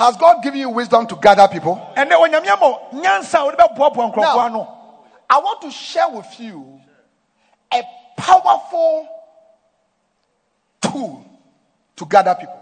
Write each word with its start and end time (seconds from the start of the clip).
Has 0.00 0.16
God 0.16 0.42
given 0.42 0.60
you 0.60 0.70
wisdom 0.70 1.06
to 1.08 1.16
gather 1.16 1.46
people? 1.46 1.76
ɛnɛ 1.94 2.12
onyame 2.12 2.48
ama 2.48 2.78
nyansa 2.94 3.40
a 3.40 3.44
wode 3.44 3.58
bɛboaboa 3.58 4.14
nkurɔfoɔ 4.14 4.50
Now, 4.52 4.96
I 5.28 5.38
want 5.40 5.60
to 5.60 5.70
share 5.70 6.08
with 6.08 6.40
you 6.40 6.80
a 7.70 7.82
powerful 8.16 9.06
tool 10.80 11.22
to 11.96 12.06
gather 12.06 12.34
people. 12.34 12.58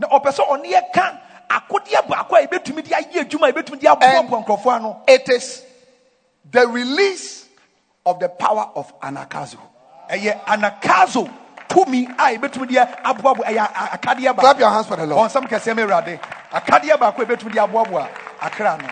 na 0.00 0.08
ɔpɛ 0.08 0.32
sɛ 0.34 0.48
ɔne 0.48 0.64
yɛka 0.66 1.18
akodeɛ 1.48 2.08
baako 2.08 2.34
a 2.42 2.46
yɛbɛtumi 2.48 2.82
de 2.82 2.90
ayɛ 2.90 3.24
adwuma 3.30 3.48
a 3.48 3.52
yɛbɛtumi 3.52 3.78
de 3.78 3.86
aboaboa 3.86 4.44
nkurɔfoɔ 4.44 4.74
ano 4.74 5.02
It 5.06 5.28
is 5.28 5.62
the 6.50 6.66
release 6.66 7.46
of 8.04 8.18
the 8.18 8.28
power 8.30 8.68
of 8.74 8.92
anakazo. 8.98 9.58
ɛyɛ 10.10 10.40
anakazo 10.44 11.30
tumi 11.68 12.06
a 12.18 12.36
yɛbɛtumi 12.36 12.66
de 12.66 12.74
aboaboa 13.04 13.44
ɛyɛ 13.44 13.58
a- 13.62 13.96
akadeɛ 13.98 14.36
Clap 14.40 14.58
your 14.58 14.70
hands 14.70 14.88
for 14.88 14.96
the 14.96 15.06
Lord. 15.06 15.30
Akadeɛ 16.54 16.96
baako 16.98 17.22
a 17.22 17.24
yɛbɛtumi 17.26 17.52
de 17.52 17.60
aboaboa 17.60 18.08
akra 18.40 18.78
no 18.78 18.88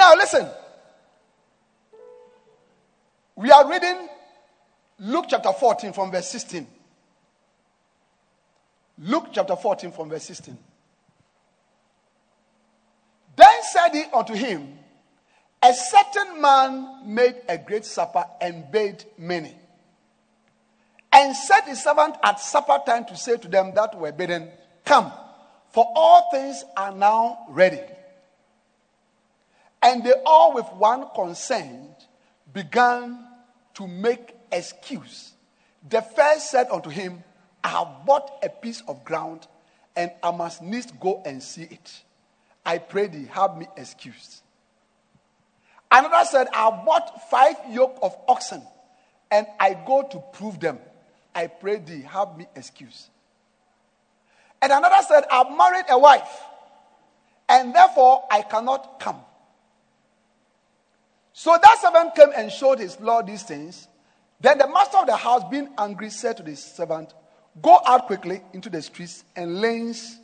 Now, 0.00 0.14
listen. 0.14 0.48
We 3.36 3.50
are 3.50 3.68
reading 3.68 4.08
Luke 4.98 5.26
chapter 5.28 5.52
14 5.52 5.92
from 5.92 6.10
verse 6.10 6.28
16. 6.30 6.66
Luke 9.00 9.26
chapter 9.32 9.56
14 9.56 9.92
from 9.92 10.08
verse 10.08 10.24
16. 10.24 10.56
Then 13.36 13.62
said 13.62 13.90
he 13.92 14.04
unto 14.12 14.32
him, 14.32 14.78
A 15.62 15.74
certain 15.74 16.40
man 16.40 17.02
made 17.04 17.36
a 17.46 17.58
great 17.58 17.84
supper 17.84 18.24
and 18.40 18.70
bade 18.72 19.04
many. 19.18 19.54
And 21.12 21.34
set 21.34 21.66
his 21.66 21.82
servant 21.82 22.16
at 22.22 22.40
supper 22.40 22.78
time 22.86 23.04
to 23.06 23.16
say 23.16 23.36
to 23.36 23.48
them 23.48 23.72
that 23.74 23.98
were 23.98 24.12
bidden, 24.12 24.50
Come, 24.84 25.12
for 25.70 25.86
all 25.94 26.30
things 26.30 26.64
are 26.76 26.92
now 26.92 27.46
ready. 27.48 27.80
And 29.82 30.04
they 30.04 30.12
all, 30.24 30.54
with 30.54 30.66
one 30.74 31.06
consent, 31.14 32.06
began 32.52 33.26
to 33.74 33.86
make 33.86 34.34
excuse. 34.52 35.32
The 35.88 36.02
first 36.02 36.50
said 36.50 36.68
unto 36.70 36.90
him, 36.90 37.24
I 37.64 37.68
have 37.68 38.04
bought 38.06 38.30
a 38.42 38.48
piece 38.48 38.82
of 38.86 39.04
ground, 39.04 39.46
and 39.96 40.10
I 40.22 40.30
must 40.30 40.62
needs 40.62 40.92
go 40.92 41.22
and 41.24 41.42
see 41.42 41.62
it. 41.62 42.02
I 42.64 42.78
pray 42.78 43.06
thee, 43.06 43.26
have 43.32 43.56
me 43.56 43.66
excused. 43.76 44.42
Another 45.90 46.24
said, 46.24 46.48
I 46.54 46.70
have 46.70 46.84
bought 46.84 47.30
five 47.30 47.56
yoke 47.70 47.98
of 48.02 48.16
oxen, 48.28 48.62
and 49.30 49.46
I 49.58 49.74
go 49.86 50.02
to 50.02 50.22
prove 50.32 50.60
them. 50.60 50.78
I 51.34 51.46
pray 51.46 51.78
thee, 51.78 52.02
have 52.02 52.36
me 52.36 52.46
excused. 52.54 53.08
And 54.62 54.72
another 54.72 55.02
said, 55.06 55.24
I've 55.30 55.56
married 55.56 55.86
a 55.88 55.98
wife, 55.98 56.42
and 57.48 57.74
therefore 57.74 58.24
I 58.30 58.42
cannot 58.42 59.00
come. 59.00 59.20
So 61.32 61.56
that 61.60 61.78
servant 61.80 62.14
came 62.14 62.30
and 62.36 62.52
showed 62.52 62.78
his 62.78 63.00
lord 63.00 63.26
these 63.26 63.42
things. 63.42 63.88
Then 64.40 64.58
the 64.58 64.68
master 64.68 64.98
of 64.98 65.06
the 65.06 65.16
house, 65.16 65.42
being 65.50 65.68
angry, 65.78 66.10
said 66.10 66.36
to 66.38 66.42
the 66.42 66.56
servant, 66.56 67.14
Go 67.62 67.80
out 67.84 68.06
quickly 68.06 68.42
into 68.52 68.70
the 68.70 68.82
streets 68.82 69.24
and 69.34 69.60
lanes 69.60 70.18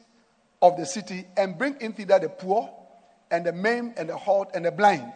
of 0.62 0.76
the 0.76 0.86
city 0.86 1.26
and 1.36 1.56
bring 1.56 1.76
in 1.80 1.92
thither 1.92 2.18
the 2.18 2.28
poor 2.28 2.70
and 3.30 3.44
the 3.44 3.52
maimed 3.52 3.94
and 3.96 4.08
the 4.08 4.16
halt 4.16 4.50
and 4.54 4.64
the 4.64 4.70
blind. 4.70 5.12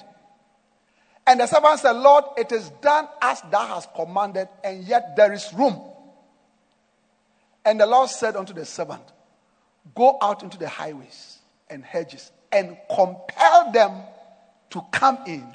And 1.27 1.41
the 1.41 1.47
servant 1.47 1.79
said, 1.81 1.93
Lord, 1.93 2.25
it 2.37 2.51
is 2.51 2.71
done 2.81 3.07
as 3.21 3.41
thou 3.51 3.67
hast 3.67 3.95
commanded, 3.95 4.49
and 4.65 4.85
yet 4.85 5.17
there 5.17 5.33
is 5.33 5.53
room. 5.55 5.81
And 7.65 7.79
the 7.79 7.87
Lord 7.87 8.11
said 8.11 8.37
unto 8.37 8.53
the 8.53 8.65
servant, 8.65 9.03
Go 9.95 10.19
out 10.21 10.43
into 10.43 10.59
the 10.59 10.69
highways 10.69 11.39
and 11.69 11.85
hedges 11.85 12.31
and 12.53 12.77
compel 12.95 13.73
them 13.73 14.03
to 14.71 14.83
come 14.93 15.19
in 15.27 15.47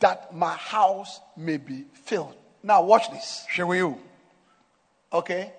that 0.00 0.34
my 0.34 0.54
house 0.54 1.20
may 1.36 1.56
be 1.56 1.84
filled. 1.92 2.34
Now, 2.62 2.82
watch 2.82 3.10
this. 3.10 3.44
Shall 3.50 3.68
we? 3.68 3.82
Okay? 5.12 5.52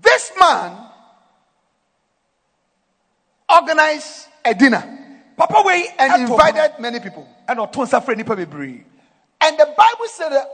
This 0.00 0.32
man 0.38 0.88
organized 3.48 4.28
a 4.44 4.54
dinner 4.54 5.01
papa 5.46 5.62
wei 5.64 5.86
and 5.98 6.22
invited 6.22 6.72
many 6.78 7.00
people. 7.00 7.26
pono, 7.48 7.54
ɛna 7.56 7.70
ɔto 7.72 7.86
nsa 7.86 8.00
frɛ 8.04 8.14
nnipa 8.16 8.36
bebree 8.36 8.84
And 9.40 9.58
the 9.58 9.66
Bible 9.66 10.06
said 10.08 10.28
that 10.30 10.46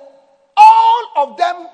all 0.56 1.04
of 1.16 1.36
them 1.36 1.66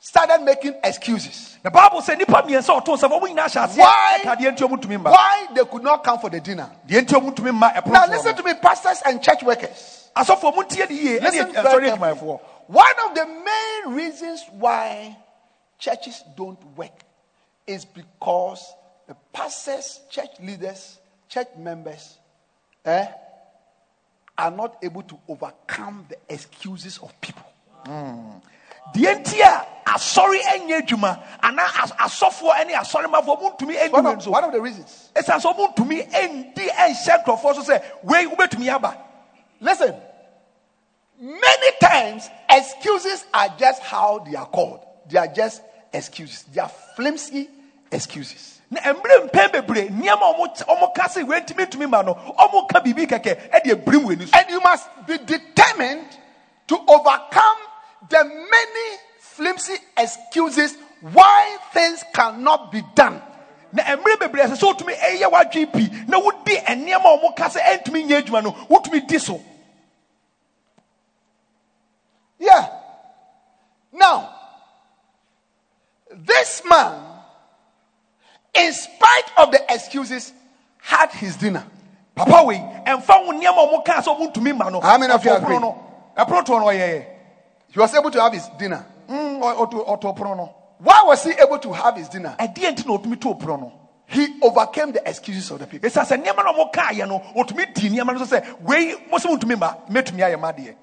started 0.00 0.42
making 0.44 0.74
excuses 0.84 1.56
The 1.62 1.70
bible 1.70 2.02
said 2.02 2.18
nnipa 2.18 2.42
mmiɛnsa 2.46 2.76
a 2.76 2.80
ɔto 2.80 2.96
nsa 2.96 3.08
fɔ 3.08 3.20
ɔmo 3.20 3.28
nyinaa 3.28 3.48
hyɛ 3.48 3.76
Why? 3.76 4.18
aseɛ 4.18 4.24
ɛka 4.24 4.36
deɛ 4.38 4.56
nti 4.56 4.68
ɔmo 4.68 4.80
ntumi 4.80 4.98
mma 5.00 5.10
why 5.10 5.46
they 5.54 5.64
could 5.64 5.82
not 5.82 6.04
come 6.04 6.18
for 6.18 6.30
the 6.30 6.40
dinner. 6.40 6.70
deɛ 6.86 7.00
nti 7.06 7.14
ɔmo 7.20 7.34
ntumi 7.34 7.50
mma 7.58 7.74
ɛpono 7.74 7.92
Now, 7.92 8.06
listen 8.06 8.34
to 8.34 8.42
me, 8.42 8.54
pastors 8.54 9.02
and 9.04 9.22
church 9.22 9.42
workers. 9.42 10.08
asɔfo 10.16 10.52
ɔmo 10.52 10.68
ntie 10.68 10.88
ne 10.88 10.94
yie 10.96 11.20
Listen 11.20 11.52
very 11.52 11.90
carefully. 11.90 12.38
One 12.66 12.94
of 13.06 13.14
the 13.14 13.26
main 13.26 13.94
reasons 13.94 14.42
why 14.52 15.16
churches 15.78 16.22
don't 16.34 16.62
work 16.76 17.02
is 17.66 17.84
because 17.84 18.72
the 19.06 19.14
pastors, 19.32 20.00
church 20.10 20.30
leaders, 20.40 20.98
church 21.34 21.48
members 21.58 22.18
eh, 22.84 23.06
are 24.38 24.50
not 24.52 24.76
able 24.82 25.02
to 25.02 25.18
overcome 25.28 26.06
the 26.08 26.16
excuses 26.32 26.98
of 27.02 27.10
people. 27.20 27.42
deɛ 28.94 29.14
nti 29.24 29.40
a 29.40 29.66
asɔre 29.86 30.38
ɛnyɛ 30.40 30.86
adwuma 30.86 31.20
anaa 31.42 31.82
as- 31.82 31.92
asɔfoɔ 31.92 32.66
ne 32.66 32.74
asɔremafoɔ 32.74 33.34
ɔmo 33.40 33.58
ntumi 33.58 33.90
One 33.90 34.04
ɛnum 34.04 34.12
of, 34.12 34.18
nso 34.18 34.30
one 34.30 34.44
of 34.44 34.52
the 34.52 34.60
reasons. 34.60 35.10
ɛsiane 35.14 35.40
sɛ 35.40 35.54
ɔmo 35.54 35.74
ntumi 35.74 36.10
ɛndi 36.10 36.68
ɛnhyɛ 36.68 37.24
nkurɔfoɔ 37.24 37.54
so 37.56 37.62
sɛ 37.72 37.82
wei 38.04 38.26
wobɛtumi 38.26 38.72
aba 38.72 38.96
Listen, 39.60 39.94
many 41.18 41.70
times 41.80 42.28
excuses 42.50 43.24
are 43.32 43.48
just 43.58 43.80
how 43.82 44.18
they 44.18 44.34
are 44.36 44.46
called. 44.46 44.80
They 45.08 45.18
are 45.18 45.28
just 45.28 45.62
excuses. 45.92 46.42
They 46.52 46.60
are 46.60 46.70
flimsy 46.96 47.48
excuses. 47.94 48.60
na 48.70 48.80
mmerɛ 48.80 49.30
mpɛn 49.30 49.52
bebree 49.52 49.88
nneɛma 49.88 50.22
a 50.22 50.34
ɔmo 50.34 50.66
ɔmo 50.66 50.94
ka 50.94 51.08
sɛ 51.08 51.26
wei 51.26 51.40
ntumi 51.40 51.66
ntumi 51.66 51.88
ma 51.88 52.02
no 52.02 52.14
ɔmo 52.14 52.68
ka 52.68 52.80
biribi 52.80 53.06
kɛkɛ 53.06 53.50
ɛde 53.50 53.70
ebirim 53.70 54.04
wɔ 54.04 54.12
ani 54.12 54.26
so 54.26 54.38
And 54.38 54.50
you 54.50 54.60
must 54.60 54.88
be 55.06 55.18
determined 55.18 56.06
to 56.68 56.78
overcome 56.88 57.58
the 58.08 58.24
many 58.24 58.98
flimsy 59.20 59.74
excuses 59.96 60.76
why 61.00 61.56
things 61.72 62.02
cannot 62.14 62.72
be 62.72 62.82
done. 62.94 63.22
na 63.72 63.82
mmerɛ 63.82 64.16
bebree 64.18 64.42
ɛsɛ 64.42 64.56
sɛ 64.56 64.74
wotumi 64.76 64.94
ɛyɛ 64.98 65.30
w'adwene 65.30 65.72
pi 65.72 66.04
na 66.08 66.18
wodi 66.20 66.56
nneɛma 66.66 67.20
ɔmo 67.20 67.36
ka 67.36 67.48
sɛ 67.48 67.60
ɛntumi 67.60 68.08
nyɛ 68.08 68.22
adwuma 68.22 68.42
no 68.42 68.52
wotumi 68.68 69.06
di 69.06 69.18
so 69.18 69.40
Yeah. 72.44 72.68
Now, 73.92 74.34
this 76.10 76.62
man, 76.68 77.13
in 78.54 78.72
spite 78.72 79.30
of 79.36 79.50
the 79.52 79.60
excuses, 79.72 80.32
had 80.80 81.10
his 81.12 81.36
dinner. 81.36 81.64
papa 82.14 82.44
wei 82.44 82.56
ɛmfa 82.86 83.26
wo 83.26 83.32
nneɛma 83.32 83.58
a 83.58 83.66
ɔmo 83.66 83.84
ka 83.84 84.00
sɛ 84.00 84.16
ɔmo 84.16 84.32
ntumi 84.32 84.56
ma 84.56 84.68
no 84.70 84.80
How 84.80 84.98
many 84.98 85.12
of 85.12 85.24
you 85.24 85.32
agree? 85.32 85.56
ɔpono 85.56 85.60
no 85.60 85.78
ɛpono 86.16 86.44
toɔ 86.46 86.60
no 86.60 86.66
ɔyɛɛ 86.66 87.06
He 87.72 87.78
was 87.80 87.92
able 87.94 88.10
to 88.12 88.20
have 88.22 88.32
his 88.32 88.46
dinner. 88.58 88.86
Mm, 89.08 89.40
ɔ- 89.40 89.56
ɔto 89.56 89.86
ɔto 89.86 90.16
ɔpono 90.16 90.36
no 90.36 90.54
Why 90.78 91.00
was 91.06 91.24
he 91.24 91.32
able 91.32 91.58
to 91.58 91.72
have 91.72 91.96
his 91.96 92.08
dinner? 92.08 92.36
nti 92.38 92.86
na 92.86 92.96
ɔtumi 92.98 93.20
to 93.20 93.34
ɔpono 93.34 93.60
no 93.60 93.72
He 94.06 94.38
overcame 94.42 94.92
the 94.92 95.08
excuses 95.08 95.50
of 95.50 95.58
the 95.58 95.66
people. 95.66 95.88
ɛsiane 95.90 96.06
sɛ 96.06 96.22
nneɛma 96.24 96.44
na 96.44 96.52
ɔmo 96.52 96.72
kaayɛ 96.72 97.08
no 97.08 97.18
ɔtumi 97.34 97.74
di 97.74 97.88
nneɛma 97.90 98.16
no 98.18 98.24
so 98.24 98.36
sɛ 98.36 98.60
wei 98.60 98.94
mo 99.10 99.18
sɛ 99.18 99.26
montumi 99.36 99.58
ma 99.58 99.74
mɛtumi 99.90 100.20
ayɛ 100.20 100.38
ma 100.38 100.52
adeɛ 100.52 100.74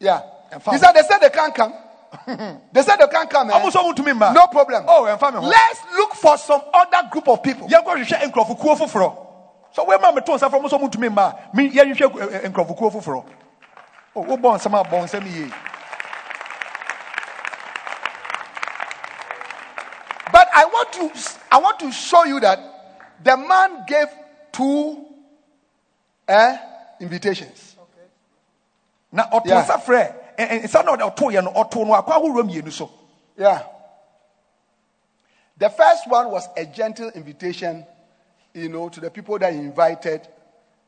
Yeah. 0.00 0.20
And 0.50 0.62
He 0.62 0.78
said, 0.78 0.92
They 0.92 1.02
said 1.02 1.18
they 1.18 1.30
can't 1.30 1.54
come. 1.54 1.72
They 2.72 2.82
said 2.82 2.96
they 2.98 3.06
can't 3.08 3.28
come. 3.30 3.50
eh? 3.50 3.54
ɔmo 3.54 3.70
sɛ 3.70 3.82
montumi 3.82 4.16
ma 4.16 4.32
No 4.32 4.46
problem. 4.48 4.84
oh 4.88 5.04
me 5.04 5.48
Let's 5.48 5.80
look 5.96 6.14
for 6.14 6.36
some 6.38 6.62
other 6.72 7.08
group 7.10 7.28
of 7.28 7.42
people. 7.42 7.68
yɛnkɔhwehwɛ 7.68 8.30
nkurɔfokuo 8.32 8.76
foforɔ 8.78 9.16
so 9.72 9.84
woema 9.84 10.12
meto 10.14 10.34
nsa 10.36 10.48
frɛ 10.50 10.60
mo 10.62 10.68
sɛ 10.68 10.80
montumi 10.80 11.12
ma 11.12 11.32
me- 11.52 11.70
yɛhwehwɛ 11.70 12.32
eh, 12.32 12.40
eh, 12.44 12.48
nkurɔfokuo 12.48 12.92
foforɔ 12.92 13.24
Oh, 14.16 14.22
wobɔ 14.24 14.58
nsɛm 14.58 14.80
a 14.80 14.84
bɔ 14.84 15.02
nsɛm 15.04 15.26
yie 15.32 15.52
But 20.32 20.48
I 20.54 20.64
want 20.66 20.92
to 20.92 21.10
I 21.52 21.58
want 21.58 21.78
to 21.80 21.92
show 21.92 22.24
you 22.24 22.40
that 22.40 22.58
the 23.22 23.36
man 23.36 23.84
gave 23.86 24.08
two 24.52 25.06
eh, 26.26 26.56
invitations. 27.00 27.76
na 29.12 29.28
ɔto 29.30 29.46
Yeah. 29.46 29.62
Frɛ 30.36 30.48
ɛ- 30.48 30.50
ɛ- 30.50 30.62
nsa 30.64 30.84
na 30.84 30.92
ɔde 30.96 31.14
ɔtoeɛ 31.14 31.44
no 31.44 31.50
ɔto 31.52 31.86
no 31.86 31.94
akɔ 31.94 32.08
ahoroɔ 32.12 32.42
mmienu 32.44 32.72
so 32.72 32.90
Yeah. 33.36 33.62
The 35.56 35.68
first 35.70 36.08
one 36.08 36.30
was 36.30 36.48
a 36.56 36.66
gentle 36.66 37.10
invitation, 37.10 37.86
you 38.52 38.68
know, 38.68 38.88
to 38.88 39.00
the 39.00 39.10
people 39.10 39.38
that 39.38 39.52
he 39.52 39.58
invited. 39.60 40.22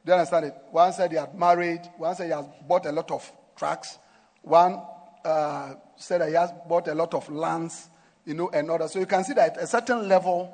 Do 0.04 0.12
you 0.12 0.14
understand 0.14 0.46
it? 0.46 0.54
One 0.70 0.92
said 0.92 1.10
he 1.12 1.16
had 1.16 1.34
married, 1.38 1.82
one 1.96 2.14
said 2.16 2.26
he 2.26 2.32
has 2.32 2.46
bought 2.66 2.84
a 2.86 2.92
lot 2.92 3.10
of 3.10 3.30
trucks, 3.56 3.98
one 4.42 4.80
uh, 5.24 5.74
said 5.96 6.20
that 6.20 6.28
he 6.28 6.34
has 6.34 6.52
bought 6.68 6.88
a 6.88 6.94
lot 6.94 7.14
of 7.14 7.28
lands, 7.30 7.88
you 8.24 8.34
know, 8.34 8.48
and 8.50 8.70
others. 8.70 8.92
So 8.92 8.98
you 8.98 9.06
can 9.06 9.24
see 9.24 9.34
that 9.34 9.56
a 9.56 9.66
certain 9.66 10.08
level 10.08 10.52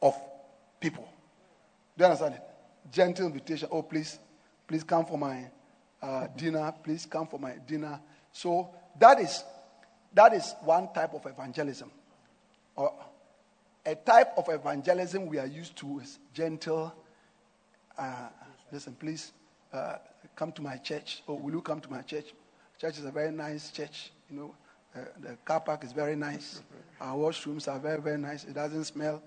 of 0.00 0.14
people. 0.80 1.08
Do 1.96 2.02
you 2.04 2.06
understand 2.06 2.34
it? 2.34 2.42
Gentle 2.90 3.26
invitation. 3.26 3.68
Oh, 3.70 3.82
please, 3.82 4.18
please 4.66 4.82
come 4.82 5.06
for 5.06 5.18
my 5.18 5.44
uh, 6.02 6.26
dinner. 6.36 6.72
Please 6.82 7.06
come 7.06 7.26
for 7.28 7.38
my 7.38 7.54
dinner. 7.66 8.00
So 8.32 8.70
that 8.98 9.20
is 9.20 9.44
that 10.14 10.34
is 10.34 10.54
one 10.62 10.92
type 10.92 11.14
of 11.14 11.24
evangelism. 11.26 11.90
Or 12.76 12.92
a 13.84 13.94
type 13.94 14.32
of 14.36 14.48
evangelism 14.48 15.26
we 15.26 15.38
are 15.38 15.46
used 15.46 15.76
to 15.76 16.00
is 16.00 16.18
gentle. 16.32 16.94
Uh, 17.96 18.28
listen, 18.70 18.94
please 18.94 19.32
uh, 19.72 19.96
come 20.36 20.52
to 20.52 20.62
my 20.62 20.76
church. 20.76 21.22
Oh, 21.26 21.34
will 21.34 21.52
you 21.52 21.62
come 21.62 21.80
to 21.80 21.90
my 21.90 22.02
church? 22.02 22.34
Church 22.78 22.98
is 22.98 23.04
a 23.04 23.10
very 23.10 23.30
nice 23.30 23.70
church. 23.70 24.12
You 24.30 24.36
know, 24.36 24.54
uh, 24.94 25.04
the 25.20 25.36
car 25.44 25.60
park 25.60 25.84
is 25.84 25.92
very 25.92 26.16
nice. 26.16 26.62
Our 27.00 27.16
washrooms 27.16 27.68
are 27.68 27.78
very, 27.78 28.00
very 28.00 28.18
nice. 28.18 28.44
It 28.44 28.54
doesn't 28.54 28.84
smell. 28.84 29.22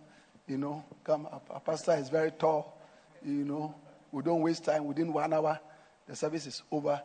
You 0.48 0.58
know, 0.58 0.84
come. 1.04 1.28
Our, 1.32 1.42
our 1.50 1.60
pastor 1.60 1.94
is 1.94 2.10
very 2.10 2.32
tall. 2.32 2.80
You 3.26 3.44
know, 3.44 3.76
we 4.12 4.22
don't 4.24 4.42
waste 4.42 4.66
time. 4.66 4.86
Within 4.86 5.12
one 5.12 5.34
hour, 5.34 5.60
the 6.08 6.16
service 6.16 6.46
is 6.46 6.62
over. 6.72 7.02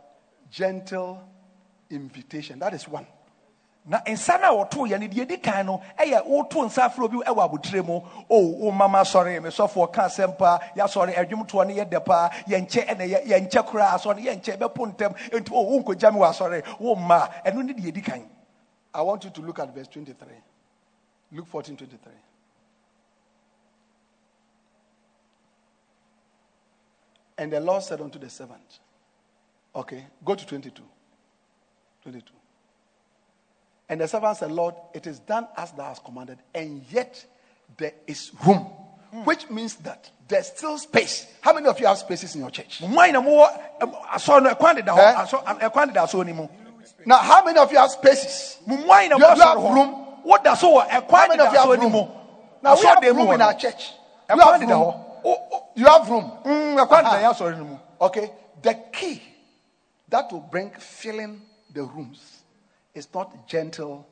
Gentle 0.51 1.27
invitation. 1.91 2.59
That 2.59 2.75
is 2.75 2.89
one. 2.89 3.07
na 3.87 3.99
nsa 4.07 4.39
no 4.41 4.47
a 4.61 4.65
wɔtoo 4.65 4.87
yɛ 4.89 5.01
no 5.01 5.07
deɛ 5.09 5.27
di 5.27 5.37
kan 5.39 5.65
no 5.67 5.81
ɛyɛ 5.99 6.27
woto 6.27 6.65
nsa 6.67 6.85
aforo 6.91 7.09
bi 7.09 7.17
ɛwɔ 7.17 7.49
abotire 7.49 7.83
mu 7.85 8.03
o 8.29 8.39
wo 8.39 8.71
mama 8.71 8.99
sɔre 9.01 9.41
mesɔfoɔ 9.41 9.91
ka 9.93 10.03
asɛm 10.05 10.37
paa 10.37 10.59
yɛasɔre 10.77 11.15
adwomtoɔ 11.17 11.67
no 11.67 11.75
yɛdɛ 11.75 12.05
paa 12.05 12.29
yɛnkyɛ 12.47 12.87
ɛna 12.87 13.25
yɛnkyɛ 13.25 13.67
koraa 13.67 13.95
asɔre 13.97 14.21
yɛnkyɛ 14.21 14.59
bɛpo 14.59 14.95
ntɛm 14.95 15.17
nti 15.33 15.51
o 15.51 15.57
oh, 15.57 15.81
wonkɔgya 15.83 16.13
me 16.13 16.21
wɔ 16.21 16.29
asɔre 16.29 16.63
wo 16.79 16.95
mma 16.95 17.27
ɛno 17.43 17.65
ne 17.65 17.73
deɛ 17.73 17.93
di 17.95 18.01
kan 18.03 18.29
I 18.93 19.03
want 19.03 19.25
you 19.25 19.31
to 19.31 19.41
look 19.41 19.59
at 19.61 19.75
verse 19.75 19.89
23. 19.89 20.29
Luke 21.33 21.47
14 21.47 21.77
23. 21.77 22.13
And 27.39 27.53
the 27.53 27.61
Lord 27.61 27.83
said 27.83 28.01
unto 28.01 28.19
the 28.19 28.29
servant, 28.29 28.81
Okay, 29.75 30.05
go 30.25 30.35
to 30.35 30.45
22. 30.45 30.83
22. 32.03 32.33
And 33.89 34.01
the 34.01 34.09
servant 34.09 34.37
said, 34.37 34.53
Lord, 34.53 34.75
it 34.95 35.07
is 35.07 35.19
done 35.19 35.49
as 35.57 35.73
thou 35.73 35.85
hast 35.85 36.05
commanded, 36.05 36.39
and 36.55 36.85
yet 36.91 37.25
there 37.77 37.93
is 38.07 38.31
room. 38.47 38.67
Mm. 39.13 39.25
Which 39.27 39.51
means 39.51 39.75
that 39.77 40.09
there's 40.29 40.47
still 40.47 40.79
space. 40.79 41.27
How 41.41 41.53
many 41.53 41.67
of 41.67 41.81
you 41.81 41.87
have 41.87 41.99
spaces 41.99 42.37
in 42.37 42.43
your 42.43 42.51
church? 42.51 42.81
Now, 47.07 47.17
how 47.17 47.45
many 47.45 47.59
of 47.59 47.73
you 47.73 47.79
have 47.79 47.91
spaces? 47.91 48.59
You 48.69 48.77
have 49.41 49.57
room. 49.75 49.89
What 50.23 50.45
does 50.45 50.61
so? 50.61 50.79
How 50.79 51.27
many 51.29 51.43
of 51.43 51.53
you 51.53 51.59
have 51.59 51.69
room? 51.81 52.09
Now 52.63 52.75
we 52.77 52.87
have 52.87 53.17
room 53.17 53.33
in 53.33 53.41
our 53.43 53.55
church. 53.55 53.93
You 54.29 54.41
have 54.41 54.61
room. 54.61 54.71
Oh, 55.25 55.49
oh, 55.53 55.67
you 55.75 55.87
have 55.87 56.09
room. 56.09 56.31
Uh-huh. 57.07 57.17
Okay. 58.03 58.31
The 58.63 58.75
key 58.93 59.21
that 60.09 60.31
will 60.31 60.41
bring 60.41 60.71
filling 60.79 61.43
the 61.73 61.83
rooms 61.83 62.41
it's 62.95 63.09
not 63.15 63.47
gentle 63.47 64.07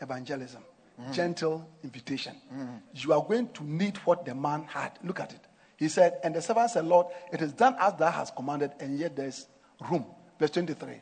evangelism, 0.00 0.62
mm. 1.00 1.12
gentle 1.12 1.68
invitation. 1.82 2.34
Mm. 2.52 2.80
You 2.94 3.12
are 3.12 3.24
going 3.24 3.48
to 3.50 3.64
need 3.64 3.96
what 3.98 4.24
the 4.24 4.34
man 4.34 4.64
had. 4.64 4.98
Look 5.02 5.20
at 5.20 5.32
it. 5.32 5.40
He 5.76 5.88
said, 5.88 6.18
And 6.22 6.34
the 6.34 6.42
servant 6.42 6.70
said, 6.70 6.84
Lord, 6.84 7.06
it 7.32 7.40
is 7.42 7.52
done 7.52 7.76
as 7.78 7.94
thou 7.94 8.10
hast 8.10 8.34
commanded, 8.34 8.72
and 8.80 8.98
yet 8.98 9.16
there 9.16 9.28
is 9.28 9.46
room. 9.90 10.04
Verse 10.38 10.50
23. 10.50 11.00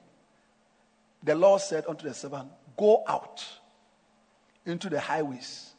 The 1.23 1.35
Lord 1.35 1.61
said 1.61 1.85
unto 1.89 2.07
the 2.07 2.15
servant, 2.15 2.49
Go 2.77 3.03
out 3.07 3.45
into 4.67 4.89
the 4.89 5.01
highways 5.01 5.73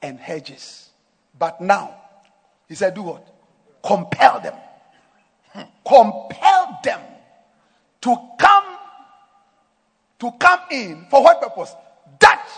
and 0.00 0.18
hedges. 0.18 0.90
But 1.38 1.60
now, 1.60 1.94
he 2.68 2.74
said, 2.74 2.94
Do 2.94 3.02
what? 3.02 3.26
Compel 3.82 4.40
them. 4.40 4.54
Hmm. 5.52 5.62
Compel 5.86 6.80
them 6.84 7.00
to 8.02 8.16
come 8.38 8.61
to 10.22 10.30
come 10.38 10.60
in 10.70 11.06
for 11.10 11.20
what 11.20 11.40
purpose? 11.40 11.74
That 12.20 12.48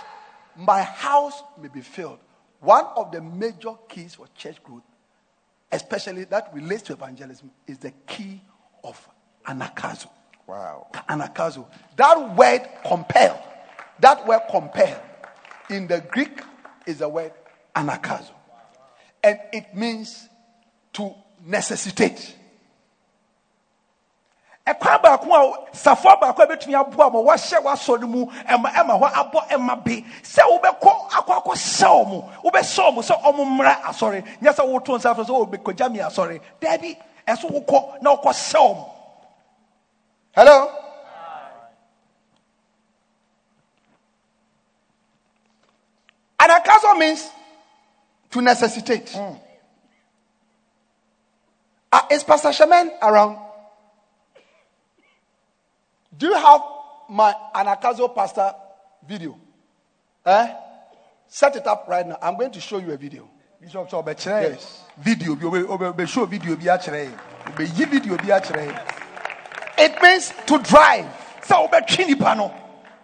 my 0.55 0.83
house 0.83 1.43
may 1.61 1.69
be 1.69 1.81
filled. 1.81 2.19
One 2.61 2.85
of 2.95 3.11
the 3.11 3.23
major 3.23 3.73
keys 3.89 4.15
for 4.15 4.27
church 4.37 4.63
growth, 4.63 4.83
especially 5.73 6.25
that 6.25 6.53
relates 6.53 6.83
to 6.85 6.93
evangelism, 6.93 7.51
is 7.67 7.79
the 7.79 7.93
key 8.07 8.43
of 8.85 9.09
anagkazo. 9.47 10.09
Wow. 10.47 10.89
Anagkazo. 11.09 11.67
That 11.97 12.37
word 12.37 12.69
compel, 12.87 13.43
that 14.01 14.27
word 14.27 14.43
compel 14.51 15.03
in 15.71 15.87
the 15.87 16.05
Greek 16.11 16.43
is 16.87 16.99
the 16.99 17.09
word 17.09 17.33
anagkazo. 17.75 18.33
And 19.23 19.39
it 19.55 19.75
means 19.75 20.29
to 20.93 21.15
necessitate 21.43 22.37
ɛkwan 24.67 25.03
baako 25.03 25.35
a 25.35 25.77
safoa 25.77 26.17
baako 26.21 26.43
a 26.43 26.47
bɛtumi 26.47 26.75
aboa 26.75 27.11
ma 27.11 27.19
wɔahyɛ 27.21 27.63
w'asɔre 27.63 28.09
mu 28.09 28.27
ɛma 28.49 28.73
ɛma 28.73 28.99
hɔ 29.01 29.13
abɔ 29.13 29.49
ɛma 29.51 29.85
be 29.85 30.05
sɛ 30.23 30.43
wobɛkɔ 30.43 31.09
akɔ 31.11 31.33
akɔ 31.39 31.53
hyɛ 31.53 31.89
ɔmo 32.01 32.43
wobɛhyɛ 32.43 32.83
ɔmo 32.89 33.01
sɛ 33.03 33.23
ɔmo 33.23 33.45
mmra 33.45 33.83
asɔre. 33.83 34.25
Nyɛ 34.41 34.53
sɛ 34.55 34.67
woto 34.67 34.97
nsa 34.97 35.15
fɛ 35.15 35.25
sɛ 35.25 35.33
wɔbɛkɔgya 35.49 35.93
mi 35.93 35.99
asɔre. 35.99 36.41
Daabi 36.61 36.97
ɛso 37.29 37.51
wokɔ 37.51 38.03
na 38.03 38.17
wokɔ 38.17 38.33
hyɛ 38.33 38.61
ɔmo 38.61 38.91
hello? 40.35 40.71
Anagkazo 46.41 46.99
means 46.99 47.29
to 48.31 48.41
necessitate. 48.41 49.07
Mm. 49.13 49.39
uh, 51.93 52.01
is 52.11 52.25
pastor 52.25 52.53
shaman 52.53 52.91
around 53.03 53.39
do 56.19 56.27
you 56.27 56.35
have 56.35 56.61
my 57.09 57.35
Anagkazo 57.55 58.15
pastor 58.15 58.55
video? 59.07 59.39
Eh? 60.25 60.55
Set 61.27 61.57
it 61.57 61.67
up 61.67 61.87
right 61.89 62.07
now. 62.07 62.19
I'm 62.23 62.37
going 62.37 62.53
to 62.53 62.61
show 62.61 62.79
you 62.79 62.93
a 62.93 62.97
video. 62.97 63.29
Bishop 63.61 63.89
so 63.89 64.05
yes. 64.07 64.85
video 64.99 65.35
be 65.37 66.07
show 66.07 66.27
video 66.27 66.55
bi 66.55 66.65
akyerɛ 66.65 67.57
be 67.57 67.65
yi 67.65 67.85
video 67.87 68.17
bi 68.19 68.25
akyerɛ 68.25 68.95
It 69.79 70.03
means 70.03 70.33
to 70.47 70.59
drive. 70.59 71.07
Sɛ 71.43 71.69
wobɛtwe 71.71 72.07
nipa 72.09 72.35
no. 72.35 72.53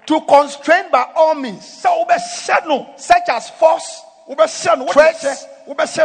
To 0.06 0.20
constrain 0.22 0.90
by 0.90 1.06
all 1.16 1.34
means. 1.34 1.62
Sɛ 1.82 2.06
wobɛhyɛ 2.06 2.66
no. 2.66 2.92
Such 2.96 3.28
as 3.30 3.50
force. 3.50 4.02
Wobɛhyɛ 4.28 4.78
no. 4.78 4.87
Threats. 4.88 5.46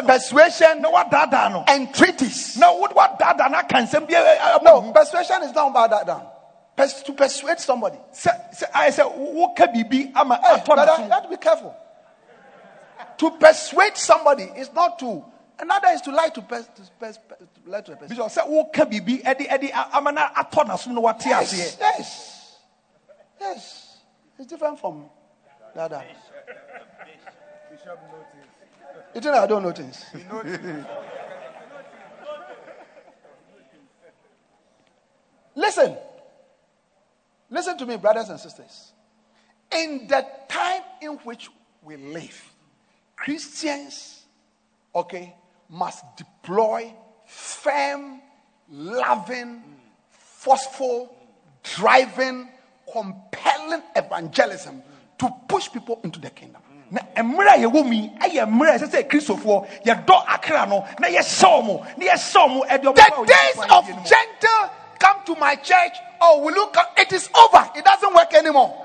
Persuasion. 0.05 0.81
Na 0.81 0.89
wadaadaa 0.89 1.51
no. 1.51 1.63
Entreaties. 1.67 2.57
Na 2.57 2.71
wadaadaa 2.73 3.51
na 3.51 3.59
aka 3.59 3.75
nsɛm 3.77 4.07
bi. 4.07 4.13
Eh, 4.13 4.17
eh, 4.19 4.37
eh, 4.39 4.57
no, 4.63 4.81
mm-hmm. 4.81 4.91
persuasion 4.93 5.43
is 5.43 5.53
not 5.53 5.69
about 5.69 6.34
that 6.75 7.05
to 7.05 7.13
persuade 7.13 7.59
somebody. 7.59 7.97
I 8.73 8.89
said, 8.89 9.05
what 9.05 9.55
can 9.55 9.73
be? 9.87 10.11
I'm 10.13 10.31
a 10.31 10.35
hey, 10.35 10.63
but 10.65 10.79
I, 10.79 11.03
you 11.03 11.09
have 11.09 11.23
to 11.23 11.29
be 11.29 11.37
careful. 11.37 11.75
to 13.17 13.31
persuade 13.31 13.95
somebody 13.95 14.43
is 14.43 14.71
not 14.73 14.99
to. 14.99 15.23
Another 15.57 15.87
is 15.89 16.01
to 16.01 16.11
lie 16.11 16.27
to, 16.29 16.41
pers- 16.41 16.67
to, 16.75 16.81
pers- 16.99 17.17
to 17.17 17.69
lie 17.69 17.79
to 17.81 17.93
a 17.93 17.95
person. 17.95 18.09
Because 18.09 18.37
what 18.45 18.73
can 18.73 18.89
be? 18.89 19.23
Eddie, 19.23 19.47
Eddie, 19.47 19.71
I'm 19.73 20.05
an 20.07 20.17
attorney. 20.17 20.71
what 20.99 21.25
yes, 21.25 21.77
yes, 21.79 22.57
yes. 23.39 23.97
It's 24.37 24.47
different 24.47 24.77
from 24.79 25.05
the 25.73 25.81
other. 25.81 26.03
You 29.13 29.21
think 29.21 29.33
I 29.33 29.47
don't 29.47 29.63
notice? 29.63 30.03
Listen. 35.55 35.95
Listen 37.49 37.77
to 37.77 37.85
me, 37.85 37.97
brothers 37.97 38.29
and 38.29 38.39
sisters. 38.39 38.91
In 39.71 40.07
the 40.07 40.25
time 40.47 40.81
in 41.01 41.11
which 41.23 41.49
we 41.83 41.97
live, 41.97 42.53
Christians, 43.15 44.23
okay, 44.93 45.35
must 45.69 46.03
deploy 46.17 46.93
firm, 47.25 48.21
loving, 48.69 49.63
forceful, 50.09 51.15
driving, 51.63 52.49
compelling 52.91 53.81
evangelism 53.95 54.81
to 55.17 55.29
push 55.47 55.71
people 55.71 55.99
into 56.03 56.19
the 56.19 56.29
kingdom. 56.29 56.61
na 56.91 57.01
mmerɛ 57.17 57.49
a 57.55 57.57
yɛwɔ 57.65 57.83
mu 57.85 57.93
yi 57.93 58.09
ɛyɛ 58.21 58.45
mmerɛ 58.45 58.69
a 58.69 58.77
ɛsɛ 58.77 58.87
sɛ 58.93 59.09
kristofoɔ 59.09 59.67
yɛdɔ 59.85 60.23
akra 60.27 60.65
no 60.67 60.85
na 60.99 61.07
yɛhyɛ 61.07 61.47
ɔmo 61.59 61.97
na 61.97 62.05
yɛhyɛ 62.05 62.39
ɔmo 62.45 62.67
ɛde 62.69 62.83
ɔmo 62.83 62.95
the 62.95 63.25
days 63.25 63.57
of 63.71 63.85
gentle 64.05 64.69
to 65.25 65.35
my 65.35 65.55
church 65.55 65.97
oh, 66.21 66.41
will 66.43 66.55
you 66.55 66.67
come? 66.73 66.85
It 66.97 67.11
is 67.13 67.29
over. 67.35 67.69
It 67.75 67.85
doesn't 67.85 68.13
work 68.13 68.33
anymore. 68.33 68.83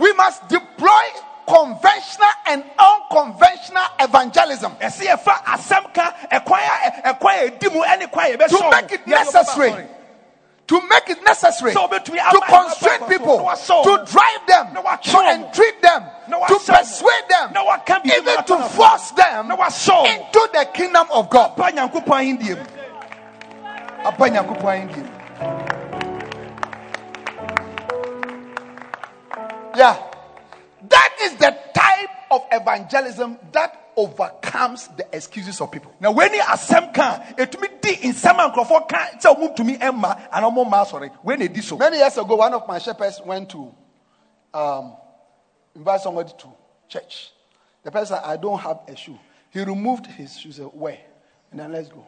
We 0.00 0.12
must 0.14 0.48
deploy 0.48 1.02
conventional 1.46 2.28
and 2.46 2.64
unconventional 2.78 3.84
evangelism. 4.00 4.72
To 4.72 4.86
make 8.70 8.92
it 8.92 9.06
necessary. 9.06 9.86
To 10.66 10.80
make 10.88 11.10
it 11.10 11.24
necessary. 11.24 11.72
To 11.72 12.40
constrain 12.48 13.00
people, 13.08 13.38
to 13.38 14.04
drive 14.06 14.46
them. 14.46 14.74
To 15.02 15.18
entreat 15.18 15.82
them, 15.82 16.04
No, 16.28 16.46
to 16.46 16.58
persuade 16.58 17.28
them, 17.28 17.52
No, 17.52 17.68
I 17.68 17.78
can't 17.78 18.04
be 18.04 18.10
even 18.10 18.44
to 18.44 18.62
force 18.68 19.10
them 19.12 19.50
into 19.50 20.48
the 20.52 20.68
kingdom 20.72 21.06
of 21.12 21.28
God. 21.28 21.56
Apa 24.04 24.24
nyankopɔn 24.30 24.86
mu 24.96 25.02
Yeah. 29.76 29.96
That 30.88 31.16
is 31.22 31.36
the 31.36 31.56
type 31.72 32.10
of 32.30 32.42
evangelism 32.52 33.38
that 33.52 33.92
overcomes 33.96 34.88
the 34.88 35.06
excuses 35.14 35.60
of 35.60 35.70
people. 35.70 35.94
na 36.00 36.10
wei 36.10 36.28
ne 36.28 36.38
asɛm 36.40 36.92
ka 36.92 37.22
a 37.38 37.46
ɛtumi 37.46 37.80
di 37.80 37.96
nsɛm 38.08 38.38
a 38.38 38.50
nkurɔfoɔ 38.50 38.88
ka 38.88 39.08
sɛ 39.18 39.34
ɔmotumi 39.36 39.78
ɛmma 39.78 40.28
anaa 40.30 40.50
ɔmomma 40.50 40.84
asɔre 40.84 41.10
wei 41.22 41.36
na 41.36 41.44
ɛdi 41.46 41.62
so 41.62 41.76
Many 41.76 41.98
years 41.98 42.16
ago, 42.18 42.34
one 42.36 42.52
of 42.54 42.66
my 42.66 42.78
shepherds 42.78 43.20
went 43.24 43.48
to 43.50 43.72
um, 44.52 44.94
invite 45.74 46.00
somebody 46.00 46.32
to 46.38 46.48
church. 46.88 47.30
The 47.82 47.90
person 47.90 48.16
said, 48.16 48.24
I 48.24 48.36
don't 48.36 48.58
have 48.58 48.80
a 48.88 48.96
shoe. 48.96 49.18
He 49.50 49.60
removed 49.64 50.06
his 50.06 50.38
shoe. 50.38 50.52
Said, 50.52 50.64
Where? 50.72 50.98
And 51.50 51.60
then 51.60 51.72
let's 51.72 51.88
go 51.88 52.04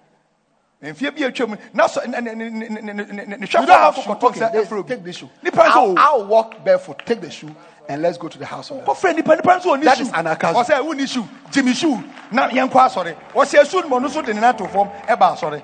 mfie 0.82 1.10
bi 1.10 1.24
atwam 1.24 1.56
na 1.72 1.86
so 1.86 2.00
ne 2.00 2.18
hwɛfo 2.18 3.66
akokɔtɔm 3.66 4.32
sɛ 4.34 4.52
ɛfrɛ 4.52 4.86
bi 4.86 5.12
nipa 5.42 5.62
nso 5.68 5.76
o 5.76 5.94
i'll 5.96 6.24
walk 6.26 6.64
barefoot 6.64 7.00
take 7.06 7.20
the 7.20 7.30
shoe 7.30 7.54
and 7.88 8.02
let's 8.02 8.18
go 8.18 8.28
to 8.28 8.38
the 8.38 8.46
house 8.46 8.70
of 8.70 8.98
friend, 8.98 9.18
the 9.18 9.22
nipa 9.22 9.36
nipa 9.36 9.60
nso 9.60 9.66
oni 9.66 9.82
shoe. 9.82 9.84
That 9.86 10.00
is 10.00 10.12
an 10.12 10.26
account. 10.26 10.66
say, 10.66 10.76
who 10.76 10.94
needs 10.94 11.12
shoe 11.12 11.28
jimmy 11.50 11.72
shoe 11.74 12.02
na 12.32 12.48
yɛn 12.48 12.70
kɔ 12.70 12.90
sorry. 12.90 13.16
ɔsɛ 13.34 13.66
say, 13.66 13.78
mɔnu 13.80 13.88
monusu 13.88 14.24
de 14.26 14.34
ne 14.34 14.40
nan 14.40 14.54
Eba 14.54 15.38
sorry. 15.38 15.62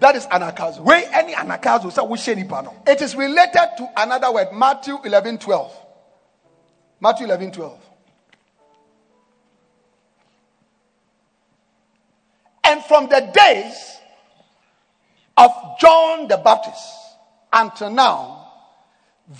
That 0.00 0.16
is 0.16 0.24
an 0.30 0.40
That 0.40 0.48
is 0.48 0.56
anakazo. 0.56 0.80
Where 0.80 1.04
any 1.12 1.34
anakazo, 1.34 1.92
so 1.92 2.04
we 2.04 2.16
share 2.16 2.34
the 2.34 2.44
panel. 2.44 2.74
It 2.86 3.02
is 3.02 3.14
related 3.14 3.68
to 3.76 3.88
another 3.96 4.32
word, 4.32 4.48
Matthew 4.52 4.96
11 5.04 5.38
12. 5.38 5.76
Matthew 7.00 7.26
11 7.26 7.52
12. 7.52 7.86
And 12.64 12.82
from 12.84 13.08
the 13.08 13.30
days 13.34 13.99
of 15.40 15.78
John 15.80 16.28
the 16.28 16.36
Baptist 16.36 16.84
until 17.52 17.90
now, 17.90 18.52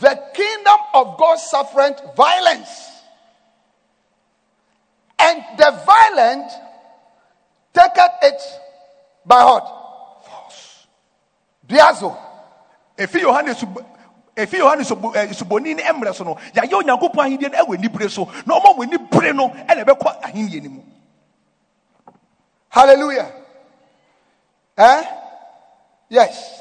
the 0.00 0.18
kingdom 0.34 0.78
of 0.94 1.18
God 1.18 1.36
suffered 1.36 1.96
violence. 2.16 2.88
And 5.18 5.42
the 5.58 5.82
violent 5.84 6.50
taketh 7.74 8.18
it 8.22 8.42
by 9.26 9.44
what? 9.44 10.24
Force. 10.24 10.86
Biazo. 11.68 12.16
efi 12.96 13.20
yohane 13.20 13.54
sub 13.54 13.78
efi 14.36 14.56
yohane 14.58 14.80
eh, 15.16 15.32
suboni 15.32 15.74
ne 15.74 15.82
mmerɛ 15.82 16.14
so 16.14 16.24
no 16.24 16.34
yɛayɛ 16.54 16.72
onyankopɔn 16.82 17.24
ahendeɛ 17.24 17.50
no 17.52 17.58
ɛwɔ 17.64 17.74
anibere 17.78 18.10
so 18.10 18.24
na 18.44 18.58
ɔma 18.60 18.76
wɔ 18.76 18.84
anibere 18.84 19.32
no 19.34 19.48
ɛna 19.48 19.84
ɛbɛkɔ 19.84 20.20
ahendeɛ 20.22 20.62
no 20.64 20.70
mu 20.70 20.82
Hallelujah. 22.70 23.32
Eh? 24.78 25.04
Yes. 26.10 26.60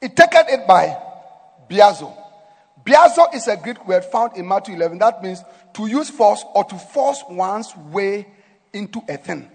It 0.00 0.16
taken 0.16 0.44
it 0.48 0.66
by 0.66 0.96
biazo. 1.68 2.16
Biazo 2.84 3.34
is 3.34 3.48
a 3.48 3.56
Greek 3.56 3.86
word 3.86 4.04
found 4.04 4.36
in 4.36 4.46
Matthew 4.48 4.76
11 4.76 4.98
that 4.98 5.22
means 5.22 5.42
to 5.74 5.86
use 5.86 6.08
force 6.08 6.44
or 6.54 6.64
to 6.64 6.76
force 6.76 7.22
one's 7.28 7.76
way 7.76 8.26
into 8.72 9.02
a 9.08 9.16
thing. 9.16 9.50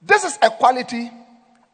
This 0.00 0.24
is 0.24 0.38
a 0.40 0.48
quality 0.48 1.10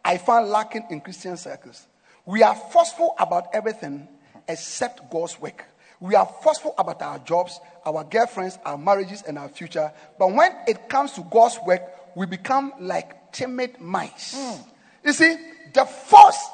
I 0.04 0.16
find 0.16 0.48
lacking 0.48 0.86
in 0.90 1.00
Christian 1.00 1.36
circles. 1.36 1.86
We 2.24 2.42
are 2.42 2.54
forceful 2.54 3.14
about 3.18 3.48
everything 3.52 4.08
except 4.48 5.10
God's 5.10 5.38
work. 5.40 5.64
We 6.00 6.14
are 6.14 6.26
forceful 6.42 6.74
about 6.78 7.02
our 7.02 7.18
jobs, 7.20 7.60
our 7.84 8.02
girlfriends, 8.04 8.58
our 8.64 8.76
marriages, 8.76 9.22
and 9.22 9.38
our 9.38 9.48
future. 9.48 9.92
But 10.18 10.32
when 10.32 10.52
it 10.66 10.88
comes 10.88 11.12
to 11.12 11.22
God's 11.30 11.58
work, 11.64 11.82
we 12.16 12.26
become 12.26 12.72
like 12.80 13.32
timid 13.32 13.80
mice. 13.80 14.34
Hmm. 14.36 14.62
You 15.04 15.12
see, 15.12 15.36
the 15.76 15.84
force, 15.84 16.48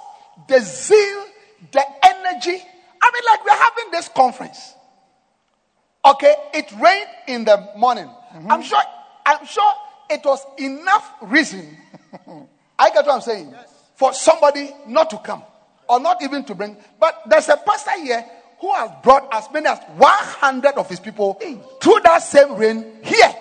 the 0.48 0.60
zeal, 0.60 1.24
the 1.70 1.82
energy. 2.04 2.62
I 3.02 3.10
mean, 3.12 3.22
like 3.26 3.44
we're 3.44 3.52
having 3.52 3.90
this 3.90 4.08
conference. 4.08 4.74
Okay, 6.04 6.34
it 6.52 6.70
rained 6.72 7.08
in 7.28 7.44
the 7.44 7.70
morning. 7.76 8.06
Mm-hmm. 8.06 8.50
I'm 8.50 8.62
sure. 8.62 8.82
I'm 9.24 9.46
sure 9.46 9.72
it 10.10 10.20
was 10.24 10.44
enough 10.58 11.12
reason. 11.22 11.76
I 12.78 12.90
get 12.90 13.06
what 13.06 13.14
I'm 13.14 13.20
saying 13.20 13.54
for 13.94 14.12
somebody 14.12 14.70
not 14.86 15.10
to 15.10 15.18
come 15.18 15.44
or 15.88 16.00
not 16.00 16.22
even 16.22 16.44
to 16.44 16.54
bring. 16.54 16.76
But 16.98 17.22
there's 17.26 17.48
a 17.48 17.56
pastor 17.56 18.02
here 18.02 18.24
who 18.60 18.74
has 18.74 18.90
brought 19.02 19.28
as 19.32 19.48
many 19.52 19.66
as 19.68 19.78
100 19.96 20.74
of 20.74 20.88
his 20.88 20.98
people 20.98 21.34
through 21.80 22.00
that 22.04 22.18
same 22.18 22.56
rain 22.56 22.98
here. 23.02 23.34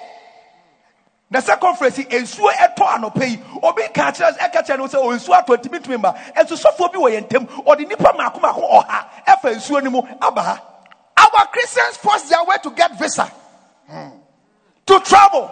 Na 1.31 1.39
sɛ 1.39 1.59
conference 1.59 1.97
nsuo 1.97 2.51
ɛtɔ 2.51 2.85
anɔpɛ 2.95 3.29
yi. 3.29 3.39
Obi 3.63 3.83
ka 3.93 4.11
kyerɛ 4.11 4.37
ɛka 4.37 4.67
kyerɛ 4.67 4.77
no 4.77 4.87
sɛ 4.87 4.97
o 4.97 5.09
nsuo 5.15 5.33
atɔ 5.41 5.57
ntumi 5.57 5.81
tumi 5.81 5.99
ma 5.99 6.11
nso 6.35 6.55
sɔfoɔ 6.55 6.91
bi 6.91 6.99
wɔ 6.99 7.09
yɛn 7.15 7.27
ntam. 7.27 7.47
Ɔde 7.65 7.87
nipa 7.87 8.13
mako 8.17 8.39
mako 8.39 8.61
ɔha 8.61 9.05
ɛfa 9.25 9.55
nsuo 9.55 9.81
no 9.81 9.89
mu 9.89 10.01
aba 10.21 10.61
Our 11.17 11.45
Christians 11.47 11.97
force 11.97 12.23
their 12.29 12.43
way 12.43 12.55
to 12.63 12.71
get 12.71 12.97
visa, 12.99 13.31
to 14.85 14.99
travel, 15.01 15.51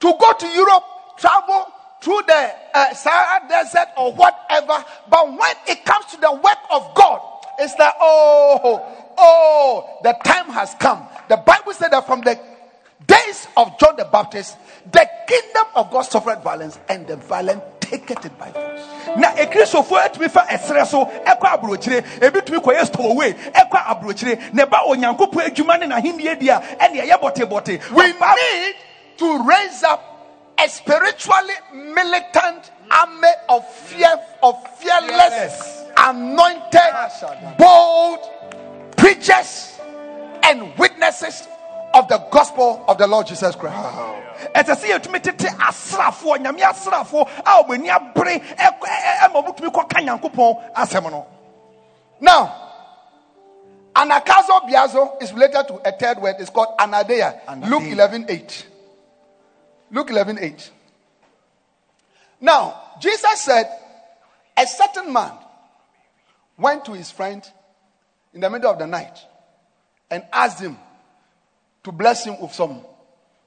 to 0.00 0.14
go 0.20 0.32
to 0.32 0.46
Europe, 0.46 0.84
travel 1.16 1.66
through 2.02 2.20
the 2.26 2.52
uh, 2.74 2.94
Sahara 2.94 3.48
Desert 3.48 3.88
or 3.96 4.12
whatever. 4.12 4.84
But 5.08 5.28
when 5.30 5.54
it 5.66 5.84
comes 5.84 6.06
to 6.06 6.20
the 6.20 6.30
work 6.32 6.58
of 6.70 6.94
God, 6.94 7.20
it's 7.58 7.74
like, 7.78 7.94
oh, 8.00 9.14
oh, 9.16 9.98
the 10.02 10.14
time 10.24 10.46
has 10.50 10.74
come. 10.74 11.06
The 11.28 11.38
Bible 11.38 11.72
said 11.72 11.92
that 11.92 12.06
from 12.06 12.20
the 12.20 12.38
days 13.06 13.46
of 13.56 13.78
John 13.78 13.96
the 13.96 14.04
Baptist, 14.04 14.56
the 14.90 15.08
kingdom 15.26 15.64
of 15.74 15.90
God 15.90 16.02
suffered 16.02 16.42
violence, 16.42 16.78
and 16.88 17.06
the 17.06 17.16
violent 17.16 17.62
taketh 17.80 18.24
it 18.24 18.38
by 18.38 18.50
force. 18.50 18.82
na 19.16 19.32
ekristofoɔ 19.34 20.00
atumi 20.08 20.30
fa 20.30 20.46
ɛserɛ 20.48 20.86
so 20.86 21.04
ɛkɔ 21.04 21.46
aburokyire 21.54 22.02
ebi 22.20 22.40
tumi 22.42 22.58
kɔ 22.58 22.76
yɛ 22.76 22.86
stowaway 22.86 23.32
ɛkɔ 23.32 23.78
aburokyire 23.86 24.52
na 24.54 24.66
ɛba 24.66 24.86
onyankopɔn 24.88 25.46
adwuma 25.46 25.78
ne 25.78 25.86
n'ahenni 25.86 26.38
di 26.38 26.48
a 26.48 26.58
ɛne 26.80 27.02
ɛyɛ 27.06 27.20
bɔtebɔte. 27.20 27.90
We 27.92 28.12
need 28.12 28.74
to 29.18 29.42
raise 29.44 29.82
up 29.84 30.02
a 30.58 30.68
spiritually 30.68 31.54
militant 31.72 32.70
army 32.90 33.28
of 33.48 33.68
fear, 33.72 34.20
of 34.42 34.56
fearless, 34.78 35.84
anointed, 35.96 37.56
bold 37.58 38.20
preachers 38.96 39.78
and 40.42 40.76
witnesses 40.78 41.46
of 41.96 42.08
the 42.08 42.18
gospel 42.30 42.84
of 42.86 42.98
the 42.98 43.06
Lord 43.06 43.26
Jesus 43.26 43.56
Christ. 43.56 43.76
ɛsɛ 44.54 44.74
sɛ 44.76 44.86
yɛtumi 44.98 45.22
tete 45.22 45.48
asrafoɔ 45.48 46.38
nyame 46.44 46.60
asrafoɔ 46.60 47.28
a 47.44 47.62
ɔmo 47.62 47.74
ani 47.74 47.88
abere 47.88 48.40
ɛ- 48.56 49.30
ɔmotumi 49.32 49.72
kɔka 49.72 50.04
nyankopɔn 50.04 50.74
asɛm 50.74 51.10
no 51.10 51.26
Now, 52.20 52.54
anakazo 53.94 54.60
biazo 54.68 55.22
is 55.22 55.32
related 55.32 55.68
to 55.68 55.74
a 55.86 55.92
third 55.92 56.18
word. 56.18 56.36
It's 56.38 56.48
called 56.50 56.76
anadeia. 56.78 57.44
Anadeia. 57.46 57.68
Luke 57.70 57.82
11 57.84 58.26
8. 58.28 58.66
Luke 59.90 60.10
11 60.10 60.38
8. 60.40 60.70
Now, 62.40 62.74
Jesus 63.00 63.40
said, 63.40 63.66
a 64.56 64.66
certain 64.66 65.12
man 65.12 65.32
went 66.58 66.84
to 66.86 66.92
his 66.92 67.10
friend 67.10 67.46
in 68.32 68.40
the 68.40 68.48
middle 68.50 68.70
of 68.70 68.78
the 68.78 68.86
night 68.86 69.18
and 70.10 70.24
asked 70.32 70.60
him 70.60 70.78
to 71.86 71.92
bless 71.92 72.24
him 72.24 72.34
with 72.40 72.52
some 72.52 72.80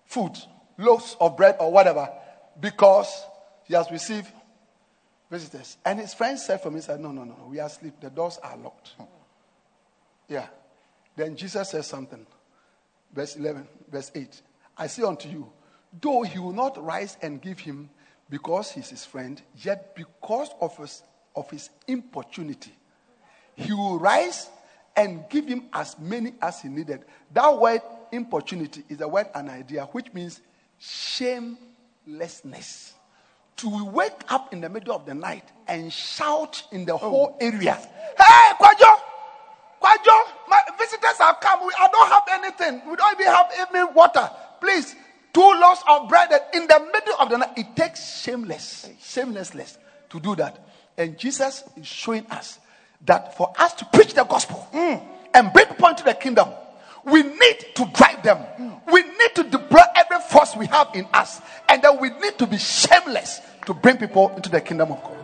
food, 0.05 0.31
loaves 0.77 1.17
of 1.19 1.35
bread 1.35 1.57
or 1.59 1.73
whatever, 1.73 2.07
because 2.57 3.25
he 3.65 3.73
has 3.73 3.91
received 3.91 4.31
visitors. 5.29 5.75
And 5.83 5.99
his 5.99 6.13
friend 6.13 6.39
said 6.39 6.63
for 6.63 6.71
me, 6.71 6.79
said, 6.79 7.01
No, 7.01 7.11
no, 7.11 7.25
no, 7.25 7.35
we 7.49 7.59
are 7.59 7.67
asleep. 7.67 7.95
The 7.99 8.09
doors 8.09 8.39
are 8.41 8.55
locked. 8.55 8.91
Yeah. 10.29 10.47
Then 11.17 11.35
Jesus 11.35 11.71
says 11.71 11.87
something. 11.87 12.25
Verse 13.13 13.35
11, 13.35 13.67
verse 13.91 14.09
8. 14.15 14.41
I 14.77 14.87
say 14.87 15.03
unto 15.03 15.27
you, 15.27 15.51
though 15.99 16.21
he 16.21 16.39
will 16.39 16.53
not 16.53 16.81
rise 16.81 17.17
and 17.21 17.41
give 17.41 17.59
him 17.59 17.89
because 18.29 18.71
he's 18.71 18.89
his 18.89 19.03
friend, 19.03 19.41
yet 19.57 19.97
because 19.97 20.47
of 20.61 20.77
his, 20.77 21.03
of 21.35 21.51
his 21.51 21.71
importunity, 21.89 22.71
he 23.57 23.73
will 23.73 23.99
rise 23.99 24.47
and 24.95 25.25
give 25.29 25.45
him 25.45 25.65
as 25.73 25.99
many 25.99 26.35
as 26.41 26.61
he 26.61 26.69
needed. 26.69 27.03
That 27.33 27.59
word 27.59 27.81
importunity 28.11 28.83
is 28.89 29.01
a 29.01 29.07
word 29.07 29.27
anadeia, 29.33 29.87
which 29.93 30.11
means 30.13 30.41
shamelessness. 30.79 32.93
To 33.57 33.85
wake 33.85 34.21
up 34.29 34.53
in 34.53 34.61
the 34.61 34.69
middle 34.69 34.95
of 34.95 35.05
the 35.05 35.13
night 35.13 35.43
and 35.67 35.91
shout 35.91 36.63
in 36.71 36.85
the 36.85 36.95
whole 36.95 37.35
oh. 37.35 37.45
area, 37.45 37.73
Hey, 37.73 38.53
Kwajo! 38.57 38.95
Kwajo, 39.81 40.17
my 40.47 40.61
visitors 40.77 41.17
have 41.17 41.39
come. 41.41 41.65
We, 41.65 41.73
I 41.77 41.87
don't 41.91 42.09
have 42.09 42.23
anything. 42.31 42.81
We 42.89 42.95
don't 42.95 43.19
even 43.19 43.33
have 43.33 43.51
even 43.69 43.93
water. 43.93 44.29
Please, 44.61 44.95
two 45.33 45.41
loaves 45.41 45.83
of 45.89 46.07
bread 46.09 46.29
in 46.53 46.67
the 46.67 46.89
middle 46.93 47.15
of 47.19 47.29
the 47.29 47.37
night. 47.37 47.57
It 47.57 47.75
takes 47.75 48.21
shameless, 48.21 48.89
shamelessness 49.01 49.77
to 50.09 50.19
do 50.19 50.35
that. 50.35 50.59
And 50.97 51.17
Jesus 51.17 51.63
is 51.77 51.87
showing 51.87 52.25
us 52.27 52.59
that 53.05 53.37
for 53.37 53.53
us 53.57 53.73
to 53.73 53.85
preach 53.85 54.13
the 54.13 54.23
gospel 54.23 54.57
hmm. 54.71 54.95
and 55.33 55.53
bring 55.53 55.67
people 55.67 55.87
into 55.87 56.03
the 56.03 56.13
kingdom, 56.13 56.49
we 57.11 57.23
need 57.23 57.75
to 57.75 57.85
drive 57.93 58.23
them. 58.23 58.39
We 58.91 59.03
need 59.03 59.35
to 59.35 59.43
deploy 59.43 59.81
every 59.95 60.19
force 60.29 60.55
we 60.55 60.67
have 60.67 60.89
in 60.93 61.07
us. 61.13 61.41
And 61.67 61.81
then 61.81 61.99
we 61.99 62.09
need 62.09 62.37
to 62.37 62.47
be 62.47 62.57
shameless 62.57 63.41
to 63.65 63.73
bring 63.73 63.97
people 63.97 64.31
into 64.35 64.49
the 64.49 64.61
kingdom 64.61 64.91
of 64.91 65.03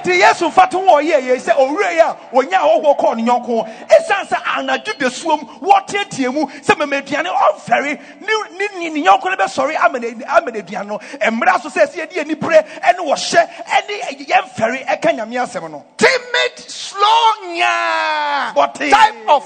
Bɔnsɛm 0.00 0.20
kɛseɛ 0.20 0.20
hyɛ 0.20 0.20
awurade 0.20 0.20
deɛ 0.20 0.20
ne 0.20 0.20
onyam 0.20 0.20
ɛti 0.20 0.20
yesu 0.20 0.48
mfa 0.48 0.70
to 0.70 0.78
wɔ 0.78 1.00
ɔyɛ 1.00 1.20
yɛ 1.20 1.38
sɛ 1.38 1.52
owurɛ 1.56 1.92
yi 1.92 2.00
a 2.00 2.16
ɔnya 2.32 2.58
ahɔhoɔ 2.60 2.98
kɔɔ 2.98 3.16
ne 3.16 3.22
yɔnko 3.24 3.68
ɛsiane 3.88 4.28
sɛ 4.28 4.36
anadwo 4.56 4.98
da 4.98 5.06
suom 5.10 5.40
wɔteatea 5.60 6.32
mu 6.32 6.46
sɛ 6.46 6.78
mama 6.78 6.96
aduane 6.96 7.28
ɔmfɛre 7.28 7.98
ne 8.20 8.32
ne 8.58 8.68
ne 8.78 8.90
ne 8.90 9.06
yɔnko 9.06 9.24
no 9.24 9.36
bɛsɔre 9.36 9.76
ama 9.84 9.98
ne 9.98 10.14
ama 10.28 10.50
ne 10.50 10.60
aduane 10.62 10.86
no. 10.86 10.98
Mmerɛ 10.98 11.62
so 11.62 11.68
sɛ 11.68 11.86
ɛsɛ 11.86 11.96
yɛde 11.96 12.12
yɛni 12.12 12.34
berɛ 12.34 12.64
ɛne 12.82 12.98
wɔhyɛ 12.98 13.48
ɛne 13.66 14.26
yɛmfɛre 14.26 14.86
ɛka 14.86 15.14
nyame 15.16 15.36
asɛm 15.36 15.70
no. 15.70 15.84
Timid, 15.96 16.58
slow, 16.58 17.32
nya, 17.52 18.52
Bɔtee. 18.54 18.90
type 18.90 19.14
of 19.28 19.44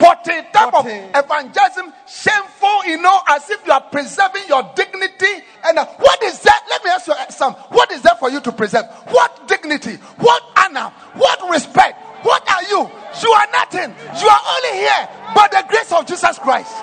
body, 0.00 0.42
type 0.52 0.72
Bɔtee. 0.72 1.14
of 1.14 1.24
evangelism, 1.24 1.92
shameful, 2.08 2.84
you 2.86 2.96
know, 3.00 3.20
as 3.28 3.48
if 3.50 3.64
you 3.66 3.72
are 3.72 3.82
preserving 3.82 4.42
your 4.48 4.62
dignity. 4.74 5.44
And 5.64 5.78
uh, 5.78 5.86
what 5.98 6.22
is 6.24 6.40
that? 6.42 6.64
Let 6.68 6.84
me 6.84 6.90
ask 6.90 7.06
you 7.06 7.12
uh, 7.12 7.28
some. 7.28 7.52
What 7.68 7.92
is 7.92 8.02
that 8.02 8.18
for 8.18 8.30
you 8.30 8.40
to 8.40 8.52
preserve? 8.52 8.86
What 9.10 9.46
dignity? 9.46 9.96
What 10.18 10.42
honor? 10.56 10.92
What 11.14 11.50
respect? 11.50 12.00
What 12.24 12.48
are 12.50 12.62
you? 12.64 12.90
You 13.22 13.30
are 13.32 13.46
nothing. 13.52 13.94
You 14.20 14.28
are 14.28 14.42
only 14.56 14.78
here 14.78 15.08
by 15.34 15.48
the 15.52 15.64
grace 15.68 15.92
of 15.92 16.06
Jesus 16.06 16.38
Christ. 16.38 16.74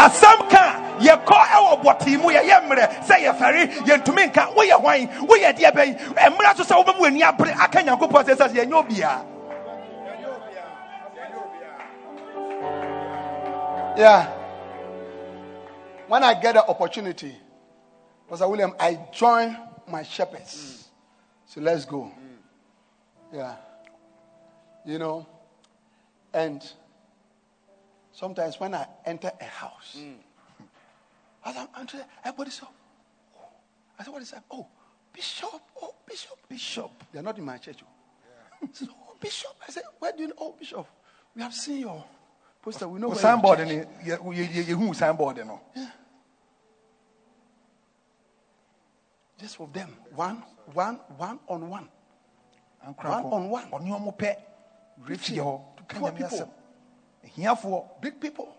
asɛm 0.00 0.48
ka 0.48 0.64
yɛkɔ 1.00 1.36
ɛwɔ 1.56 1.82
bɔtee 1.82 2.16
mu 2.22 2.30
yɛyɛ 2.30 2.62
mmerɛ 2.64 3.04
sɛ 3.04 3.14
yɛfɛre 3.26 3.84
yɛntumi 3.86 4.30
nka 4.30 4.54
woyɛ 4.54 4.76
hwan 4.80 5.06
woyɛ 5.28 5.52
deɛ 5.56 5.70
bɛyi 5.74 5.92
mmerɛ 6.14 6.56
so 6.56 6.62
sɛ 6.64 6.76
wobɛmu 6.84 7.06
ani 7.06 7.22
abere 7.22 7.52
aka 7.58 7.82
nyankopɔn 7.82 8.24
sɛ 8.24 8.36
sɛ 8.36 8.48
yɛnyɛ 8.54 8.72
obiaa 8.86 9.18
Yeah. 14.00 14.32
When 16.08 16.24
I 16.24 16.32
get 16.40 16.54
the 16.54 16.66
opportunity, 16.66 17.36
Pastor 18.30 18.48
William, 18.48 18.72
I 18.80 18.98
join 19.12 19.54
my 19.86 20.02
shepherds. 20.02 20.54
Mm. 20.56 21.52
So 21.52 21.60
let's 21.60 21.84
go. 21.84 22.04
Mm. 22.04 23.36
Yeah. 23.36 23.56
You 24.86 24.98
know, 24.98 25.26
and 26.32 26.66
sometimes 28.10 28.58
when 28.58 28.74
I 28.74 28.86
enter 29.04 29.30
a 29.38 29.44
house, 29.44 29.98
as 31.44 31.56
I'm 31.58 31.68
entering, 31.78 32.04
everybody 32.24 32.52
oh. 32.62 32.68
I 33.98 34.04
said, 34.04 34.12
what 34.14 34.22
is 34.22 34.30
that? 34.30 34.44
Oh, 34.50 34.66
Bishop. 35.12 35.60
Oh, 35.82 35.94
Bishop. 36.06 36.38
Bishop. 36.48 36.90
They're 37.12 37.22
not 37.22 37.36
in 37.36 37.44
my 37.44 37.58
church. 37.58 37.80
oh. 37.82 38.62
I 38.62 38.68
said, 38.72 38.88
oh, 38.90 39.14
Bishop. 39.20 39.54
I 39.68 39.70
said, 39.70 39.82
where 39.98 40.12
do 40.16 40.22
you 40.22 40.28
know? 40.28 40.34
Oh, 40.38 40.54
Bishop. 40.58 40.86
We 41.36 41.42
have 41.42 41.52
seen 41.52 41.80
your 41.80 42.02
poster. 42.62 42.88
We 42.88 42.98
know 43.00 43.08
you 43.08 43.14
signboard 43.16 43.58
church." 43.58 43.68
no 43.68 43.74
yɛ- 43.74 44.18
yɛ- 44.22 44.64
yɛ- 44.66 44.94
signboard 44.96 45.36
no 45.46 45.60
Just 49.38 49.56
for 49.56 49.68
them. 49.68 49.96
One, 50.14 50.42
one, 50.74 50.96
one 51.16 51.38
on 51.48 51.68
one. 51.70 51.88
One 52.84 53.24
on 53.24 53.50
one. 53.50 53.70
ɔne 53.70 53.88
ɔmo 53.88 54.16
pɛ 54.16 54.36
refie 55.06 55.36
hɔ 55.38 55.76
To 55.76 55.82
ka 55.84 55.98
poor 55.98 56.10
nyame 56.10 56.16
people. 56.18 56.38
asɛm 56.38 56.50
ahiafoɔ 57.26 58.00
Big 58.00 58.20
people. 58.20 58.54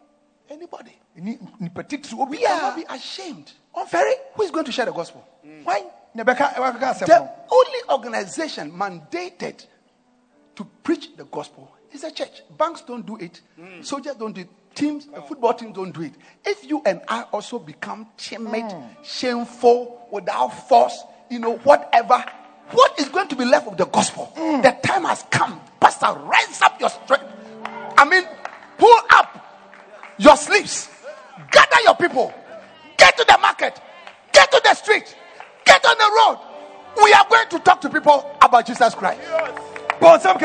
Anybody. 0.50 0.98
ni- 1.15 1.38
titiri 1.38 2.27
We 2.29 2.38
cannot 2.39 2.75
be 2.75 2.86
ashamed. 2.89 3.51
ɔmfɛre 3.75 4.12
Who 4.34 4.43
is 4.43 4.51
going 4.51 4.65
to 4.65 4.72
share 4.72 4.86
the 4.86 4.91
gospel? 4.91 5.24
hwan 5.63 5.84
na 6.15 6.24
ɛbɛka 6.24 6.53
ɛbɛka 6.55 6.79
asɛm 6.93 7.05
The 7.05 7.31
only 7.51 7.79
organization 7.89 8.72
mandated 8.72 9.65
to 10.55 10.65
preach 10.65 11.15
the 11.15 11.25
gospel 11.25 11.72
is 11.93 12.03
a 12.03 12.12
church. 12.12 12.41
Banks 12.57 12.81
don't 12.81 13.05
do 13.05 13.18
it. 13.18 13.42
Soldiers 13.81 14.15
don't 14.15 14.33
do 14.33 14.42
it. 14.42 14.50
Teams, 14.74 15.07
uh, 15.13 15.22
football 15.22 15.53
teams 15.53 15.75
don't 15.75 15.92
do 15.92 16.01
it. 16.01 16.13
If 16.46 16.63
you 16.70 16.81
and 16.85 17.01
I 17.07 17.24
also 17.24 17.59
become 17.59 18.07
timid, 18.18 18.74
shameful, 19.03 20.07
without 20.11 20.50
force, 20.70 21.03
you 21.29 21.39
know, 21.39 21.57
whatever, 21.57 22.24
what 22.72 22.98
is 23.00 23.09
going 23.09 23.27
to 23.27 23.35
be 23.35 23.44
left 23.44 23.68
of 23.68 23.77
the 23.77 23.85
gospel? 23.85 24.31
The 24.35 24.77
time 24.83 25.03
has 25.03 25.25
come. 25.29 25.59
Pastor, 25.79 26.13
rise 26.20 26.61
up 26.61 26.79
your 26.79 26.89
strength. 26.89 27.25
I 27.98 28.05
mean, 28.05 28.24
pull 28.77 28.96
up 29.11 29.46
your 30.18 30.37
sleeves. 30.37 30.89
Gather 31.51 31.81
your 31.83 31.96
people. 31.96 32.33
Get 32.98 33.18
to 33.18 33.25
the 33.27 33.37
market. 33.42 33.79
Get 34.31 34.51
to 34.51 34.61
the 34.63 34.74
street. 34.74 35.15
Get 35.65 35.85
on 35.85 35.98
the 35.98 36.11
road. 36.18 36.39
We 37.03 37.13
are 37.13 37.25
going 37.29 37.50
to 37.50 37.59
talk 37.59 37.81
to 37.81 37.89
people 37.89 38.37
about 38.42 38.65
Jesus 38.65 38.96
Christ. 38.96 39.20
bɔnsɛm 40.01 40.37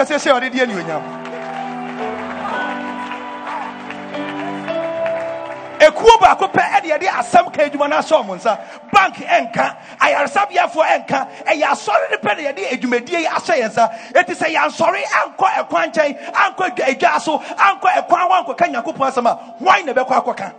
ekuo 5.81 6.19
baako 6.21 6.47
pɛ 6.49 6.63
ɛde 6.77 6.87
yɛde 6.93 7.09
asɛm 7.09 7.53
ka 7.53 7.63
adwuma 7.65 7.89
no 7.89 7.97
ahyɛ 7.97 8.17
ɔmo 8.23 8.37
nsa 8.37 8.59
bank 8.93 9.15
ɛnka 9.17 9.77
ayaresabeafoɔ 10.01 10.85
ɛnka 10.97 11.19
ɛyɛ 11.47 11.65
asɔre 11.73 12.11
no 12.11 12.17
pɛ 12.19 12.37
na 12.37 12.43
yɛde 12.53 12.63
adwumadie 12.73 13.19
yi 13.21 13.27
ahyɛ 13.27 13.55
yɛn 13.61 13.71
nsa 13.71 13.91
eti 14.15 14.33
sɛ 14.35 14.47
yɛansɔre 14.55 15.03
ankɔ 15.21 15.47
ɛkwan 15.61 15.93
nkyɛn 15.93 16.33
ankɔ 16.33 16.63
adwa 16.67 16.87
adwa 16.87 17.21
so 17.21 17.39
ankɔ 17.39 17.89
ɛkwan 18.01 18.29
hɔ 18.29 18.33
ankɔka 18.45 18.65
nyankopɔn 18.73 19.09
asɛm 19.11 19.27
a 19.27 19.35
hwan 19.63 19.87
na 19.87 19.93
ɛbɛkɔ 19.93 20.23
akɔka 20.23 20.53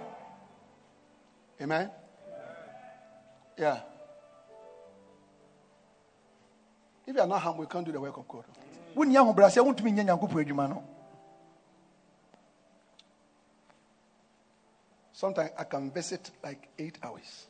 Amen. 1.59 1.89
Yeah. 3.57 3.79
If 7.07 7.15
you 7.15 7.19
are 7.21 7.25
not 7.25 7.41
humble, 7.41 7.63
you 7.63 7.67
can't 7.67 7.83
do 7.83 7.91
the 7.91 7.99
work 7.99 8.15
of 8.17 8.27
God. 8.27 8.43
wonni 8.95 9.15
ahobrɛaseɛ 9.15 9.61
wontumi 9.63 9.91
nyɛ 9.93 10.03
nyankopɔn 10.05 10.43
adwuma 10.45 10.69
no 10.69 10.83
Sometimes 15.17 15.49
I 15.57 15.63
can 15.63 15.89
visit 15.89 16.29
like 16.43 16.69
eight 16.77 16.99
hours. 17.01 17.47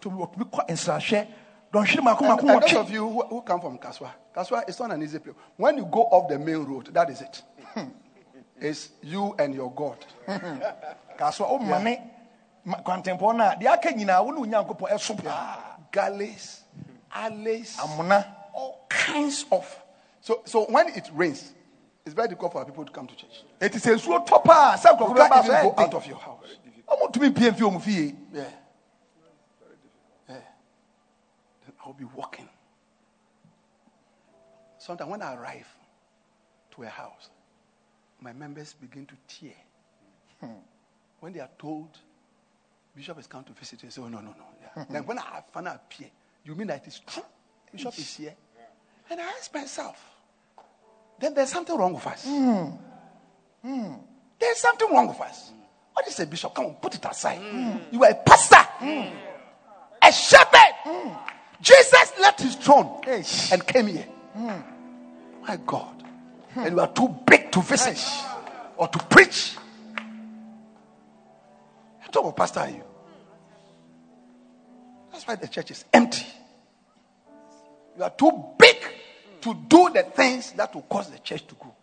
tumi 0.00 0.18
wɔtumi 0.18 0.48
kɔ 0.52 0.68
nsrahwɛ 0.68 1.26
dɔnhwere 1.72 2.00
maako 2.00 2.22
And, 2.30 2.62
those 2.62 2.76
of 2.76 2.90
you 2.92 3.08
who, 3.08 3.26
who 3.26 3.42
come 3.42 3.60
from 3.60 3.76
Kasoa, 3.76 4.12
Kasoa 4.32 4.68
is 4.68 4.78
not 4.78 4.92
an 4.92 5.02
easy 5.02 5.18
place. 5.18 5.34
When 5.56 5.78
you 5.78 5.84
go 5.84 6.02
off 6.02 6.28
the 6.28 6.38
main 6.38 6.62
road, 6.62 6.94
that 6.94 7.10
is 7.10 7.20
it. 7.20 7.42
Hmm. 7.74 7.88
it's 8.60 8.90
you 9.02 9.34
and 9.36 9.52
your 9.52 9.72
God. 9.72 9.96
kaa 11.18 11.30
so 11.30 11.44
womane 11.44 12.08
ma- 12.64 12.76
kwantempɔn 12.82 13.36
no 13.36 13.44
a 13.50 13.56
deɛ 13.60 13.66
aka 13.72 13.88
nyinaa 13.92 14.24
wo 14.24 14.30
ne 14.30 14.40
onyankopɔn 14.46 14.90
ɛso 14.90 15.24
paa 15.24 15.78
Gullies, 15.90 16.60
alleys, 17.12 17.78
amona 17.78 18.24
all 18.54 18.86
kinds 18.88 19.44
of. 19.50 19.66
So, 20.20 20.42
so 20.44 20.66
when 20.66 20.86
it 20.90 21.10
rains, 21.14 21.52
it's 22.06 22.14
very 22.14 22.28
difficult 22.28 22.52
for 22.52 22.64
people 22.64 22.84
to 22.84 22.92
come 22.92 23.08
to 23.08 23.16
church. 23.16 23.42
It 23.60 23.74
is 23.74 23.86
a 23.86 23.98
paa 23.98 24.76
sɛ 24.76 25.00
You 25.00 25.14
can't 25.16 25.44
even 25.44 25.62
go 25.62 25.74
out 25.76 25.94
of 25.94 26.06
your 26.06 26.18
house. 26.18 26.38
Ɔmotumi 26.92 27.34
pie 27.34 27.50
mfie 27.50 27.66
ɔmu 27.70 27.80
fie 27.80 28.16
Yeah. 28.32 28.50
Yeah. 30.28 30.34
Then 31.64 31.74
I'll 31.84 31.92
be 31.92 32.04
walking. 32.04 32.48
Sometimes 34.78 35.10
when 35.10 35.22
I 35.22 35.34
arrive 35.34 35.68
to 36.72 36.82
a 36.82 36.88
house, 36.88 37.30
my 38.20 38.32
members 38.32 38.72
begin 38.74 39.06
to 39.06 39.14
tear. 39.28 39.54
Hmm. 40.40 40.58
When 41.20 41.32
they 41.32 41.40
are 41.40 41.50
told 41.58 41.98
Bishop 42.94 43.16
has 43.16 43.26
come 43.26 43.44
to 43.44 43.52
visit, 43.52 43.80
they 43.80 43.88
say, 43.90 44.02
Oh, 44.02 44.08
no, 44.08 44.18
no, 44.18 44.30
no. 44.30 44.44
Yeah. 44.76 44.84
then 44.90 45.06
when 45.06 45.18
I 45.18 45.42
finally 45.52 45.76
appear, 45.76 46.08
you 46.44 46.54
mean 46.54 46.66
that 46.66 46.86
it's 46.86 46.98
true? 47.00 47.22
Bishop 47.70 47.96
is 47.98 48.16
here? 48.16 48.34
And 49.08 49.20
I 49.20 49.24
ask 49.24 49.52
myself, 49.54 50.02
then 51.18 51.34
there's 51.34 51.50
something 51.50 51.76
wrong 51.76 51.94
with 51.94 52.06
us. 52.06 52.24
Hmm. 52.24 52.70
Hmm. 53.62 53.92
There's 54.38 54.58
something 54.58 54.92
wrong 54.92 55.08
with 55.08 55.20
us. 55.20 55.52
What 55.92 56.06
is 56.08 56.18
a 56.20 56.26
bishop? 56.26 56.54
Come 56.54 56.66
on, 56.66 56.74
put 56.74 56.94
it 56.94 57.04
aside. 57.04 57.40
You 57.90 58.02
are 58.04 58.10
a 58.10 58.14
pastor, 58.14 58.56
a 60.02 60.12
shepherd. 60.12 61.16
Jesus 61.60 62.12
left 62.20 62.40
his 62.40 62.56
throne 62.56 63.00
Eish. 63.02 63.52
and 63.52 63.64
came 63.66 63.86
here. 63.86 64.06
My 64.34 65.56
God. 65.64 66.02
And 66.56 66.74
you 66.74 66.80
are 66.80 66.92
too 66.92 67.08
big 67.26 67.52
to 67.52 67.60
visit 67.62 67.98
or 68.76 68.88
to 68.88 68.98
preach. 69.04 69.54
What 72.00 72.12
type 72.12 72.24
of 72.24 72.36
pastor 72.36 72.60
are 72.60 72.70
you? 72.70 72.82
That's 75.12 75.26
why 75.26 75.36
the 75.36 75.48
church 75.48 75.70
is 75.70 75.84
empty. 75.92 76.26
You 77.96 78.02
are 78.02 78.10
too 78.10 78.30
big 78.58 78.76
to 79.42 79.54
do 79.68 79.90
the 79.90 80.02
things 80.02 80.52
that 80.52 80.74
will 80.74 80.82
cause 80.82 81.10
the 81.10 81.18
church 81.18 81.46
to 81.46 81.54
grow. 81.54 81.74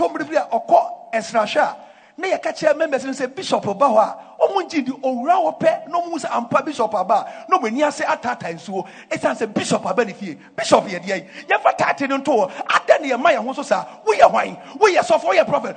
Tɔmmere 0.00 0.28
bi 0.28 0.36
a 0.36 0.48
ɔkɔ 0.48 1.12
nsrahwɛ 1.12 1.60
a 1.60 1.76
na 2.16 2.28
yɛka 2.28 2.52
kyerɛ 2.56 2.76
members 2.76 3.04
no 3.04 3.12
sɛ 3.12 3.34
bishop 3.34 3.64
ba 3.78 3.86
hɔ 3.86 3.98
a 3.98 4.16
ɔmo 4.40 4.62
ngye 4.64 4.84
di 4.84 4.92
owura 4.92 5.36
hɔ 5.36 5.58
pɛ 5.60 5.88
na 5.88 6.00
ɔmo 6.00 6.18
sɛ 6.18 6.30
ampa 6.36 6.62
bishop 6.62 6.94
aba 6.94 7.14
a 7.14 7.50
na 7.50 7.58
ɔmo 7.58 7.66
ani 7.66 7.82
ase 7.82 8.00
ataataa 8.00 8.54
nsuo. 8.54 8.86
Ɛsiane 9.10 9.36
sɛ 9.36 9.54
bishop 9.54 9.84
aba 9.86 10.04
ne 10.04 10.12
fie. 10.14 10.38
Bishop 10.56 10.84
yɛ 10.84 11.02
deɛ. 11.04 11.16
Yi 11.16 11.46
yɛmfa 11.48 11.76
taate 11.76 12.08
no 12.08 12.18
nto 12.18 12.32
hɔ 12.32 12.50
ada 12.68 12.98
ne 13.02 13.10
yɛma 13.10 13.34
yɛn 13.36 13.44
ho 13.44 13.52
so 13.52 13.62
saa 13.62 13.84
woyɛ 14.06 14.30
hwan? 14.30 14.56
Woyɛ 14.78 15.00
sɔfo 15.00 15.24
woyɛ 15.24 15.46
prophet. 15.46 15.76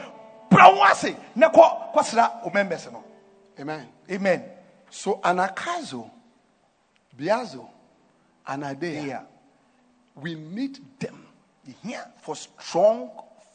Pra 0.50 0.64
ho 0.64 0.82
ase 0.84 1.16
na 1.36 1.50
kɔ 1.50 1.94
kɔsra 1.94 2.46
o 2.46 2.50
members 2.50 2.88
no. 2.92 3.04
Amen. 3.60 3.88
amen. 4.10 4.44
So 4.90 5.20
Anakazo, 5.24 6.10
Biazo, 7.18 7.68
anadeia, 8.48 9.06
Yeah. 9.06 9.22
we 10.16 10.36
need 10.36 10.80
them. 11.00 11.28
Here 11.84 12.06
for 12.18 12.36
strong, 12.36 13.10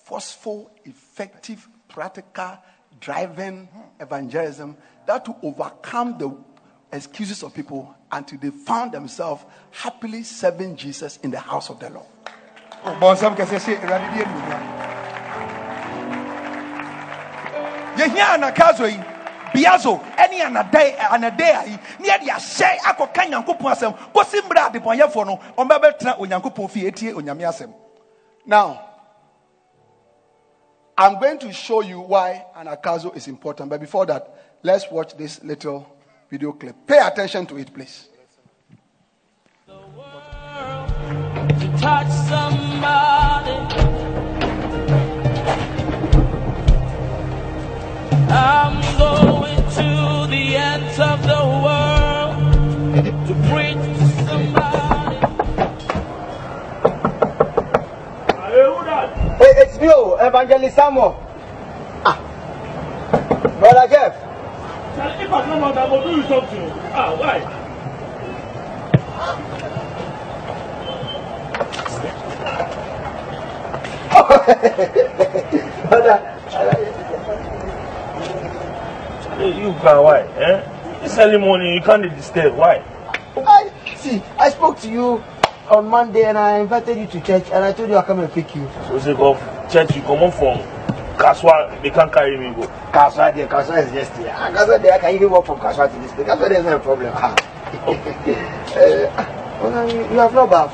forceful, 0.09 0.71
effective, 0.87 1.68
practical, 1.87 2.57
driving 2.99 3.68
evangelism 4.01 4.75
that 5.07 5.29
will 5.29 5.38
overcome 5.42 6.16
the 6.16 6.35
excuses 6.97 7.42
of 7.42 7.53
people 7.53 7.94
until 8.11 8.38
they 8.38 8.49
found 8.49 8.92
themselves 8.92 9.44
happily 9.71 10.23
serving 10.23 10.75
Jesus 10.77 11.18
in 11.18 11.31
the 11.31 11.38
house 11.38 11.68
of 11.68 11.79
the 11.79 11.90
Lord. 11.90 12.07
anuonyam 12.85 13.37
yɛhia 17.99 18.27
anakaso 18.35 18.87
yi 18.87 18.99
biazo 19.53 20.01
ɛne 20.16 20.40
anadea 21.11 21.66
yi 21.66 21.79
ne 21.99 22.09
yɛde 22.09 22.29
ahyɛ 22.31 22.79
akɔka 22.79 23.29
nyankopɔn 23.29 23.73
asɛm. 23.75 23.94
Kɔsi 24.14 24.40
mmerɛ 24.40 24.71
adebɔnyɛfoɔ 24.73 25.27
no 25.27 25.38
ɔmbɛbɛtena 25.59 26.18
onyankopɔn 26.18 26.71
fie 26.71 26.90
ɛtie 26.90 27.12
onyame 27.14 27.42
asɛm. 27.44 27.75
Now, 28.47 28.88
I'm 31.01 31.21
going 31.21 31.39
to 31.39 31.53
show 31.53 31.81
you 31.81 32.01
why 32.01 32.45
anakazo 32.57 33.15
is 33.17 33.29
important. 33.29 33.71
But 33.71 33.79
before 33.81 34.05
that, 34.07 34.35
let's 34.65 34.91
watch 34.91 35.17
this 35.17 35.41
little 35.45 35.87
video 36.29 36.51
clip. 36.51 36.75
Pay 36.89 36.99
attention 36.99 37.47
to 37.47 37.57
it, 37.57 37.73
please. 37.73 38.09
to 39.67 39.75
touch 41.79 42.09
somebody. 42.29 43.53
I'm 48.31 48.81
going 48.99 49.57
to 49.57 50.27
the 50.29 50.57
ends 50.57 50.99
of 50.99 51.23
the 51.23 51.45
world 51.63 52.37
to 53.29 53.35
preach 53.49 54.08
it's 59.40 59.79
me, 59.81 59.88
oh, 59.90 60.16
Evangelist 60.20 60.77
Samuel. 60.77 61.16
Ah, 62.05 62.18
Brother 63.59 63.88
Jeff. 63.88 64.14
If 65.20 65.33
I 65.33 65.44
come 65.44 65.62
out, 65.64 65.77
I 65.79 65.88
will 65.88 66.03
do 66.03 66.22
something. 66.27 66.70
Ah, 66.92 67.14
why? 67.16 67.38
Hey, 79.38 79.51
you 79.61 79.72
can 79.81 80.03
why? 80.03 80.20
Eh? 80.37 81.01
This 81.03 81.18
early 81.18 81.38
morning, 81.38 81.74
you 81.74 81.81
can't 81.81 82.03
disturb. 82.03 82.55
Why? 82.57 82.83
I 83.37 83.70
see. 83.96 84.22
I 84.38 84.51
spoke 84.51 84.81
to 84.81 84.90
you 84.90 85.22
on 85.70 85.88
Monday 85.88 86.24
and 86.24 86.38
I 86.38 86.59
invited 86.61 86.96
you 86.96 87.07
to 87.07 87.20
church 87.20 87.44
and 87.52 87.64
I 87.64 87.72
told 87.72 87.88
you 87.90 87.96
I'll 87.96 88.02
come 88.02 88.20
and 88.20 88.33
pick 88.33 88.54
you. 88.54 88.68
So 88.88 88.98
say 88.98 89.14
go 89.14 89.35
church 89.70 89.94
you 89.96 90.02
come 90.02 90.22
on 90.22 90.33
from 90.33 90.59
Kaswa, 91.18 91.83
they 91.83 91.90
can't 91.90 92.12
carry 92.12 92.38
me 92.38 92.54
go. 92.54 92.66
Kaswa 92.92 93.35
there, 93.35 93.48
Kaswa 93.48 93.85
is 93.85 93.92
just 93.92 94.12
here. 94.16 94.33
Ah, 94.33 94.50
Kaswa 94.54 94.81
there, 94.81 94.92
I 94.94 94.98
can 94.98 95.14
even 95.16 95.31
walk 95.31 95.46
from 95.46 95.59
Kaswa 95.59 95.92
to 95.92 96.00
this 96.00 96.12
place. 96.12 96.28
Kaswa 96.28 96.48
there 96.48 96.61
is 96.61 96.64
no 96.64 96.78
problem. 96.78 97.12
Ah. 97.14 97.35
uh, 98.78 99.87
you, 99.92 100.18
have 100.18 100.33
no 100.33 100.46
bath. 100.46 100.72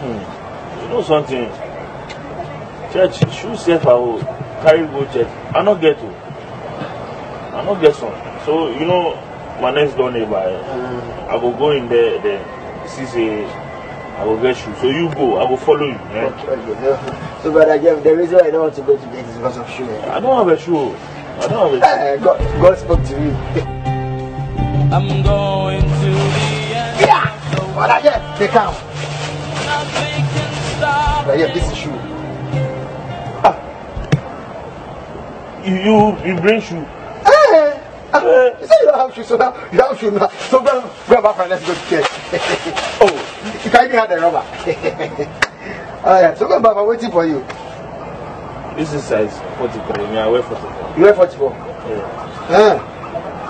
Hmm. 0.00 0.82
You 0.82 0.88
know 0.88 1.02
something? 1.02 1.50
Church, 2.92 3.18
shoe 3.34 3.56
safe 3.56 3.84
I 3.86 3.94
will 3.94 4.20
carry 4.62 4.86
go 4.86 5.04
church. 5.12 5.28
I 5.54 5.62
not 5.62 5.80
get 5.80 5.98
to. 5.98 6.06
I 6.06 7.64
not 7.64 7.80
get 7.80 7.94
some. 7.96 8.14
So, 8.46 8.70
you 8.70 8.86
know, 8.86 9.14
my 9.60 9.70
next 9.72 9.94
door 9.94 10.10
neighbor, 10.10 10.30
mm. 10.30 11.28
I 11.28 11.34
will 11.36 11.52
go 11.52 11.72
in 11.72 11.88
there, 11.88 12.18
there. 12.22 12.59
6 12.90 13.14
a.m. 13.14 13.48
I 14.20 14.24
will 14.24 14.40
get 14.42 14.56
you. 14.66 14.74
So 14.76 14.86
you 14.90 15.14
go. 15.14 15.36
I 15.38 15.48
will 15.48 15.56
follow 15.56 15.86
you. 15.86 15.92
Yeah? 15.92 16.28
No. 16.82 17.40
So, 17.42 17.52
Brother 17.52 17.78
Jeff, 17.78 18.02
the 18.02 18.16
reason 18.16 18.40
I 18.42 18.50
don't 18.50 18.62
want 18.62 18.74
to 18.74 18.82
go 18.82 18.96
to 18.96 19.06
bed 19.06 19.24
is 19.24 19.36
because 19.36 19.56
of 19.56 19.70
shoe. 19.70 19.88
I 19.88 20.20
don't 20.20 20.36
have 20.36 20.48
a 20.48 20.60
shoe. 20.60 20.90
I 20.94 21.48
don't 21.48 21.72
have 21.72 21.72
a 21.72 21.80
shoe. 21.80 21.86
Eh, 21.86 22.16
God, 22.18 22.38
God 22.60 22.78
spoke 22.78 23.02
to 23.04 23.18
me. 23.18 23.30
I'm 24.92 25.22
going 25.22 25.80
to 25.80 25.88
the 25.88 26.74
end. 26.74 27.00
Yeah! 27.00 27.54
So 27.54 27.64
Brother 27.72 28.00
Jeff, 28.02 28.38
they 28.38 28.48
come. 28.48 28.74
Nothing 29.64 30.24
can. 30.34 31.24
Brother 31.24 31.38
Jeff, 31.38 31.54
this 31.54 31.70
is 31.70 31.76
shoe. 31.78 31.90
Ah. 33.42 33.56
You, 35.64 36.18
you 36.26 36.40
bring 36.40 36.60
shoe. 36.60 36.84
Ah, 38.22 38.60
You 38.60 38.66
say 38.66 38.74
you 38.80 38.86
don't 38.86 38.98
have 38.98 39.14
shoes, 39.14 39.26
so 39.28 39.36
now 39.36 39.54
you 39.72 39.80
have 39.80 39.98
shoes 39.98 40.12
now. 40.12 40.28
So 40.50 40.62
go, 40.62 40.90
grab 41.06 41.24
up 41.24 41.38
and 41.38 41.50
let's 41.50 41.66
go 41.66 41.74
to 41.74 41.80
church. 41.88 42.04
oh, 43.00 43.60
you 43.64 43.70
can't 43.70 43.86
even 43.86 43.98
have 43.98 44.08
the 44.10 44.16
rubber. 44.16 44.44
Alright, 46.04 46.36
so 46.38 46.46
go 46.48 46.60
back, 46.60 46.76
I'm 46.76 46.86
waiting 46.86 47.10
for 47.10 47.24
you. 47.26 47.40
This 48.76 48.92
is 48.92 49.04
size 49.04 49.38
43. 49.58 50.06
Me, 50.08 50.18
I 50.18 50.28
wear 50.28 50.42
44. 50.42 50.94
You 50.96 51.02
wear 51.04 51.14
44. 51.14 51.50
Yeah. 51.50 52.86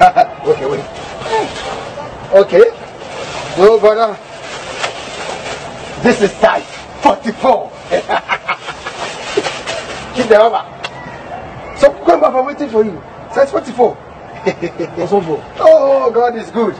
Ah. 0.00 0.42
okay, 0.46 0.66
wait. 0.66 0.84
Okay. 2.32 2.70
So, 3.56 3.78
brother, 3.78 4.16
this 6.02 6.22
is 6.22 6.30
size 6.38 6.64
44. 7.02 7.70
Keep 10.14 10.28
the 10.28 10.36
rubber. 10.38 10.64
So, 11.78 11.92
go 12.04 12.20
back, 12.20 12.34
I'm 12.34 12.46
waiting 12.46 12.70
for 12.70 12.84
you. 12.84 13.02
Size 13.34 13.50
44. 13.50 14.09
Oh, 14.46 16.10
God 16.12 16.36
is 16.36 16.50
good. 16.50 16.74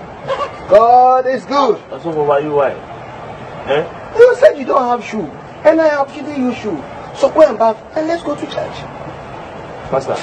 God 0.69 1.27
is 1.27 1.45
good. 1.45 1.77
Osofo, 1.91 2.27
why 2.27 2.39
you 2.39 2.53
why? 2.53 2.71
Eh? 3.67 4.17
You 4.19 4.37
said 4.37 4.59
you 4.59 4.65
don't 4.65 4.89
have 4.89 5.05
shoe, 5.05 5.27
and 5.65 5.81
I 5.81 5.89
have 5.89 6.13
given 6.15 6.41
you 6.41 6.55
shoe. 6.55 6.83
So 7.17 7.29
go 7.31 7.43
and 7.43 7.59
bath 7.59 7.77
and 7.97 8.07
let's 8.09 8.23
go 8.23 8.35
to 8.35 8.47
church. 8.47 8.81
Pastor, 9.91 10.15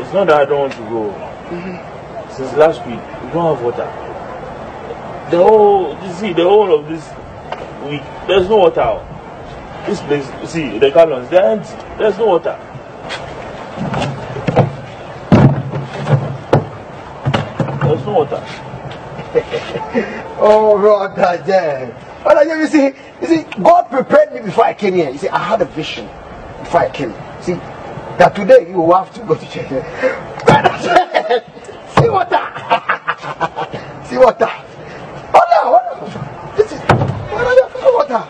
it's 0.00 0.12
not 0.12 0.26
that 0.26 0.40
I 0.40 0.44
don't 0.44 0.60
want 0.60 0.72
to 0.72 0.78
go. 0.80 1.12
Since 2.34 2.56
last 2.56 2.84
week, 2.86 2.98
we 3.22 3.30
don't 3.30 3.54
have 3.54 3.62
water. 3.62 3.86
The 5.30 5.36
whole, 5.36 5.96
you 6.02 6.12
see, 6.14 6.32
the 6.32 6.42
whole 6.42 6.74
of 6.74 6.88
this 6.88 7.04
week, 7.88 8.02
there's 8.26 8.48
no 8.48 8.56
water. 8.56 9.00
This 9.86 10.00
place, 10.00 10.50
see, 10.50 10.78
the 10.78 10.90
gallons, 10.90 11.28
they're 11.28 11.52
empty. 11.52 11.74
There's 11.98 12.18
no 12.18 12.26
water. 12.26 12.58
Water. 18.14 18.42
Oh, 20.36 20.78
brother, 20.78 21.44
yeah. 21.46 22.22
Brother, 22.22 22.56
you 22.58 22.66
see, 22.66 22.86
you 23.20 23.26
see, 23.26 23.42
God 23.62 23.88
prepared 23.88 24.34
me 24.34 24.40
before 24.40 24.64
I 24.64 24.74
came 24.74 24.94
here. 24.94 25.10
You 25.10 25.18
see, 25.18 25.28
I 25.28 25.38
had 25.38 25.62
a 25.62 25.64
vision 25.64 26.06
before 26.58 26.80
I 26.80 26.90
came. 26.90 27.14
See, 27.40 27.54
that 28.18 28.34
today 28.34 28.68
you 28.68 28.80
will 28.80 28.94
have 28.94 29.12
to 29.14 29.20
go 29.20 29.34
to 29.34 29.50
church. 29.50 29.68
Brother, 30.44 30.74
see 31.96 32.08
water. 32.08 32.44
see 34.06 34.18
water. 34.18 34.50
Water, 35.32 35.62
water. 35.70 36.54
This 36.56 36.72
is, 36.72 36.80
brother, 36.82 37.54
yeah, 37.54 37.68
see 37.74 37.92
water. 37.94 38.22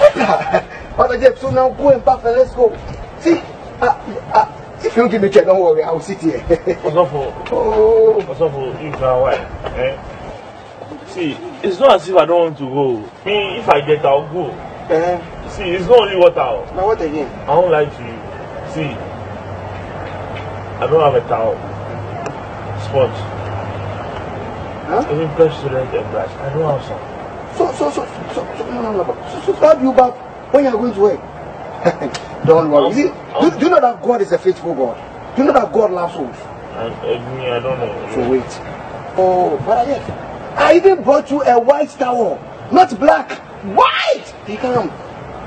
Water. 0.00 0.94
Brother, 0.96 1.36
so 1.36 1.50
now 1.50 1.70
go 1.70 1.90
and 1.90 2.04
bath 2.04 2.24
and 2.24 2.36
let's 2.36 2.54
go. 2.54 2.76
See, 3.20 3.40
uh, 3.80 3.86
uh, 4.34 4.57
if 4.88 4.96
you 4.96 5.08
give 5.08 5.20
me 5.22 5.28
check, 5.28 5.44
don't 5.44 5.60
worry, 5.60 5.82
I 5.82 5.92
will 5.92 6.00
sit 6.00 6.18
here. 6.18 6.38
Osofo, 6.82 7.32
oh. 7.52 8.24
Osofo, 8.26 8.72
you 8.82 8.90
can 8.90 9.00
why? 9.00 9.34
Eh? 9.76 11.04
See, 11.08 11.32
it's 11.62 11.78
not 11.78 11.96
as 12.00 12.08
if 12.08 12.16
I 12.16 12.24
don't 12.24 12.40
want 12.40 12.58
to 12.58 12.64
go. 12.64 12.96
Me, 13.26 13.58
if 13.58 13.68
I 13.68 13.80
get, 13.82 14.04
I'll 14.04 14.26
go. 14.32 14.46
Uh, 14.48 15.48
See, 15.50 15.64
it's 15.64 15.84
not 15.86 16.00
only 16.00 16.16
water. 16.16 16.74
now 16.74 16.86
what 16.86 17.00
again? 17.02 17.28
I 17.46 17.54
won't 17.54 17.70
lie 17.70 17.84
to 17.84 18.02
you. 18.02 18.18
See, 18.72 18.96
I 20.80 20.86
don't 20.88 21.00
have 21.00 21.14
a 21.22 21.28
towel, 21.28 21.56
sponge, 22.88 23.12
Huh? 24.88 25.04
even 25.12 25.28
fresh 25.36 25.58
student 25.58 25.92
and 25.94 26.10
brush. 26.10 26.30
I 26.40 26.48
don't 26.54 26.64
have 26.64 26.82
some. 26.88 27.00
So, 27.58 27.72
so, 27.72 27.90
so, 27.90 28.06
so, 28.32 28.56
so, 28.56 28.70
no, 28.70 28.92
no, 28.92 29.02
no. 29.04 29.28
So, 29.44 29.52
so, 29.52 29.52
how 29.60 29.74
do 29.74 29.84
you 29.84 29.92
back 29.92 30.14
when 30.54 30.64
you're 30.64 30.72
going 30.72 30.94
to 30.94 31.00
work? 31.00 31.20
don't 32.46 32.70
worry. 32.70 32.88
You 32.88 32.94
see, 32.94 33.12
do, 33.40 33.58
do 33.58 33.64
you 33.66 33.70
know 33.70 33.80
that 33.80 34.02
God 34.02 34.20
is 34.20 34.32
a 34.32 34.38
faithful 34.38 34.74
God? 34.74 35.36
Do 35.36 35.42
you 35.42 35.48
know 35.48 35.54
that 35.54 35.72
God 35.72 35.92
loves? 35.92 36.14
And 36.16 36.94
uh, 36.94 37.54
I 37.54 37.60
don't 37.60 37.78
know. 37.78 38.10
So 38.14 38.28
wait. 38.28 38.44
Oh, 39.16 39.56
but 39.64 39.86
yes. 39.86 40.10
I 40.58 40.74
even 40.74 41.04
brought 41.04 41.30
you 41.30 41.42
a 41.42 41.58
white 41.60 41.90
towel, 41.90 42.40
not 42.72 42.98
black. 42.98 43.30
White! 43.76 44.34
You 44.48 44.56
come. 44.58 44.90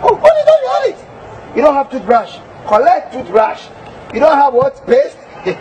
Oh, 0.04 0.16
what 0.16 0.34
that 0.46 0.60
you 0.62 0.70
have 0.70 0.86
it? 0.90 1.56
You 1.56 1.62
don't 1.62 1.74
have 1.74 1.90
toothbrush. 1.92 2.38
Collect 2.68 3.12
toothbrush. 3.14 3.68
You 4.14 4.20
don't 4.22 4.38
have 4.38 4.54
what? 4.54 4.86
Paste? 4.86 5.18
Take 5.44 5.60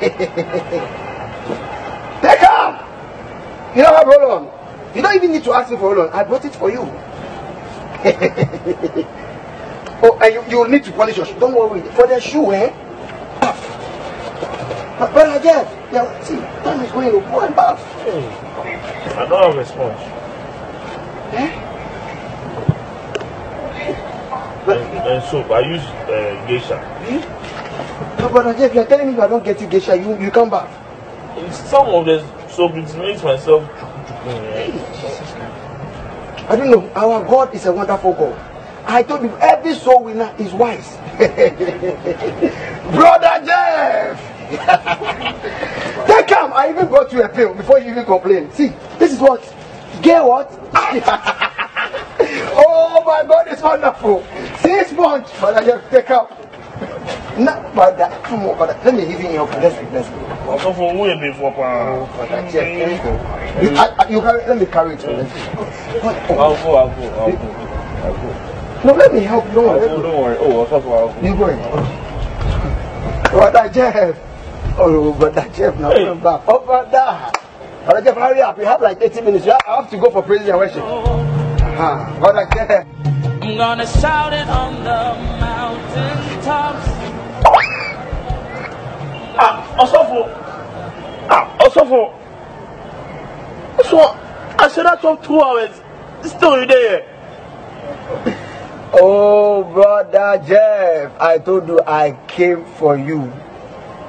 come! 2.39 2.79
You 3.77 3.83
don't 3.83 3.97
have 3.97 4.07
roll 4.07 4.31
on. 4.33 4.51
You 4.95 5.03
don't 5.03 5.15
even 5.17 5.33
need 5.33 5.45
to 5.45 5.53
ask 5.53 5.71
me 5.71 5.77
for 5.77 5.95
roll 5.95 6.07
on. 6.09 6.13
I 6.13 6.23
brought 6.25 6.45
it 6.45 6.55
for 6.55 6.71
you. 6.71 6.83
oh, 10.03 10.19
and 10.23 10.35
you, 10.35 10.59
you 10.59 10.69
need 10.69 10.85
to 10.85 10.93
polish 10.93 11.17
your 11.17 11.27
shoe. 11.27 11.39
Don't 11.39 11.55
worry. 11.55 11.83
For 11.93 12.07
the 12.07 12.21
shoe, 12.21 12.53
eh? 12.53 12.73
But, 15.01 15.15
but 15.15 15.43
Jeff, 15.43 15.67
yeah, 15.93 16.23
see, 16.23 16.37
time 16.37 16.81
is 16.85 16.93
going 16.93 17.11
to 17.11 17.21
go 17.21 17.41
and 17.41 17.57
bath. 17.57 17.81
I 19.17 19.27
don't 19.27 19.43
have 19.43 19.57
a 19.57 19.65
sponge. 19.65 19.99
And, 24.69 24.79
and 25.09 25.25
soap. 25.25 25.51
I 25.51 25.61
use 25.61 25.81
uh, 25.81 26.47
geisha. 26.47 26.77
No, 28.19 28.29
brother 28.29 28.53
Jeff, 28.53 28.75
you're 28.75 28.85
telling 28.85 29.07
me 29.07 29.15
if 29.15 29.21
I 29.21 29.27
don't 29.27 29.43
get 29.43 29.59
you 29.61 29.67
geisha, 29.69 29.97
you, 29.97 30.21
you 30.21 30.31
come 30.31 30.51
back. 30.51 30.69
In 31.39 31.51
some 31.51 31.87
of 31.89 32.05
the 32.05 32.21
soap, 32.49 32.75
it 32.75 32.95
makes 32.99 33.23
myself. 33.23 33.65
I 36.47 36.57
don't 36.57 36.71
know. 36.71 36.91
Our 36.95 37.25
God 37.25 37.55
is 37.55 37.65
a 37.65 37.73
wonderful 37.73 38.13
God. 38.13 38.50
I 38.91 39.05
told 39.05 39.23
you, 39.23 39.31
every 39.39 39.75
soul 39.75 40.03
winner 40.03 40.35
is 40.37 40.53
wise. 40.53 40.97
Brother 42.93 43.47
Jeff! 43.47 44.19
Take 46.09 46.27
come. 46.27 46.53
I 46.53 46.71
even 46.71 46.89
got 46.89 47.13
you 47.13 47.23
a 47.23 47.29
pill 47.29 47.55
before 47.55 47.79
you 47.79 47.93
even 47.93 48.05
complain. 48.05 48.51
See, 48.51 48.73
this 48.99 49.13
is 49.13 49.21
what? 49.21 49.43
Get 50.03 50.25
what? 50.25 50.51
oh 52.59 53.03
my 53.07 53.23
God, 53.29 53.47
it's 53.47 53.63
wonderful. 53.63 54.27
See, 54.59 54.83
sponge. 54.85 55.29
Brother 55.39 55.65
Jeff, 55.65 55.89
take 55.91 56.11
out. 56.11 56.31
No, 57.39 57.71
brother, 57.73 58.11
come 58.25 58.41
on, 58.47 58.57
brother. 58.57 58.77
Let 58.85 58.95
me 58.95 59.03
even 59.05 59.27
help 59.27 59.53
you. 59.53 59.61
Let's 59.61 59.77
go, 59.77 59.89
let's 59.93 60.09
go. 60.09 60.51
Also, 60.51 60.73
for 60.73 60.93
who 60.93 61.05
I 61.05 61.33
for? 61.35 61.53
Brother 61.53 62.51
Jeff, 62.51 62.53
thank 62.53 63.05
you. 63.63 63.71
You, 63.71 63.77
I, 63.77 64.09
you 64.09 64.21
carry, 64.21 64.47
let 64.49 64.59
me 64.59 64.67
carry 64.67 64.95
it. 64.95 65.01
Go. 65.03 65.15
What? 65.23 66.17
Oh, 66.29 66.39
I'll 66.39 66.57
go, 66.65 66.75
I'll 66.75 66.89
go, 66.89 67.03
I'll 67.21 67.31
go. 67.31 67.49
I'll 68.03 68.15
go. 68.15 68.50
No, 68.85 68.95
let 68.95 69.13
me 69.13 69.21
help 69.21 69.47
you. 69.49 69.55
Don't 69.55 69.67
worry. 69.67 69.81
Go, 69.89 70.03
don't 70.03 70.21
worry. 70.23 70.37
Oh, 70.41 70.65
I'll 70.67 70.81
go. 70.81 71.15
You 71.23 71.37
going? 71.37 71.59
Brother 73.31 73.69
Jeff. 73.73 74.17
Oh, 74.79 75.13
Brother 75.15 75.49
Jeff, 75.55 75.79
now 75.79 75.91
Hey. 75.91 76.05
come 76.07 76.21
back. 76.21 76.43
Oh, 76.49 76.61
brother. 76.65 77.31
Brother 77.85 78.03
Jeff, 78.03 78.17
hurry 78.17 78.41
up. 78.41 78.59
You 78.59 78.65
have 78.65 78.81
like 78.81 78.99
80 79.03 79.21
minutes. 79.21 79.45
You 79.47 79.53
have- 79.53 79.61
I 79.69 79.77
have 79.83 79.91
to 79.91 79.97
go 79.99 80.11
for 80.11 80.23
praise 80.23 80.49
and 80.49 80.57
worship. 80.59 80.83
Uh-huh. 80.83 82.19
Brother 82.21 82.49
Jeff. 82.55 82.87
I'm 83.43 83.57
gonna 83.57 83.87
shout 83.87 84.33
it 84.33 84.49
on 84.49 84.75
the 84.85 85.15
mountain 85.41 86.43
tops. 86.43 86.89
Ah, 89.43 89.77
also 89.79 90.05
for. 90.05 90.29
Ah, 91.31 91.57
also 91.61 91.85
for. 91.85 92.15
So, 93.85 94.17
I 94.59 94.69
said 94.69 94.85
that 94.85 95.01
for 95.01 95.17
two 95.19 95.41
hours. 95.41 95.71
Still 96.23 96.67
there. 96.67 97.05
Oh, 98.93 99.63
Brother 99.73 100.43
Jeff. 100.47 101.13
I 101.21 101.39
told 101.39 101.69
you 101.69 101.81
I 101.87 102.13
came 102.27 102.65
for 102.65 102.97
you. 102.97 103.33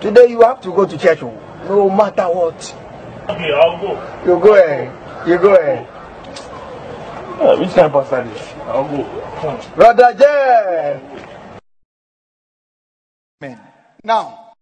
Today 0.02 0.28
you 0.28 0.42
have 0.42 0.62
to 0.62 0.72
go 0.72 0.86
to 0.86 0.98
church. 0.98 1.22
oh. 1.22 1.38
No 1.68 1.90
matter 1.90 2.24
what. 2.24 2.76
Okay, 3.30 3.52
I'll 3.54 3.80
go. 3.80 4.24
You 4.26 4.40
go 4.42 4.56
ahead. 4.56 5.28
You 5.28 5.38
go 5.38 5.54
ahead. 5.54 5.88
Uh, 7.40 7.58
which 7.58 7.72
time 7.72 7.92
pastor? 7.92 8.28
I'll 8.66 8.88
go. 8.88 9.76
Brother 9.76 10.16
Jeff. 10.18 11.02
Amen. 13.44 13.60
Now, 14.04 14.54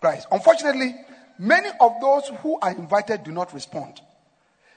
Christ. 0.00 0.26
Unfortunately, 0.32 0.94
many 1.38 1.68
of 1.80 1.92
those 2.00 2.28
who 2.42 2.58
are 2.60 2.72
invited 2.72 3.24
do 3.24 3.32
not 3.32 3.52
respond. 3.52 4.00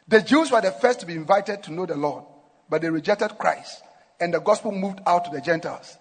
The 0.07 0.21
Jews 0.21 0.51
were 0.51 0.61
the 0.61 0.71
first 0.71 0.99
to 0.99 1.05
be 1.05 1.13
invited 1.13 1.63
to 1.63 1.73
know 1.73 1.85
the 1.85 1.95
Lord, 1.95 2.25
but 2.69 2.81
they 2.81 2.89
rejected 2.89 3.37
Christ, 3.37 3.83
and 4.19 4.33
the 4.33 4.39
gospel 4.39 4.71
moved 4.71 4.99
out 5.05 5.25
to 5.25 5.31
the 5.31 5.41
Gentiles. 5.41 5.97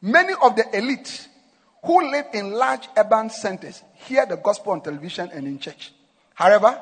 Many 0.00 0.32
of 0.42 0.56
the 0.56 0.64
elite 0.76 1.28
who 1.84 2.10
live 2.10 2.26
in 2.32 2.52
large 2.52 2.88
urban 2.96 3.30
centers 3.30 3.82
hear 3.94 4.24
the 4.26 4.36
gospel 4.36 4.72
on 4.72 4.80
television 4.80 5.30
and 5.32 5.46
in 5.46 5.58
church. 5.58 5.92
However, 6.34 6.80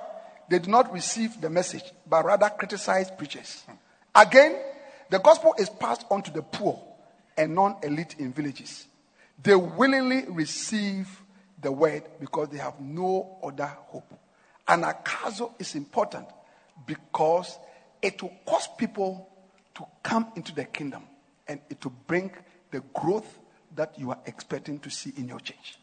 they 0.48 0.58
do 0.58 0.70
not 0.70 0.92
receive 0.92 1.40
the 1.40 1.50
message, 1.50 1.84
but 2.06 2.24
rather 2.24 2.48
criticize 2.50 3.10
preachers. 3.10 3.64
Again, 4.14 4.56
the 5.10 5.18
gospel 5.18 5.54
is 5.58 5.68
passed 5.68 6.04
on 6.10 6.22
to 6.22 6.30
the 6.30 6.42
poor 6.42 6.80
and 7.36 7.54
non 7.54 7.76
elite 7.82 8.16
in 8.18 8.32
villages. 8.32 8.86
They 9.42 9.54
willingly 9.54 10.24
receive 10.28 11.08
the 11.60 11.72
word 11.72 12.04
because 12.20 12.48
they 12.48 12.58
have 12.58 12.80
no 12.80 13.38
other 13.42 13.66
hope. 13.66 14.12
Anakazo 14.68 15.52
is 15.58 15.74
important 15.74 16.26
because 16.86 17.58
it 18.02 18.22
will 18.22 18.34
cause 18.44 18.68
people 18.78 19.28
to 19.74 19.84
come 20.02 20.32
into 20.36 20.54
the 20.54 20.64
kingdom 20.64 21.04
and 21.48 21.60
it 21.68 21.84
will 21.84 21.94
bring 22.06 22.30
the 22.70 22.80
growth 22.94 23.38
that 23.74 23.98
you 23.98 24.10
are 24.10 24.18
expecting 24.26 24.78
to 24.80 24.90
see 24.90 25.12
in 25.16 25.28
your 25.28 25.40
church. 25.40 25.78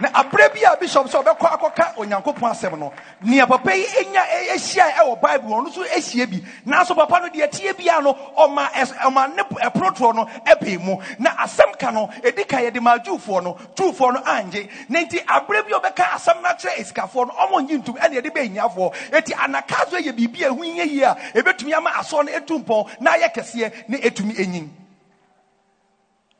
Na 0.00 0.08
aberɛ 0.08 0.52
bi 0.54 0.60
a 0.64 0.76
bishop 0.76 1.06
sɛ 1.06 1.22
ɔbɛkɔ 1.22 1.46
akɔka 1.54 1.94
onyankopɔn 1.96 2.50
asɛm 2.50 2.78
no 2.78 2.92
nea 3.22 3.46
papa 3.46 3.76
yi 3.76 3.84
anya 4.00 4.20
ahyia 4.54 4.90
ɛwɔ 4.96 5.20
bible 5.20 5.50
ɔno 5.50 5.66
nso 5.68 5.84
ahyia 5.84 6.26
bi. 6.30 6.42
Nanso 6.66 6.94
papa 6.96 7.20
no 7.20 7.28
deɛ 7.28 7.50
tie 7.50 7.72
bia 7.72 8.00
no 8.00 8.14
ɔma 8.38 8.68
ɔma 8.72 9.34
ne 9.36 9.42
ɛporotoɔ 9.42 10.14
no 10.14 10.24
ɛpɛ 10.46 10.80
mu. 10.82 10.96
Na 11.18 11.30
asɛm 11.44 11.78
ka 11.78 11.90
no 11.90 12.06
ɛdi 12.22 12.48
ka 12.48 12.56
yɛde 12.58 12.80
ma 12.80 12.96
jewfoɔ 12.98 13.42
no 13.44 13.54
jewfoɔ 13.74 14.14
no 14.14 14.20
angye 14.24 14.68
na 14.88 15.00
nti 15.00 15.22
aberɛ 15.24 15.68
bi 15.68 15.76
a 15.76 15.80
ɔbɛka 15.80 16.04
asɛm 16.16 16.42
no 16.42 16.48
akyerɛ 16.48 16.76
esikafoɔ 16.80 17.26
no 17.28 17.32
ɔmo 17.34 17.60
ngye 17.68 17.78
ntom 17.82 17.96
ɛne 17.98 18.14
yɛde 18.22 18.30
bɛhiafoɔ 18.32 18.94
ɛti 19.12 19.32
anaka 19.36 19.90
so 19.90 19.96
yɛ 19.98 20.12
biribi 20.16 20.42
a 20.46 20.50
ɛho 20.50 20.74
nyɛ 20.74 20.86
yie 20.90 21.02
a 21.04 21.14
ɛbɛtumi 21.34 21.74
ama 21.76 21.90
asɔ 21.90 22.24
no 22.24 22.32
ɛtu 22.32 22.64
mpɔn 22.64 23.00
na 23.00 23.10
ayɛ 23.12 23.32
kɛseɛ 23.34 23.72
na 23.88 23.98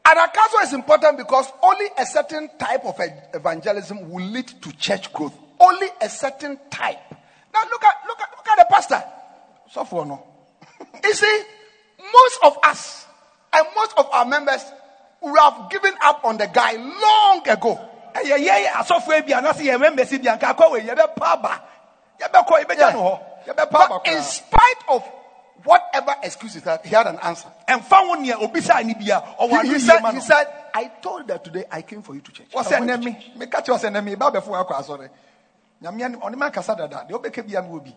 Anakazo 0.05 0.63
is 0.63 0.73
important 0.73 1.19
because 1.19 1.47
only 1.63 1.87
a 1.99 2.07
certain 2.07 2.51
type 2.59 2.85
of 2.85 2.99
evangelism 3.35 4.11
will 4.11 4.25
lead 4.25 4.49
to 4.49 4.73
church 4.77 5.13
growth. 5.13 5.37
Only 5.59 5.89
a 6.01 6.09
certain 6.09 6.59
type. 6.71 6.99
Now 7.53 7.61
look 7.71 7.85
at 7.85 7.95
look 8.07 8.21
at 8.21 8.29
look 8.37 8.49
at 8.49 8.59
the 8.59 8.67
pastor. 8.75 9.03
sɔfoɔ 9.75 10.07
no 10.07 10.23
You 11.05 11.15
see, 11.15 11.43
most 12.13 12.39
of 12.45 12.59
us 12.63 13.07
and 13.53 13.67
most 13.77 13.93
of 13.99 14.09
our 14.13 14.25
members 14.25 14.65
would 15.21 15.39
have 15.39 15.71
given 15.71 15.95
up 16.01 16.25
on 16.25 16.39
the 16.39 16.47
guy 16.47 16.73
long 16.73 17.47
ago. 17.49 17.79
ɛyɛ 18.15 18.39
yɛn 18.39 18.67
asɔfoɔ 18.73 19.27
bi 19.27 19.33
anase 19.35 19.63
yɛn 19.63 19.79
mɛmbɛsi 19.79 20.23
bi 20.23 20.31
anka 20.31 20.55
akɔ 20.55 20.71
wei 20.73 20.81
yɛbɛpa 20.81 21.23
aba 21.23 21.63
yɛbɛkɔ 22.21 22.65
yɛbɛgya 22.65 22.93
no 22.95 23.03
hɔ 23.03 23.21
yɛbɛpa 23.47 23.75
aba 23.85 24.01
But 24.03 24.07
in 24.09 24.23
spite 24.23 24.83
of 24.89 25.05
whatever 25.65 26.15
excuses 26.23 26.63
that 26.63 26.85
he 26.87 26.95
had 26.95 27.07
an 27.07 27.19
answer. 27.23 27.49
ɛmfa 27.69 27.97
ho 28.07 28.15
nea 28.15 28.37
obisa 28.37 28.85
ni 28.85 28.95
bia 28.95 29.21
ɔwɔ 29.41 29.63
He, 29.63 29.69
he 29.75 29.79
said, 29.79 30.01
he 30.13 30.21
said, 30.21 30.47
I 30.75 30.85
told 31.03 31.27
that 31.29 31.43
today 31.45 31.65
I 31.71 31.83
came 31.83 32.03
for 32.03 32.15
you 32.15 32.21
to 32.21 32.33
church. 32.33 32.49
I 32.55 32.63
wɔsɛ 32.63 32.81
went 32.81 32.91
nnɛ 32.91 32.95
to 32.97 33.05
me 33.05 33.13
church." 33.15 33.33
meka 33.37 33.65
kyerɛ 33.65 33.79
sɛ 33.79 33.91
nnɛ 33.91 34.05
me 34.05 34.15
ba 34.15 34.31
bɛfo 34.31 34.49
akɔ 34.67 34.73
asɔre 34.81 35.11
nyamea 35.83 36.11
ne- 36.11 36.19
ɔne 36.19 36.37
ma 36.37 36.51
nkasa 36.51 36.77
dada 36.77 37.05
bia 37.09 37.63
mewɔ 37.63 37.85
bi 37.85 37.95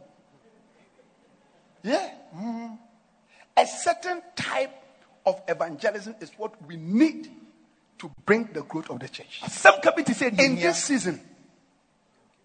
Yeah. 1.83 2.09
Mm. 2.33 2.77
A 3.57 3.67
certain 3.67 4.21
type 4.35 4.71
of 5.25 5.41
evangelism 5.47 6.15
is 6.21 6.31
what 6.37 6.53
we 6.65 6.77
need 6.77 7.29
to 7.99 8.09
bring 8.25 8.45
the 8.53 8.63
growth 8.63 8.89
of 8.89 8.99
the 8.99 9.09
church. 9.09 9.41
bi 9.41 10.01
te 10.03 10.13
sɛ 10.13 10.39
In 10.39 10.55
this 10.55 10.83
season, 10.83 11.19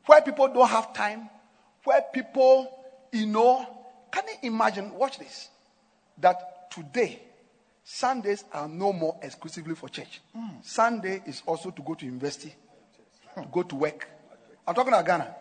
where 0.07 0.21
people 0.23 0.49
don't 0.49 0.69
have 0.69 0.93
time, 0.93 1.31
where 1.85 2.03
people, 2.13 2.69
you 3.13 3.27
know, 3.27 3.65
can 4.11 4.25
you 4.29 4.51
imagine? 4.51 4.95
Watch 4.95 5.19
this. 5.19 5.49
That 6.19 6.71
today, 6.71 7.23
Sundays 7.85 8.45
are 8.53 8.69
no 8.69 8.93
more 8.93 9.17
exclusively 9.23 9.75
for 9.75 9.89
church. 9.89 10.21
Sunday 10.63 11.23
is 11.27 11.43
also 11.47 11.71
to 11.71 11.83
go 11.83 11.95
to 11.95 12.05
university, 12.05 12.55
to 13.35 13.47
go 13.51 13.63
to 13.63 13.75
work. 13.77 14.09
I'm 14.67 14.75
talking 14.75 14.93
about 14.93 15.07
Ghana. 15.07 15.35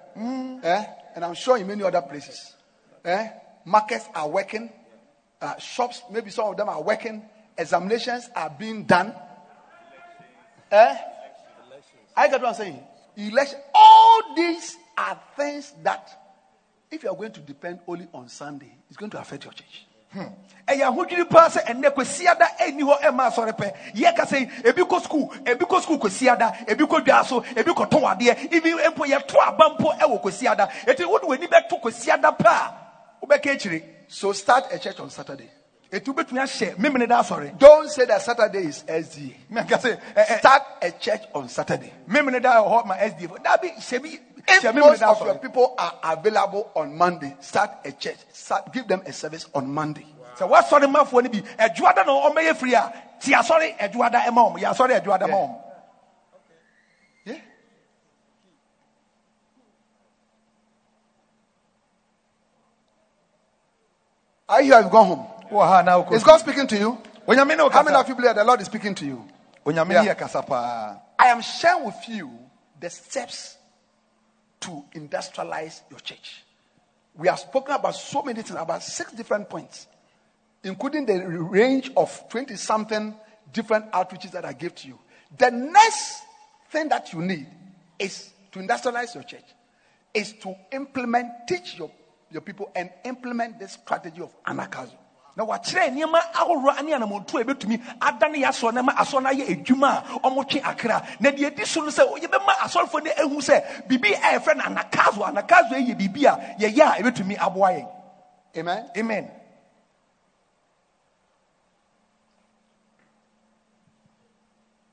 Eh? 0.64 0.86
And 1.16 1.26
I'm 1.26 1.34
sure 1.34 1.58
in 1.58 1.68
many 1.68 1.84
other 1.84 2.02
places. 2.02 2.56
Eh? 3.04 3.28
Markets 3.66 4.08
are 4.16 4.28
working. 4.30 4.72
Uh, 5.42 5.58
shops, 5.58 6.02
maybe 6.10 6.30
some 6.30 6.48
of 6.48 6.58
them 6.58 6.70
are 6.70 6.82
working. 6.82 7.22
Examinations 7.58 8.30
are 8.36 8.50
being 8.50 8.84
done. 8.84 9.14
Eh? 10.72 10.98
I 12.16 12.28
get 12.30 12.42
what 12.42 12.50
I'm 12.50 12.56
saying. 12.56 12.80
Election. 13.16 13.60
All 13.74 14.36
these 14.36 14.78
are 14.98 15.20
things 15.36 15.74
that, 15.84 16.27
if 16.92 17.04
you 17.04 17.10
are 17.10 17.16
going 17.16 17.32
to 17.32 17.40
depend 17.42 17.80
only 17.88 18.08
on 18.14 18.28
Sunday, 18.30 18.72
it's 18.90 18.98
going 18.98 19.10
to 19.12 19.20
affect 19.20 19.44
your 19.44 19.54
church. 19.54 19.86
ɛyɛ 20.68 20.84
ahodwiri 20.88 21.30
paa 21.30 21.50
sɛ 21.50 21.66
ɛnnɛ 21.66 21.92
kwasiada 21.94 22.48
ɛnni 22.60 22.82
hɔ 22.82 23.02
ɛma 23.02 23.28
asɔre 23.30 23.52
pɛ 23.58 23.74
yɛka 23.94 24.26
sɛ 24.26 24.64
ebi 24.64 24.82
kɔ 24.84 25.02
skul 25.04 25.30
ebi 25.46 25.66
kɔ 25.66 25.82
skul 25.82 26.00
kwasiada 26.00 26.66
ebi 26.66 26.86
kɔ 26.88 27.04
dwa 27.06 27.26
so 27.26 27.42
ebi 27.42 27.72
kɔtɔn 27.74 28.18
adeɛ 28.18 28.54
ibi 28.54 28.72
mpo 28.72 29.06
yɛto 29.06 29.36
aba 29.46 29.70
mpo 29.78 29.92
ɛwɔ 30.00 30.22
kwasiada 30.22 30.70
eti 30.88 31.04
wode 31.06 31.24
w'ani 31.24 31.48
bɛto 31.48 31.82
kwasiada 31.82 32.36
pɛ 32.38 32.48
a 32.48 32.74
wobɛka 33.26 33.52
akyire 33.56 33.84
So 34.08 34.32
start 34.32 34.68
a 34.72 34.80
church 34.80 35.00
on 35.02 35.10
Saturday. 35.10 35.50
eti 35.92 36.06
wobɛtumi 36.14 36.40
ahyɛ 36.42 36.78
memene 36.78 37.08
da 37.08 37.22
asɔre 37.22 37.58
Don't 37.58 37.90
say 37.92 38.06
that 38.06 38.22
Saturday 38.22 38.64
is 38.68 38.84
SDA. 38.88 39.36
mɛka 39.52 39.78
sɛ 39.78 40.00
ɛ- 40.16 40.26
ɛ- 40.26 40.40
Start 40.40 40.64
a 40.82 40.92
church 40.92 41.24
on 41.36 41.50
Saturday. 41.50 41.92
memene 42.10 42.42
da 42.42 42.64
wɔ 42.64 42.82
hɔ 42.84 42.86
ma 42.88 42.96
sdf 42.96 43.44
dabi 43.44 43.72
hyɛ 43.76 44.02
bi 44.02 44.20
if 44.48 44.76
most 44.76 45.02
of 45.04 45.26
your 45.26 45.36
people 45.36 45.76
are 45.78 46.00
available 46.04 46.72
on 46.76 46.98
Monday, 46.98 47.36
start 47.42 47.72
a 47.86 47.92
church. 47.92 48.18
Start, 48.32 48.72
give 48.74 48.88
them 48.88 49.02
a 49.06 49.12
service 49.12 49.46
on 49.54 49.72
Monday. 49.72 50.06
So 50.38 50.48
what 50.48 50.68
sorry 50.68 50.88
ma 50.88 51.04
for 51.04 51.22
be 51.24 51.40
a 51.40 51.70
juada 51.70 52.06
no 52.06 52.22
oh, 52.22 52.30
o 52.30 52.34
meye 52.34 52.54
free 52.54 52.76
ah. 52.76 52.92
Ya 53.26 53.40
ah, 53.40 53.42
sorry 53.42 53.76
a 53.80 53.90
juada 53.90 54.24
e 54.24 54.28
eh, 54.28 54.30
mom 54.30 54.58
ya 54.60 54.72
sorry 54.74 54.94
a 54.94 55.02
juada 55.02 55.28
mom. 55.28 55.56
Yeah. 57.26 57.40
Are 64.48 64.62
you 64.62 64.74
have 64.74 64.92
gone 64.92 65.08
home? 65.08 66.14
Is 66.14 66.24
God 66.24 66.38
speaking 66.38 66.68
to 66.68 66.78
you? 66.78 66.98
How 67.28 67.44
many 67.44 67.62
of 67.62 68.08
you 68.08 68.16
believe 68.16 68.36
the 68.36 68.44
Lord 68.44 68.62
is 68.62 68.68
speaking 68.68 68.94
to 68.96 69.06
you? 69.06 69.26
Yeah. 69.66 70.14
I 71.20 71.28
am 71.28 71.42
sharing 71.42 71.86
with 71.86 72.08
you 72.08 72.32
the 72.80 72.90
steps 72.90 73.57
to 74.62 74.84
industrialize 74.96 75.82
your 75.90 76.00
church. 76.00 76.44
We 77.16 77.28
have 77.28 77.40
spoken 77.40 77.74
about 77.76 77.96
so 77.96 78.22
many 78.22 78.42
things, 78.42 78.60
about 78.60 78.84
six 78.84 79.12
different 79.12 79.50
points, 79.50 79.88
including 80.64 81.06
the 81.06 81.28
range 81.28 81.92
of 81.98 82.30
20 82.30 82.56
something 82.56 83.16
different 83.52 83.92
outreaches 83.92 84.32
that 84.32 84.46
I 84.46 84.54
gave 84.54 84.76
to 84.76 84.88
you. 84.88 85.00
The 85.38 85.52
next 85.52 86.24
thing 86.70 86.90
that 86.90 87.12
you 87.14 87.22
need 87.22 87.48
is 87.98 88.32
to 88.52 88.60
industrialize 88.60 89.14
your 89.16 89.24
church, 89.24 89.46
is 90.14 90.34
to 90.42 90.56
implement, 90.72 91.28
teach 91.48 91.78
your, 91.78 91.92
your 92.32 92.42
people, 92.42 92.72
and 92.76 92.90
implement 93.04 93.60
the 93.60 93.68
strategy 93.68 94.22
of 94.22 94.32
anakazo. 94.44 94.96
Na 95.38 95.44
wakyerɛ 95.46 95.90
nneɛma 95.94 96.20
ahoroɔ 96.34 96.82
ne 96.84 96.94
anamontu 96.94 97.38
a 97.38 97.44
ɛbɛtumi 97.44 97.78
adane 98.02 98.38
yɛ 98.42 98.48
asɔre 98.50 98.74
na 98.74 98.82
ma 98.82 98.94
asɔre 98.94 99.22
no 99.22 99.30
ayɛ 99.30 99.46
adwuma 99.54 99.88
a 99.88 100.20
ɔmotwe 100.28 100.62
akra 100.64 101.08
na 101.20 101.30
deɛ 101.30 101.52
ɛdi 101.52 101.66
so 101.66 101.82
no 101.82 101.90
sɛ 101.92 102.04
yɛbɛma 102.20 102.54
asɔrefoɔ 102.66 103.04
no 103.04 103.12
ahu 103.24 103.38
sɛ 103.40 103.88
biribi 103.88 104.14
a 104.16 104.40
yɛfrɛ 104.40 104.58
no 104.58 104.64
anakazo 104.64 105.22
anakazo 105.30 105.76
yɛ 105.78 105.96
biribi 105.96 106.26
a 106.26 106.58
yɛyɛ 106.60 106.82
a 106.82 107.04
ɛbɛtumi 107.04 107.38
aboa 107.40 107.70
yɛn 107.70 107.88
Amen. 108.58 108.90
amen 108.98 109.32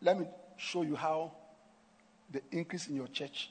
Let 0.02 0.18
me 0.18 0.26
show 0.58 0.82
you 0.82 0.96
how 0.96 1.32
the 2.30 2.42
increase 2.52 2.88
in 2.88 2.96
your 2.96 3.06
church, 3.06 3.48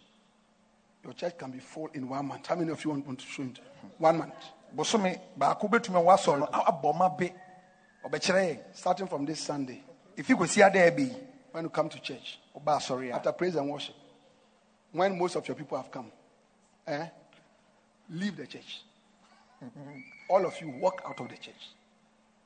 your 1.03 1.13
church 1.13 1.35
can 1.35 1.49
be 1.49 1.57
full 1.57 1.89
in 1.95 2.07
one 2.07 2.27
month. 2.27 2.45
How 2.45 2.53
many 2.53 2.71
of 2.71 2.83
you 2.85 2.91
want, 2.91 3.07
want 3.07 3.17
to 3.21 3.25
show 3.25 3.41
it? 3.41 3.57
One 3.97 4.19
month. 4.19 4.35
Bosome 4.75 5.19
baako 5.37 5.67
bɛtumi 5.67 6.03
wasɔre 6.03 6.39
no 6.39 6.45
abɔ 6.45 6.93
ma 6.95 7.09
be 7.09 7.33
ɔbɛkyerɛ 8.03 8.41
yɛn 8.49 8.75
Starting 8.75 9.07
from 9.07 9.25
this 9.25 9.39
Sunday, 9.39 9.83
ɛfi 10.15 10.35
kɔsi 10.35 10.65
ada 10.65 10.79
ɛbɛ 10.91 10.99
yi 10.99 11.17
when 11.51 11.63
you 11.65 11.69
come 11.69 11.89
to 11.89 11.99
church, 11.99 12.39
woba 12.55 12.77
asɔre 12.77 13.11
a 13.11 13.15
after 13.15 13.31
praise 13.31 13.55
and 13.55 13.69
worship, 13.69 13.95
when 14.91 15.17
most 15.17 15.35
of 15.35 15.47
your 15.47 15.55
people 15.55 15.77
have 15.77 15.91
come, 15.91 16.11
eh, 16.87 17.07
leave 18.09 18.35
the 18.35 18.47
church. 18.47 18.83
All 20.29 20.45
of 20.45 20.59
you 20.59 20.69
walk 20.69 21.01
out 21.07 21.19
of 21.19 21.29
the 21.29 21.37
church. 21.37 21.69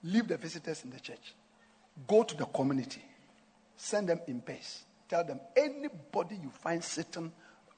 Leave 0.03 0.27
the 0.27 0.37
visitors 0.37 0.83
in 0.83 0.91
the 0.91 0.99
church. 0.99 1.33
Go 2.07 2.23
to 2.23 2.37
the 2.37 2.45
community. 2.45 3.01
Send 3.75 4.09
them 4.09 4.19
in 4.27 4.39
pairs. 4.41 4.83
Tell 5.09 5.23
them 5.23 5.39
anybody 5.55 6.35
you 6.35 6.51
find 6.51 6.83
sitting, 6.83 7.31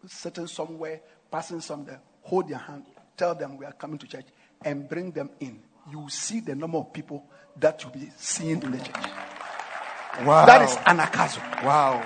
sitting 0.08 0.48
somewhere, 0.48 1.00
passing 1.32 1.62
somewhere, 1.62 2.02
hold 2.24 2.50
their 2.50 2.58
hand. 2.58 2.86
Tell 3.16 3.34
them 3.34 3.58
we 3.58 3.66
are 3.66 3.72
coming 3.72 3.98
to 3.98 4.08
church 4.08 4.26
and 4.64 4.88
bring 4.90 5.12
them 5.12 5.30
in. 5.40 5.60
You 5.92 6.00
will 6.00 6.10
see 6.10 6.40
the 6.40 6.56
number 6.56 6.78
of 6.78 6.94
people 6.94 7.26
that 7.58 7.82
you'll 7.84 7.92
be 7.94 8.10
seeing 8.18 8.62
in 8.62 8.72
the 8.72 8.78
church. 8.78 8.96
wow. 10.26 10.46
That 10.46 10.62
is 10.64 10.76
anakazo. 10.78 11.40
wow 11.64 12.02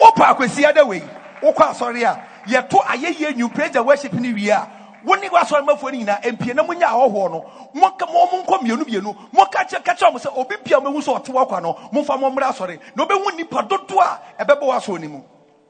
wopa 0.00 0.28
akwasi 0.28 0.64
ada 0.64 0.84
wei 0.86 1.02
wokɔ 1.42 1.70
asɔre 1.70 2.02
a 2.04 2.24
yɛto 2.46 2.80
ayɛyie 2.82 3.36
new 3.36 3.48
praise 3.48 3.74
and 3.76 3.86
worship 3.86 4.12
no 4.12 4.32
wie 4.34 4.48
a 4.50 4.70
wo 5.04 5.14
ne 5.14 5.28
wasɔre 5.28 5.64
mafoɔ 5.66 5.82
oh, 5.82 5.86
oh, 5.86 5.90
no 5.90 5.98
nyinaa 5.98 6.20
mpie 6.32 6.54
na 6.54 6.62
monya 6.62 6.86
ahɔhoɔ 6.86 7.30
no 7.30 7.44
monka 7.74 8.02
eh, 8.08 8.12
mo 8.12 8.26
mo 8.26 8.42
nkɔ 8.44 8.60
mmienu 8.62 8.84
mmienu 8.84 9.16
monka 9.32 9.64
kyɛ 9.68 9.84
ka 9.84 10.10
mo 10.10 10.18
sɛ 10.18 10.32
obi 10.36 10.56
bia 10.64 10.80
mahu 10.80 10.98
sɛ 11.00 11.20
ɔte 11.22 11.32
wakwa 11.32 11.60
no 11.62 11.74
momfa 11.92 12.18
mo 12.18 12.30
mmra 12.30 12.48
asɔre 12.52 12.78
na 12.96 13.04
wobɛhu 13.04 13.32
nnipa 13.34 13.68
dodoɔ 13.68 14.02
a 14.38 14.44
ɛbɛbɔ 14.44 14.62
w'asɔre 14.62 15.00
no 15.02 15.08
mu 15.08 15.22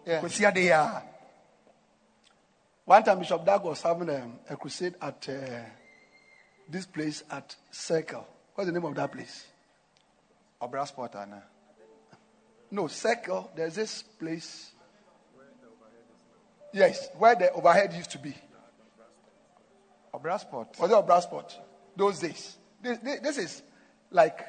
Yeah. 0.06 0.20
kwasi 0.22 0.46
ada 0.46 0.58
yi 0.60 0.68
a 0.70 1.02
One 2.88 3.02
time, 3.02 3.18
Bishop 3.18 3.44
Dag 3.44 3.62
was 3.64 3.82
having 3.82 4.08
a, 4.08 4.26
a 4.48 4.56
crusade 4.56 4.94
at 5.02 5.28
uh, 5.28 5.60
this 6.70 6.86
place 6.86 7.22
at 7.30 7.54
Circle. 7.70 8.26
What's 8.54 8.66
the 8.66 8.72
name 8.72 8.86
of 8.86 8.94
that 8.94 9.12
place? 9.12 9.44
ɔbra 10.62 10.88
sport 10.88 11.14
ana 11.16 11.42
No, 12.70 12.86
Circle. 12.86 13.50
There's 13.54 13.74
this 13.74 14.00
place. 14.02 14.70
Yes, 16.72 17.10
where 17.18 17.34
the 17.34 17.52
overhead 17.52 17.92
used 17.92 18.10
to 18.12 18.18
be. 18.18 18.34
ɔbra 20.14 20.40
sport 20.40 20.68
Was 20.80 20.90
it 20.90 21.22
spot? 21.22 21.58
Those 21.94 22.20
days. 22.20 22.56
This, 22.82 22.98
this, 23.00 23.20
this 23.20 23.36
is 23.36 23.62
like 24.10 24.40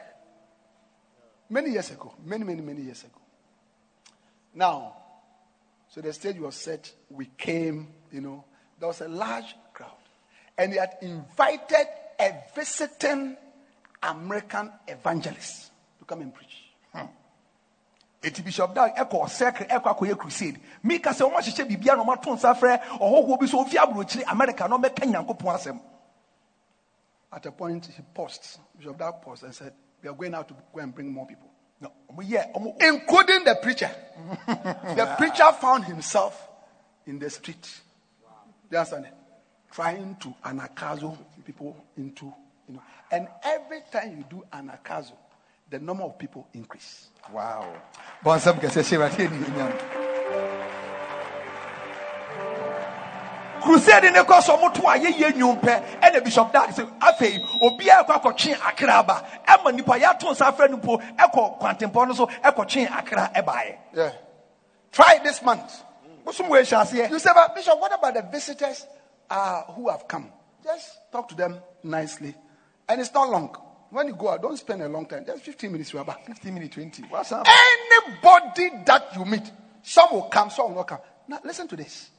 many 1.50 1.72
years 1.72 1.92
ago. 1.92 2.14
Many, 2.24 2.46
many, 2.46 2.62
many 2.62 2.84
years 2.84 3.04
ago. 3.04 3.20
Now, 4.56 4.96
so 5.90 6.00
the 6.00 6.14
stage 6.14 6.38
was 6.38 6.56
set. 6.56 6.90
We 7.10 7.26
came, 7.38 7.90
you 8.12 8.22
know, 8.22 8.44
there 8.80 8.88
was 8.88 9.02
a 9.02 9.08
large 9.08 9.56
crowd. 9.74 9.92
And 10.58 10.74
they 10.74 10.78
had 10.78 10.98
invited 11.02 11.88
a 12.20 12.34
visiting 12.56 13.38
American 14.04 14.72
evangelist 14.88 15.72
to 16.00 16.06
come 16.06 16.22
and 16.22 16.34
preach. 16.34 16.64
Hmm. 16.94 17.06
eti 18.24 18.42
bishop 18.42 18.74
dag 18.76 18.96
ɛkɔ 18.96 19.16
ɔsɛkre 19.26 19.68
ɛkɔ 19.70 19.88
akɔyɛ 19.96 20.18
crusade 20.18 20.60
mika 20.84 21.12
sɛ 21.12 21.24
wɔn 21.30 21.40
ahyehyɛ 21.40 21.68
biribiara 21.70 21.98
na 21.98 22.04
wɔn 22.04 22.18
ato 22.18 22.36
nsa 22.36 22.54
frɛ 22.54 23.40
bi 23.40 23.46
so 23.46 23.64
ofi 23.64 23.78
aburokyire 23.78 24.24
america 24.28 24.68
na 24.68 24.78
ɔmɛka 24.78 25.06
nyankopɔn 25.06 25.56
asɛm 25.56 25.80
At 27.32 27.46
a 27.46 27.52
point, 27.52 27.86
he 27.86 28.02
paused. 28.14 28.60
Bishop 28.78 28.98
Dag 28.98 29.22
paused 29.22 29.44
and 29.44 29.54
said, 29.54 29.74
We 30.02 30.10
are 30.10 30.14
going 30.16 30.34
out 30.34 30.48
to 30.48 30.56
go 30.74 30.82
and 30.82 30.94
bring 30.94 31.12
more 31.12 31.28
people, 31.28 31.50
yɛ 31.82 32.52
wɔn 32.54 32.82
including 32.82 33.44
the 33.44 33.56
preacher. 33.62 33.92
the 34.48 35.16
preacher 35.18 35.52
found 35.54 35.86
himself 35.86 36.48
in 37.06 37.20
the 37.20 37.30
street. 37.30 37.82
You 38.70 38.78
understand? 38.78 39.08
Trying 39.72 40.16
to 40.22 40.34
anakazo 40.44 41.18
people 41.46 41.76
into, 41.98 42.26
you 42.68 42.76
know. 42.76 42.82
And 43.12 43.28
every 43.44 43.82
time 43.92 44.18
you 44.18 44.26
do 44.30 44.44
anakazo, 44.52 45.14
the 45.70 45.80
number 45.80 46.04
of 46.04 46.18
people 46.18 46.48
increase. 46.54 47.10
wow 47.34 47.66
bɔnsɛm 48.24 48.60
kɛse 48.60 48.82
hyɛ 48.82 49.00
wate 49.00 49.20
ni 49.32 49.38
enyam 49.46 49.72
crusade 53.62 54.12
ne 54.12 54.20
kɔ 54.24 54.42
so 54.42 54.58
ɔmo 54.58 54.74
to 54.74 54.82
ayɛyɛ 54.82 55.34
nnwom 55.34 55.62
pɛ 55.62 56.00
ɛna 56.02 56.24
bishop 56.24 56.52
dag 56.52 56.70
sɛ 56.70 56.90
afei 57.00 57.38
obiara 57.62 58.06
kɔ 58.08 58.22
akɔtwe 58.22 58.54
akra 58.66 58.94
aba 59.00 59.26
ɛma 59.48 59.76
nipa 59.76 59.94
yɛato 60.00 60.32
nsa 60.32 60.52
frɛ 60.56 60.70
no 60.72 60.78
po 60.78 60.98
ɛkɔ 60.98 61.38
eh, 61.38 61.58
kwantempɔn 61.60 62.08
no 62.08 62.14
so 62.14 62.26
eh, 62.26 62.52
ɛkɔtwe 62.52 62.92
akra 62.92 63.32
ɛbaeɛ 63.36 63.70
eh, 63.70 63.76
Yeah. 63.94 64.12
Try 64.92 65.20
this 65.24 65.42
month. 65.44 65.84
Bosom 66.30 66.48
wɔ 66.48 66.62
ahyɛ 66.62 66.82
aseɛ 66.82 67.10
You 67.10 67.20
say, 67.20 67.32
but 67.34 67.56
Bishop, 67.56 67.80
what 67.80 67.94
about 67.94 68.14
the 68.14 68.22
visitors 68.22 68.86
uh, 69.30 69.64
who 69.74 69.90
have 69.90 70.08
come? 70.08 70.32
Just 70.64 71.12
talk 71.12 71.28
to 71.30 71.36
them 71.36 71.60
nicely. 71.84 72.36
And 72.88 73.02
it's 73.02 73.14
not 73.14 73.30
long. 73.30 73.56
When 73.90 74.08
you 74.08 74.14
go 74.16 74.30
out, 74.30 74.42
don't 74.42 74.58
spend 74.58 74.84
a 74.84 74.90
long 74.90 75.08
time. 75.08 75.26
Just 75.26 75.44
15 75.44 75.72
minutes, 75.72 75.94
you 75.94 76.00
are 76.00 76.06
back. 76.06 76.26
15 76.26 76.54
minutes 76.54 76.76
20 76.76 77.04
wasan 77.04 77.44
Anybody 77.48 78.84
that 78.86 79.16
you 79.16 79.26
meet, 79.26 79.52
some 79.82 80.10
will 80.12 80.24
come, 80.24 80.50
some 80.52 80.70
will 80.70 80.76
not 80.76 80.88
come. 80.88 81.00
Now, 81.28 81.40
listen 81.44 81.68
to 81.70 81.76
this. 81.76 82.12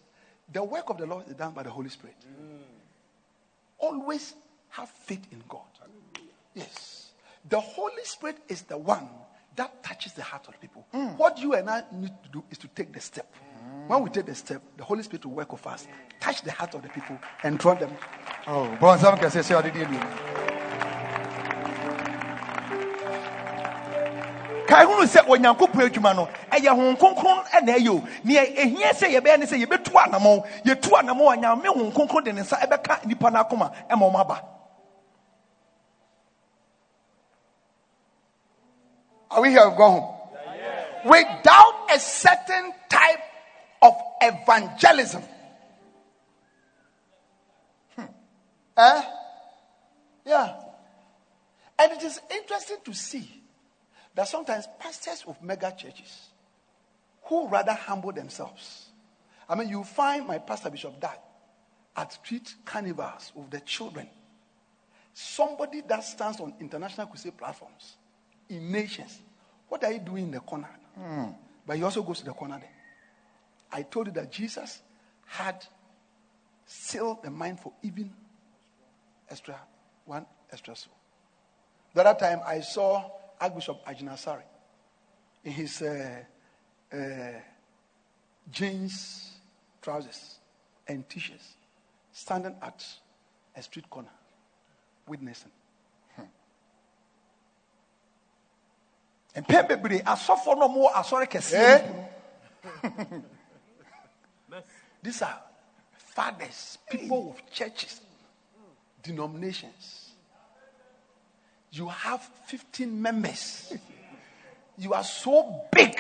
The 0.53 0.65
work 0.65 0.91
of 0.91 0.99
the 0.99 1.07
Lord 1.07 1.29
is 1.29 1.35
done 1.35 1.53
by 1.53 1.63
the 1.63 1.71
Holy 1.71 1.91
Spirit. 1.91 2.17
Always 3.79 4.35
have 4.71 4.89
faith 4.89 5.25
in 5.31 5.43
God. 5.49 5.61
Yes. 6.55 7.11
The 7.49 7.61
Holy 7.61 8.05
Spirit 8.05 8.39
is 8.49 8.63
the 8.63 8.77
one 8.77 9.09
that 9.55 9.83
touches 9.85 10.13
the 10.15 10.23
heart 10.23 10.49
of 10.49 10.61
people. 10.61 10.85
What 11.17 11.39
you 11.39 11.55
and 11.55 11.71
I 11.71 11.85
need 11.93 12.13
to 12.25 12.29
do 12.31 12.45
is 12.51 12.59
to 12.59 12.69
take 12.69 12.93
the 12.93 13.01
step. 13.01 13.33
When 13.91 14.05
we 14.05 14.11
take 14.11 14.27
the 14.27 14.37
step, 14.37 14.63
the 14.77 14.85
Holy 14.85 15.03
Spirit 15.03 15.27
will 15.27 15.33
work 15.33 15.51
with 15.51 15.67
us, 15.67 15.89
touch 16.21 16.43
the 16.43 16.53
heart 16.53 16.77
of 16.77 16.83
the 16.83 16.89
people, 16.91 17.19
and 17.43 17.59
draw 17.59 17.75
them. 17.75 17.91
Oh, 18.47 18.71
bɔnsɛm 18.81 19.19
kɛse 19.19 19.43
hyɛ 19.43 19.57
ɔde 19.61 19.73
deɛ 19.75 19.85
aduonu 19.85 20.07
kae 24.69 24.85
hunu 24.87 25.07
sɛ 25.11 25.27
onyankopɔn 25.27 25.91
adwuma 25.91 26.15
no 26.15 26.29
ɛyɛ 26.53 26.69
hon 26.69 26.97
kronkron 26.97 27.45
ɛna 27.51 27.75
ɛyɛ 27.79 27.89
o 27.91 28.09
nea 28.23 28.47
ɛhia 28.47 28.91
sɛ 28.95 29.11
yɛbɛyɛ 29.11 29.39
ne 29.41 29.47
sɛ 29.47 29.67
yɛbɛtu 29.67 29.93
anammɔn 30.05 30.45
yɛtu 30.65 30.91
anammɔn 31.01 31.33
a 31.35 31.37
nyame 31.41 31.67
hon 31.67 31.91
kronkron 31.91 32.25
de 32.25 32.33
ne 32.33 32.43
nsa 32.43 32.61
ɛbɛka 32.61 33.03
nnipa 33.03 33.33
no 33.33 33.43
akoma 33.43 33.73
ɛma 33.91 34.07
ɔm 34.09 34.21
aba 34.21 34.45
Are 39.33 39.43
we 39.43 39.51
here? 39.51 39.69
We've 39.69 39.77
home. 39.79 40.15
Without 41.07 41.87
a 41.93 41.99
certain 41.99 42.73
type 42.89 43.19
of 43.19 43.30
evangelism. 44.21 45.23
Hmm. 47.97 48.05
Eh? 48.77 49.03
Yeah. 50.27 50.55
And 51.79 51.93
it 51.93 52.03
is 52.03 52.21
interesting 52.31 52.79
to 52.85 52.93
see 52.93 53.43
that 54.15 54.29
sometimes 54.29 54.67
pastors 54.79 55.25
of 55.27 55.43
mega 55.43 55.73
churches 55.77 56.29
who 57.25 57.49
rather 57.49 57.73
humble 57.73 58.13
themselves. 58.13 58.91
I 59.49 59.55
mean, 59.55 59.69
you 59.69 59.83
find 59.85 60.27
my 60.27 60.39
pastor 60.39 60.71
Bishop 60.71 61.01
Dag 61.01 61.19
at 61.97 62.13
street 62.13 62.55
carnivals 62.65 63.33
with 63.35 63.51
the 63.51 63.61
children. 63.61 64.09
Somebody 65.15 65.81
that 65.89 66.05
stands 66.05 66.41
on 66.41 66.55
international 66.61 67.07
crusade 67.07 67.37
platforms 67.37 67.97
in 68.49 68.71
nations. 68.71 69.19
What 69.69 69.85
are 69.85 69.93
you 69.93 70.01
doing 70.01 70.25
in 70.25 70.31
the 70.33 70.41
corner? 70.41 70.69
But 71.67 71.77
he 71.77 71.83
also 71.83 72.03
goes 72.03 72.19
to 72.21 72.25
the 72.27 72.33
corner 72.33 72.59
there. 72.59 72.80
I 73.73 73.83
told 73.83 74.07
you 74.09 74.13
that 74.15 74.31
Jesus 74.33 74.83
had 75.27 75.65
sealed 76.67 77.23
the 77.23 77.31
mind 77.31 77.61
for 77.61 77.73
even 77.83 78.13
extra, 79.29 79.57
one 80.05 80.27
extra 80.53 80.75
soul. 80.75 80.95
The 81.95 82.07
other 82.07 82.19
time 82.19 82.41
I 82.47 82.61
saw 82.61 83.11
Archbishop 83.41 83.85
Agyinasare 83.87 84.43
in 85.45 85.53
his 85.53 85.83
uh, 85.83 86.23
uh, 86.93 86.97
jeans, 88.51 89.33
trousers, 89.81 90.39
and 90.87 91.09
t-shirts, 91.09 91.55
standing 92.13 92.55
at 92.63 92.85
a 93.57 93.63
street 93.63 93.89
corner, 93.89 94.11
witnessing. 95.07 95.51
bebree 99.35 100.03
asɔfoɔ 100.03 100.59
no 100.59 100.69
ɔmo 100.69 100.79
wɔ 100.85 100.93
asɔre 100.93 101.27
kɛseɛ 101.27 101.87
no 101.87 103.11
mu. 103.13 103.23
These 105.03 105.23
are 105.23 105.39
fathers, 105.97 106.79
people 106.91 107.31
of 107.37 107.51
churches, 107.51 108.01
denominations. 109.03 110.13
You 111.73 111.89
have 111.89 112.21
15 112.47 113.01
members. 113.01 113.73
You 114.77 114.93
are 114.93 115.05
so 115.05 115.63
big. 115.73 115.95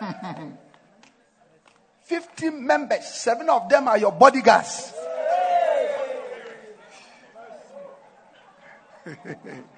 15 2.02 2.66
members, 2.66 3.04
seven 3.04 3.50
of 3.50 3.68
them 3.68 3.88
are 3.88 3.98
your 3.98 4.12
bodyguards. 4.12 4.92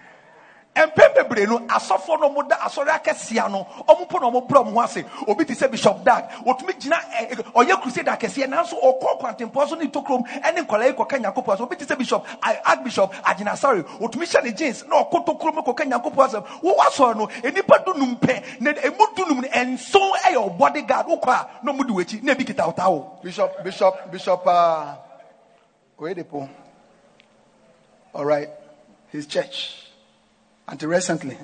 mpɛn 0.78 1.07
bebree 1.28 1.46
no 1.46 1.58
asɔfoɔ 1.66 2.20
no 2.20 2.28
ɔmo 2.28 2.48
da 2.48 2.56
asɔre 2.56 2.88
akɛseɛ 2.90 3.50
no 3.50 3.66
ɔmo 3.88 4.08
po 4.08 4.18
na 4.18 4.26
ɔmo 4.30 4.46
brɛ 4.48 4.64
ɔmo 4.64 4.72
ho 4.72 4.80
ase. 4.80 5.04
Obi 5.26 5.44
te 5.44 5.54
sɛ 5.54 5.70
bishop 5.70 6.04
dag 6.04 6.24
otumi 6.46 6.72
gyina 6.78 6.96
ɛ 6.96 7.30
ɛ, 7.30 7.52
ɔyɛ 7.52 7.80
crusade 7.82 8.06
akɛseɛ 8.06 8.48
nanso 8.48 8.74
ɔkɔ 8.82 9.20
kwantempɔ 9.20 9.68
so 9.68 9.74
ne 9.76 9.86
tokurom 9.88 10.24
ɛne 10.42 10.66
nkɔla 10.66 10.86
yi 10.86 10.92
kɔka 10.92 11.18
nyankopɔn 11.20 11.56
asɛm. 11.56 11.62
Obi 11.62 11.76
te 11.76 11.84
sɛ 11.84 11.98
bishop 11.98 12.26
archbishop 12.42 13.12
agyinasare 13.24 13.82
otumi 14.00 14.26
hyɛ 14.26 14.44
ne 14.44 14.52
jeans 14.52 14.84
na 14.88 15.02
ɔkɔ 15.02 15.26
tokurom 15.26 15.64
kɔka 15.64 15.84
nyankopɔn 15.86 16.28
asɛm. 16.28 16.44
Wowɔ 16.62 16.78
asɔre 16.86 17.16
no 17.16 17.26
enipa 17.42 17.84
dunum 17.84 18.16
pɛ 18.18 18.60
na 18.60 18.70
emu 18.70 19.06
dunum 19.16 19.42
no 19.42 19.48
ɛnson 19.48 20.12
ɛyɛ 20.24 20.58
ɔbɔde 20.58 20.86
guard. 20.86 21.06
Wokɔ 21.06 21.28
a 21.28 21.48
na 21.62 21.72
ɔmo 21.72 21.86
di 21.86 21.92
w'akyi 21.92 22.22
na 22.22 22.32
ebi 22.34 22.44
kita 22.44 22.62
ɔtaa 22.72 22.90
wo. 22.90 23.18
Bishop, 23.22 23.62
Bishop, 23.64 24.10
Bishop 24.10 24.46
uh, 24.46 24.94
Oyedepo. 25.98 26.48
All 28.14 28.24
right, 28.24 28.48
his 29.10 29.26
church. 29.26 29.87
Until 30.68 30.90
recently, 30.90 31.36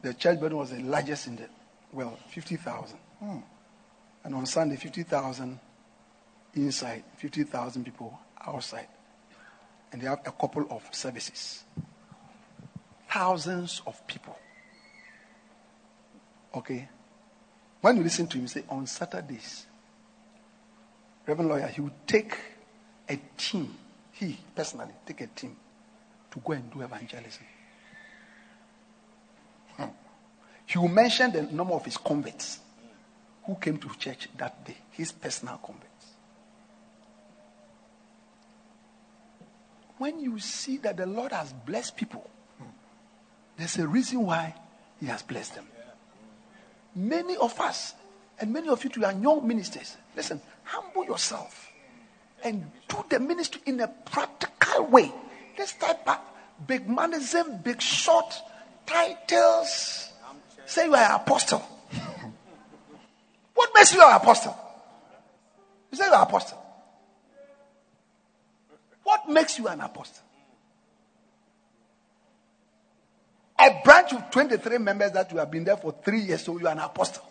the 0.00 0.14
church 0.14 0.38
building 0.38 0.56
was 0.56 0.70
the 0.70 0.80
largest 0.80 1.26
in 1.26 1.36
the 1.36 1.48
world, 1.92 2.16
50,000. 2.28 2.96
Hmm. 3.18 3.38
And 4.24 4.34
on 4.34 4.46
Sunday, 4.46 4.76
50,000 4.76 5.58
inside, 6.54 7.04
50,000 7.16 7.84
people 7.84 8.18
outside. 8.46 8.86
And 9.92 10.00
they 10.00 10.06
have 10.06 10.20
a 10.24 10.32
couple 10.32 10.66
of 10.70 10.82
services. 10.92 11.64
Thousands 13.10 13.82
of 13.86 14.06
people. 14.06 14.38
Okay? 16.54 16.88
When 17.80 17.96
you 17.96 18.04
listen 18.04 18.26
to 18.28 18.38
him, 18.38 18.46
say, 18.46 18.62
on 18.68 18.86
Saturdays, 18.86 19.66
Reverend 21.26 21.50
Lawyer, 21.50 21.66
he 21.66 21.80
would 21.80 22.06
take 22.06 22.36
a 23.08 23.18
team, 23.36 23.74
he 24.12 24.38
personally, 24.54 24.92
take 25.04 25.22
a 25.22 25.26
team 25.26 25.56
to 26.30 26.40
go 26.40 26.52
and 26.52 26.72
do 26.72 26.82
evangelism. 26.82 27.44
Hmm. 29.76 29.84
He 30.70 30.78
will 30.78 30.86
mention 30.86 31.32
the 31.32 31.42
number 31.42 31.74
of 31.74 31.84
his 31.84 31.96
converts 31.96 32.60
who 33.44 33.56
came 33.56 33.76
to 33.78 33.88
church 33.98 34.28
that 34.36 34.64
day, 34.64 34.76
his 34.92 35.10
personal 35.10 35.56
converts. 35.56 36.06
When 39.98 40.20
you 40.20 40.38
see 40.38 40.76
that 40.76 40.96
the 40.96 41.06
Lord 41.06 41.32
has 41.32 41.52
blessed 41.52 41.96
people, 41.96 42.30
there's 43.56 43.78
a 43.78 43.88
reason 43.88 44.24
why 44.24 44.54
he 45.00 45.06
has 45.06 45.22
blessed 45.22 45.56
them. 45.56 45.66
Many 46.94 47.36
of 47.36 47.58
us, 47.60 47.94
and 48.38 48.52
many 48.52 48.68
of 48.68 48.84
you 48.84 48.90
too, 48.90 49.04
are 49.04 49.12
young 49.12 49.48
ministers. 49.48 49.96
Listen, 50.14 50.40
humble 50.62 51.04
yourself 51.04 51.68
and 52.44 52.70
do 52.86 53.04
the 53.08 53.18
ministry 53.18 53.60
in 53.66 53.80
a 53.80 53.88
practical 53.88 54.86
way. 54.86 55.12
Let's 55.58 55.72
type 55.72 56.06
out 56.06 56.22
big 56.64 56.86
manism, 56.86 57.64
big 57.64 57.82
short 57.82 58.32
titles. 58.86 60.09
Say 60.70 60.84
you 60.84 60.94
are 60.94 61.02
an 61.02 61.16
apostle. 61.16 61.58
what 63.54 63.70
makes 63.74 63.92
you 63.92 64.00
an 64.00 64.14
apostle? 64.14 64.56
You 65.90 65.98
say 65.98 66.06
you 66.06 66.12
are 66.12 66.22
an 66.22 66.28
apostle. 66.28 66.62
What 69.02 69.28
makes 69.28 69.58
you 69.58 69.66
an 69.66 69.80
apostle? 69.80 70.22
A 73.58 73.80
branch 73.82 74.12
of 74.12 74.30
23 74.30 74.78
members 74.78 75.10
that 75.10 75.32
you 75.32 75.38
have 75.38 75.50
been 75.50 75.64
there 75.64 75.76
for 75.76 75.92
three 76.04 76.20
years, 76.20 76.44
so 76.44 76.56
you 76.56 76.68
are 76.68 76.72
an 76.72 76.78
apostle. 76.78 77.24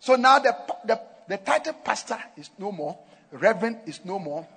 So 0.00 0.16
now 0.16 0.38
the, 0.38 0.56
the, 0.86 1.00
the 1.28 1.36
title 1.36 1.74
pastor 1.74 2.18
is 2.38 2.48
no 2.58 2.72
more, 2.72 2.98
reverend 3.32 3.80
is 3.84 4.02
no 4.02 4.18
more. 4.18 4.48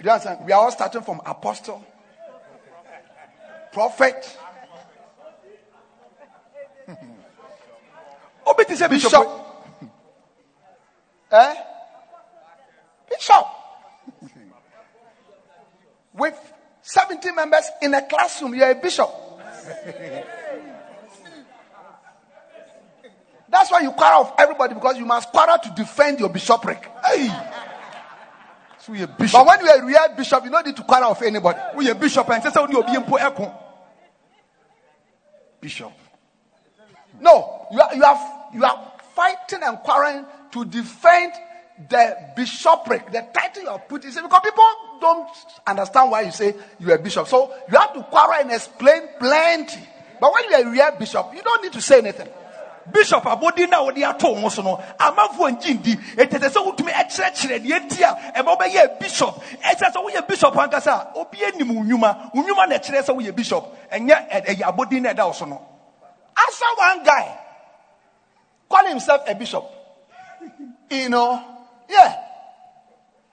You 0.00 0.08
understand? 0.08 0.46
We 0.46 0.52
are 0.52 0.60
all 0.60 0.70
starting 0.70 1.02
from 1.02 1.20
apostle, 1.26 1.84
prophet, 3.72 4.38
obi 8.46 8.64
te 8.64 8.74
sɛ 8.74 8.88
bishop 8.88 9.10
bishop. 9.10 9.28
eh? 11.32 11.54
Bishop. 13.10 13.46
With 16.14 16.34
70 16.82 17.32
members 17.32 17.70
in 17.82 17.94
a 17.94 18.02
classroom, 18.02 18.54
you're 18.54 18.70
a 18.70 18.74
bishop. 18.74 19.10
That's 23.50 23.70
why 23.70 23.80
you 23.80 23.92
quarrel 23.92 24.24
with 24.24 24.32
everybody 24.38 24.74
because 24.74 24.98
you 24.98 25.06
must 25.06 25.30
quarrel 25.30 25.58
to 25.58 25.70
defend 25.70 26.20
your 26.20 26.28
bishopric. 26.28 26.90
Hey. 27.04 27.28
So 28.88 28.94
yɛ 28.94 29.18
bishop 29.18 29.32
But 29.32 29.46
when 29.46 29.66
you're 29.66 29.82
a 29.82 29.86
real 29.86 30.16
bishop, 30.16 30.44
you 30.44 30.50
don't 30.50 30.66
need 30.66 30.76
to 30.76 30.82
quarrel 30.82 31.10
with 31.10 31.22
anybody. 31.22 31.58
We 31.76 31.88
are 31.88 31.92
a 31.92 31.94
bishop 31.94 32.26
ɛnsɛ 32.26 32.50
sɛ 32.50 32.60
wode 32.60 32.74
obi 32.74 32.92
mpo 32.92 33.18
ɛko 33.18 33.54
bishop 35.60 35.92
No, 37.20 37.66
you 37.72 37.80
are, 37.80 37.94
you 37.94 38.04
are, 38.04 38.48
you 38.54 38.64
are 38.64 38.92
fighting 39.14 39.62
and 39.62 39.78
quarreling 39.78 40.24
to 40.52 40.64
defend 40.64 41.32
the 41.88 42.16
bishopric, 42.36 43.10
the 43.10 43.26
title 43.32 43.62
you 43.64 43.68
are 43.68 43.78
putting. 43.78 44.10
Because 44.10 44.40
people 44.42 44.64
don't 45.00 45.28
understand 45.66 46.10
why 46.10 46.22
you 46.22 46.32
say 46.32 46.54
you 46.78 46.90
are 46.90 46.96
a 46.96 46.98
bishop. 46.98 47.26
So 47.28 47.52
you 47.70 47.76
have 47.76 47.92
to 47.94 48.02
quarrel 48.04 48.40
and 48.40 48.52
explain 48.52 49.02
plenty. 49.18 49.80
But 50.20 50.32
when 50.32 50.44
you 50.44 50.56
are 50.56 50.62
a 50.62 50.70
real 50.70 50.98
bishop, 50.98 51.30
you 51.34 51.42
don't 51.42 51.62
need 51.62 51.72
to 51.72 51.80
say 51.80 51.98
anything. 51.98 52.28
Bishop 52.92 53.24
abɔden 53.24 53.70
no 53.70 53.78
a 53.80 53.84
wode 53.84 54.02
ato 54.02 54.32
wo 54.32 54.48
so 54.48 54.62
no 54.62 54.76
amanfoɔ 54.98 55.56
ngye 55.58 55.74
ndi. 55.78 55.96
Ɛtɛ 56.16 56.38
sɛ 56.38 56.48
sɛ 56.50 56.64
wotumi 56.64 56.92
ɛkyerɛkyerɛ 56.92 57.58
deɛ 57.64 57.80
nti 57.86 58.02
a 58.02 58.32
ɛma 58.42 58.56
wobɛyɛ 58.56 58.98
bishop. 59.00 59.42
Ɛsɛ 59.62 59.92
sɛ 59.92 60.04
woyɛ 60.04 60.26
bishop 60.28 60.54
ankasa 60.54 60.92
a 61.14 61.18
obi 61.18 61.44
anim 61.44 61.68
wo 61.74 61.82
nnwuma. 61.82 62.30
Wo 62.34 62.42
nnwuma 62.42 62.68
na 62.68 62.76
ɛkyerɛ 62.76 63.02
sɛ 63.02 63.16
woyɛ 63.16 63.34
bishop. 63.34 63.90
Ɛnyɛ 63.90 64.30
ɛyɛ 64.46 64.62
abɔden 64.62 65.02
no 65.02 65.10
a 65.10 65.14
ɛda 65.14 65.26
wo 65.26 65.32
so 65.32 65.44
no. 65.44 65.62
I 66.36 66.50
saw 66.52 66.74
one 66.76 67.02
guy. 67.04 67.38
Call 68.68 68.86
himself 68.86 69.22
a 69.26 69.34
bishop. 69.34 69.64
You 70.90 71.08
know, 71.08 71.42
yeah. 71.88 72.14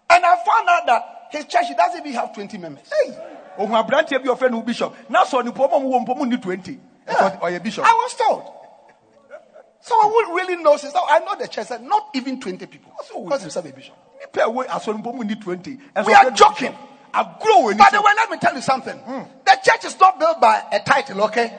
And 0.09 0.25
I 0.25 0.35
found 0.43 0.69
out 0.69 0.85
that 0.87 1.27
his 1.31 1.45
church 1.45 1.67
he 1.67 1.75
doesn't 1.75 1.99
even 1.99 2.13
have 2.13 2.33
20 2.33 2.57
members. 2.57 2.91
hey. 2.91 3.17
Ohun 3.57 3.71
aberanteɛ 3.71 4.23
bi 4.23 4.31
a 4.31 4.35
ɔfrɛ 4.35 4.51
no 4.51 4.61
bishop. 4.61 4.95
Na 5.09 5.23
sɔ 5.23 5.43
nipa 5.45 5.59
ɔma 5.67 5.81
mu 5.81 5.89
wɔ 5.89 6.05
mpɔ 6.05 6.17
mu 6.17 6.25
ni 6.25 6.37
20 6.37 6.79
because 7.05 7.31
ɔyɛ 7.33 7.63
bishop. 7.63 7.85
I 7.85 7.93
was 7.93 8.13
told. 8.15 8.54
Someone 9.85 10.25
who 10.25 10.35
really 10.35 10.55
knows 10.63 10.81
his 10.81 10.93
I 10.95 11.19
know 11.19 11.35
the 11.37 11.47
church 11.47 11.67
said 11.67 11.83
not 11.83 12.09
even 12.15 12.39
20 12.39 12.65
people. 12.65 12.91
Calls 13.27 13.41
himself 13.41 13.65
a 13.65 13.71
bishop. 13.71 13.93
nipa 14.19 14.41
a 14.45 14.49
ɛwɔ 14.49 14.65
asɔre 14.67 15.01
mpɔ 15.03 15.13
mu 15.13 15.23
ni 15.23 15.35
20 15.35 15.77
ɛnso 15.95 16.05
We 16.07 16.13
are 16.13 16.31
joking. 16.31 16.71
bishop. 16.71 16.89
agorɔ 17.13 17.55
wɔ 17.61 17.69
ani 17.69 17.77
By 17.77 17.89
the 17.91 18.01
way, 18.01 18.11
let 18.17 18.29
me 18.31 18.37
tell 18.37 18.55
you 18.55 18.61
something. 18.61 18.99
The 19.45 19.59
church 19.63 19.85
is 19.85 19.99
not 19.99 20.17
built 20.19 20.41
by 20.41 20.63
a 20.71 20.79
title, 20.79 21.21
okay? 21.25 21.53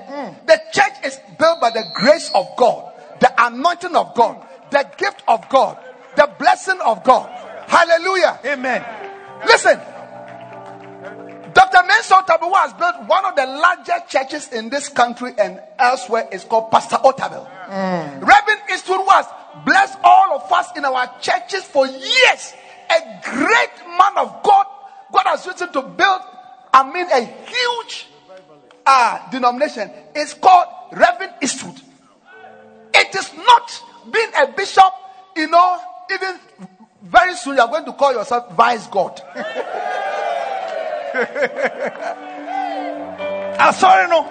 The 0.44 0.60
church 0.72 0.94
is 1.04 1.20
built 1.38 1.60
by 1.60 1.70
the 1.70 1.84
grace 1.94 2.30
of 2.34 2.48
God, 2.56 2.92
the 3.20 3.32
anointing 3.38 3.94
of 3.94 4.12
God, 4.16 4.44
the 4.70 4.84
gift 4.98 5.22
of 5.28 5.48
God, 5.48 5.78
the 6.16 6.28
blessing 6.38 6.80
of 6.84 7.04
God. 7.04 7.30
Hallelujah. 7.68 8.40
amen 8.44 8.84
Listen. 9.46 9.78
Dr. 11.70 11.86
Mensa 11.86 12.14
Otabil 12.14 12.52
has 12.54 12.72
built 12.74 13.08
one 13.08 13.24
of 13.24 13.34
the 13.34 13.46
largest 13.46 14.08
churches 14.08 14.52
in 14.52 14.68
this 14.68 14.88
country 14.88 15.32
and 15.38 15.60
elsewhere. 15.78 16.28
It's 16.30 16.44
called 16.44 16.70
Pastor 16.70 16.96
Otabil. 16.96 17.44
Reverend 18.20 18.60
Eastwood 18.72 19.00
was 19.00 19.24
blessed 19.64 19.98
all 20.04 20.36
of 20.36 20.52
us 20.52 20.68
in 20.76 20.84
our 20.84 21.06
churches 21.20 21.64
for 21.64 21.86
years. 21.86 22.54
A 22.90 23.20
great 23.24 23.88
man 23.98 24.16
of 24.18 24.42
God. 24.42 24.66
God 25.12 25.22
has 25.26 25.44
chosen 25.44 25.72
to 25.72 25.82
build, 25.82 26.20
I 26.72 26.90
mean, 26.92 27.06
a 27.10 27.20
huge 27.24 28.06
uh, 28.86 29.30
denomination. 29.30 29.90
It's 30.14 30.34
called 30.34 30.66
Reverend 30.92 31.32
Eastwood. 31.42 31.80
It 32.94 33.14
is 33.14 33.32
not 33.34 33.82
being 34.12 34.30
a 34.38 34.52
bishop, 34.52 34.92
you 35.36 35.48
know, 35.48 35.80
even 36.12 36.38
Very 37.02 37.34
soon 37.36 37.54
you 37.56 37.62
are 37.62 37.68
going 37.68 37.84
to 37.84 37.92
call 37.92 38.12
yourself 38.12 38.52
Vice 38.52 38.86
God. 38.88 39.20
asɔre 43.58 44.08
no 44.08 44.22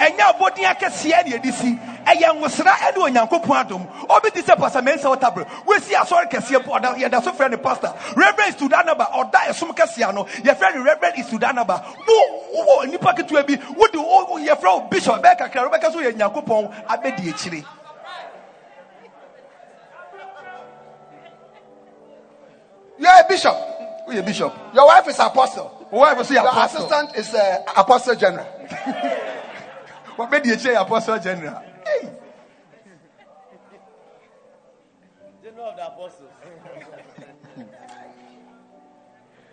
ɛnyɛ 0.00 0.22
abɔden 0.32 0.64
akɛseɛ 0.72 1.24
ne 1.24 1.30
yɛde 1.38 1.52
si. 1.52 1.78
Ɛyɛ 2.06 2.34
nwosra 2.38 2.72
ɛne 2.72 2.96
onyankopɔn 2.98 3.56
adom. 3.66 3.86
Obi 4.10 4.30
te 4.30 4.40
sɛ 4.42 4.56
pastor 4.58 4.82
mensa 4.82 5.08
wotabrɛ 5.08 5.46
woasi 5.66 5.92
asɔre 5.94 6.30
kɛseɛ 6.30 6.64
yɛda 6.98 7.22
so 7.22 7.32
frɛ 7.32 7.50
ne 7.50 7.56
pastor. 7.58 7.94
Reverend 8.16 8.56
studanaba 8.56 9.10
ɔda 9.12 9.40
ɛsom 9.50 9.74
kɛseɛ 9.76 10.14
no 10.14 10.24
yɛfrɛ 10.24 10.74
no 10.76 10.82
reverend 10.84 11.16
studanaba 11.24 11.84
wo 12.06 12.14
wowɔ 12.56 12.86
nnipa 12.92 13.14
ketewa 13.16 13.46
bi 13.46 13.54
wode 13.76 13.96
wo- 13.96 14.26
wo- 14.30 14.38
yɛfrɛ 14.38 14.64
wo 14.64 14.80
bishop. 14.90 15.22
Bɛɛ 15.22 15.38
kakra 15.38 15.70
wobɛka 15.70 15.92
so 15.92 16.00
yɛ 16.00 16.12
nyankopɔn 16.16 16.86
abɛdi 16.88 17.28
akyire. 17.30 17.66
You 22.98 23.08
are 23.08 23.20
a 23.20 23.24
bishop. 23.28 23.56
woyɛ 24.08 24.26
bishop. 24.26 24.54
Your 24.74 24.86
wife 24.86 25.08
is 25.08 25.20
apostle. 25.20 25.81
Wo 25.92 25.98
wife 26.00 26.24
so 26.26 26.34
yɛ 26.34 26.40
Your 26.40 26.48
apostle 26.48 26.86
assistant 26.86 27.16
is 27.16 27.34
uh, 27.34 27.62
apostle 27.76 28.14
general. 28.16 28.46
What 30.16 30.30
made 30.30 30.46
you 30.46 30.58
say 30.58 30.74
apostle 30.74 31.18
general 31.18 31.60
Hey. 31.84 32.10
General 35.42 35.66
of 35.70 35.76
the 35.76 35.86
apostles. 35.86 36.30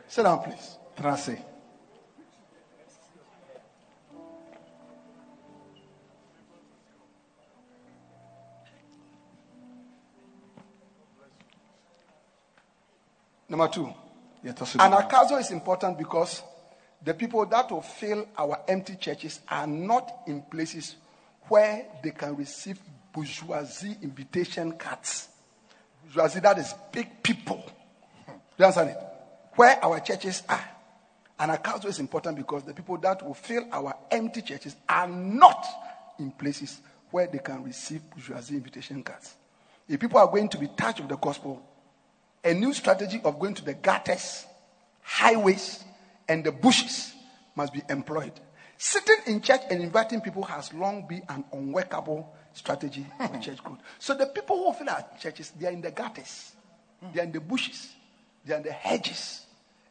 Sit 0.08 0.24
down, 0.24 0.44
please. 0.44 0.78
tena 0.96 1.14
ase 1.14 1.38
Number 13.50 13.68
two. 13.68 13.94
Yɛtɔ 14.44 14.66
so 14.66 14.80
An 14.80 14.92
bi. 14.92 15.02
akazo 15.02 15.40
is 15.40 15.52
important 15.52 15.98
because 15.98 16.42
the 17.02 17.14
people 17.14 17.46
that 17.46 17.72
will 17.72 17.82
fill 17.82 18.28
our 18.38 18.60
empty 18.68 18.96
churches 18.96 19.40
are 19.48 19.68
not 19.68 20.12
in 20.28 20.42
places 20.44 20.96
where 21.48 21.86
they 22.04 22.12
can 22.12 22.36
receive 22.36 22.80
bourgeoisie 23.14 23.98
invitation 24.02 24.74
cards. 24.74 25.30
Bourgeoisie, 26.04 26.40
that 26.42 26.58
is 26.60 26.74
big 26.92 27.24
people. 27.24 27.64
Do 28.28 28.34
you 28.58 28.66
understand 28.66 28.90
it? 28.92 28.98
Where 29.56 29.84
our 29.84 30.00
churches 30.00 30.44
are. 30.48 30.64
An 31.40 31.50
akazo 31.50 31.86
is 31.86 32.00
important 32.00 32.38
because 32.38 32.64
the 32.64 32.74
people 32.74 32.98
that 32.98 33.26
will 33.26 33.34
fill 33.34 33.66
our 33.72 33.96
empty 34.12 34.42
churches 34.42 34.76
are 34.88 35.08
not 35.08 35.66
in 36.20 36.32
places 36.32 36.82
where 37.12 37.28
they 37.28 37.40
can 37.40 37.64
receive 37.64 38.02
bourgeoisie 38.10 38.56
invitation 38.56 39.02
cards. 39.04 39.36
If 39.88 40.00
people 40.00 40.20
are 40.20 40.28
going 40.28 40.50
to 40.50 40.58
be 40.58 40.68
touched 40.68 41.00
with 41.00 41.10
the 41.10 41.18
gospel, 41.18 41.66
a 42.44 42.54
new 42.54 42.74
strategy 42.74 43.22
of 43.24 43.40
going 43.40 43.54
to 43.56 43.66
the 43.66 43.74
gutters, 43.74 44.46
highways, 45.02 45.84
and 46.28 46.44
the 46.44 46.52
bushes 46.52 47.14
must 47.56 47.74
be 47.74 47.82
employed. 47.90 48.32
Sitting 48.78 49.18
in 49.28 49.42
church 49.42 49.62
and 49.70 49.82
inviting 49.82 50.22
people 50.22 50.44
has 50.44 50.74
long 50.74 51.06
been 51.08 51.24
an 51.28 51.44
unworkable 51.52 52.34
strategy 52.54 53.06
for 53.18 53.28
hmm. 53.28 53.42
church 53.42 53.64
growth. 53.64 53.80
So 54.00 54.14
the 54.14 54.28
people 54.28 54.58
who 54.58 54.74
fill 54.74 54.90
our 54.90 55.06
churches, 55.20 55.52
they 55.60 55.68
are 55.68 55.72
in 55.72 55.82
the 55.82 55.92
gutters, 55.92 56.54
hmm. 57.02 57.08
they 57.14 57.22
are 57.22 57.26
in 57.26 57.32
the 57.32 57.42
bushes, 57.42 57.90
they 58.46 58.54
are 58.54 58.58
in 58.58 58.64
the 58.64 58.72
hedges. 58.72 59.46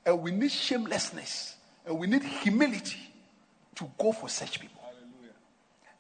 And 0.07 0.23
we 0.23 0.31
need 0.31 0.51
shamelessness 0.51 1.57
and 1.85 1.99
we 1.99 2.07
need 2.07 2.23
humility 2.23 2.99
to 3.75 3.91
go 3.99 4.13
for 4.13 4.29
such 4.29 4.59
people. 4.59 4.81
Hallelujah. 4.83 5.35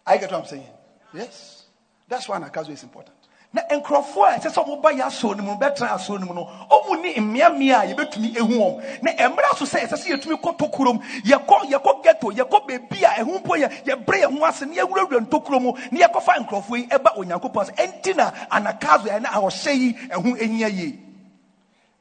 I 0.06 0.16
get 0.16 0.32
what 0.32 0.40
I'm 0.40 0.46
saying? 0.46 0.66
Yes. 1.12 1.64
That's 2.08 2.28
why 2.28 2.38
Nakazo 2.38 2.70
is 2.70 2.82
important. 2.82 3.17
Na 3.52 3.62
nkurɔfoɔ 3.70 4.24
a 4.26 4.38
ɛsɛ 4.38 4.50
sɛ 4.50 4.64
ɔmoba 4.64 4.92
yɛ 4.92 5.02
asɔre 5.06 5.36
no 5.38 5.42
mu 5.42 5.52
no 5.52 5.58
bɛtena 5.58 5.94
asɔre 5.96 6.20
no 6.20 6.26
mu 6.26 6.34
no 6.34 6.44
ɔmu 6.70 7.02
ne 7.02 7.14
mmeammea 7.14 7.80
a 7.80 7.94
yɛbɛtumi 7.94 8.34
ɛhu 8.34 8.54
wɔn 8.58 9.02
na 9.02 9.12
ɛmmerɛ 9.12 9.56
so 9.56 9.64
sɛ 9.64 9.86
ɛsɛ 9.86 9.96
sɛ 9.96 10.06
yɛtumi 10.12 10.40
kɔ 10.40 10.56
tokurom 10.58 11.00
yɛkɔ 11.24 11.70
yɛkɔ 11.70 12.02
ghetto 12.04 12.28
yɛkɔ 12.30 12.66
baabi 12.68 13.04
a 13.04 13.08
ɛho 13.24 13.38
mpo 13.42 13.56
yɛ 13.56 13.84
yɛbrɛ 13.84 14.22
yɛn 14.22 14.38
ho 14.38 14.44
ase 14.44 14.62
na 14.66 14.74
yɛwurawura 14.82 15.26
ntokuro 15.26 15.60
mu 15.62 15.72
na 15.90 16.06
yɛkɔfa 16.06 16.44
nkurɔfoɔ 16.46 16.76
yi 16.76 16.86
ɛba 16.88 17.16
onyankopɔn 17.16 17.64
sɛ 17.66 17.74
ɛnti 17.76 18.16
na 18.16 18.30
anakazo 18.50 19.08
ɛne 19.08 19.24
ahɔhyɛ 19.26 19.74
yi 19.74 19.92
ɛho 20.10 20.36
ɛhia 20.38 20.68
yie 20.76 20.98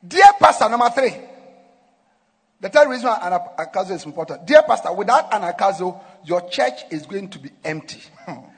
Dear 0.07 0.33
Pastor, 0.39 0.69
number 0.69 0.89
three. 0.89 1.13
The 2.59 2.69
third 2.69 2.87
reason 2.89 3.07
why 3.09 3.19
anakazo 3.57 3.91
is 3.91 4.05
important. 4.05 4.45
Dear 4.45 4.63
Pastor, 4.63 4.93
without 4.93 5.33
an 5.33 5.41
akazo, 5.41 5.99
your 6.23 6.47
church 6.49 6.83
is 6.91 7.05
going 7.05 7.29
to 7.29 7.39
be 7.39 7.49
empty. 7.63 8.01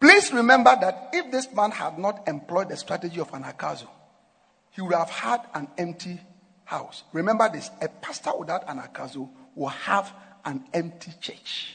Please 0.00 0.32
remember 0.32 0.76
that 0.80 1.10
if 1.12 1.30
this 1.30 1.52
man 1.52 1.70
had 1.70 1.98
not 1.98 2.28
employed 2.28 2.68
the 2.68 2.76
strategy 2.76 3.20
of 3.20 3.32
an 3.32 3.44
akazo, 3.44 3.88
he 4.70 4.82
would 4.82 4.94
have 4.94 5.10
had 5.10 5.40
an 5.54 5.68
empty 5.78 6.20
house. 6.64 7.04
Remember 7.12 7.48
this 7.52 7.70
a 7.80 7.88
pastor 7.88 8.32
without 8.38 8.68
an 8.68 8.78
akazo 8.78 9.28
will 9.54 9.68
have 9.68 10.12
an 10.44 10.64
empty 10.74 11.12
church. 11.20 11.74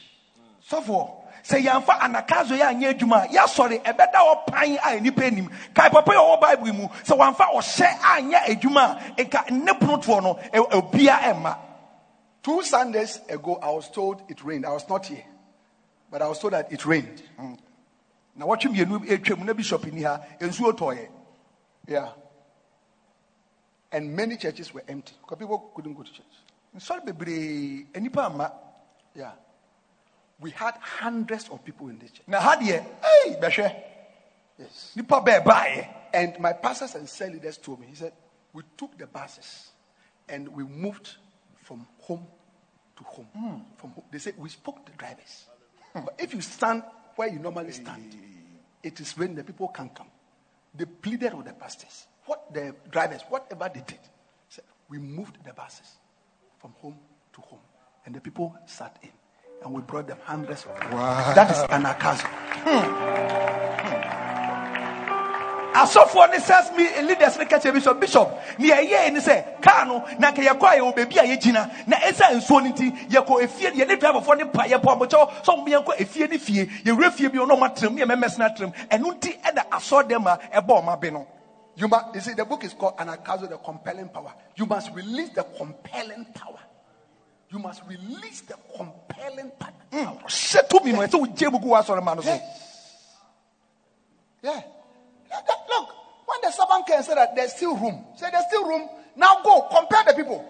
sɔfoɔ 0.70 1.10
sɛ 1.44 1.60
yɛmfa 1.64 1.98
anakazo 1.98 2.56
yɛ 2.56 2.72
anyɛ 2.72 2.94
adwuma 2.94 3.24
a 3.24 3.28
yɛasɔre 3.28 3.82
ɛbɛda 3.82 4.14
hɔ 4.14 4.46
pan 4.46 4.76
a 4.76 5.00
nnipa 5.00 5.22
anim 5.24 5.50
kae 5.74 5.90
papa 5.90 6.12
a 6.12 6.14
ɔwɔ 6.14 6.40
bible 6.40 6.72
mu 6.72 6.88
sɛ 7.04 7.18
wamfa 7.18 7.50
ɔhyɛ 7.52 7.98
anyɛ 7.98 8.38
adwuma 8.46 9.18
a 9.18 9.24
nka 9.24 9.50
nne 9.50 9.72
ponotoɔ 9.80 10.22
no 10.22 10.34
obia 10.70 11.18
ɛmma 11.18 11.56
Two 12.42 12.62
Sundays 12.62 13.20
ago, 13.28 13.54
I 13.62 13.70
was 13.70 13.88
told 13.88 14.22
it 14.28 14.42
rained. 14.42 14.66
I 14.66 14.72
was 14.72 14.88
not 14.88 15.06
here, 15.06 15.24
but 16.10 16.22
I 16.22 16.28
was 16.28 16.40
told 16.40 16.54
that 16.54 16.72
it 16.72 16.84
rained. 16.84 17.22
Mm. 17.38 17.56
Na 18.36 18.46
wɔtwe 18.46 18.70
mmienu 18.70 19.00
atwam 19.12 19.44
na 19.44 19.52
bishop 19.54 19.84
ni 19.92 20.02
ha 20.02 20.20
nsuo 20.40 20.72
tɔɔyɛ 20.72 21.08
Yeah. 21.88 22.12
And 23.90 24.14
many 24.16 24.36
churches 24.36 24.72
were 24.72 24.84
empty 24.88 25.14
because 25.20 25.38
people 25.38 25.70
couldn't 25.74 25.94
go 25.94 26.02
to 26.02 26.12
church. 26.12 26.24
nsɔre 26.76 27.04
bebree 27.04 27.86
Yeah. 29.14 29.32
We 30.40 30.50
had 30.50 30.74
hundreds 30.80 31.48
of 31.50 31.64
people 31.64 31.88
in 31.88 31.98
this 31.98 32.10
church. 32.12 32.26
na 32.28 32.40
ha 32.40 32.56
deɛ 32.56 32.84
bɛhwɛ 33.40 33.82
Yes. 34.58 34.92
nnipa 34.96 35.24
bɛɛ 35.24 35.44
baeɛ 35.44 35.94
And 36.14 36.38
my 36.40 36.52
pastors 36.52 36.94
and 36.94 37.08
cell 37.08 37.30
leaders 37.30 37.56
told 37.56 37.80
me, 37.80 37.86
he 37.86 37.94
said, 37.94 38.12
we 38.52 38.62
took 38.76 38.98
the 38.98 39.06
buses 39.06 39.70
and 40.28 40.46
we 40.48 40.62
moved 40.62 41.16
from 41.62 41.86
home 42.00 42.26
to 42.96 43.04
home. 43.04 43.26
Hmm. 43.34 43.58
From 43.78 43.90
home. 43.92 44.04
They 44.10 44.18
said, 44.18 44.34
we 44.36 44.50
spoke 44.50 44.84
to 44.84 44.92
the 44.92 44.98
drivers. 44.98 45.46
but 45.94 46.14
if 46.18 46.34
you 46.34 46.42
stand 46.42 46.82
where 47.16 47.28
you 47.28 47.38
normally 47.38 47.72
stand, 47.72 48.16
it 48.82 49.00
is 49.00 49.16
when 49.16 49.34
the 49.34 49.44
people 49.44 49.68
can 49.68 49.90
come. 49.90 50.08
They 50.74 50.84
pleaded 50.86 51.34
with 51.34 51.46
the 51.46 51.52
pastors, 51.52 52.06
what 52.26 52.52
the 52.52 52.74
drivers, 52.90 53.22
whatever 53.28 53.70
they 53.72 53.82
did. 53.86 54.00
Said, 54.48 54.64
we 54.88 54.98
moved 54.98 55.38
the 55.44 55.52
buses 55.52 55.98
from 56.58 56.72
home 56.80 56.96
to 57.34 57.40
home. 57.42 57.60
And 58.06 58.14
the 58.14 58.20
people 58.20 58.56
sat 58.66 58.98
in. 59.02 59.10
And 59.64 59.72
we 59.72 59.82
brought 59.82 60.08
them 60.08 60.18
hundreds 60.24 60.64
of 60.64 60.74
people. 60.80 60.98
That 60.98 61.50
is 61.50 61.58
an 61.70 61.84
akazo. 61.84 62.26
Asɔfoɔ 65.72 66.30
ne 66.30 66.38
sas 66.38 66.70
mi 66.76 66.84
leaders 67.02 67.38
ne 67.38 67.44
kakyɛ 67.44 67.72
bishop 67.74 68.00
bishop 68.00 68.38
ne 68.58 68.68
yɛyɛɛ 68.70 69.12
ne 69.12 69.20
sɛ 69.20 69.60
kaa 69.62 69.84
no 69.84 70.04
na 70.18 70.30
nka 70.32 70.42
yɛkɔ 70.42 70.62
a 70.64 70.76
yɛwɔ 70.78 70.94
baabi 70.96 71.18
a 71.18 71.36
yɛgyina 71.36 71.86
na 71.86 71.96
ɛsɛ 71.96 72.36
nsuo 72.36 72.62
no 72.62 72.70
nti 72.70 73.08
yɛkɔ 73.08 73.42
efie 73.42 73.70
yɛne 73.72 73.98
driverfoɔ 73.98 74.38
ne 74.38 74.44
pa 74.46 74.64
yɛpɔ 74.64 74.84
abɔkyɛw 74.98 75.42
sɛ 75.42 75.56
ɔmo 75.56 75.66
yɛnkɔ 75.68 76.00
efie 76.00 76.28
ne 76.30 76.38
fie 76.38 76.66
yɛwura 76.84 77.10
fie 77.12 77.28
bi 77.28 77.38
ɔno 77.38 77.56
ɔmo 77.56 77.68
atram 77.74 77.96
yɛ 77.96 78.04
mɛmɛsena 78.04 78.54
atram 78.54 78.72
ɛno 78.88 79.18
nti 79.18 79.40
ɛna 79.42 79.68
asɔre 79.70 80.08
dɛm 80.08 80.26
a 80.26 80.38
ɛbɔ 80.60 80.82
ɔmo 80.82 80.92
abe 80.92 81.12
no 81.12 81.26
You 81.74 81.88
must, 81.88 82.14
you 82.14 82.20
see, 82.20 82.34
the 82.34 82.44
book 82.44 82.64
is 82.64 82.74
called 82.74 82.98
Anakazo, 82.98 83.48
the 83.48 83.56
compelling 83.56 84.10
power. 84.10 84.34
You 84.56 84.66
must 84.66 84.92
release 84.92 85.30
the 85.30 85.42
compelling 85.42 86.26
power. 86.34 86.58
You 87.50 87.58
must 87.58 87.82
release 87.86 88.42
the 88.42 88.56
compelling 88.76 89.50
power. 89.58 89.72
Mm. 89.90 90.22
hyɛ 90.22 90.68
tumi 90.68 90.92
no 90.92 90.98
ɛsɛ 91.00 91.18
wogye 91.18 91.50
mu 91.50 91.58
gu 91.58 91.68
w'asɔre 91.68 92.02
ma 92.04 92.14
no 92.14 92.20
so 92.22 92.28
Yeah. 92.28 92.40
Yeah, 94.42 94.52
that- 94.60 94.81
Look, 95.68 95.88
when 96.26 96.38
the 96.42 96.50
servant 96.50 96.86
came 96.86 96.96
and 96.96 97.04
said 97.04 97.16
that 97.16 97.34
there's 97.34 97.52
still 97.52 97.76
room, 97.76 98.04
say 98.16 98.28
there's 98.30 98.46
still 98.46 98.66
room. 98.66 98.88
Now 99.16 99.42
go, 99.42 99.68
compare 99.70 100.04
the 100.06 100.14
people, 100.14 100.44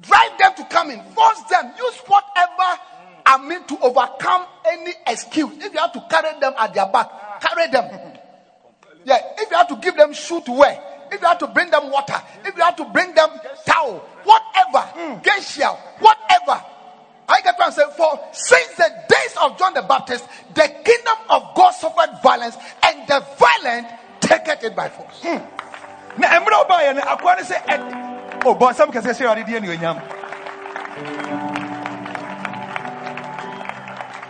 drive 0.00 0.38
them 0.38 0.52
to 0.56 0.64
come 0.64 0.90
in, 0.90 1.00
force 1.02 1.42
them, 1.50 1.72
use 1.76 1.98
whatever 2.06 2.80
I 3.26 3.36
mean 3.46 3.62
to 3.64 3.78
overcome 3.80 4.46
any 4.64 4.92
excuse. 5.06 5.52
If 5.60 5.74
you 5.74 5.78
have 5.78 5.92
to 5.92 6.04
carry 6.08 6.38
them 6.40 6.54
at 6.58 6.72
their 6.72 6.86
back, 6.86 7.40
carry 7.40 7.70
them. 7.70 8.14
Yeah, 9.04 9.20
if 9.38 9.50
you 9.50 9.56
have 9.56 9.68
to 9.68 9.76
give 9.76 9.96
them 9.96 10.12
shoe 10.14 10.40
to 10.40 10.52
wear, 10.52 10.78
if 11.12 11.20
you 11.20 11.26
have 11.26 11.38
to 11.38 11.46
bring 11.46 11.70
them 11.70 11.90
water, 11.90 12.20
if 12.44 12.56
you 12.56 12.62
have 12.62 12.76
to 12.76 12.84
bring 12.86 13.14
them 13.14 13.28
towel, 13.66 13.98
whatever, 14.24 15.20
geisha, 15.22 15.68
whatever. 15.98 16.64
I 17.28 17.42
get 17.42 17.58
what 17.58 17.66
I'm 17.66 17.72
saying. 17.72 17.90
For 17.96 18.18
since 18.32 18.74
the 18.76 18.90
days 19.08 19.36
of 19.42 19.58
John 19.58 19.74
the 19.74 19.82
Baptist, 19.82 20.26
the 20.54 20.62
kingdom 20.62 21.16
of 21.28 21.54
God 21.54 21.70
suffered 21.72 22.18
violence, 22.22 22.56
and 22.82 23.06
the 23.06 23.20
violent 23.38 23.88
taketh 24.28 24.64
it 24.64 24.74
by 24.76 24.88
force. 24.88 25.22
Hmm. 25.22 25.38
na 26.18 26.28
mmerɛ 26.40 26.56
ɔbaeɛ 26.66 26.94
no 26.94 27.00
akoa 27.02 27.36
ne 27.36 27.42
sɛ 27.42 27.56
ɛ- 27.66 28.46
o 28.46 28.54
bɔnsɛm 28.54 28.90
kɛsɛ 28.92 29.12
sɛ 29.14 29.22
awurade 29.26 29.44
deɛ 29.46 29.60
ne 29.62 29.68
onyam 29.76 29.98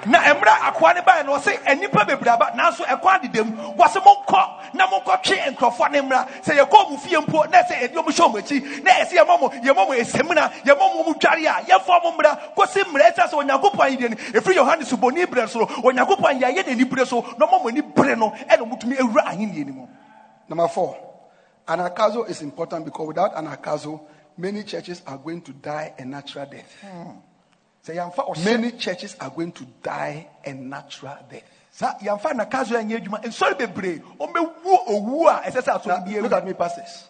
na 0.09 0.19
mmerɛ 0.35 0.53
akoa 0.69 0.95
ne 0.95 1.01
baeɛ 1.01 1.25
no 1.27 1.37
ɔse 1.37 1.59
nnipa 1.65 2.05
bebree 2.07 2.33
aba. 2.33 2.51
Nanso 2.57 2.85
ɛkwan 2.85 3.23
deda 3.23 3.45
mu 3.45 3.75
wɔse 3.77 4.01
monkɔ. 4.03 4.75
Na 4.75 4.87
monkɔtwe 4.87 5.55
nkurɔfoɔ 5.55 5.91
ne 5.93 6.01
mmra. 6.01 6.29
Sɛ 6.43 6.91
mu 6.91 6.97
fie 6.97 7.17
mpo 7.17 7.45
na 7.51 7.63
ɛsɛ 7.63 7.81
yɛde 7.83 7.95
ɔmo 7.95 8.09
hyɛ 8.09 8.25
ɔmo 8.27 8.39
akyi. 8.39 8.83
Na 8.83 8.91
ɛsɛ 8.91 9.13
yɛma 9.19 9.41
mo 9.41 9.49
yɛma 9.49 9.87
mo 9.87 9.95
ɛsɛmina 9.95 10.53
yɛma 10.65 10.95
mo 10.95 11.03
mu 11.05 11.15
dware 11.15 11.47
a 11.47 11.63
yɛmfa 11.65 12.03
mo 12.03 12.13
mmra. 12.13 12.55
Kɔsi 12.57 12.85
mmerɛ 12.85 13.15
ɛsɛ 13.15 13.29
sɛ 13.29 13.35
onyankopɔn 13.35 14.01
no. 14.01 14.17
Ɛfiri 14.41 14.55
yohane 14.57 14.83
subɔni 14.85 15.27
berɛ 15.27 15.49
so 15.49 15.61
no 15.61 15.67
onyankopɔn 15.67 16.41
yɛayɛ 16.41 16.89
bere 16.91 17.07
so 17.07 17.21
na 17.39 17.47
ɔma 17.47 17.63
mo 17.63 17.69
ani 17.69 17.81
bere 17.83 18.17
no 18.17 18.31
ɛna 18.31 18.69
motumi 18.69 18.97
awura 18.97 19.25
ahenniɛ 19.27 19.67
no 19.67 19.73
mu. 19.73 19.89
Number 20.49 20.69
four, 20.69 20.97
anakazo 21.67 22.29
is 22.29 22.41
important 22.43 22.85
because 22.85 23.07
without 23.07 23.35
anakazo, 23.35 24.01
many 24.37 24.63
churches 24.65 25.03
are 25.07 25.19
going 25.19 25.43
to 25.43 25.53
die 25.53 25.93
a 25.99 26.05
natural 26.05 26.47
death. 26.47 26.85
ɔhyɛ 26.85 27.28
Many 28.45 28.73
churches 28.73 29.17
are 29.21 29.31
going 29.31 29.53
to 29.53 29.65
die 29.83 30.29
a 30.45 30.53
natural 30.53 31.17
death. 31.31 31.45
saa 31.71 31.95
yɛmfa 32.01 32.33
nakaso 32.35 32.75
anyɛ 32.77 32.99
adwuma 32.99 33.23
nsɔre 33.23 33.57
bebree 33.57 34.01
ɔmbɛwu 34.19 34.89
owu 34.89 35.29
a 35.29 35.43
ɛsɛ 35.49 35.63
sɛ 35.63 35.67
Now, 35.67 35.79
asɔre 35.79 36.05
bi 36.07 36.21
look 36.21 36.33
at 36.33 36.45
me, 36.45 36.53
pastors. 36.53 37.05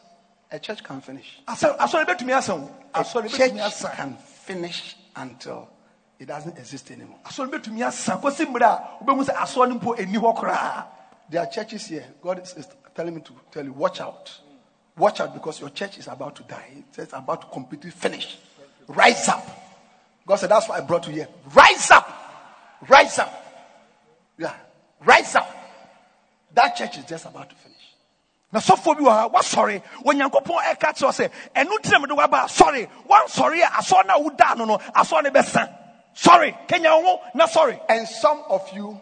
A 0.51 0.59
church 0.59 0.85
can 0.85 1.01
finish. 1.01 1.41
Asɔ- 1.49 1.77
asɔre 1.79 2.05
bɛtumi 2.05 2.37
asa 2.37 2.55
o 2.55 2.71
A 2.95 3.03
church 3.05 3.33
can 3.97 4.17
finish 4.17 4.97
until 5.17 5.69
it 6.19 6.27
doesn't 6.27 6.59
exist 6.59 6.91
anymore. 6.91 7.19
asɔre 7.25 7.51
bɛtumi 7.51 7.87
asa 7.87 8.21
kɔsi 8.23 8.45
mmerɛ 8.47 8.63
a 8.63 9.05
wobɛhu 9.05 9.25
sɛ 9.25 9.35
asɔre 9.37 9.69
no 9.71 9.79
mpo 9.79 9.97
ɛni 9.97 10.87
There 11.31 11.41
are 11.43 11.47
churches 11.47 11.87
here. 11.87 12.05
God 12.23 12.43
is, 12.43 12.55
is 12.55 12.67
telling 12.95 13.15
me 13.15 13.21
to 13.23 13.33
tell 13.51 13.65
you, 13.65 13.73
watch 13.73 14.01
out. 14.01 14.31
Watch 14.97 15.21
out 15.21 15.33
because 15.33 15.61
your 15.61 15.71
church 15.71 15.99
is 15.99 16.09
about 16.09 16.37
to 16.37 16.43
die. 16.43 16.85
It's 16.97 17.13
about 17.13 17.43
to 17.43 17.47
completely 17.49 17.91
finish. 17.91 18.39
Rise 18.89 19.29
up. 19.29 19.47
God 20.29 20.37
said, 20.37 20.51
That's 20.51 20.69
why 20.69 20.77
I 20.77 20.81
brought 20.83 21.07
you 21.09 21.15
here. 21.15 21.29
Rise 21.55 21.91
up. 21.91 22.07
Rise 22.87 23.19
up. 23.19 23.33
Yeah. 24.39 24.55
Rise 25.01 25.35
up. 25.35 25.51
That 26.55 26.77
church 26.77 26.99
is 26.99 27.05
just 27.07 27.25
about 27.25 27.49
to 27.51 27.57
finish. 27.57 27.75
na 28.53 28.61
sɔfoɔ 28.61 28.97
bi 28.97 29.03
wɔ 29.03 29.11
ha 29.11 29.29
wasɔre 29.29 29.83
onyankopɔn 30.05 30.63
ɛka 30.73 30.93
kyerɛ 30.97 31.13
sɛ 31.13 31.31
ɛno 31.55 31.79
ntina 31.79 32.01
mede 32.01 32.17
waba 32.17 32.49
sɔre 32.49 32.89
sorry, 33.29 33.61
a 33.61 33.67
asɔre 33.67 34.07
no 34.07 34.15
a 34.17 34.31
wodaa 34.31 34.57
no 34.57 34.65
no 34.65 34.79
asɔre 34.79 35.25
no 35.25 35.31
bɛsa 35.31 35.69
sɔre 36.17 36.67
kenya 36.67 36.97
wo 36.97 37.03
ho 37.03 37.21
na 37.35 37.47
sorry? 37.47 37.79
And 37.91 38.09
some 38.09 38.43
of 38.49 38.67
you, 38.75 38.99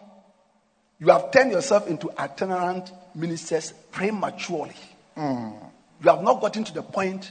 you 0.99 1.09
have 1.11 1.31
turned 1.31 1.53
yourself 1.53 1.87
into 1.87 2.11
itinerant 2.19 2.91
ministers 3.15 3.73
prematurely. 3.93 4.75
Hmm. 5.15 5.51
You 6.03 6.11
have 6.11 6.23
not 6.23 6.41
gotten 6.41 6.65
to 6.65 6.75
the 6.75 6.83
point 6.83 7.31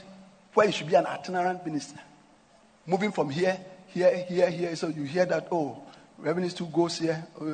where 0.54 0.66
you 0.66 0.72
should 0.72 0.88
be 0.88 0.94
an 0.94 1.06
itinerant 1.06 1.66
minister. 1.66 2.00
Moving 2.86 3.12
from 3.12 3.28
here, 3.28 3.58
here, 3.96 4.16
here, 4.28 4.50
here. 4.50 4.76
So 4.76 4.88
you 4.88 5.04
hear 5.04 5.24
that, 5.24 5.48
oh, 5.50 5.82
Reverend 6.18 6.54
two 6.54 6.66
goes 6.66 6.98
here, 6.98 7.26
uh, 7.40 7.44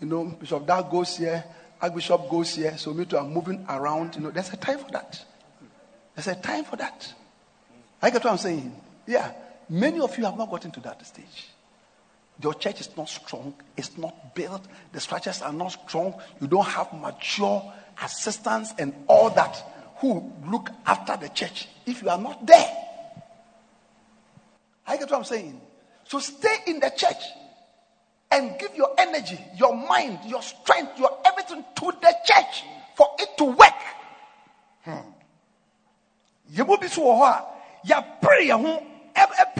you 0.00 0.06
know, 0.08 0.24
Bishop 0.24 0.66
that 0.66 0.90
goes 0.90 1.18
here, 1.18 1.44
Archbishop 1.80 2.28
goes 2.30 2.54
here. 2.54 2.76
So 2.78 2.94
me 2.94 3.04
too, 3.04 3.18
I'm 3.18 3.32
moving 3.32 3.64
around. 3.68 4.16
You 4.16 4.22
know, 4.22 4.30
there's 4.30 4.52
a 4.52 4.56
time 4.56 4.78
for 4.78 4.90
that. 4.92 5.22
There's 6.14 6.28
a 6.28 6.34
time 6.34 6.64
for 6.64 6.76
that. 6.76 7.12
I 8.00 8.10
get 8.10 8.24
what 8.24 8.32
I'm 8.32 8.38
saying. 8.38 8.74
Yeah. 9.06 9.32
Many 9.68 10.00
of 10.00 10.16
you 10.16 10.24
have 10.24 10.36
not 10.36 10.50
gotten 10.50 10.70
to 10.72 10.80
that 10.80 11.04
stage. 11.06 11.48
Your 12.42 12.54
church 12.54 12.80
is 12.80 12.96
not 12.96 13.08
strong, 13.08 13.54
it's 13.76 13.96
not 13.98 14.34
built, 14.34 14.66
the 14.92 15.00
structures 15.00 15.42
are 15.42 15.52
not 15.52 15.68
strong, 15.68 16.14
you 16.40 16.46
don't 16.48 16.66
have 16.66 16.92
mature 16.92 17.72
assistants 18.02 18.72
and 18.78 18.94
all 19.06 19.30
that 19.30 19.62
who 19.98 20.32
look 20.50 20.70
after 20.86 21.16
the 21.16 21.28
church 21.28 21.68
if 21.86 22.02
you 22.02 22.08
are 22.08 22.18
not 22.18 22.44
there. 22.46 22.68
I 24.86 24.96
get 24.96 25.10
what 25.10 25.18
I'm 25.18 25.24
saying. 25.24 25.60
So 26.04 26.18
stay 26.18 26.56
in 26.66 26.80
the 26.80 26.90
church 26.90 27.22
and 28.30 28.58
give 28.58 28.74
your 28.74 28.90
energy, 28.98 29.38
your 29.56 29.74
mind, 29.76 30.18
your 30.26 30.42
strength, 30.42 30.98
your 30.98 31.10
everything 31.24 31.64
to 31.76 31.92
the 32.00 32.14
church 32.24 32.64
for 32.96 33.08
it 33.18 33.28
to 33.38 33.44
work. 33.44 33.80
Hmm. 34.84 35.10
yɛbɔ 36.54 36.80
bi 36.80 36.86
so 36.88 37.02
wɔ 37.02 37.14
hɔ 37.20 37.24
a 37.24 37.44
yɛapere 37.86 38.46
yɛn 38.48 38.60
ho 38.66 38.82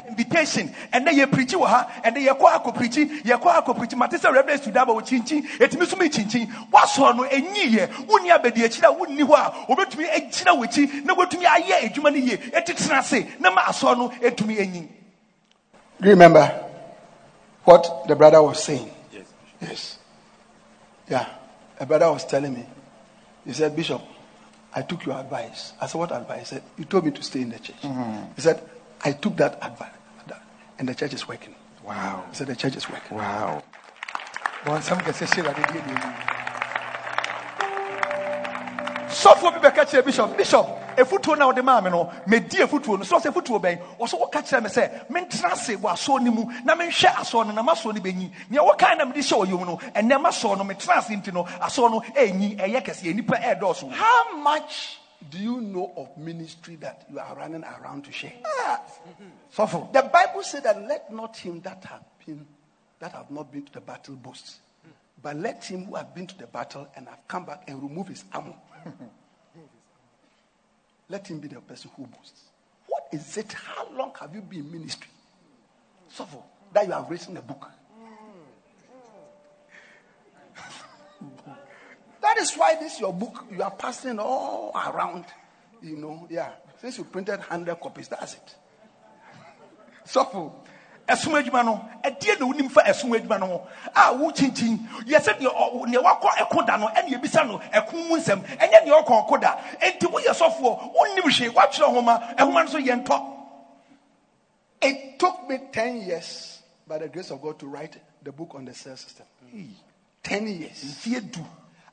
invitation. 0.08 0.68
Ɛnɛ 0.92 1.10
yɛpirikyi 1.18 1.56
wɔ 1.56 1.66
ha 1.66 1.88
ɛnɛ 2.04 2.26
yɛkɔ 2.28 2.46
akɔpirikyi 2.56 3.22
yɛkɔ 3.24 3.48
akɔpirikyi 3.64 3.96
mate 3.96 4.12
sɛ 4.12 4.32
reverend 4.32 4.60
studaba 4.62 4.92
wɔ 4.92 5.02
kyinkyin 5.06 5.42
ɛtumi 5.58 5.86
so 5.86 5.96
mi 5.96 6.08
kyinkyin. 6.08 6.48
Woasɔre 6.70 7.16
no 7.16 7.24
ɛnyi 7.24 7.64
yɛ. 7.76 8.06
Wonni 8.06 8.30
abɛdi 8.30 8.64
akyiri 8.64 8.84
a 8.84 8.92
wonni 8.92 9.22
hɔ 9.22 9.34
a 9.34 9.50
wɔbɛtumi 9.72 10.10
agyina 10.10 10.52
w'akyi 10.58 11.04
na 11.04 11.14
wɔatumi 11.14 11.44
ayɛ 11.44 11.90
adwuma 11.92 12.10
no 12.12 12.18
yie. 12.18 12.36
Ɛtetena 12.36 12.98
ase 12.98 13.26
na 13.40 13.50
ma 13.50 13.62
asɔre 13.62 13.96
no 13.98 14.08
ɛtumi 14.08 14.58
anyin 14.60 14.88
Do 16.02 16.08
you 16.08 16.14
remember 16.14 16.46
what 17.64 18.04
the 18.08 18.16
brother 18.16 18.42
was 18.42 18.62
saying? 18.62 18.90
Yes. 19.12 19.26
Yes. 19.60 19.98
Yeah. 21.08 21.26
A 21.78 21.86
brother 21.86 22.10
was 22.10 22.24
telling 22.26 22.52
me. 22.54 22.66
He 23.46 23.52
said, 23.52 23.74
Bishop, 23.76 24.02
I 24.74 24.82
took 24.82 25.06
your 25.06 25.16
advice. 25.18 25.72
I 25.80 25.86
said, 25.86 25.98
What 25.98 26.10
advice? 26.12 26.40
He 26.40 26.44
said, 26.56 26.62
You 26.76 26.84
told 26.86 27.04
me 27.04 27.12
to 27.12 27.22
stay 27.22 27.42
in 27.42 27.50
the 27.50 27.58
church. 27.60 27.80
Mm-hmm. 27.82 28.32
He 28.34 28.40
said, 28.42 28.60
I 29.04 29.12
took 29.12 29.36
that 29.36 29.58
advice. 29.62 29.90
And 30.78 30.88
the 30.88 30.94
church 30.94 31.14
is 31.14 31.28
working. 31.28 31.54
wow 31.84 32.24
He 32.30 32.34
said, 32.34 32.48
The 32.48 32.56
church 32.56 32.74
is 32.76 32.90
working. 32.90 33.16
wow 33.16 33.62
bɔnsɛm 34.64 34.98
kɛsɛ 35.02 35.26
hyɛ 35.26 35.42
awurade 35.42 35.62
deɛ 35.70 35.80
deɛ 35.86 35.96
sɔfoɔ 39.10 39.50
bi 39.54 39.58
bɛka 39.58 39.82
kyerɛ 39.90 40.04
bishop 40.04 40.36
bishop 40.36 40.66
efutuo 40.96 41.36
na 41.36 41.46
ɔde 41.50 41.62
maa 41.64 41.80
mi 41.80 41.90
no 41.90 42.10
medi 42.26 42.58
efutuo 42.58 42.98
no. 42.98 43.04
Sɔsɛ 43.04 43.32
efutuo 43.32 43.60
bɛn? 43.60 43.78
Ɔsɔ 43.98 44.18
wɔka 44.20 44.42
kyerɛ 44.42 44.62
mi 44.62 44.68
sɛ 44.68 45.08
mentena 45.10 45.52
ase 45.52 45.76
wɔ 45.76 45.92
asɔɔ 45.92 46.22
no 46.22 46.30
mu 46.32 46.44
na 46.64 46.74
menhwɛ 46.74 47.14
asɔɔ 47.14 47.46
no 47.46 47.52
na 47.52 47.62
ma 47.62 47.72
asɔɔ 47.74 47.94
no 47.94 48.00
bɛnyi 48.00 48.30
nea 48.50 48.60
wɔkan 48.62 48.98
na 48.98 49.04
mede 49.04 49.16
hyɛ 49.18 49.46
ɔyom 49.46 49.66
no 49.66 49.76
ɛnɛ 49.94 50.20
ma 50.20 50.28
asɔɔ 50.30 50.58
no 50.58 50.64
metena 50.64 50.96
ase 50.98 51.10
nti 51.10 51.32
no 51.32 51.44
asɔɔ 51.44 51.90
no 51.90 52.00
ɛnyi 52.00 52.56
ɛyɛ 52.58 52.82
kɛseɛ 52.84 53.14
nipa 53.14 53.36
ɛɛdɔɔso. 53.36 53.90
How 53.92 54.36
much 54.36 54.98
do 55.30 55.38
you 55.38 55.60
know 55.60 55.92
of 55.96 56.16
ministry 56.16 56.76
that 56.76 57.04
you 57.10 57.18
are 57.18 57.34
running 57.36 57.64
around 57.64 58.04
to 58.04 58.12
share? 58.12 58.32
Ah! 58.44 58.80
sɔfo. 59.54 59.92
The 59.92 60.02
Bible 60.02 60.42
said 60.42 60.64
that 60.64 60.82
let 60.82 61.12
not 61.12 61.36
him 61.36 61.60
that 61.62 61.84
have 61.84 62.04
been 62.24 62.46
that 62.98 63.12
have 63.12 63.30
not 63.30 63.50
been 63.50 63.64
to 63.64 63.72
the 63.72 63.80
battle 63.80 64.14
boast, 64.14 64.60
but 65.22 65.36
let 65.36 65.64
him 65.64 65.86
who 65.86 65.96
have 65.96 66.14
been 66.14 66.26
to 66.26 66.38
the 66.38 66.46
battle 66.46 66.88
and 66.96 67.08
have 67.08 67.26
come 67.26 67.44
back 67.44 67.64
and 67.66 67.82
remove 67.82 68.08
his 68.08 68.24
armor. 68.32 68.54
let 71.12 71.28
him 71.28 71.38
be 71.40 71.48
the 71.48 71.60
person 71.60 71.90
who 71.94 72.06
boasts. 72.06 72.44
What 72.86 73.06
is 73.12 73.36
it? 73.36 73.52
How 73.52 73.86
long 73.92 74.12
have 74.18 74.34
you 74.34 74.40
been 74.40 74.60
in 74.60 74.72
ministry? 74.72 75.10
So 76.08 76.26
that 76.72 76.86
you 76.86 76.92
have 76.92 77.10
written 77.10 77.36
a 77.36 77.42
book. 77.42 77.70
that 82.22 82.38
is 82.38 82.54
why 82.54 82.76
this 82.76 82.98
your 82.98 83.12
book 83.12 83.44
you 83.52 83.62
are 83.62 83.70
passing 83.70 84.18
all 84.18 84.72
around. 84.74 85.26
You 85.82 85.98
know, 85.98 86.26
yeah. 86.30 86.52
Since 86.80 86.96
you 86.96 87.04
printed 87.04 87.40
hundred 87.40 87.78
copies, 87.78 88.08
that's 88.08 88.32
it. 88.34 88.54
sɔfo 90.06 90.61
ɛsom 91.12 91.34
adwuma 91.42 91.64
no 91.64 91.88
ɛdeɛ 92.02 92.40
na 92.40 92.46
wonim 92.46 92.70
fa 92.70 92.82
ɛsom 92.82 93.16
adwuma 93.16 93.38
no 93.40 93.46
ho? 93.46 93.68
A 93.94 94.12
wo 94.14 94.30
kyinkyin 94.32 94.78
yɛsɛ 95.06 95.38
deɛ 95.38 96.02
wakɔ 96.02 96.28
ɛko 96.38 96.66
da 96.66 96.76
no 96.76 96.88
ɛne 96.88 97.08
yɛbisa 97.08 97.46
no 97.46 97.58
ɛko 97.58 97.92
mu 98.08 98.16
nsɛm 98.18 98.40
ɛnyɛ 98.58 98.84
deɛ 98.86 99.04
ɔkɔ 99.04 99.26
ɔko 99.26 99.40
da. 99.40 99.56
Enti 99.80 100.06
woyɛ 100.06 100.32
sɔfoɔ 100.32 100.94
wonnim 100.94 101.24
hwee 101.24 101.48
woatwerɛ 101.50 101.88
nhoma 101.92 102.36
ɛhoma 102.36 102.64
no 102.64 102.66
so 102.70 102.78
yɛntɔ 102.78 103.32
It 104.82 105.18
took 105.18 105.48
me 105.48 105.58
10 105.70 106.02
years, 106.02 106.60
by 106.88 106.98
the 106.98 107.08
grace 107.08 107.30
of 107.30 107.40
God, 107.40 107.56
to 107.60 107.66
write 107.68 107.96
the 108.20 108.32
book 108.32 108.50
on 108.56 108.64
the 108.64 108.74
cell 108.74 108.96
system. 108.96 109.26
10 110.24 110.46
years. 110.48 111.06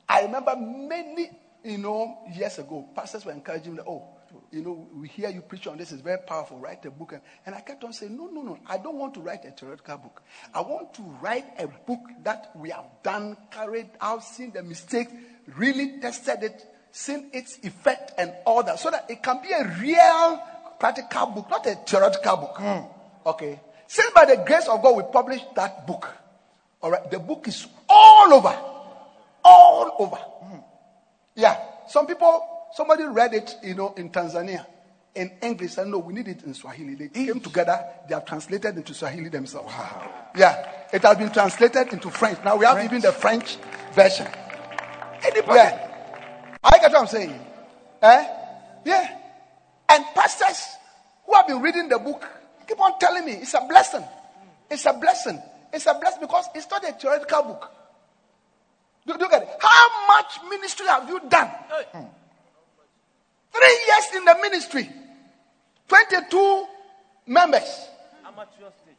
I 0.08 0.22
remember 0.22 0.56
many, 0.56 1.30
you 1.62 1.78
know, 1.78 2.18
years 2.34 2.58
ago, 2.58 2.88
pastors 2.94 3.24
were 3.24 3.30
encouraging 3.30 3.76
me, 3.76 3.82
oh, 3.86 4.08
you 4.50 4.62
know, 4.62 4.88
we 4.94 5.08
hear 5.08 5.28
you 5.28 5.40
preach 5.40 5.66
on 5.66 5.76
this, 5.76 5.92
it's 5.92 6.02
very 6.02 6.18
powerful, 6.26 6.58
write 6.58 6.84
a 6.84 6.90
book. 6.90 7.12
And, 7.12 7.22
and 7.46 7.54
I 7.54 7.60
kept 7.60 7.84
on 7.84 7.92
saying, 7.92 8.16
no, 8.16 8.26
no, 8.26 8.42
no, 8.42 8.58
I 8.66 8.78
don't 8.78 8.96
want 8.96 9.14
to 9.14 9.20
write 9.20 9.44
a 9.44 9.50
theoretical 9.50 9.98
book. 9.98 10.22
I 10.54 10.60
want 10.60 10.94
to 10.94 11.02
write 11.22 11.46
a 11.58 11.66
book 11.66 12.00
that 12.22 12.50
we 12.54 12.70
have 12.70 12.86
done, 13.02 13.36
carried 13.50 13.90
out, 14.00 14.24
seen 14.24 14.52
the 14.52 14.62
mistakes, 14.62 15.12
really 15.56 16.00
tested 16.00 16.42
it, 16.42 16.66
seen 16.92 17.30
its 17.32 17.58
effect 17.62 18.12
and 18.18 18.32
all 18.46 18.62
that, 18.62 18.78
so 18.78 18.90
that 18.90 19.06
it 19.08 19.22
can 19.22 19.40
be 19.42 19.52
a 19.52 19.64
real 19.80 20.42
practical 20.78 21.26
book, 21.26 21.50
not 21.50 21.66
a 21.66 21.74
theoretical 21.86 22.36
book. 22.36 22.56
Hmm. 22.58 23.28
Okay. 23.28 23.60
Since 23.86 24.10
by 24.12 24.24
the 24.24 24.42
grace 24.46 24.68
of 24.68 24.82
God 24.82 24.96
we 24.96 25.02
published 25.12 25.54
that 25.54 25.86
book, 25.86 26.08
all 26.82 26.90
right, 26.90 27.10
the 27.10 27.18
book 27.18 27.46
is 27.48 27.66
all 27.88 28.32
over, 28.32 28.56
all 29.44 29.96
over. 29.98 30.16
Hmm. 30.16 30.58
Yeah. 31.34 31.56
Some 31.88 32.06
people, 32.06 32.59
somebody 32.74 33.04
read 33.04 33.34
it, 33.34 33.54
you 33.62 33.74
know, 33.74 33.94
in 33.96 34.10
Tanzania 34.10 34.66
in 35.14 35.30
English 35.42 35.76
and 35.78 35.90
no, 35.90 35.98
we 35.98 36.14
need 36.14 36.28
it 36.28 36.44
in 36.44 36.54
Swahili. 36.54 36.94
They 36.94 37.08
came 37.08 37.40
together, 37.40 37.84
they 38.08 38.14
have 38.14 38.24
translated 38.24 38.76
into 38.76 38.94
Swahili 38.94 39.28
themselves. 39.28 39.72
Yeah. 40.36 40.66
It 40.92 41.02
has 41.02 41.18
been 41.18 41.30
translated 41.30 41.92
into 41.92 42.10
French. 42.10 42.38
Now 42.44 42.56
we 42.56 42.64
have 42.64 42.82
even 42.84 43.00
the 43.00 43.12
French 43.12 43.56
version. 43.92 44.26
anybody 45.22 45.54
Yeah. 45.54 45.86
I 46.62 46.78
get 46.78 46.92
what 46.92 47.00
I'm 47.00 47.06
saying. 47.06 47.40
Eh? 48.02 48.28
Yeah. 48.84 49.18
And 49.88 50.04
pastors 50.14 50.68
who 51.26 51.34
have 51.34 51.46
been 51.46 51.60
reading 51.60 51.88
the 51.88 51.98
book 51.98 52.26
keep 52.66 52.80
on 52.80 52.98
telling 52.98 53.24
me 53.24 53.32
it's 53.32 53.54
a 53.54 53.66
blessing. 53.68 54.04
It's 54.70 54.86
a 54.86 54.92
blessing. 54.92 55.40
It's 55.72 55.86
a 55.86 55.94
blessing 55.94 56.20
because 56.20 56.46
it's 56.54 56.70
not 56.70 56.88
a 56.88 56.92
theoretical 56.92 57.42
book. 57.42 57.70
Do, 59.06 59.14
do 59.14 59.24
you 59.24 59.30
get 59.30 59.42
it? 59.42 59.48
How 59.60 60.06
much 60.06 60.38
ministry 60.48 60.86
have 60.86 61.08
you 61.08 61.20
done? 61.28 61.48
Hmm. 61.48 62.19
Three 63.52 63.78
years 63.88 64.06
in 64.14 64.24
the 64.24 64.34
ministry, 64.40 64.90
22 65.88 66.66
members. 67.26 67.88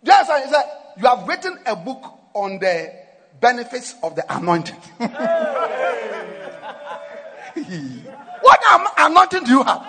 Like 0.03 0.43
he 0.43 0.49
said, 0.49 0.63
you 0.97 1.07
have 1.07 1.27
written 1.27 1.57
a 1.65 1.75
book 1.75 2.03
on 2.33 2.59
the 2.59 2.93
benefits 3.39 3.95
of 4.03 4.15
the 4.15 4.23
anointing. 4.35 4.75
what 8.41 8.59
am- 8.71 8.87
anointing 8.97 9.43
do 9.43 9.51
you 9.51 9.63
have? 9.63 9.81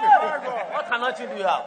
What 0.72 0.86
anointing 0.92 1.28
do 1.28 1.36
you 1.36 1.44
have? 1.44 1.64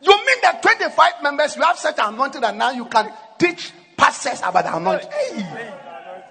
You 0.00 0.16
mean 0.16 0.36
that 0.42 0.62
25 0.62 1.22
members, 1.22 1.56
you 1.56 1.62
have 1.62 1.78
such 1.78 1.96
anointing 1.98 2.40
that 2.40 2.56
now 2.56 2.70
you 2.70 2.84
can 2.86 3.12
teach 3.38 3.72
pastors 3.96 4.40
about 4.42 4.64
the 4.64 4.76
anointing? 4.76 5.10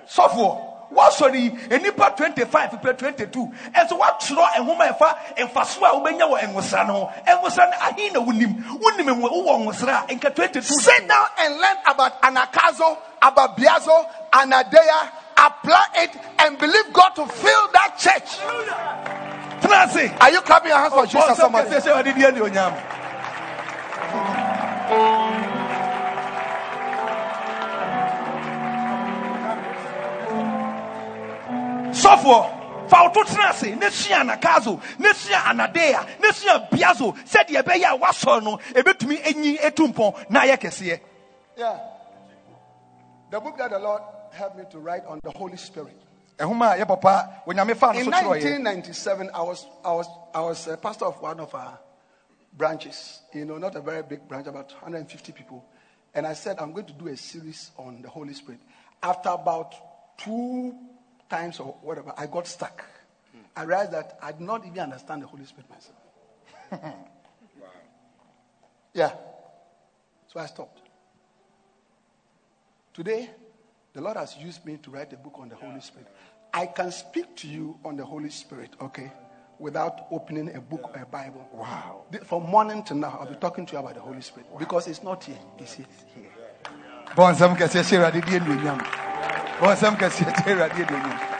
So 0.07 0.23
sɔfoɔ 0.23 0.66
wasɔre 0.93 1.35
yi 1.35 1.49
nnipa 1.69 2.15
25 2.15 2.79
pɛ 2.81 2.97
22 2.97 3.51
ɛnso 3.75 3.97
woatwerɛ 3.99 4.57
nwoma 4.65 4.87
ɛfa 4.97 5.15
mfaso 5.37 5.83
a 5.83 5.93
wobɛnya 5.99 6.25
wɔ 6.29 6.39
nwosra 6.53 6.87
no 6.87 6.93
ho 6.93 7.11
nwosra 7.27 7.69
no 7.69 7.77
ahe 7.81 8.09
na 8.11 8.19
wonim 8.19 8.63
wonim 8.79 9.21
wowɔ 9.21 9.65
nwosra 9.65 10.03
a 10.09 10.13
nka 10.15 10.29
22 10.35 10.61
Sit 10.61 11.07
down 11.07 11.25
and 11.39 11.57
learn 11.57 11.77
about 11.87 12.21
anakazo, 12.21 12.97
about 13.21 13.57
biazo, 13.57 14.05
anadeia, 14.31 15.09
apply 15.37 15.85
it 15.95 16.11
and 16.39 16.57
believe 16.57 16.91
God 16.93 17.09
to 17.15 17.25
fill 17.27 17.67
that 17.73 17.95
church. 17.97 18.37
tena 19.61 19.85
ase 19.85 20.11
Are 20.21 20.31
you 20.31 20.41
clapping 20.41 20.69
your 20.69 20.77
hands 20.79 20.93
for 20.93 21.05
Jesus? 21.05 21.37
Somebody. 21.37 21.69
Sɔfoɔ 32.01 32.89
fa 32.89 33.03
wo 33.03 33.09
to 33.11 33.23
tena 33.29 33.49
ase 33.49 33.75
ne 33.75 33.89
sua 33.89 34.17
anakazo 34.23 34.81
ne 34.99 35.13
sua 35.13 35.37
anadeia 35.49 36.05
ne 36.21 36.31
sua 36.31 36.67
biazo 36.71 37.13
sɛdeɛ 37.25 37.63
ɛbɛyɛ 37.63 37.85
a 37.85 37.97
woasɔre 37.97 38.43
no 38.43 38.57
ɛbɛtumi 38.73 39.25
anyi 39.25 39.57
ɛtu 39.57 39.93
mpɔn 39.93 40.29
na 40.29 40.41
ayɛ 40.41 40.57
kɛseɛ 40.57 40.99
Yeah. 41.57 41.79
The 43.31 43.39
book 43.39 43.57
that 43.57 43.71
the 43.71 43.79
Lord 43.79 44.03
helped 44.31 44.57
me 44.57 44.63
to 44.69 44.77
write 44.79 45.03
on 45.05 45.19
the 45.23 45.31
Holy 45.31 45.57
Spirit. 45.57 45.99
ɛhoma 46.37 46.79
a 46.79 46.85
papa 46.85 47.41
onyame 47.47 47.75
fa 47.75 47.91
In 47.95 48.05
1997, 48.05 49.31
I 49.33 49.41
was, 49.41 49.65
I 49.83 49.91
was, 49.91 50.07
I 50.35 50.41
was 50.41 50.67
a 50.67 50.77
pastor 50.77 51.05
of 51.05 51.19
one 51.19 51.39
of 51.39 51.53
our 51.55 51.79
branches. 52.53 53.21
You 53.33 53.45
know, 53.45 53.57
not 53.57 53.75
a 53.75 53.81
very 53.81 54.03
big 54.03 54.27
branch, 54.27 54.45
about 54.47 54.71
150 54.71 55.31
people. 55.31 55.65
And 56.13 56.27
I 56.27 56.33
said, 56.33 56.57
I'm 56.59 56.71
going 56.73 56.85
to 56.85 56.93
do 56.93 57.07
a 57.07 57.17
series 57.17 57.71
on 57.77 58.01
the 58.03 58.09
Holy 58.09 58.33
Spirit. 58.33 58.61
After 59.01 59.29
about 59.29 59.73
two 60.17 60.75
times 61.29 61.59
or 61.59 61.77
whatever, 61.81 62.13
I 62.17 62.27
got 62.27 62.47
stuck. 62.47 62.83
I 63.55 63.63
realized 63.63 63.91
that 63.93 64.19
I 64.21 64.31
did 64.31 64.41
not 64.41 64.65
even 64.65 64.79
understand 64.79 65.23
the 65.23 65.27
Holy 65.27 65.45
Spirit 65.45 65.69
myself. 65.69 65.97
wow. 66.71 66.93
Yeah. 68.93 69.11
So 70.27 70.39
I 70.39 70.45
stopped. 70.45 70.81
Today, 72.93 73.29
the 73.93 74.01
Lord 74.01 74.17
has 74.17 74.35
used 74.37 74.65
me 74.65 74.77
to 74.83 74.91
write 74.91 75.11
a 75.13 75.17
book 75.17 75.35
on 75.39 75.49
the 75.49 75.55
Holy 75.55 75.81
Spirit. 75.81 76.07
I 76.53 76.67
can 76.67 76.91
speak 76.91 77.35
to 77.37 77.47
you 77.47 77.79
on 77.83 77.97
the 77.97 78.05
Holy 78.05 78.29
Spirit, 78.29 78.71
okay, 78.81 79.11
without 79.59 80.07
opening 80.11 80.55
a 80.55 80.61
book 80.61 80.91
or 80.95 81.01
a 81.01 81.05
Bible. 81.05 81.47
Wow. 81.53 82.05
From 82.25 82.43
morning 82.43 82.83
to 82.83 82.95
now, 82.95 83.17
I'll 83.19 83.27
be 83.27 83.35
talking 83.35 83.65
to 83.65 83.73
you 83.73 83.79
about 83.79 83.95
the 83.95 84.01
Holy 84.01 84.21
Spirit 84.21 84.47
because 84.59 84.87
it's 84.87 85.03
not 85.03 85.23
here, 85.23 85.37
it's 85.57 85.73
here. 85.73 85.85
Bɔnsɛm 89.61 89.95
kɛseɛ 89.97 90.31
hyɛ 90.33 90.51
awurade 90.51 90.73
deɛ 90.75 90.85
anuonyam 90.85 90.85
bɔnsɛm 90.85 90.85
kɛseɛ 90.85 90.85
hyɛ 90.85 90.85
awurade 90.85 90.85
anuonyam 90.87 91.37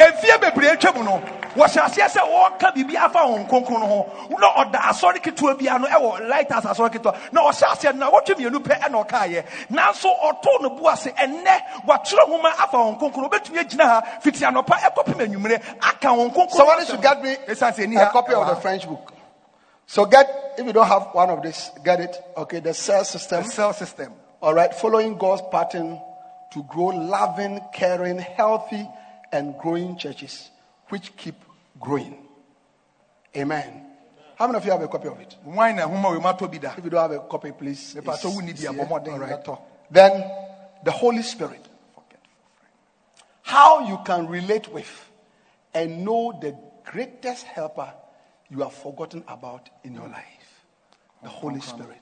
mfie 0.00 0.38
bebree 0.40 0.70
atwa 0.70 0.92
mu 0.96 1.02
no 1.04 1.22
wɔhyɛ 1.56 1.80
aseɛ 1.84 2.08
sɛ 2.08 2.20
wɔreka 2.22 2.72
biribi 2.74 2.96
afa 2.96 3.18
wɔn 3.18 3.48
kronkron 3.48 3.80
no 3.80 3.86
ho 3.86 4.36
na 4.38 4.48
ɔda 4.64 4.78
asɔre 4.90 5.18
ketewa 5.20 5.58
bia 5.58 5.78
no 5.78 5.86
ɛwɔ 5.86 6.28
lighters 6.28 6.64
asɔre 6.64 6.90
ketewa 6.90 7.16
na 7.32 7.42
ɔhyɛ 7.42 7.66
aseɛ 7.72 7.94
no 7.94 7.98
na 8.06 8.10
wɔtwe 8.10 8.34
mmienu 8.36 8.58
pɛ 8.62 8.80
ɛna 8.80 9.04
ɔkaeɛ 9.06 9.44
nanso 9.70 10.08
ɔtoo 10.08 10.62
no 10.62 10.70
bu 10.70 10.88
ase 10.88 11.10
ɛnnɛ 11.10 11.84
watwerɛ 11.86 12.28
nwoma 12.28 12.50
afa 12.58 12.76
wɔn 12.76 12.98
kronkron 12.98 13.30
obɛtumi 13.30 13.58
agyina 13.58 13.84
ha 13.84 14.00
fiti 14.20 14.44
anɔpa 14.44 14.78
ɛkɔpem 14.78 15.20
anwummerɛ 15.26 15.62
aka 15.82 16.08
wɔn 16.08 16.32
kronkron 16.32 16.50
Somebody 16.50 16.86
should 16.86 17.02
get 17.02 17.22
me 17.22 17.36
a 17.96 18.10
copy 18.10 18.32
of 18.34 18.46
the 18.46 18.56
French 18.56 18.86
book. 18.86 19.12
So 19.86 20.06
get, 20.06 20.54
if 20.56 20.64
you 20.64 20.72
don't 20.72 20.86
have 20.86 21.08
one 21.12 21.30
of 21.30 21.42
this, 21.42 21.72
get 21.82 21.98
it. 21.98 22.16
Okay, 22.36 22.60
the 22.60 22.72
cell 22.72 23.04
system. 23.04 23.42
The 23.42 23.48
cell 23.48 23.72
system. 23.72 24.12
All 24.40 24.54
right, 24.54 24.72
following 24.72 25.18
God's 25.18 25.42
pattern 25.50 26.00
to 26.52 26.62
grow 26.64 26.86
loving, 26.86 27.60
caring, 27.72 28.18
healthy, 28.18 28.88
and 29.32 29.56
growing 29.58 29.96
churches, 29.96 30.50
which 30.88 31.16
keep 31.16 31.36
growing. 31.80 32.26
Amen. 33.36 33.86
How 34.36 34.46
many 34.46 34.56
of 34.56 34.64
you 34.64 34.70
have 34.72 34.82
a 34.82 34.88
copy 34.88 35.08
of 35.08 35.20
it? 35.20 35.36
wan 35.44 35.76
na 35.76 35.86
ɛhoma 35.86 36.12
wei 36.12 36.18
mu 36.18 36.28
atɔ 36.28 36.50
bi 36.50 36.58
da 36.58 36.72
If 36.76 36.84
you 36.84 36.90
don't 36.90 37.00
have 37.10 37.12
a 37.12 37.28
copy, 37.28 37.52
please. 37.52 37.94
It's- 37.96 38.24
it's 38.24 38.60
here. 38.62 38.72
bɔ 38.72 38.88
mmɔden 38.88 39.12
All 39.12 39.18
right. 39.18 39.58
Then 39.90 40.24
the 40.82 40.90
Holy 40.90 41.22
Spirit. 41.22 41.66
How 43.42 43.80
you 43.80 43.98
can 44.04 44.28
relate 44.28 44.68
with 44.72 45.10
and 45.74 46.04
know 46.04 46.32
the 46.40 46.56
greatest 46.84 47.44
helper 47.46 47.92
you 48.48 48.60
have 48.60 48.72
forgotten 48.72 49.24
about 49.28 49.68
in 49.84 49.94
your 49.94 50.08
life. 50.08 50.64
The 51.22 51.28
Holy 51.28 51.60
Spirit. 51.60 52.00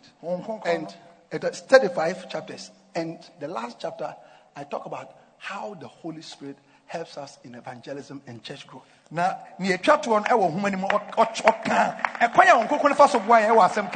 And 0.64 0.94
it 1.32 1.44
is 1.44 1.60
35 1.60 2.28
chapters. 2.28 2.70
And 2.94 3.18
the 3.40 3.48
last 3.48 3.78
chapter, 3.80 4.14
I 4.58 4.64
talk 4.64 4.86
about 4.86 5.14
how 5.38 5.74
the 5.74 5.86
Holy 5.86 6.22
Spirit 6.22 6.58
helps 6.86 7.16
us 7.16 7.38
in 7.44 7.54
evangelism 7.54 8.20
and 8.26 8.42
church 8.42 8.66
growth. 8.66 8.82
na 9.10 9.34
nea 9.58 9.78
atwa 9.78 9.96
toɔ 10.02 10.20
no 10.28 10.36
ɛwɔ 10.36 10.50
nhoma 10.52 10.70
no 10.72 10.78
mu 10.78 10.88
ɔ- 10.88 11.10
ɔ- 11.12 11.42
ɔka 11.42 11.96
ɛkwan 12.18 12.48
a 12.48 12.52
wɔn 12.58 12.68
koko 12.68 12.88
no 12.88 12.94
fa 12.94 13.08
so 13.08 13.18
boa 13.20 13.40
yɛn 13.40 13.50
ɛwɔ 13.54 13.68
asɛm 13.68 13.88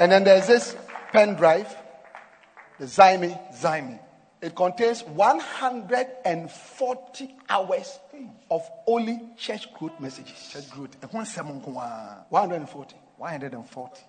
And 0.00 0.12
then 0.12 0.22
there's 0.24 0.46
this 0.46 0.76
pen 1.12 1.34
drive, 1.34 1.76
the 2.78 2.86
Zyme. 2.86 3.36
Zyme. 3.52 3.98
It 4.40 4.54
contains 4.54 5.02
140 5.02 7.34
hours 7.48 7.98
of 8.48 8.70
only 8.86 9.20
church 9.36 9.72
growth 9.74 9.98
messages. 9.98 10.50
church 10.52 10.70
growth 10.70 10.96
ɛho 11.00 11.10
nsɛm 11.10 11.50
nko 11.60 11.76
a 11.82 12.24
140. 12.28 12.94
140 13.16 14.00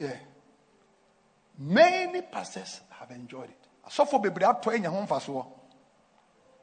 Yeah. 0.00 0.16
Many 1.58 2.22
pastors 2.22 2.80
have 2.90 3.10
enjoyed 3.10 3.50
it. 3.50 3.66
So 3.90 4.04
for 4.04 4.20
Bible, 4.20 4.40
asɔfoɔ 4.40 4.62
bebree 4.62 4.62
atɔ 4.62 4.74
anya 4.74 4.90
ho 4.90 5.06
mfasoɔ 5.06 5.46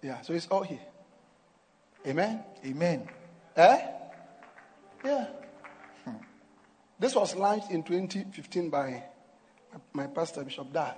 Yeah, 0.01 0.21
so 0.21 0.33
it's 0.33 0.47
all 0.47 0.63
here. 0.63 0.85
Amen. 2.05 2.43
amen 2.65 3.09
Eh? 3.55 3.87
Yeah. 5.05 5.27
This 6.99 7.15
was 7.15 7.35
launched 7.35 7.71
in 7.71 7.83
2015 7.83 8.69
by 8.69 9.03
my 9.93 10.07
pastor, 10.07 10.43
Bishop 10.43 10.71
Dag, 10.71 10.95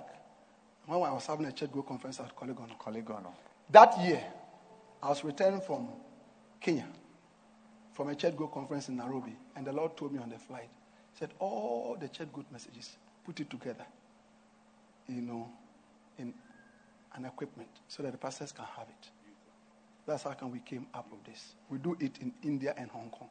when 0.86 1.02
I 1.02 1.12
was 1.12 1.26
having 1.26 1.46
a 1.46 1.52
church 1.52 1.72
growth 1.72 1.86
conference 1.86 2.20
at 2.20 2.34
Collegon. 2.36 2.70
Kolegano. 2.78 3.32
That 3.70 3.98
year, 4.00 4.22
I 5.02 5.08
was 5.08 5.24
returning 5.24 5.60
from 5.60 5.88
Kenya 6.60 6.86
from 7.96 8.10
a 8.10 8.14
church 8.14 8.36
growth 8.36 8.52
conference 8.52 8.88
in 8.90 8.96
Nairobi, 8.96 9.34
and 9.56 9.66
the 9.66 9.72
Lord 9.72 9.96
told 9.96 10.12
me 10.12 10.18
on 10.18 10.28
the 10.28 10.38
flight, 10.38 10.68
He 11.12 11.18
said, 11.18 11.30
All 11.38 11.96
the 11.98 12.08
church 12.08 12.30
growth 12.30 12.46
messages, 12.52 12.96
put 13.26 13.40
it 13.40 13.50
together, 13.50 13.84
you 15.08 15.20
know, 15.20 15.48
in 16.18 16.32
an 17.16 17.24
equipment 17.24 17.68
so 17.88 18.02
that 18.04 18.12
the 18.12 18.18
pastors 18.18 18.52
can 18.52 18.64
have 18.76 18.86
it. 18.88 19.10
That's 20.06 20.22
how 20.22 20.32
come 20.32 20.52
we 20.52 20.60
came 20.60 20.86
up 20.94 21.08
with 21.10 21.24
this. 21.24 21.54
We 21.68 21.78
do 21.78 21.96
it 21.98 22.18
in 22.20 22.32
India 22.44 22.72
and 22.76 22.88
Hong 22.90 23.10
Kong. 23.10 23.28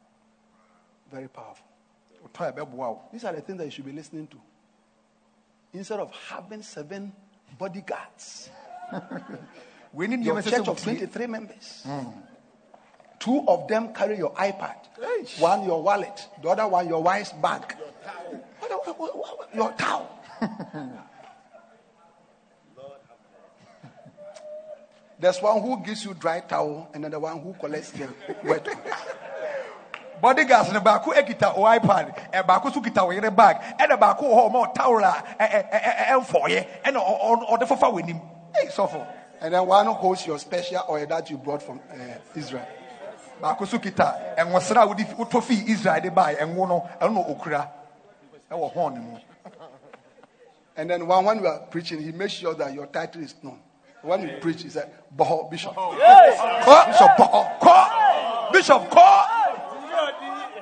Very 1.10 1.28
powerful. 1.28 1.64
wotɔ 2.22 2.48
a 2.48 2.52
ɛbɛboa 2.52 2.74
wo 2.74 3.02
These 3.12 3.24
are 3.24 3.32
the 3.32 3.40
things 3.40 3.58
that 3.58 3.64
you 3.64 3.70
should 3.70 3.84
be 3.86 3.92
listening 3.92 4.26
to. 4.26 4.36
Instead 5.72 6.00
of 6.00 6.12
having 6.28 6.62
seven 6.62 7.12
bodyguards. 7.58 8.50
wei 9.92 10.06
ne 10.08 10.16
Your 10.22 10.36
nneɛma 10.36 10.42
ɛsɛ 10.42 10.50
sɛ 10.50 10.56
church 10.58 10.68
of 10.68 10.82
23 10.82 11.26
members. 11.26 11.86
Two 13.18 13.48
of 13.48 13.66
them 13.66 13.94
carry 13.94 14.18
your 14.18 14.34
iPad, 14.34 14.76
one 15.38 15.64
your 15.64 15.82
wallet, 15.82 16.28
the 16.42 16.48
other 16.48 16.68
one 16.68 16.86
your 16.86 17.02
wife's 17.02 17.32
bag. 17.32 17.74
Your 19.54 19.72
towel. 19.72 20.08
There's 25.18 25.40
one 25.40 25.62
who 25.62 25.82
gives 25.82 26.04
you 26.04 26.12
dry 26.14 26.40
towel, 26.40 26.90
and 26.92 27.02
then 27.04 27.10
the 27.10 27.18
one 27.18 27.40
who 27.40 27.54
collects 27.54 27.90
the 27.92 28.06
wet 28.44 28.68
bodyguards 30.20 30.72
no 30.72 30.80
baako 30.80 31.12
kita 31.26 31.52
o 31.56 31.62
ipad 31.64 32.14
baako 32.46 32.72
so 32.72 32.80
kita 32.80 33.02
yere 33.12 33.30
bag 33.30 33.56
ɛna 33.78 33.98
baako 33.98 34.22
wɔ 34.24 34.34
hɔ 34.34 34.50
ɔma 34.50 34.58
ɔtaworo 34.74 35.04
a 35.04 35.12
ɛ- 35.44 35.70
ɛ- 35.70 36.06
ɛmfɔɔyɛ 36.08 36.66
ɛna 36.84 36.96
ɔ- 36.96 37.20
ɔ- 37.20 37.48
ɔde 37.50 37.66
fofa 37.68 37.86
w'anim 37.92 38.20
ei 38.58 38.66
sɔfo 38.68 39.06
And 39.42 39.52
then 39.52 39.66
one 39.66 39.84
holds 39.86 40.26
your 40.26 40.38
special 40.38 40.82
oil 40.88 41.06
that 41.06 41.28
you 41.30 41.36
brought 41.36 41.62
from 41.62 41.80
uh, 41.92 41.94
Israel. 42.34 42.66
baako 43.42 43.66
so 43.66 43.78
kita 43.78 44.36
ɛnwosra 44.38 44.82
a 44.84 44.86
wotɔ 44.86 45.42
fii 45.42 45.68
israel 45.68 46.00
de 46.00 46.10
baa 46.10 46.32
ɛnwo 46.32 46.66
no 46.66 46.88
ɛno 46.98 47.12
na 47.12 47.20
ɛwɔ 47.22 47.38
hɔn 47.38 47.52
no 47.52 47.68
mu 48.32 48.35
And 50.78 50.90
then 50.90 51.06
one, 51.06 51.24
when 51.24 51.38
you 51.38 51.46
are 51.46 51.60
preaching, 51.70 52.02
he 52.02 52.12
makes 52.12 52.34
sure 52.34 52.52
that 52.54 52.74
your 52.74 52.84
title 52.86 53.22
is 53.22 53.34
known. 53.42 53.60
When 54.02 54.20
you 54.22 54.36
preach, 54.40 54.62
he 54.62 54.68
said, 54.68 54.92
Boho 55.16 55.50
Bishop. 55.50 55.74
Kɔ 55.74 56.86
Bishop 56.86 57.10
bɔ 57.16 57.58
kɔ 57.60 58.52
Bishop 58.52 58.90
kɔ 58.90 59.24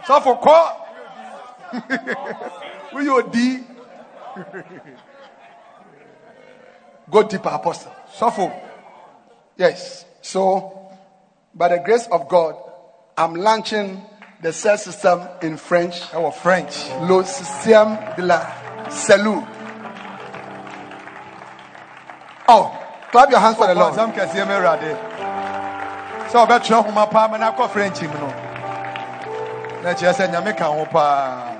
sɔfo 0.04 0.40
kɔ. 0.40 0.76
Will 2.92 3.02
you 3.02 3.22
D? 3.30 3.64
Go 7.10 7.22
deeper, 7.24 7.48
Apostle. 7.50 7.92
Sɔfo. 8.16 8.50
Yes. 9.56 10.04
So, 10.22 10.90
by 11.54 11.68
the 11.68 11.78
grace 11.78 12.06
of 12.10 12.28
God, 12.28 12.56
I'm 13.16 13.34
launching 13.34 14.02
the 14.44 14.52
cell 14.52 14.76
system 14.76 15.26
in 15.40 15.56
French. 15.56 16.02
Ɛwɔ 16.12 16.34
French. 16.34 16.90
Le 17.08 17.24
système 17.24 17.96
de 18.14 18.22
la 18.22 18.44
cellule. 18.90 19.42
Oh, 22.46 22.78
clap 23.10 23.30
your 23.30 23.40
hands 23.40 23.56
for 23.56 23.66
the 23.66 23.74
Lord. 23.74 23.94
Bɔnsɛm 23.94 24.12
kɛseɛ 24.14 24.44
mɛ 24.44 24.54
Awurade. 24.60 24.98
Sɛ 26.28 26.46
ɔbɛtwerɛ 26.46 26.84
nhoma 26.84 27.10
paa 27.10 27.28
mɛ 27.28 27.40
n'akɔ 27.40 27.70
French 27.70 28.02
mu 28.02 28.08
no. 28.08 28.26
Na 29.82 29.94
kyerɛ 29.94 30.12
sɛ 30.12 30.30
nyame 30.30 30.54
ka 30.54 30.64
ho 30.66 30.84
paa. 30.92 31.56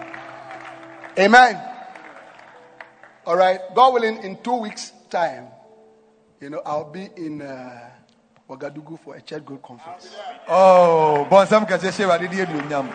Amen. 1.19 1.59
All 3.27 3.37
right. 3.37 3.61
God 3.75 3.95
willing, 3.95 4.23
in 4.23 4.37
two 4.43 4.57
weeks' 4.57 4.93
time, 5.09 5.49
you 6.39 6.51
know, 6.51 6.61
I'll 6.67 6.93
be 6.93 7.09
in 7.17 7.41
uh, 7.41 7.94
Ouagadougou 8.49 8.99
for 8.99 9.15
a 9.17 9.21
church 9.23 9.45
growth 9.45 9.63
conference. 9.63 10.15
Oh, 10.49 11.27
hyɛ 11.31 11.47
Awurade 12.05 12.29
de 12.31 12.45
anuonyam. 12.45 12.89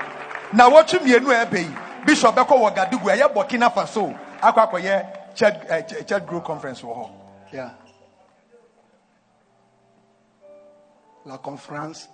Na 0.53 0.69
mmienu 0.69 1.31
a 1.31 1.45
ɛbɛ 1.45 1.59
yi, 1.59 1.75
Bishop 2.05 2.35
bɛkɔ 2.35 2.55
wɔ 2.57 2.75
Gadugu, 2.75 3.09
ɛyɛ 3.09 3.33
Burkina 3.33 3.69
Faso, 3.71 4.13
akɔ 4.41 4.69
akɔyɛ 4.69 5.05
church 5.35 5.55
eh, 5.69 5.81
church 6.03 6.25
growth 6.25 6.43
conference. 6.43 6.83
Yeah. 7.51 7.71
La 11.25 11.37
conférence 11.37 12.07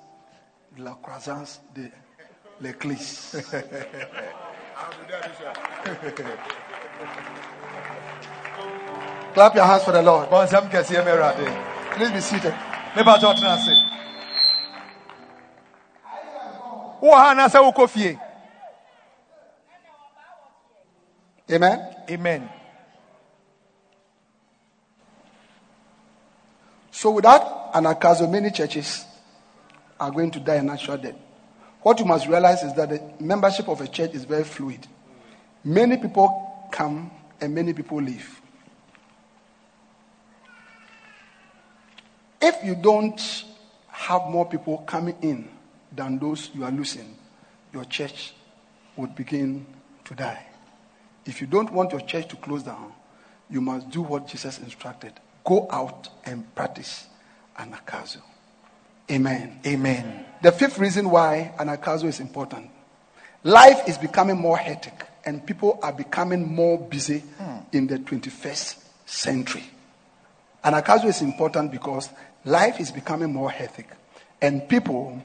de 0.75 0.81
la 0.83 0.95
croissance 1.01 1.59
de 1.73 1.89
l'église. 2.61 3.35
Clap 9.33 9.55
your 9.55 9.65
hands 9.65 9.83
for 9.83 9.91
the 9.91 10.01
Lord. 10.01 10.29
Bɔnsɛm 10.29 10.69
kɛseɛ 10.69 11.03
mɛ 11.03 11.11
Awurade. 11.17 11.95
Please 11.95 12.11
be 12.11 12.21
seated. 12.21 12.53
Sɛ 12.95 13.03
ɔtena 13.03 13.53
ase. 13.53 13.75
Wowɔ 17.01 17.13
ha 17.13 17.31
anaasɛ 17.31 17.59
wokɔ 17.59 17.89
fie? 17.89 18.19
Amen. 21.51 21.95
Amen. 22.09 22.49
So 26.91 27.11
without 27.11 27.71
an 27.73 27.83
Akazo, 27.83 28.31
many 28.31 28.49
churches 28.49 29.05
are 29.99 30.09
going 30.09 30.31
to 30.31 30.39
die 30.39 30.55
a 30.55 30.63
natural 30.63 30.97
death. 30.97 31.15
What 31.81 31.99
you 31.99 32.05
must 32.05 32.27
realize 32.27 32.63
is 32.63 32.73
that 32.73 32.89
the 32.89 33.01
membership 33.19 33.67
of 33.67 33.81
a 33.81 33.87
church 33.87 34.13
is 34.13 34.23
very 34.23 34.43
fluid. 34.43 34.87
Many 35.63 35.97
people 35.97 36.67
come 36.71 37.11
and 37.41 37.53
many 37.53 37.73
people 37.73 38.01
leave. 38.01 38.41
If 42.47 42.63
you 42.63 42.75
don't 42.75 43.19
have 43.87 44.27
more 44.27 44.45
people 44.47 44.77
coming 44.85 45.17
in 45.23 45.49
than 45.91 46.19
those 46.19 46.51
you 46.53 46.63
are 46.63 46.69
losing, 46.69 47.17
your 47.73 47.85
church 47.85 48.35
would 48.95 49.15
begin 49.15 49.65
to 50.03 50.13
die. 50.13 50.45
If 51.25 51.41
you 51.41 51.47
don't 51.47 51.73
want 51.73 51.91
your 51.91 52.01
church 52.01 52.27
to 52.27 52.35
close 52.35 52.61
down, 52.61 52.93
you 53.49 53.61
must 53.61 53.89
do 53.89 54.03
what 54.03 54.27
Jesus 54.27 54.59
instructed. 54.59 55.13
Go 55.43 55.67
out 55.71 56.09
and 56.23 56.53
practice 56.53 57.07
anakazo. 57.57 58.21
Amen. 59.09 59.59
Amen. 59.65 60.25
The 60.43 60.51
fifth 60.51 60.77
reason 60.77 61.09
why 61.09 61.51
anakazo 61.57 62.03
is 62.03 62.19
important. 62.19 62.69
Life 63.43 63.87
is 63.87 63.97
becoming 63.97 64.37
more 64.37 64.57
hectic 64.59 65.07
and 65.25 65.43
people 65.43 65.79
are 65.81 65.93
becoming 65.93 66.53
more 66.53 66.77
busy 66.77 67.21
hmm. 67.39 67.57
in 67.71 67.87
the 67.87 67.97
21st 67.97 68.83
century. 69.07 69.63
Anakazo 70.63 71.05
is 71.05 71.23
important 71.23 71.71
because 71.71 72.09
life 72.45 72.79
is 72.79 72.91
becoming 72.91 73.33
more 73.33 73.51
hectic 73.51 73.89
and 74.41 74.67
people 74.69 75.21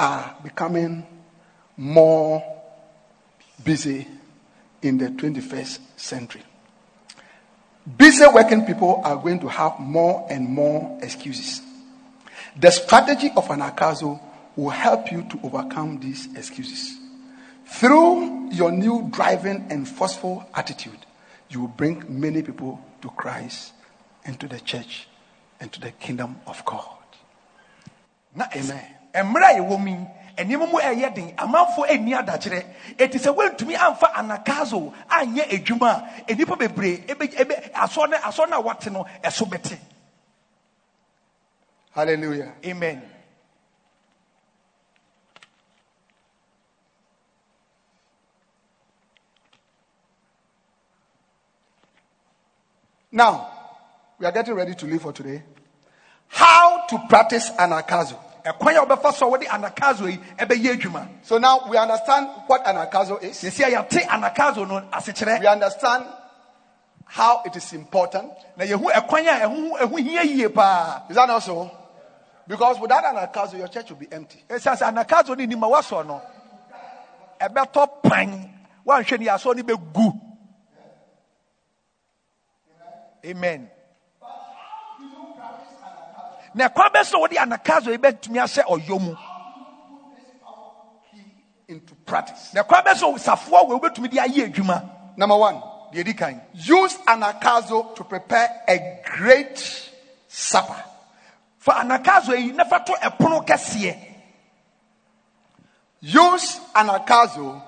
are 0.00 0.34
becoming 0.42 1.06
more 1.76 2.42
busy 3.62 4.08
in 4.82 4.98
the 4.98 5.08
21st 5.08 5.78
century. 5.96 6.42
Busy 7.98 8.24
working 8.32 8.64
people 8.64 9.02
are 9.04 9.16
going 9.16 9.38
to 9.40 9.48
have 9.48 9.78
more 9.78 10.26
and 10.30 10.48
more 10.48 10.98
excuses. 11.02 11.60
The 12.56 12.70
strategy 12.70 13.30
of 13.36 13.50
an 13.50 13.60
akazo 13.60 14.20
will 14.56 14.70
help 14.70 15.12
you 15.12 15.22
to 15.22 15.40
overcome 15.42 16.00
these 16.00 16.34
excuses. 16.34 16.98
Through 17.66 18.52
your 18.52 18.72
new 18.72 19.08
driving 19.10 19.66
and 19.70 19.86
forceful 19.86 20.48
attitude, 20.54 20.98
you 21.50 21.62
will 21.62 21.68
bring 21.68 22.04
many 22.08 22.42
people 22.42 22.80
to 23.02 23.08
Christ 23.10 23.72
and 24.24 24.38
to 24.40 24.48
the 24.48 24.60
church 24.60 25.08
and 25.60 25.72
to 25.72 25.80
the 25.80 25.90
kingdom 25.92 26.40
of 26.46 26.64
God. 26.64 26.88
Na 28.34 28.46
Amen. 28.54 28.84
a 29.14 29.18
yɛwɔ 29.22 29.78
mu 29.80 29.88
yi, 29.90 30.06
nneɛma 30.44 30.70
mu 30.70 30.78
ɛyɛ 30.78 31.14
den 31.14 31.36
amanfoɔ 31.36 31.90
ani 31.90 32.12
adakyerɛ 32.12 32.64
ɛti 32.98 33.18
sɛ 33.18 33.34
woantumi 33.34 33.76
amfa 33.76 34.12
anakazo 34.14 34.92
anyɛ 35.08 35.48
adwuma 35.50 36.08
a 36.28 36.34
nnipa 36.34 36.58
bebree 36.58 37.04
ebe- 37.08 37.34
ebe- 37.38 37.70
asɔ 37.74 38.10
no 38.10 38.16
asɔ 38.18 38.48
no 38.50 38.58
a 38.60 38.62
wɔte 38.62 38.92
no 38.92 39.04
ɛso 39.22 39.46
bɛte 39.48 39.78
Hallelujah. 41.92 42.52
amen 42.64 43.10
Now, 53.14 53.53
we 54.18 54.26
are 54.26 54.32
getting 54.32 54.54
ready 54.54 54.74
to 54.74 54.86
leave 54.86 55.02
for 55.02 55.12
today. 55.12 55.42
How 56.28 56.86
to 56.86 56.98
practice 57.08 57.50
anakazo. 57.50 58.16
ɛkwan 58.44 58.76
a 58.76 58.86
wobɛfa 58.86 59.12
so 59.12 59.26
a 59.26 59.30
wode 59.30 59.42
anakazo 59.46 60.10
yi 60.10 60.18
ɛbɛyɛ 60.38 60.78
adwuma 60.80 61.08
So 61.22 61.38
now 61.38 61.68
we 61.68 61.76
understand 61.76 62.28
what 62.46 62.64
anakazo 62.64 63.22
is. 63.22 63.40
yɛsi 63.42 63.66
a 63.66 63.70
yɛate 63.76 64.02
anakazo 64.06 64.66
no 64.68 64.80
asekyerɛ 64.92 65.40
We 65.40 65.46
understand 65.46 66.06
how 67.06 67.42
it 67.44 67.54
is 67.56 67.72
important. 67.72 68.32
na 68.56 68.64
yɛhu 68.64 68.84
ɛkwan 68.90 69.26
a 69.26 69.46
ɛho 69.46 69.78
ɛho 69.80 69.98
hia 70.00 70.48
Is 71.08 71.16
that 71.16 71.26
not 71.28 71.42
so? 71.42 71.70
Because 72.46 72.78
without 72.78 73.04
anakazo, 73.04 73.56
your 73.56 73.68
church 73.68 73.88
will 73.90 73.96
be 73.96 74.08
empty. 74.12 74.42
ɛsiane 74.48 74.76
sɛ 74.78 74.92
anakazo 74.92 75.28
no 75.36 75.44
nima 75.46 75.70
woasɔ 75.70 76.06
no 76.06 76.20
ɛbɛtɔ 77.40 78.02
pan 78.02 78.50
woanhwɛ 78.86 79.18
ne 79.18 79.26
yɛasɔ 79.26 79.56
no 79.56 79.62
bɛgu 79.62 80.20
amen 83.24 83.70
na 86.54 86.68
ɛkwan 86.68 86.92
bɛ 86.92 87.00
sɛ 87.04 87.18
wode 87.20 87.36
anakazo 87.36 87.90
yi 87.90 87.98
bɛtumi 87.98 88.38
ahyɛ 88.38 88.64
ɔyɔ 88.64 89.00
mu 89.00 89.16
Into 91.66 91.94
practice. 92.06 92.52
na 92.54 92.62
ɛkwan 92.62 92.84
bɛ 92.84 92.94
sɛ 92.94 93.18
safoa 93.18 93.64
wei 93.68 93.78
wobɛtumi 93.78 94.10
de 94.10 94.16
ayɛ 94.18 94.52
adwuma 94.52 94.90
Number 95.16 95.36
one, 95.36 95.54
deɛ 95.92 96.04
ɛdi 96.04 96.16
kan 96.18 96.40
use 96.52 96.96
anakazo 97.06 97.94
to 97.94 98.04
prepare 98.04 98.48
a 98.68 99.00
great 99.16 99.90
supper. 100.28 100.84
fa 101.58 101.72
anakazo 101.82 102.36
yi 102.38 102.52
na 102.52 102.64
fa 102.64 102.80
to 102.84 102.92
ɛpono 102.92 103.46
kɛseɛ 103.46 104.10
Use 106.00 106.60
anakazo 106.74 107.62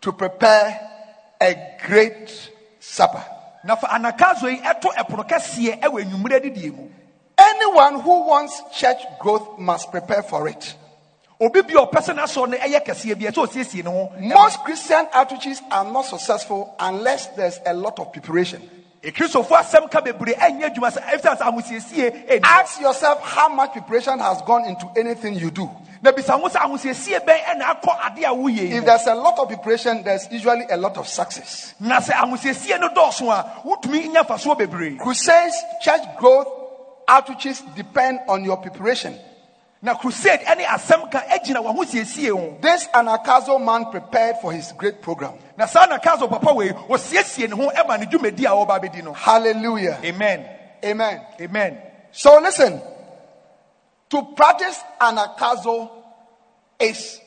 to 0.00 0.12
prepare 0.12 0.80
a 1.40 1.76
great 1.86 2.50
supper. 2.80 3.22
na 3.64 3.76
fa 3.76 3.86
anakazo 3.88 4.50
yi 4.50 4.58
ɛto 4.60 4.92
ɛpono 4.94 5.24
kɛseɛ 5.28 5.80
ɛwɔ 5.80 6.02
anwummerɛ 6.04 6.42
didie 6.42 6.70
mu 6.74 6.90
Anyone 7.38 8.00
who 8.00 8.26
wants 8.26 8.62
church 8.72 9.02
growth 9.20 9.58
must 9.58 9.90
prepare 9.90 10.22
for 10.22 10.48
it. 10.48 10.74
obi 11.38 11.60
bi 11.60 11.74
a 11.74 11.84
ɔpɛ 11.86 12.00
sɛ 12.00 12.14
n'asɔ 12.16 12.48
no 12.48 12.56
ɛyɛ 12.56 12.80
kɛseɛ 12.86 13.14
bi 13.18 13.26
ɛsɛ 13.26 13.46
ɔsiesie 13.46 13.84
ne 13.84 13.90
ho 13.90 14.10
Most 14.20 14.64
Christian 14.64 15.04
outreaches 15.12 15.60
are 15.70 15.84
not 15.84 16.06
successful 16.06 16.74
unless 16.80 17.26
there's 17.36 17.60
a 17.66 17.74
lot 17.74 17.98
of 17.98 18.10
preparation. 18.10 18.62
ekristofo 19.02 19.50
asɛm 19.54 19.90
ka 19.90 20.00
bebree 20.00 20.32
ɛnyɛ 20.34 20.72
adwuma 20.74 20.90
sɛ 20.90 21.02
ɛfisɛ 21.02 21.36
sɛ 21.36 21.42
ahosiesie 21.52 22.26
ɛni 22.26 22.40
Ask 22.42 22.80
yourself 22.80 23.20
how 23.20 23.48
much 23.50 23.72
preparation 23.72 24.18
has 24.18 24.40
gone 24.42 24.64
into 24.64 24.88
anything 24.96 25.34
you 25.34 25.50
do. 25.50 25.68
na 26.00 26.10
bisa 26.12 26.30
ho 26.40 26.48
sɛ 26.48 26.56
ahosiesie 26.56 27.20
bɛn 27.20 27.38
ɛna 27.44 27.82
akɔ 27.82 28.06
ade 28.06 28.24
a 28.24 28.28
woyɛ 28.32 28.56
yi 28.56 28.72
If 28.78 28.86
there's 28.86 29.06
a 29.06 29.14
lot 29.14 29.38
of 29.38 29.48
preparation, 29.48 30.02
there's 30.02 30.26
usually 30.30 30.64
a 30.70 30.76
lot 30.78 30.96
of 30.96 31.06
success. 31.06 31.74
na 31.80 32.00
sɛ 32.00 32.12
ahosiesie 32.14 32.80
no 32.80 32.88
dɔɔso 32.88 33.28
a 33.30 33.60
wotumi 33.62 34.08
nya 34.10 34.24
fasoɔ 34.26 34.56
bebree 34.58 34.96
Crusades, 34.98 35.54
church 35.82 36.00
growth, 36.16 36.48
outreaches 37.08 37.62
depend 37.74 38.20
on 38.28 38.44
your 38.44 38.56
preparation. 38.58 39.18
na 39.82 39.94
crusade 39.94 40.40
ne 40.56 40.64
asɛm 40.64 41.10
ka 41.12 41.20
gyina 41.44 41.60
wɔn 41.62 41.74
ho 41.76 41.84
siesie 41.84 42.30
ho 42.30 42.58
This 42.60 42.88
Anakazo 42.94 43.62
man 43.62 43.90
prepared 43.90 44.36
for 44.40 44.52
his 44.52 44.72
great 44.72 45.00
program. 45.02 45.34
na 45.56 45.66
saa 45.66 45.86
na 45.86 45.98
kaso 45.98 46.26
papa 46.28 46.52
wei 46.54 46.70
wɔsiesie 46.70 47.48
ne 47.48 47.54
ho 47.56 47.70
ma 47.86 47.96
ne 47.96 48.06
dwumadi 48.06 48.44
a 48.46 48.50
wɔba 48.56 48.80
bɛdi 48.82 49.04
no 49.04 49.12
Hallelujah. 49.12 49.98
amen 50.04 50.48
Amen. 50.84 51.20
amen 51.40 51.78
So 52.12 52.38
listen, 52.40 52.80
to 54.10 54.22
practice 54.36 54.80
Anakazo 55.00 55.90
is 56.80 57.20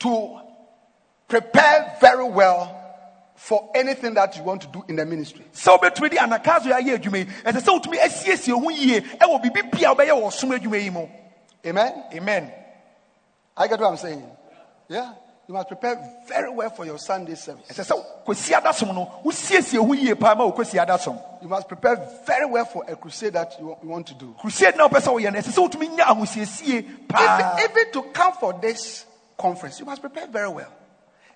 to 0.00 0.40
prepare 1.28 1.96
very 2.00 2.24
well 2.28 2.83
for 3.36 3.70
anything 3.74 4.14
that 4.14 4.36
you 4.36 4.42
want 4.44 4.62
to 4.62 4.68
do 4.68 4.84
in 4.88 4.96
the 4.96 5.04
ministry. 5.04 5.44
sɛ 5.52 5.78
wobɛtumi 5.78 6.10
de 6.10 6.16
anakaso 6.16 6.66
yɛ 6.66 6.80
ayɛ 6.80 6.98
adwuma 6.98 7.18
yi 7.18 7.24
ɛsɛ 7.44 7.60
sɛ 7.60 7.80
wotumi 7.82 7.98
asiesie 7.98 8.52
ho 8.52 8.68
yie 8.70 9.00
ɛwɔ 9.00 9.42
biribi 9.42 9.70
bia 9.72 9.90
a 9.90 9.94
wobɛyɛ 9.94 10.10
wɔ 10.22 10.32
som 10.32 10.50
adwuma 10.50 10.82
yi 10.82 10.90
mu 10.90 11.06
Amen. 11.66 12.04
amen 12.14 12.52
I 13.56 13.68
get 13.68 13.78
what 13.80 13.88
I'm 13.90 13.96
saying. 13.96 14.24
Yeah. 14.88 15.12
You 15.46 15.52
must 15.54 15.68
prepare 15.68 15.96
very 16.26 16.50
well 16.50 16.70
for 16.70 16.84
your 16.86 16.98
Sunday 16.98 17.34
service. 17.34 17.66
ɛsɛ 17.68 17.84
sɛ 17.92 18.24
kɔsi 18.26 18.60
adasom 18.60 18.94
no 18.94 19.10
wosiesie 19.24 19.78
ho 19.84 19.92
yie 19.92 20.14
paa 20.14 20.34
ma 20.34 20.50
wokɔsi 20.50 20.82
adasom 20.84 21.20
You 21.42 21.48
must 21.48 21.68
prepare 21.68 21.96
very 22.24 22.46
well 22.46 22.64
for 22.64 22.84
a 22.88 22.96
crusade 22.96 23.32
that 23.34 23.54
you, 23.60 23.76
you 23.82 23.88
want 23.88 24.06
to 24.06 24.14
do. 24.14 24.34
crusade 24.40 24.76
na 24.76 24.88
wopɛ 24.88 25.00
sɛ 25.00 25.12
woyɛ 25.12 25.32
no 25.32 25.38
ɛsɛ 25.40 25.52
sɛ 25.52 25.68
wotumi 25.70 25.88
nya 25.96 26.04
ahosiesie 26.04 27.08
paa 27.08 27.56
Even, 27.58 27.70
even 27.70 27.92
to 27.92 28.02
come 28.12 28.32
for 28.34 28.52
this 28.54 29.04
conference, 29.36 29.80
you 29.80 29.84
must 29.86 30.00
prepare 30.00 30.26
very 30.28 30.48
well. 30.48 30.72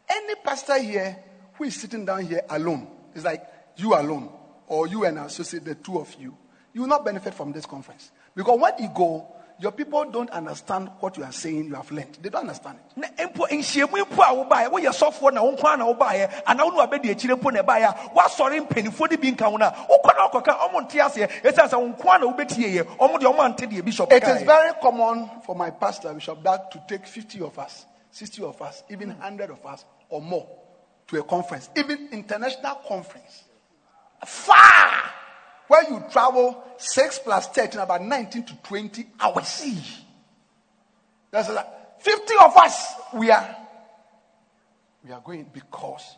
Any 0.08 0.36
pastor 0.36 0.78
here 0.78 1.16
who 1.58 1.64
is 1.64 1.76
sitting 1.76 2.04
down 2.04 2.24
here 2.24 2.42
alone, 2.48 2.86
it's 3.14 3.24
like 3.24 3.42
you 3.76 3.94
alone, 3.94 4.30
or 4.68 4.86
you 4.86 5.04
and 5.04 5.18
associate, 5.18 5.64
the 5.64 5.74
two 5.74 5.98
of 5.98 6.14
you, 6.18 6.36
you 6.72 6.82
will 6.82 6.88
not 6.88 7.04
benefit 7.04 7.34
from 7.34 7.52
this 7.52 7.66
conference. 7.66 8.12
Because 8.34 8.58
when 8.60 8.72
you 8.78 8.88
go, 8.94 9.26
your 9.60 9.72
people 9.72 10.08
don't 10.08 10.30
understand 10.30 10.88
what 11.00 11.16
you 11.16 11.24
are 11.24 11.32
saying, 11.32 11.64
you 11.64 11.74
have 11.74 11.90
learned. 11.90 12.16
They 12.22 12.28
don't 12.28 12.42
understand 12.42 12.78
it. 12.78 12.96
na 12.96 13.08
mpo 13.26 13.48
nhyiamu 13.48 14.04
mpo 14.04 14.22
a 14.22 14.46
wobaeɛ. 14.46 14.70
Woyɛ 14.70 14.92
sɔfoɔ 14.92 15.32
na 15.34 15.42
wo 15.42 15.56
nkwa 15.56 15.78
na 15.78 15.92
wobaeɛ. 15.92 16.44
Anaa 16.44 16.64
wo 16.64 16.70
ne 16.70 16.78
wabɛdi 16.78 17.10
akyire 17.10 17.34
mpo 17.36 17.52
na 17.52 17.62
ɛbaeɛ 17.62 17.84
a 17.84 18.10
woasɔre 18.14 18.68
mpanimfoɔ 18.68 19.10
no 19.10 19.16
bi 19.16 19.30
nka 19.32 19.44
ho 19.50 19.56
no 19.56 19.66
a 19.66 19.70
wokɔ 19.70 20.16
na 20.16 20.28
wokɔka 20.28 20.58
ɔmo 20.60 20.80
nte 20.82 21.00
aseɛ. 21.00 21.42
Ɛsiane 21.42 21.68
sɛ 21.68 21.80
wo 21.80 21.88
nkwa 21.88 22.20
na 22.20 22.26
wobɛtieɛ 22.26 22.84
ɔmo 22.98 23.18
deɛ 23.18 23.34
ɔmo 23.34 23.40
ante 23.40 23.66
deɛ 23.66 23.84
bishop 23.84 24.12
It 24.12 24.22
is 24.22 24.42
very 24.42 24.72
common 24.80 25.28
for 25.44 25.56
my 25.56 25.70
pastor, 25.70 26.14
Bishop 26.14 26.40
Dag, 26.44 26.70
to 26.70 26.80
take 26.86 27.04
50 27.04 27.40
of 27.40 27.58
us, 27.58 27.86
60 28.12 28.44
of 28.44 28.62
us, 28.62 28.84
even 28.88 29.08
100 29.08 29.50
of 29.50 29.66
us 29.66 29.84
or 30.08 30.22
more 30.22 30.46
to 31.08 31.18
a 31.18 31.22
conference, 31.22 31.70
even 31.76 32.08
international 32.12 32.76
conference. 32.86 33.44
Far! 34.24 35.10
Where 35.66 35.90
you 35.90 36.02
travel 36.10 36.64
6 36.78 37.18
plus 37.20 37.48
13, 37.48 37.80
about 37.80 38.02
19 38.02 38.44
to 38.44 38.56
20 38.62 39.06
hours. 39.20 39.64
That's 41.30 41.50
like 41.50 42.00
50 42.00 42.34
of 42.44 42.56
us, 42.56 42.94
we 43.14 43.30
are. 43.30 43.56
We 45.04 45.12
are 45.12 45.20
going 45.20 45.50
because 45.52 46.16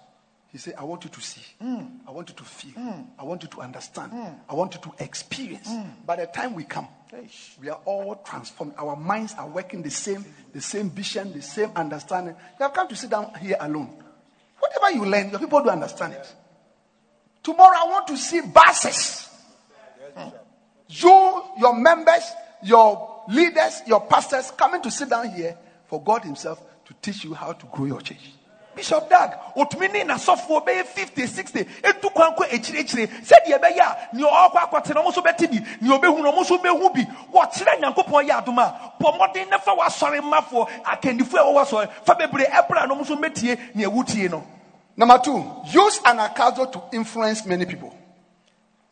he 0.52 0.58
said, 0.58 0.74
I 0.76 0.84
want 0.84 1.04
you 1.04 1.10
to 1.10 1.20
see. 1.20 1.42
Hmm. 1.60 1.84
I 2.06 2.10
want 2.10 2.28
you 2.28 2.34
to 2.34 2.44
feel. 2.44 2.72
Hmm. 2.72 3.02
I 3.18 3.24
want 3.24 3.42
you 3.42 3.48
to 3.48 3.60
understand. 3.60 4.12
Hmm. 4.12 4.34
I 4.48 4.54
want 4.54 4.74
you 4.74 4.80
to 4.80 5.04
experience. 5.04 5.70
By 6.04 6.16
the 6.16 6.26
time 6.26 6.54
we 6.54 6.64
come, 6.64 6.88
we 7.60 7.68
are 7.68 7.80
all 7.84 8.16
transformed. 8.16 8.74
Our 8.76 8.96
minds 8.96 9.34
are 9.38 9.48
working 9.48 9.82
the 9.82 9.90
same, 9.90 10.24
the 10.52 10.60
same 10.60 10.90
vision, 10.90 11.32
the 11.32 11.42
same 11.42 11.70
understanding. 11.76 12.34
You 12.58 12.66
have 12.66 12.72
come 12.72 12.88
to 12.88 12.96
sit 12.96 13.10
down 13.10 13.32
here 13.40 13.56
alone. 13.60 14.02
Whatever 14.70 14.96
you 14.96 15.04
learn, 15.10 15.30
your 15.30 15.40
people 15.40 15.60
don't 15.60 15.70
understand 15.70 16.12
it. 16.14 16.34
Tomorrow 17.42 17.76
I 17.76 17.84
want 17.88 18.06
to 18.08 18.16
see 18.16 18.40
buses. 18.40 19.28
Hmm. 20.14 20.28
You, 20.88 21.42
your 21.58 21.74
members, 21.74 22.30
your 22.62 23.24
leaders, 23.28 23.82
your 23.86 24.00
pastors 24.02 24.50
coming 24.52 24.80
to 24.82 24.90
sit 24.90 25.08
down 25.10 25.30
here 25.30 25.56
for 25.86 26.02
God 26.02 26.22
Himself 26.24 26.62
to 26.86 26.94
teach 27.02 27.24
you 27.24 27.34
how 27.34 27.52
to 27.52 27.66
grow 27.66 27.86
your 27.86 28.00
church. 28.00 28.34
bishop 28.76 29.10
dag 29.10 29.32
otumi 29.56 29.88
ne 29.92 30.04
n'asɔfoɔ 30.04 30.64
bɛyɛ 30.64 30.84
50 30.86 31.26
60 31.26 31.66
etu 31.82 32.08
kwan 32.14 32.32
kɔ 32.36 32.46
akyirikyiri 32.54 33.06
sɛdeɛ 33.26 33.58
ɛbɛyɛ 33.58 33.82
a 33.82 34.16
nea 34.16 34.26
ɔkɔ 34.26 34.58
akɔte 34.62 34.94
no 34.94 35.02
ɔmo 35.02 35.10
nso 35.10 35.20
bɛte 35.20 35.50
bi 35.50 35.58
nea 35.80 35.98
ɔbɛhu 35.98 36.22
no 36.22 36.32
ɔmo 36.32 36.40
nso 36.40 36.56
bɛhu 36.58 36.94
bi 36.94 37.02
wɔkyerɛ 37.34 37.80
nyankopɔn 37.80 38.28
yɛ 38.28 38.38
adom 38.38 38.58
a 38.58 38.92
bɔ 39.00 39.18
mmɔden 39.18 39.50
ne 39.50 39.58
fa 39.58 39.72
w'asɔre 39.74 40.20
mmafoɔ 40.22 40.68
akandifoɔ 40.84 41.38
a 41.40 41.52
w'asɔre 41.52 41.88
fa 42.04 42.14
bebree 42.14 42.46
ɛbra 42.46 42.86
no 42.86 42.94
ɔmo 42.94 43.00
nso 43.02 43.16
mɛtie 43.16 43.58
nea 43.74 43.88
ɛwu 43.90 44.30
no 44.30 44.44
Number 45.00 45.18
two, 45.18 45.42
use 45.72 45.98
anakazo 46.00 46.70
to 46.72 46.82
influence 46.92 47.46
many 47.46 47.64
people. 47.64 47.96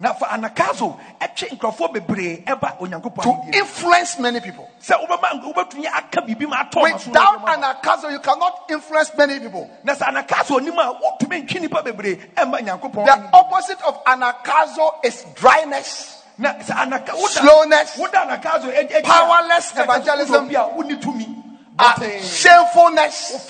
na 0.01 0.15
fa 0.15 0.27
anakaso 0.27 0.97
ɛtwe 1.21 1.59
nkurɔfoɔ 1.59 1.93
bebree 1.93 2.45
ɛba 2.47 2.79
onyankopɔn 2.79 3.23
To 3.25 3.59
influence 3.59 4.19
many 4.19 4.41
people. 4.41 4.67
sɛ 4.81 4.95
wobɛma 5.05 5.43
wobɛtumi 5.45 5.85
aka 5.87 6.23
biribi 6.23 6.49
ma 6.49 6.65
atɔ 6.65 6.83
Without 6.83 7.07
no 7.43 7.47
adwuma. 7.47 7.75
anakazo, 7.83 8.11
you 8.13 8.21
cannot 8.21 8.65
influence 8.71 9.11
many 9.19 9.39
people. 9.41 9.69
na 9.85 9.95
sɛ 9.95 10.07
anakaso 10.15 10.59
onim 10.59 10.79
a 10.79 10.95
wotumi 11.03 11.47
ntwe 11.47 11.61
nnipa 11.69 11.83
bebree 11.85 12.17
ɛmba 12.37 12.61
nyankopɔn 12.63 13.05
The 13.05 13.37
opposite 13.37 13.83
of 13.83 14.01
an 14.07 14.21
anakazo 14.23 15.05
is 15.05 15.25
dryness. 15.35 16.23
na 16.39 16.55
sɛ 16.55 16.75
anaka 16.89 17.15
Slowness, 17.29 17.99
woda 17.99 18.19
anakaso 18.25 18.73
ag- 18.75 18.93
ag- 18.93 19.05
powerless 19.05 19.73
evangelism, 19.77 20.49
wodɔ 20.49 20.49
bi 20.49 20.55
a 20.55 20.69
wonni 20.75 21.03
tumi 21.03 21.45
uh, 21.81 21.95
shamefulness, 22.23 23.47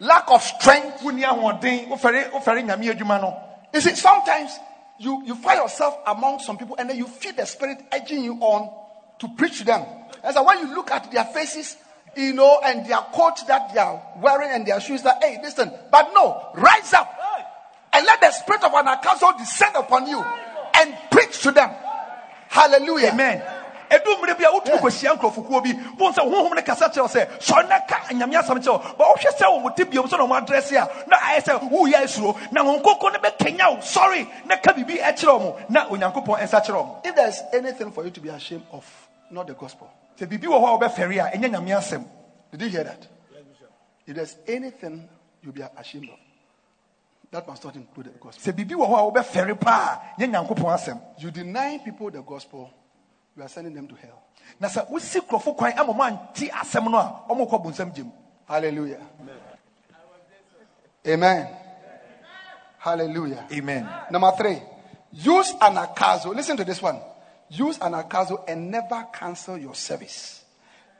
lack 0.00 0.30
of 0.30 0.42
strength. 0.42 1.02
wonni 1.02 1.22
ahoɔden 1.22 1.88
wofɛre 1.88 2.30
wofɛre 2.30 2.62
nyame 2.64 2.90
adwuma 2.90 3.20
no 3.20 3.40
You 3.72 3.80
see, 3.80 3.96
sometimes 3.96 4.56
you, 4.98 5.22
you 5.26 5.34
find 5.34 5.58
yourself 5.58 5.98
among 6.06 6.38
some 6.38 6.56
people 6.56 6.76
and 6.78 6.88
then 6.88 6.96
you 6.96 7.08
feel 7.08 7.32
the 7.32 7.44
spirit 7.44 7.78
edging 7.90 8.22
you 8.22 8.34
on 8.34 8.70
to 9.18 9.28
preach 9.36 9.58
to 9.58 9.64
them. 9.64 9.84
And 10.22 10.32
so 10.32 10.44
when 10.44 10.58
you 10.60 10.72
look 10.72 10.92
at 10.92 11.10
their 11.10 11.24
faces, 11.24 11.76
you 12.16 12.34
know, 12.34 12.60
and 12.64 12.86
their 12.86 13.00
coat 13.12 13.40
that 13.48 13.74
they 13.74 13.80
are 13.80 14.00
wearing 14.18 14.50
and 14.50 14.64
their 14.64 14.80
shoes, 14.80 15.02
that 15.02 15.22
hey, 15.24 15.40
listen, 15.42 15.72
but 15.90 16.12
no, 16.14 16.50
rise 16.54 16.92
up 16.92 17.12
and 17.92 18.06
let 18.06 18.20
the 18.20 18.30
spirit 18.30 18.62
of 18.62 18.70
anakazo 18.70 19.36
descend 19.38 19.74
upon 19.74 20.06
you 20.06 20.22
and 20.22 20.96
preach 21.10 21.42
to 21.42 21.50
them. 21.50 21.70
Hallelujah. 22.48 23.10
amen 23.10 23.63
ɛdu 23.98 24.36
bi 24.38 24.44
a 24.44 24.50
wotumi 24.50 24.78
kɔhyia 24.78 25.16
nkurɔfokuo 25.16 25.62
bi. 25.62 25.72
Wohu 25.98 26.12
sɛ 26.12 26.22
honhom 26.22 26.54
no 26.54 26.62
kasa 26.62 26.88
kyerɛ 26.88 27.02
wo 27.02 27.08
sɛ 27.08 27.28
sɔre 27.38 27.68
na 27.68 27.80
ka 27.80 27.96
nyame 28.12 28.34
asɛm 28.34 28.58
kyerɛ 28.58 28.72
wo. 28.98 29.14
Wohwɛ 29.14 29.30
sɛ 29.38 29.44
wɔ 29.46 29.62
mo 29.62 29.70
te 29.70 29.84
biom 29.84 30.06
sɛ 30.06 30.18
na 30.18 30.26
ɔmo 30.26 30.46
adrɛse 30.46 30.72
a 30.72 31.08
na 31.08 31.16
ayɛ 31.16 31.42
sɛ 31.42 31.70
woyɛ 31.70 32.02
asuro 32.02 32.36
na 32.52 32.62
honkoko 32.62 33.12
no 33.12 33.18
bɛkanya 33.18 33.70
wo. 33.70 33.76
Sɔre 33.78 34.46
na 34.46 34.56
ka 34.56 34.72
biribi 34.72 35.00
ɛkyerɛ 35.00 35.40
mo 35.40 35.56
na 35.68 35.86
onyankopɔn 35.88 36.40
ɛnsa 36.40 36.64
kyerɛ 36.64 36.86
mo. 36.86 37.00
If 37.04 37.14
there's 37.14 37.40
anything 37.52 37.90
for 37.92 38.04
you 38.04 38.10
to 38.10 38.20
be 38.20 38.28
ashamed 38.28 38.66
of, 38.72 38.84
not 39.30 39.46
the 39.46 39.54
gospel. 39.54 39.88
sɛ 40.18 40.26
biribi 40.26 40.46
wɔ 40.46 40.60
hɔ 40.60 40.66
a 40.66 40.78
wobɛfɛre 40.78 41.26
a 41.26 41.36
ɛnyɛ 41.36 41.50
nyame 41.50 41.76
asɛm. 41.76 42.04
Did 42.50 42.62
you 42.62 42.68
hear 42.68 42.84
that? 42.84 43.06
If 44.06 44.14
there's 44.16 44.36
anything 44.46 45.08
you'll 45.42 45.52
be 45.52 45.62
ashamed 45.76 46.08
of, 46.10 46.18
that 47.30 47.48
must 47.48 47.64
not 47.64 47.74
include 47.74 48.06
the 48.06 48.18
gospel. 48.18 48.52
sɛ 48.52 48.56
biribi 48.56 48.74
wɔ 48.74 48.88
hɔ 48.88 48.98
a 48.98 49.22
wobɛfɛre 49.22 49.60
paa 49.60 50.00
nyɛ 50.18 51.00
You 51.18 51.30
deny 51.30 51.78
people 51.78 52.10
the 52.10 52.22
gospel, 52.22 52.70
you 53.36 53.42
are 53.42 53.48
sending 53.48 53.74
them 53.74 53.86
to 53.88 53.94
hell. 53.96 54.22
na 54.60 54.68
sɛ 54.68 54.88
wosi 54.90 55.20
kurɔfo 55.20 55.56
kwan 55.56 55.72
ama 55.78 55.92
mo 55.92 56.02
ante 56.02 56.48
asɛm 56.50 56.90
no 56.90 56.98
a 56.98 57.22
ɔmokɔ 57.30 57.62
bonsam 57.64 57.94
gyem 57.94 58.10
Hallelujah. 58.46 59.00
Amen. 61.06 61.48
Hallelujah. 62.78 63.46
amen 63.52 63.88
Number 64.10 64.32
three, 64.32 64.62
use 65.12 65.52
anakazo. 65.54 66.34
Listen 66.34 66.56
to 66.58 66.64
this 66.64 66.82
one. 66.82 67.00
Use 67.48 67.78
anakazo 67.78 68.44
and 68.48 68.70
never 68.70 69.06
cancel 69.12 69.56
your 69.56 69.74
service. 69.74 70.44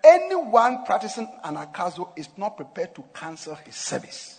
Anyone 0.03 0.85
practicing 0.85 1.27
anakazo 1.45 2.09
is 2.17 2.29
not 2.37 2.57
prepared 2.57 2.95
to 2.95 3.05
cancel 3.15 3.55
his 3.57 3.77
service. 3.77 4.39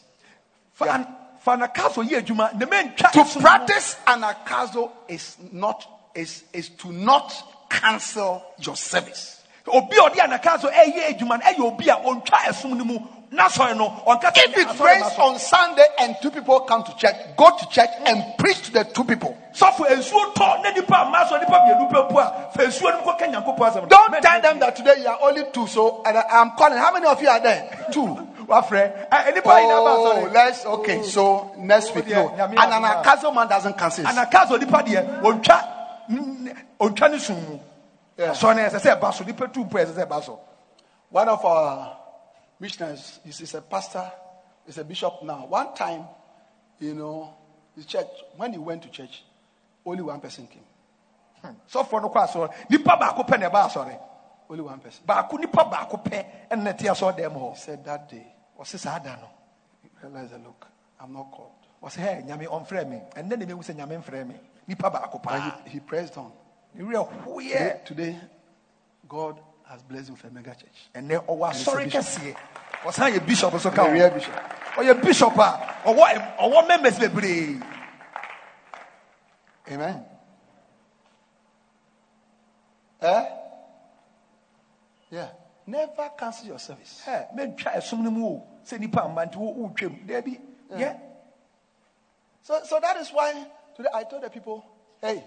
fa 0.73 0.85
Yeah. 0.85 0.95
an- 0.95 1.15
fa 1.39 1.51
anakaso 1.57 2.03
yɛ 2.07 2.21
adwuma 2.23 2.53
na 2.59 2.65
mantwa 2.65 3.11
To 3.11 3.39
practice 3.39 3.95
anakazo 4.07 4.91
is 5.07 5.37
not 5.51 5.87
is 6.15 6.43
is 6.53 6.69
to 6.69 6.91
not 6.91 7.31
cancel 7.69 8.43
your 8.59 8.75
service. 8.75 9.41
obi 9.67 9.97
a 9.97 10.01
ɔde 10.09 10.19
anakaso 10.19 10.71
ɛyɛ 10.71 11.17
adwuma 11.17 11.39
no 11.39 11.45
ɛyɛ 11.45 11.59
obi 11.73 11.89
a 11.89 11.95
ɔntwa 11.95 12.37
ɛsom 12.49 12.77
no 12.77 12.83
mu 12.85 12.99
n'asɔre 13.33 13.75
no 13.75 13.89
ɔnka 14.07 14.31
sɛ 14.33 14.37
If 14.45 14.57
it 14.57 14.79
rains 14.79 15.11
on 15.17 15.39
Sunday 15.39 15.85
and 15.99 16.15
two 16.21 16.29
people 16.31 16.59
come 16.61 16.83
to 16.83 16.95
church, 16.95 17.15
go 17.35 17.49
to 17.57 17.65
church 17.69 17.89
and 18.05 18.23
preach 18.37 18.61
to 18.63 18.71
the 18.71 18.83
two 18.83 19.03
people. 19.03 19.35
sɔfo 19.55 19.85
nsuo 19.89 20.33
tɔ 20.35 20.61
ne 20.63 20.71
nipa 20.73 20.93
a 20.95 21.05
mma 21.05 21.25
sɔ 21.27 21.39
nipa 21.39 21.57
mmienu 21.59 21.91
pɛ 21.91 22.09
mpo 22.11 22.19
a 22.19 22.51
fa 22.53 22.63
nsuo 22.63 22.91
no 22.91 23.01
mu 23.01 23.11
kɔka 23.11 23.33
nyankopɔn 23.33 23.71
asɛm 23.71 23.81
no. 23.81 23.87
Don't 23.87 24.21
tell 24.21 24.41
them 24.41 24.59
that 24.59 24.75
today 24.75 24.95
you 25.01 25.07
are 25.07 25.17
only 25.23 25.43
two. 25.51 25.65
So 25.67 26.03
and 26.05 26.17
I- 26.17 26.25
I'm 26.41 26.51
calling. 26.51 26.77
How 26.77 26.91
many 26.93 27.07
of 27.07 27.21
you 27.21 27.27
are 27.29 27.39
there? 27.39 27.87
Two. 27.91 28.27
Eh, 28.47 28.91
eh, 29.11 29.31
nipa 29.33 29.59
yi 29.59 29.67
na 29.67 29.81
ba 29.81 29.89
Oh, 29.97 30.13
asɔre 30.21 30.31
let's 30.31 30.65
okay. 30.67 30.99
Oh. 30.99 31.01
So 31.01 31.51
next 31.57 31.95
week, 31.95 32.05
no. 32.09 32.31
Yeah, 32.37 32.45
And 32.45 32.53
yeah, 32.53 32.77
an 32.77 32.83
yeah. 32.83 33.01
Akazo 33.03 33.33
man 33.33 33.47
doesn't 33.47 33.75
cancel. 33.75 34.05
Anakaso 36.79 36.89
nipa 36.89 37.07
deɛ 37.07 37.09
ɔntwa 37.09 37.09
n- 37.09 37.09
ɔntwa 37.09 37.11
ne 37.11 37.19
sum 37.19 37.35
mu. 37.49 37.59
Asɔre 38.17 38.55
no 38.55 38.61
ɛsɛ 38.69 38.79
sɛ 38.79 38.99
ɛba 38.99 39.13
so 39.13 39.23
nipa 39.23 39.47
tu 39.47 39.65
mpo 39.65 39.77
ɛsɛ 39.85 39.93
sɛ 39.95 40.07
ɛba 40.07 40.23
so. 40.23 40.39
One 41.09 41.29
of 41.29 41.45
our 41.45 41.97
missionaries 42.59 43.19
is, 43.25 43.41
is 43.41 43.53
a 43.55 43.61
pastor, 43.61 44.11
is 44.67 44.77
a 44.77 44.83
bishop 44.83 45.21
now. 45.23 45.45
One 45.45 45.73
time, 45.75 46.05
you 46.79 46.93
know, 46.93 47.33
the 47.77 47.83
church 47.83 48.07
when 48.37 48.53
he 48.53 48.59
went 48.59 48.81
to 48.83 48.89
church, 48.89 49.23
only 49.85 50.01
one 50.01 50.19
person 50.19 50.47
came. 50.47 50.63
Hmm. 51.41 51.55
sɔfoɔ 51.71 52.01
no 52.01 52.09
kɔ 52.09 52.27
asɔre 52.27 52.53
nipa 52.69 52.97
baako 52.97 53.23
pɛ 53.27 53.39
na 53.39 53.49
ɛba 53.49 53.69
asɔre 53.69 53.99
Only 54.49 54.61
one 54.63 54.79
person. 54.79 55.03
baako 55.07 55.39
nipa 55.39 55.65
baako 55.65 56.03
pɛ 56.03 56.25
ɛna 56.51 56.63
na 56.63 56.71
ɛte 56.73 56.89
asɔɔdan 56.89 57.33
mu 57.33 57.51
He 57.51 57.55
said 57.57 57.83
that 57.85 58.09
day, 58.09 58.25
ɔsi 58.59 58.77
saa 58.79 58.99
da 58.99 59.15
no. 59.15 59.27
He 59.83 59.89
realized 60.01 60.33
that, 60.33 60.43
look, 60.43 60.65
I'm 60.99 61.13
not 61.13 61.31
called. 61.31 61.51
ɔsi 61.83 61.97
hɛ 62.01 62.25
nyame 62.27 62.47
ɔnfrɛ 62.47 62.87
mi 62.89 62.97
ɛnɛ 63.15 63.27
na 63.37 63.45
emewu 63.45 63.59
sɛ 63.63 63.75
nyame 63.75 64.01
nfrɛ 64.03 64.27
mi 64.27 64.35
nipa 64.67 64.89
baako 64.89 65.21
paa 65.21 65.39
he, 65.65 65.69
he 65.71 65.79
pressed 65.79 66.17
on. 66.17 66.31
Today, 66.77 67.79
today, 67.85 68.17
God 69.07 69.39
has 69.65 69.81
blessed 69.83 70.09
him 70.09 70.15
with 70.15 70.23
a 70.25 70.29
mega 70.33 70.55
church. 70.55 70.89
ɛnɛ 70.93 71.25
ɔwɔ 71.25 71.53
he's 71.53 71.67
a 71.67 71.71
asɔre 71.71 71.83
bishop. 71.85 72.01
kɛseɛ 72.01 72.35
ɔsan 72.83 73.11
yɛ 73.13 73.25
bishop 73.25 73.53
A 73.53 73.59
ho 73.59 73.91
real 73.91 74.09
bishop. 74.11 74.33
ɔyɛ 74.75 75.01
bishop 75.03 75.37
a 75.37 75.81
ɔwɔ 75.85 76.37
ɔwɔ 76.37 76.67
members 76.67 76.99
bebree 76.99 77.61
Amen. 79.71 80.05
Eh? 83.01 83.25
Yeah. 85.09 85.29
Never 85.65 86.09
cancel 86.17 86.47
your 86.47 86.59
service. 86.59 87.03
ɛ 87.07 87.33
mɛntwa 87.35 87.73
ɛsum 87.75 87.99
no 87.99 88.11
mu 88.11 88.25
o 88.27 88.47
sɛ 88.65 88.79
nipa 88.79 89.01
mma 89.07 89.25
nti 89.25 89.35
wo 89.37 89.53
wotwam 89.53 90.05
dɛbi 90.05 90.39
yɛ 90.71 90.99
So, 92.43 92.61
so 92.63 92.79
that 92.79 92.97
is 92.97 93.09
why 93.11 93.31
today 93.75 93.89
I 93.93 94.03
told 94.03 94.21
the 94.21 94.29
people, 94.29 94.63
hey, 95.01 95.23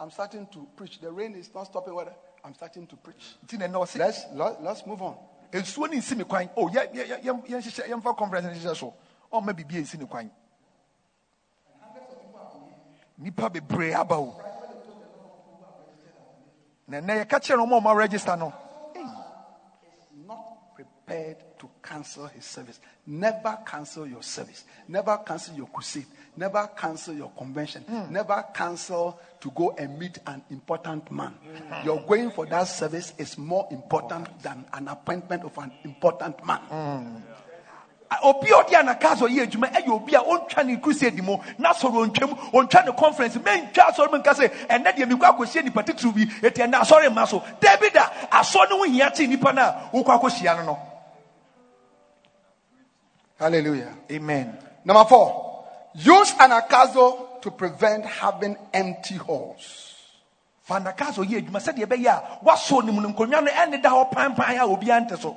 I'm 0.00 0.10
starting 0.10 0.46
to 0.46 0.66
preach. 0.74 0.98
The 0.98 1.12
rain 1.12 1.34
is 1.34 1.54
not 1.54 1.64
stopping. 1.64 1.94
Whether 1.94 2.14
I'm 2.42 2.54
starting 2.54 2.86
to 2.86 2.96
preach. 2.96 3.36
na 3.52 3.66
Let's 3.78 4.26
let, 4.34 4.62
let's 4.62 4.86
move 4.86 5.02
on. 5.02 5.16
nsuo 5.52 5.88
ne 5.90 5.96
nsi 5.96 6.16
mi 6.16 6.24
kwan 6.24 6.48
o 6.56 6.68
yɛ 6.68 6.92
yɛ 6.94 7.04
yɛ 7.08 7.22
yɛn 7.24 7.42
hyehyɛ 7.42 7.88
yɛn 7.88 8.02
fa 8.02 8.14
conference 8.14 8.46
ne 8.46 8.52
hyehyɛ 8.54 8.76
so 8.76 8.94
ɔmma 9.32 9.52
bibi 9.56 9.82
nsi 9.82 9.98
ne 9.98 10.06
kwan 10.06 10.30
nipa 13.18 13.50
bebree 13.50 13.92
aba 13.92 14.14
o 14.14 14.36
na 16.86 17.00
ɛnɛ 17.00 17.24
yɛka 17.24 17.40
kyerɛ 17.42 17.56
no 17.56 17.66
ɔmo 17.66 17.78
a 17.78 17.80
ɔmo 17.80 17.96
register 17.96 18.36
no 18.36 18.52
Not 20.24 20.74
prepared 20.76 21.40
to 21.40 21.49
cancel 21.90 22.26
his 22.28 22.44
service. 22.44 22.78
Never 23.06 23.58
cancel 23.66 24.06
your 24.06 24.22
service. 24.22 24.64
Never 24.88 25.18
cancel 25.26 25.56
your 25.56 25.66
crusade. 25.66 26.06
Never 26.36 26.70
cancel 26.76 27.14
your 27.14 27.30
convention. 27.36 27.82
Hmm. 27.82 28.12
Never 28.12 28.44
cancel 28.54 29.18
to 29.40 29.50
go 29.50 29.74
and 29.76 29.98
meet 29.98 30.18
an 30.26 30.42
important 30.50 31.10
man. 31.10 31.34
Your 31.84 32.00
going 32.06 32.30
for 32.30 32.46
that 32.46 32.64
service 32.68 33.12
is 33.18 33.36
more 33.36 33.66
important 33.72 34.40
than 34.42 34.64
an 34.72 34.86
appointment 34.88 35.42
of 35.44 35.58
an 35.58 35.72
important 35.84 36.44
man. 36.46 36.58
Hmm. 36.60 37.16
obi 38.24 38.50
a 38.50 38.54
ɔde 38.58 38.74
anaka 38.74 39.16
so 39.16 39.28
yɛ 39.28 39.46
adwuma 39.46 39.70
ɛyɛ 39.70 39.88
obi 39.88 40.14
a 40.14 40.18
ɔntwa 40.20 40.66
ne 40.66 40.76
crusade 40.78 41.22
mu 41.22 41.36
na 41.58 41.72
sɔrɔ 41.72 42.10
ɔntwam 42.10 42.50
ɔntwa 42.52 42.84
ne 42.86 42.92
conference 42.98 43.36
mɛntwa 43.38 43.86
asɔre 43.86 44.10
mu 44.10 44.18
nka 44.18 44.32
sɛ 44.34 44.50
ɛnɛ 44.66 44.96
deɛ 44.96 45.06
mekɔ 45.06 45.26
akɔhyia 45.30 45.62
nipa 45.62 45.82
titiriw 45.84 46.12
bi 46.12 46.24
ɛti 46.48 46.58
ɛnɛ 46.66 46.80
asɔre 46.82 47.14
ma 47.14 47.24
so 47.24 47.40
dabi 47.60 47.88
da 47.94 48.10
asɔre 48.32 48.68
no 48.70 48.78
ho 48.78 48.82
hia 48.90 49.12
kye 49.12 49.28
nipa 49.28 49.52
no 49.52 49.62
a 49.62 49.90
wokɔ 49.94 50.18
akɔhyia 50.20 50.56
no 50.56 50.62
no 50.64 50.89
Hallelujah. 53.40 53.96
amen 54.12 54.56
Number 54.84 55.04
four, 55.08 55.64
use 55.94 56.32
anakazo 56.34 57.40
to 57.42 57.50
prevent 57.50 58.04
having 58.04 58.56
empty 58.72 59.16
halls. 59.16 59.94
fa 60.62 60.74
anaka 60.78 61.12
so 61.12 61.24
yɛ 61.24 61.40
adwuma 61.42 61.58
sɛdeɛ 61.58 61.86
ɛbɛyɛ 61.86 62.06
a 62.08 62.44
wasɔ 62.44 62.84
ne 62.84 62.92
mu 62.92 63.00
no 63.00 63.08
nkonnwa 63.08 63.42
no 63.44 63.50
ɛne 63.50 63.82
da 63.82 63.90
hɔ 63.90 64.12
panpan 64.12 64.56
a 64.58 64.66
obiara 64.68 65.00
nte 65.08 65.18
so 65.18 65.36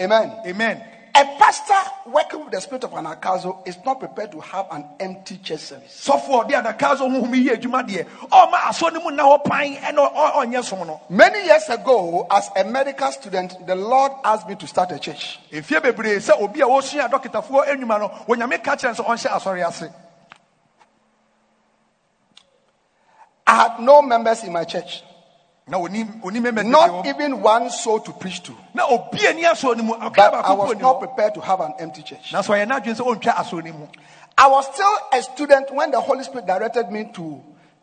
Amen. 0.00 0.32
amen 0.46 0.82
A 1.16 1.24
pastor 1.38 1.74
working 2.06 2.40
with 2.40 2.50
the 2.50 2.60
spirit 2.60 2.82
of 2.82 2.90
anakazo 2.90 3.64
is 3.68 3.78
not 3.84 4.00
prepared 4.00 4.32
to 4.32 4.40
have 4.40 4.66
an 4.72 4.84
empty 4.98 5.36
church 5.36 5.60
service. 5.60 6.08
sɔfoɔ 6.08 6.48
ɔde 6.48 6.50
anaka 6.60 6.96
so 6.98 7.08
honhom 7.08 7.30
yɛ 7.32 7.56
adwuma 7.56 7.86
deɛ 7.88 8.04
ɔma 8.30 8.54
asɔ 8.54 8.92
ne 8.92 8.98
mu 8.98 9.10
nna 9.12 9.22
hɔ 9.22 9.44
pan 9.44 9.76
ɛna 9.76 10.12
ɔ- 10.12 10.32
ɔnyɛ 10.32 10.64
som 10.64 10.84
no 10.84 11.00
Many 11.08 11.44
years 11.44 11.68
ago, 11.68 12.26
as 12.28 12.50
a 12.56 12.64
medical 12.64 13.12
student, 13.12 13.64
the 13.64 13.76
Lord 13.76 14.10
asked 14.24 14.48
me 14.48 14.56
to 14.56 14.66
start 14.66 14.90
a 14.90 14.98
church. 14.98 15.38
ɛfie 15.52 15.80
bebree 15.80 16.16
sɛ 16.16 16.40
obi 16.42 16.62
a 16.62 16.66
wɔsua 16.66 17.08
dɔkitafoɔ 17.08 17.68
anwuma 17.68 18.00
no 18.00 18.08
onyame 18.28 18.60
ka 18.64 18.74
kyerɛ 18.74 18.98
no 18.98 19.04
sɛ 19.04 19.06
ɔnhyɛ 19.06 19.30
asɔre 19.40 19.68
ase 19.68 19.90
I 23.46 23.54
had 23.54 23.78
no 23.80 24.02
members 24.02 24.42
in 24.42 24.52
my 24.52 24.64
church, 24.64 25.04
not 25.66 27.06
even 27.06 27.40
one 27.40 27.70
soul 27.70 28.00
to 28.00 28.12
preach 28.12 28.42
to. 28.42 28.52
na 28.74 28.86
obi 28.86 29.26
ani 29.26 29.42
asɔ 29.44 29.76
ne 29.76 29.82
mu 29.82 29.94
But 29.98 30.18
I 30.18 30.52
was 30.52 30.76
not 30.76 31.00
prepared 31.00 31.34
to 31.34 31.40
have 31.40 31.60
an 31.60 31.74
empty 31.78 32.02
church. 32.02 32.32
nanso 32.32 32.50
ɔyɛ 32.54 32.66
n'adwene 32.68 32.94
sɛ 32.94 33.04
ɔntwa 33.06 33.34
asɔ 33.34 33.64
ne 33.64 33.72
I 34.36 34.48
was 34.48 34.66
still 34.72 34.98
a 35.12 35.22
student 35.22 35.72
when 35.72 35.90
the 35.90 36.00
Holy 36.00 36.24
Spirit 36.24 36.46
directed 36.46 36.90
me 36.90 37.08
to 37.14 37.40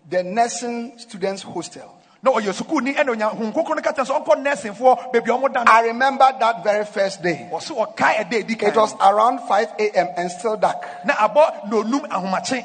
the 0.10 0.22
nursing 0.24 0.98
students' 1.00 1.42
hostel. 1.42 1.92
na 2.22 2.32
ɔyɛ 2.32 2.54
sukuuni 2.54 2.94
ɛna 2.96 3.10
onya 3.10 3.30
hon 3.30 3.52
kokoro 3.52 3.76
no 3.76 3.82
ka 3.82 3.94
kyerɛ 3.94 4.06
sɛ 4.06 4.26
ɔnkɔ 4.26 4.44
nɛɛsinfoɔ 4.46 5.12
baabi 5.14 5.30
a 5.30 5.34
ɔmo 5.38 5.52
da 5.54 5.64
no 5.64 5.72
I 5.72 5.82
remember 5.88 6.32
that 6.40 6.64
very 6.64 6.86
first 6.86 7.24
day. 7.24 7.50
ɔso 7.52 7.76
ɔkae 7.76 8.16
ɛda 8.30 8.34
edi 8.34 8.56
kan 8.56 8.70
It 8.70 8.76
was 8.76 8.94
around 9.02 9.40
5 9.48 9.74
a.m. 9.80 10.08
and 10.18 10.30
still 10.32 10.56
dark. 10.58 10.86
na 11.06 11.14
abɔ 11.16 11.68
na 11.70 11.78
onum 11.78 12.02
ahomakye 12.10 12.64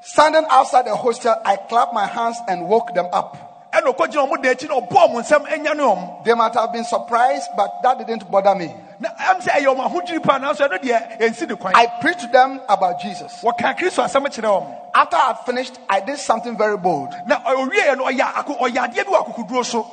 Standing 0.00 0.44
outside 0.48 0.86
the 0.86 0.94
hostel, 0.94 1.34
I 1.44 1.56
clapped 1.56 1.92
my 1.92 2.06
hands 2.06 2.36
and 2.46 2.68
woke 2.68 2.94
them 2.94 3.08
up. 3.12 3.47
Ɛna 3.72 3.94
ɔkɔgyina 3.94 4.26
ɔmo 4.28 4.42
da 4.42 4.50
akyi 4.50 4.68
na 4.68 4.74
ɔbɔ 4.80 4.96
ɔmo 5.08 5.20
nsɛm 5.22 5.46
ɛnya 5.46 5.76
ne 5.76 5.82
ɔmo 5.82 6.24
They 6.24 6.34
might 6.34 6.54
have 6.54 6.72
been 6.72 6.84
surprised, 6.84 7.48
but 7.56 7.82
that 7.82 7.98
didn't 7.98 8.30
bother 8.30 8.54
me. 8.54 8.74
na 9.00 9.08
ɛm 9.10 9.40
sɛ 9.40 9.50
ɛyɛ 9.60 9.74
ɔmo 9.76 9.86
ahodwiri 9.90 10.22
paa 10.22 10.38
nanso 10.38 10.66
ɛno 10.68 10.78
deɛ 10.80 11.18
ɛnsi 11.20 11.48
ne 11.48 11.56
kwan 11.56 11.74
I 11.76 11.86
preached 12.00 12.20
to 12.20 12.26
them 12.28 12.60
about 12.68 13.00
Jesus. 13.00 13.40
wɔka 13.42 13.76
kristo 13.78 14.02
asɛm 14.04 14.26
kyerɛ 14.26 14.48
ɔmo 14.48 14.74
After 14.94 15.16
I 15.16 15.26
had 15.28 15.38
finished, 15.46 15.78
I 15.88 16.00
did 16.00 16.18
something 16.18 16.56
very 16.56 16.76
bold. 16.78 17.14
na 17.26 17.40
ɔwieɛ 17.40 17.96
no 17.98 18.04
ɔyɛ 18.06 18.36
ako 18.38 18.54
ɔyɛ 18.54 18.88
adeɛ 18.88 19.04
bi 19.06 19.12
wɔ 19.12 19.26
akokoduro 19.26 19.64
so 19.64 19.86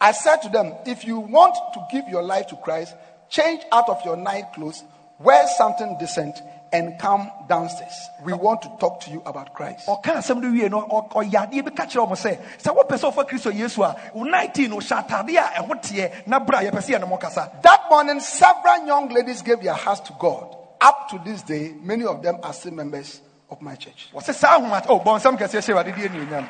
I 0.00 0.12
said 0.12 0.42
to 0.42 0.48
them, 0.48 0.74
if 0.84 1.04
you 1.06 1.18
want 1.20 1.54
to 1.74 1.80
give 1.90 2.08
your 2.08 2.22
life 2.22 2.48
to 2.48 2.56
Christ, 2.56 2.94
change 3.30 3.62
out 3.72 3.88
of 3.88 4.04
your 4.04 4.16
night 4.16 4.52
clothes, 4.52 4.82
wear 5.18 5.46
something 5.46 5.96
decent, 5.98 6.42
and 6.74 6.98
come 6.98 7.30
downstairs. 7.48 8.10
We 8.24 8.32
oh. 8.32 8.36
want 8.36 8.62
to 8.62 8.68
talk 8.80 9.00
to 9.02 9.10
you 9.10 9.22
about 9.24 9.54
Christ. 9.54 9.86
ɔka 9.86 10.16
asɛm 10.18 10.42
no 10.42 10.50
wie 10.50 10.68
no 10.68 10.82
ɔyɛ 11.14 11.48
adeɛ 11.48 11.64
bi 11.64 11.70
ka 11.70 11.84
kyerɛ 11.84 12.06
ɔmo 12.08 12.16
sɛ 12.18 12.38
sɛ 12.58 12.74
wopɛ 12.76 12.98
sɛ 12.98 13.12
ɔfa 13.14 13.28
kristo 13.28 13.54
yesu 13.54 13.82
a 13.82 13.96
19 14.14 14.68
no 14.70 14.78
hyɛ 14.78 15.06
atadeɛ 15.06 15.38
a 15.38 15.62
ɛho 15.62 15.74
teɛ 15.80 16.26
na 16.26 16.40
bra 16.40 16.58
yɛpɛ 16.60 16.80
sɛ 16.82 16.98
yɛne 16.98 17.08
mo 17.08 17.16
kasa 17.16 17.50
That 17.62 17.82
morning, 17.88 18.18
several 18.20 18.86
young 18.86 19.08
ladies 19.08 19.40
gave 19.42 19.62
their 19.62 19.72
hearts 19.74 20.00
to 20.00 20.12
God. 20.18 20.56
Up 20.80 21.08
to 21.10 21.20
this 21.24 21.42
day, 21.42 21.74
many 21.80 22.04
of 22.04 22.20
them 22.22 22.38
are 22.42 22.52
still 22.52 22.72
members 22.72 23.20
of 23.48 23.62
my 23.62 23.76
church. 23.76 24.10
wɔsɛ 24.12 24.34
saa 24.34 24.58
ahoma 24.58 24.84
oh, 24.88 24.98
bɔnsɛm 24.98 25.38
kɛseɛ 25.38 25.62
hyɛ 25.62 25.74
wade 25.76 25.94
deɛ 25.94 26.08
anuonyam 26.10 26.48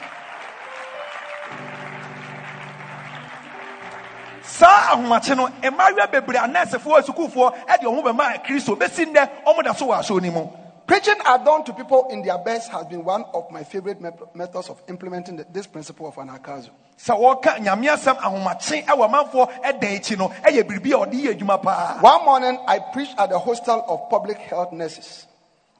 saa 4.58 4.88
ahomakye 4.92 5.34
no 5.34 5.48
mmaayewa 5.48 6.06
bebree 6.06 6.38
anɛɛsefoɔ 6.38 6.98
asukuufoɔ 7.00 7.52
ɛde 7.66 7.84
ɔmo 7.90 8.02
bɛma 8.04 8.44
kristo 8.44 8.76
bɛsi 8.76 9.06
nnɛ 9.06 9.28
ɔmo 9.46 9.62
da 9.64 9.72
so 9.74 9.86
wɔ 9.86 10.22
no 10.22 10.30
mu 10.32 10.48
Preaching 10.86 11.16
alone 11.24 11.64
to 11.64 11.72
people 11.72 12.08
in 12.10 12.20
their 12.22 12.36
best 12.36 12.70
has 12.70 12.84
been 12.84 13.02
one 13.04 13.24
of 13.32 13.50
my 13.50 13.64
favorite 13.64 13.98
methods 14.34 14.68
of 14.68 14.82
implementing 14.86 15.36
the- 15.36 15.46
this 15.50 15.66
principle 15.66 16.06
of 16.06 16.14
anakazo. 16.16 16.68
sɛ 16.98 17.18
wɔka 17.18 17.58
nyame 17.58 17.88
asɛm 17.88 18.16
ahomakye 18.18 18.84
ɛwɔ 18.84 19.08
amanfoɔ 19.08 19.50
ɛda 19.64 19.96
akyi 19.98 20.18
no 20.18 20.28
ɛyɛ 20.28 20.62
biribi 20.62 20.92
a 20.92 21.04
ɔde 21.06 21.14
yɛ 21.14 21.34
adwuma 21.38 21.60
paa 21.60 21.98
One 22.00 22.24
morning, 22.24 22.58
I 22.68 22.78
preached 22.78 23.18
at 23.18 23.30
the 23.30 23.38
hostel 23.38 23.84
of 23.88 24.08
public 24.08 24.38
health 24.38 24.70
nurses. 24.72 25.26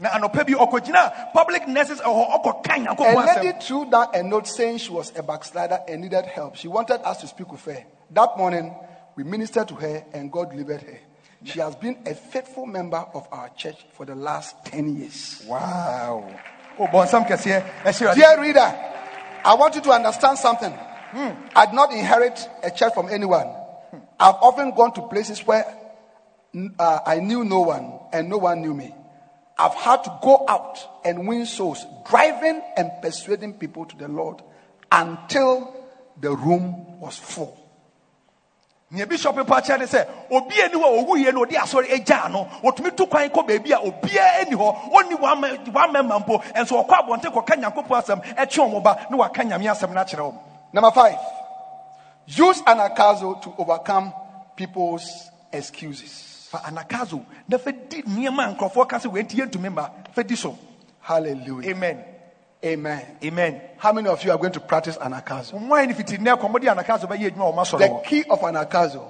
na 0.01 0.09
anɔpa 0.09 0.45
bi 0.47 0.55
ɔkɔgyina 0.55 1.33
public 1.33 1.69
nurses 1.69 2.01
ɛwɔ 2.01 2.43
hɔ 2.43 2.43
ɔkɔka 2.43 3.01
A 3.01 3.41
lady 3.41 3.59
threw 3.61 3.85
down 3.85 4.09
a 4.15 4.23
note 4.23 4.49
saying 4.49 4.79
she 4.79 4.91
was 4.91 5.13
a 5.17 5.23
backslider 5.23 5.81
and 5.87 6.01
needed 6.03 6.27
help. 6.27 6.57
She 6.57 6.67
wanted 6.67 7.01
us 7.05 7.19
to 7.19 7.29
speak 7.29 7.53
with 7.53 7.65
her. 7.67 7.85
That 8.11 8.37
morning, 8.37 8.75
we 9.17 9.25
ministered 9.25 9.69
to 9.69 9.75
her 9.75 10.05
and 10.13 10.31
God 10.31 10.51
delivered 10.51 10.83
her. 10.83 10.99
She 11.45 11.61
has 11.61 11.77
been 11.77 11.99
a 12.07 12.15
faithful 12.15 12.67
member 12.67 13.05
of 13.13 13.29
our 13.31 13.51
church 13.51 13.85
for 13.93 14.07
the 14.07 14.15
last 14.15 14.65
10 14.65 14.97
years. 14.97 15.45
wow 15.47 16.25
oh, 16.79 16.87
bɔnsɛm 16.87 17.27
kɛseɛ 17.27 17.51
eh, 17.53 17.63
ɛhyɛ 17.85 18.07
wade 18.07 18.17
Dear 18.17 18.41
reader, 18.41 18.75
I 19.45 19.55
want 19.55 19.75
you 19.75 19.81
to 19.83 19.91
understand 19.91 20.39
something. 20.39 20.73
Hmm. 20.73 21.31
I 21.55 21.67
did 21.67 21.75
not 21.75 21.93
inherit 21.93 22.49
a 22.63 22.71
church 22.71 22.95
from 22.95 23.09
anyone. 23.11 23.47
Hmm. 23.47 23.99
I've 24.19 24.37
often 24.37 24.71
gone 24.75 24.93
to 24.95 25.03
places 25.03 25.47
where 25.47 25.65
uh, 26.79 27.01
I 27.07 27.21
knew 27.21 27.45
no 27.45 27.61
one 27.61 27.93
and 28.13 28.29
no 28.29 28.39
one 28.39 28.63
knew 28.63 28.75
me. 28.75 28.95
I've 29.59 29.75
had 29.75 30.03
to 30.05 30.19
go 30.23 30.45
out 30.49 30.79
and 31.05 31.29
win 31.29 31.47
souls, 31.47 31.85
driving 32.09 32.63
and 32.77 32.91
persuading 33.01 33.55
people 33.55 33.85
to 33.85 33.97
the 33.97 34.09
Lord 34.09 34.43
until 34.91 35.75
the 36.21 36.31
room 36.35 36.99
was 37.01 37.17
full. 37.17 37.64
Nea 38.95 39.07
bishop 39.07 39.35
pa 39.47 39.61
kyerɛ 39.61 39.79
ne 39.79 39.85
sɛ 39.87 40.07
obi 40.31 40.63
ani 40.63 40.75
hɔ 40.75 40.87
ɔwuiɛ 41.03 41.35
no 41.35 41.45
ɔde 41.45 41.55
asɔre 41.57 41.91
agyaa 41.91 42.31
no 42.31 42.47
wɔtumi 42.63 42.97
to 42.97 43.07
kwan 43.07 43.29
kɔ 43.29 43.47
baabi 43.47 43.73
a 43.73 43.79
obiara 43.79 44.41
ani 44.41 44.57
hɔ. 44.57 44.91
Ɔnni 44.93 45.73
wamɛma 45.73 46.21
mpo. 46.25 46.43
Ɛnso 46.55 46.87
ɔkɔ 46.87 46.95
abɔnten 47.03 47.33
kɔka 47.33 47.57
nyankopɔn 47.61 47.99
asɛm 48.03 48.23
ɛtwe 48.37 48.71
ɔmo 48.71 48.83
ba 48.83 49.07
na 49.11 49.17
waka 49.17 49.43
nyame 49.43 49.65
asɛm 49.67 49.93
no 49.93 50.01
akyerɛ 50.01 50.21
ɔmo 50.21 50.39
Number 50.73 50.91
five, 50.93 51.19
use 52.27 52.63
anakazo 52.63 53.41
to 53.43 53.53
overcome 53.59 54.13
people's 54.57 55.31
excuses. 55.53 56.49
fa 56.51 56.59
anakazo. 56.59 57.25
Na 57.49 57.59
fa 57.59 57.73
di 57.73 58.03
nneɛma 58.03 58.51
a 58.51 58.55
nkurɔfoɔ 58.55 58.89
ka 58.89 58.99
sɛ 58.99 59.11
wɔanti 59.11 59.35
yɛntumi 59.37 59.71
mma. 59.73 59.91
Fa 60.13 60.23
di 60.23 60.37
so. 60.37 60.57
Hallelujah. 61.01 61.71
amen 61.71 62.14
Amen. 62.65 63.05
amen 63.23 63.61
How 63.77 63.93
many 63.93 64.09
of 64.09 64.25
you 64.25 64.31
are 64.33 64.39
going 64.39 64.53
to 64.53 64.61
practice 64.61 64.97
anakazo? 64.97 65.53
mwan 65.61 65.87
ne 65.89 65.95
fiti 65.95 66.17
nnɛ 66.17 66.41
kɔmmɔde 66.41 66.69
anakazo 66.75 67.07
bɛyɛ 67.07 67.31
adwuma 67.33 67.53
wɔ 67.53 67.55
ma 67.57 67.63
sɔrɔ 67.63 67.79
The 68.03 68.09
key 68.09 68.25
of 68.31 68.41
anakazo 68.41 69.03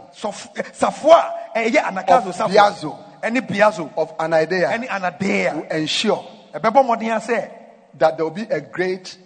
eh, 0.56 0.62
safoa 0.72 1.32
a 1.54 1.70
ɛyɛ 1.70 1.82
anakazo 1.84 2.28
Of 2.28 2.34
safoa 2.34 2.98
biazo. 3.46 3.92
of 3.96 4.16
anadeia 4.18 4.72
ɛne 4.72 4.88
anadeia 4.88 5.54
will 5.54 5.62
ensure 5.70 6.24
ɛbɛbɔ 6.54 6.84
mmɔden 6.84 7.16
a 7.16 7.20
sɛ 7.20 7.50
that 7.98 8.16
there 8.16 8.26
will 8.26 8.32
be 8.34 8.42
a 8.42 8.60
great 8.60 9.16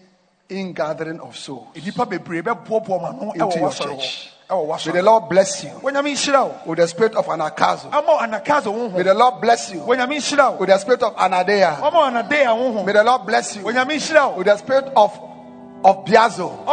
ingathering 0.50 1.20
of 1.20 1.36
souls. 1.36 1.68
nnipa 1.74 2.06
bebree 2.06 2.42
bɛboaboa 2.42 3.00
ma 3.02 3.12
no 3.12 3.32
Into 3.32 3.58
your 3.58 3.72
church. 3.72 4.30
Ɛwɔ 4.48 4.86
May 4.86 4.92
the 4.92 5.02
Lord 5.02 5.28
bless 5.28 5.62
you 5.62 5.70
wɔnyame 5.70 6.12
nhyira 6.14 6.44
wo 6.46 6.54
with 6.64 6.78
the 6.78 6.88
spirit 6.88 7.14
of 7.14 7.26
anakazo. 7.26 7.92
ama 7.92 8.18
anakazo 8.22 8.72
wo 8.72 8.88
May 8.88 9.02
the 9.02 9.12
Lord 9.12 9.40
bless 9.42 9.70
you 9.72 9.80
wɔnyame 9.80 10.16
nhyira 10.16 10.52
wo 10.52 10.56
with 10.58 10.70
the 10.70 10.78
spirit 10.78 11.02
of 11.02 11.14
anadeia. 11.16 11.76
ɔma 11.80 12.10
anadeia 12.10 12.56
wo 12.56 12.72
ho 12.72 12.82
May 12.84 12.92
the 12.92 13.04
Lord 13.04 13.26
bless 13.26 13.56
you 13.56 13.62
wɔnyame 13.62 13.92
nhyira 13.98 14.30
wo 14.30 14.38
with 14.38 14.46
the 14.46 14.56
spirit 14.56 14.86
of 14.96 15.20
of 15.84 16.04
biazo. 16.04 16.66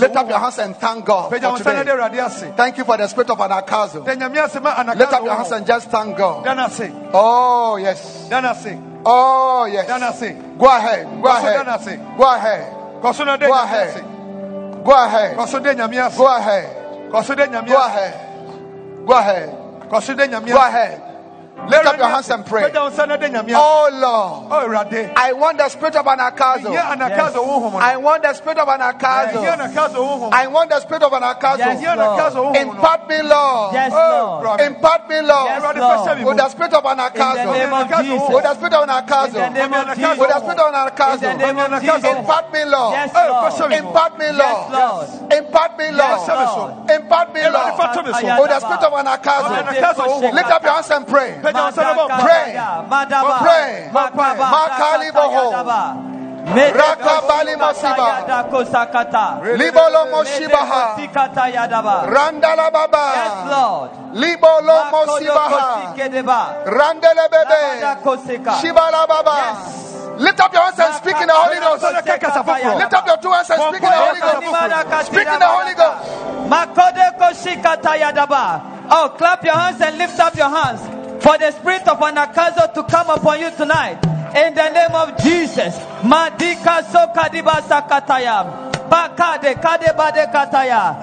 Lift 0.00 0.16
up 0.16 0.28
your 0.28 0.38
hands 0.38 0.58
and 0.58 0.74
thank 0.76 1.04
God 1.04 1.28
for 1.30 1.38
nsa 1.38 1.64
na 1.64 1.82
de 1.84 2.08
today. 2.08 2.52
Thank 2.56 2.78
you 2.78 2.84
for 2.84 2.96
the 2.96 3.06
spirit 3.06 3.30
of 3.30 3.38
anakazo. 3.38 4.04
da 4.04 4.14
nyame 4.16 4.38
ase 4.42 4.60
ma 4.60 4.82
Lift 4.94 5.12
up 5.12 5.22
your 5.22 5.34
hands 5.36 5.52
and 5.52 5.66
just 5.66 5.90
thank 5.90 6.16
God. 6.16 6.44
da 6.44 6.54
no 6.54 6.64
ase 6.64 6.90
Oh 7.12 7.76
yes. 7.76 8.28
da 8.30 8.40
no 8.40 8.48
ase 8.50 8.76
Oh 9.04 9.66
yes. 9.66 9.86
Go 10.58 10.66
ahead. 10.66 11.06
Go 11.22 11.28
Kɔ 11.28 11.40
so 11.40 11.52
da 11.52 11.62
no 11.62 11.74
ahead. 11.74 12.16
Go 12.16 12.24
ahead. 12.24 12.72
Go 13.02 13.52
ahead. 13.54 14.84
Go 14.84 14.92
ahead. 15.04 15.36
kɔ 15.36 15.46
so 15.48 15.58
de 15.60 15.74
nyame 15.74 16.06
ase 16.06 16.16
Go 16.16 16.26
ahead. 16.26 16.79
Go 17.66 17.76
ahead. 17.86 18.14
Go 19.06 19.12
ahead. 19.18 19.88
Go 20.52 20.58
ahead. 20.68 21.09
Lift 21.68 21.86
up 21.86 21.98
your 21.98 22.08
hands 22.08 22.30
and 22.30 22.46
pray. 22.46 22.62
pagya 22.70 22.80
wo 22.82 22.90
nsa 22.90 23.06
na 23.08 23.16
de 23.16 23.28
nyame 23.28 23.50
ase 23.52 23.56
Oh 23.56 23.90
Lord, 23.92 24.62
I 25.16 25.32
want 25.32 25.58
the 25.58 25.68
spirit 25.68 25.96
of 25.96 26.06
yɛ 26.06 26.16
anakazo. 26.16 26.72
anakazo 26.74 27.46
wo 27.46 27.60
ho 27.70 27.78
I 27.78 27.96
want 27.96 28.22
the 28.22 28.34
spirit 28.34 28.58
of 28.58 28.68
yɛ 28.68 28.78
anakazo. 28.78 29.42
anakazo 29.58 29.94
wo 30.00 30.18
ho 30.18 30.30
I 30.32 30.46
want 30.46 30.70
the 30.70 30.80
spirit 30.80 31.02
of 31.02 31.12
yɛ 31.12 31.18
anakazo. 31.20 31.92
anakazo 31.96 32.42
wo 32.42 32.54
Impart 32.54 33.08
me, 33.08 33.22
Lord. 33.22 33.74
Yes, 33.74 33.92
Oh, 33.94 34.40
Lord. 34.42 34.60
Impart 34.60 35.08
me, 35.08 35.20
Lord. 35.20 35.46
Yes, 35.46 35.62
Lord. 35.76 36.08
fɛhyɛ 36.10 36.24
With 36.24 36.36
the 36.36 36.48
spirit 36.48 36.72
of 36.74 36.84
In 36.84 37.32
the 37.32 37.44
name 37.46 37.72
anakazo. 37.72 37.72
of 37.72 37.88
Jesus. 37.96 38.34
With 38.34 38.44
the 38.44 38.54
spirit 38.54 38.72
of 38.74 38.88
In 38.88 39.32
the 39.32 39.40
anakazo. 39.40 39.52
name 39.52 39.74
of 39.74 39.86
With 39.88 39.98
the 39.98 40.14
spirit 40.14 40.30
of 40.30 40.42
In 41.10 41.20
the 41.20 41.34
anakazo. 41.34 41.38
name 41.38 41.58
of 41.58 41.82
Jesus. 41.82 42.04
Impart 42.04 42.52
me, 42.52 42.64
Lord. 42.64 42.92
Yes, 42.92 43.10
Oh, 43.14 43.26
Lord. 43.28 43.52
fɛhyɛ 43.52 43.68
me 43.70 43.80
mu 43.80 43.88
Impart 43.90 44.18
me, 44.18 44.26
Yes, 44.30 44.70
Lord. 44.70 44.72
Lord. 44.72 45.32
Impart 45.32 45.78
me, 45.78 45.90
Yes, 45.90 46.28
Lord. 46.28 46.38
Lord. 46.38 46.90
Impart 46.90 47.34
me, 47.34 47.40
Lord. 47.48 47.74
fɛhyɛ 47.74 47.94
me 48.04 48.10
so 48.20 48.40
With 48.40 48.50
the 48.50 48.60
spirit 48.60 48.82
of 48.82 48.92
anakazo. 48.92 49.48
anakazo 49.50 50.32
Lift 50.34 50.50
up 50.50 50.62
your 50.62 50.72
hands 50.72 50.90
and 50.90 51.06
pray. 51.06 51.30
Pagya 51.52 51.96
wo 51.96 52.06
nsa 52.06 52.18
Pray. 52.22 52.52
Madaba. 52.88 53.38
Pray. 53.42 53.90
Makaba. 53.92 54.46
Makali 54.50 55.08
boho. 55.12 55.50
Sakata 55.52 56.10
Rakabali 56.50 57.56
masiba. 57.56 58.06
Yadako. 58.26 58.60
Libolo 59.56 60.06
moshibaha. 60.10 60.96
Sikata 60.96 61.48
yadaba. 61.52 62.06
Randala 62.08 62.66
Yes, 62.66 62.72
baba. 62.72 63.50
Lord. 63.50 63.90
Libolo 64.14 64.84
Makodo 64.90 65.06
mosibaha. 65.06 65.94
kosikedeba. 65.94 66.40
Randele 66.66 67.28
bebe. 67.30 67.62
Shibala 68.60 69.06
baba. 69.06 69.56
Lift 70.18 70.40
up 70.40 70.52
your 70.52 70.62
hands 70.62 70.78
and 70.78 70.94
speak 70.94 71.16
in 71.20 71.26
the 71.28 71.32
Holy 71.32 71.60
Ghost. 71.60 71.82
Lift 71.82 72.92
up 72.94 73.06
your 73.06 73.16
two 73.18 73.30
hands 73.30 73.50
and 73.50 73.62
speak 73.62 73.82
in 73.82 73.90
the 73.90 73.96
Holy 73.96 74.20
Ghost. 74.20 75.06
Speak 75.06 75.26
in 75.28 75.38
the 75.38 75.46
Holy 75.46 75.74
Ghost. 75.74 75.98
Makode 76.50 77.06
koshikata 77.18 77.96
yadaba. 77.96 78.60
Oh, 78.90 79.14
clap 79.16 79.44
your 79.44 79.54
hands 79.54 79.80
and 79.80 79.96
lift 79.98 80.18
up 80.18 80.34
your 80.36 80.48
hands 80.50 80.80
for 81.20 81.38
the 81.38 81.50
spirit 81.52 81.86
of 81.88 81.98
anakazo 81.98 82.72
to 82.74 82.82
come 82.84 83.10
upon 83.10 83.40
you 83.40 83.50
tonight. 83.52 83.98
In 84.36 84.54
the 84.54 84.68
name 84.70 84.94
of 84.94 85.16
Jesus. 85.22 85.76
Madika 86.02 86.82
sokadiba 86.90 87.60
sakataya. 87.62 88.44
Bakade 88.88 89.54
kade 89.60 89.96
bade 89.96 90.26
kataya. 90.32 90.96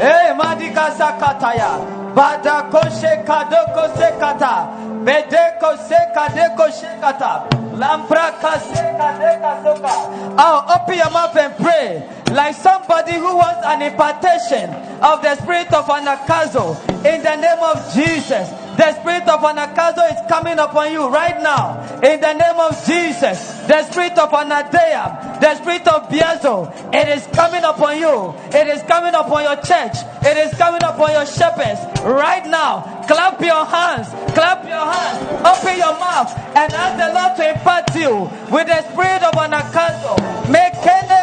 Hey, 0.00 0.32
Madika 0.34 0.90
Sakataya. 0.96 2.14
Badako 2.14 2.80
Shekadoko 2.88 3.84
Sekata. 3.96 4.79
Bedeko 5.04 5.76
Sekadeko 5.88 6.68
Shekata. 6.70 7.48
Lambraka 7.76 8.60
Sekadeka 8.60 9.62
Soka. 9.64 9.92
Oh, 10.38 10.76
open 10.76 10.96
your 10.96 11.10
mouth 11.10 11.36
and 11.36 11.56
pray. 11.56 12.08
Like 12.32 12.54
somebody 12.54 13.14
who 13.14 13.36
wants 13.36 13.64
an 13.64 13.82
impartation 13.82 14.70
of 15.02 15.22
the 15.22 15.34
spirit 15.36 15.72
of 15.72 15.86
anakazo. 15.86 16.76
In 17.04 17.22
the 17.22 17.36
name 17.36 17.62
of 17.62 17.76
Jesus. 17.94 18.50
The 18.76 18.92
spirit 19.00 19.28
of 19.28 19.40
anakazo 19.40 20.04
is 20.12 20.20
coming 20.28 20.58
upon 20.58 20.92
you 20.92 21.08
right 21.08 21.42
now. 21.42 21.80
In 22.02 22.20
the 22.20 22.32
name 22.32 22.60
of 22.60 22.72
Jesus. 22.86 23.59
The 23.70 23.84
spirit 23.84 24.18
of 24.18 24.30
anadeia. 24.30 25.38
The 25.40 25.54
spirit 25.54 25.86
of 25.86 26.08
biazo. 26.08 26.74
It 26.92 27.06
is 27.06 27.24
coming 27.28 27.62
upon 27.62 28.00
you. 28.00 28.34
It 28.50 28.66
is 28.66 28.82
coming 28.82 29.14
upon 29.14 29.44
your 29.44 29.54
church. 29.62 29.94
It 30.26 30.36
is 30.36 30.52
coming 30.58 30.82
upon 30.82 31.12
your 31.12 31.24
shepherds. 31.24 31.78
Right 32.02 32.44
now. 32.46 33.04
Clap 33.06 33.40
your 33.40 33.64
hands. 33.64 34.08
Clap 34.34 34.64
your 34.64 34.90
hands. 34.90 35.22
Open 35.46 35.78
your 35.78 35.94
mouth. 36.02 36.34
And 36.58 36.72
ask 36.72 36.98
the 36.98 37.14
Lord 37.14 37.36
to 37.38 37.44
impart 37.54 37.94
you 37.94 38.26
with 38.50 38.66
the 38.66 38.82
spirit 38.90 39.22
of 39.22 39.34
anakazo. 39.38 40.18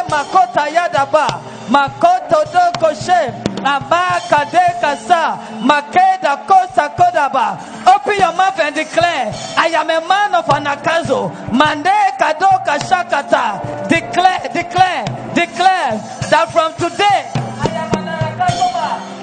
Makota. 0.08 1.57
Makoto 1.68 2.44
doko 2.52 2.90
she. 2.94 3.20
Abaka 3.62 4.44
deka 4.50 4.96
sa. 4.96 5.36
Makeda 5.60 6.46
kosa 6.46 6.88
kodaba. 6.96 7.58
Open 7.86 8.16
your 8.18 8.32
mouth 8.32 8.58
and 8.60 8.74
declare, 8.74 9.32
I 9.56 9.68
am 9.74 9.90
a 9.90 10.00
man 10.06 10.34
of 10.34 10.46
anakazo. 10.46 11.30
Mande 11.52 11.90
kadoka 12.18 12.78
shakata. 12.88 13.88
Declare, 13.88 14.48
declare, 14.52 15.04
declare 15.34 15.92
that 16.30 16.48
from 16.52 16.72
today, 16.74 17.30
I 17.34 17.68
am 17.82 17.92
an 17.98 18.08
anakazo. 18.08 19.17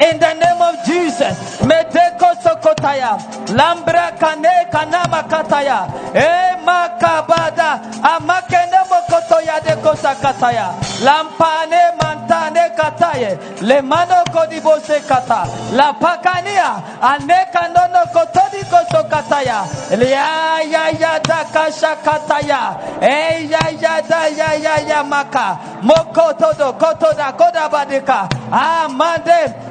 In 0.00 0.18
the 0.18 0.32
name 0.34 0.60
of 0.62 0.74
Jesus. 0.86 1.36
Medeko 1.62 2.34
sokotaya. 2.42 3.18
Lambra 3.58 4.16
kane 4.18 4.66
kanama 4.72 5.22
kataya. 5.28 5.78
E 6.14 6.56
makabada. 6.64 7.80
Amakene 8.02 8.80
mokotoya 8.90 9.60
de 9.64 9.74
kosakataya. 9.82 10.74
Lampane 11.04 11.82
mantane 12.00 12.64
kataye. 12.76 13.38
Lemano 13.60 14.24
kodibose 14.32 15.00
kata. 15.08 15.44
La 15.76 15.92
pakania. 15.92 16.82
Aneka 17.02 17.68
nono 17.74 18.02
kotodi 18.14 18.62
kosokataya. 18.70 19.64
Ya 19.90 20.60
ya 20.62 20.88
ya 21.00 21.18
da 21.20 21.44
kasha 21.52 21.96
kataya. 22.04 22.76
E 23.02 23.48
ya 23.50 23.60
ya 23.80 24.00
da 24.02 24.26
ya 24.28 24.54
ya 24.54 24.76
ya 24.88 25.02
maka. 25.04 25.58
Mokotodo 25.82 26.72
kotoda 26.78 27.32
koda 27.32 27.68
badika. 27.68 28.28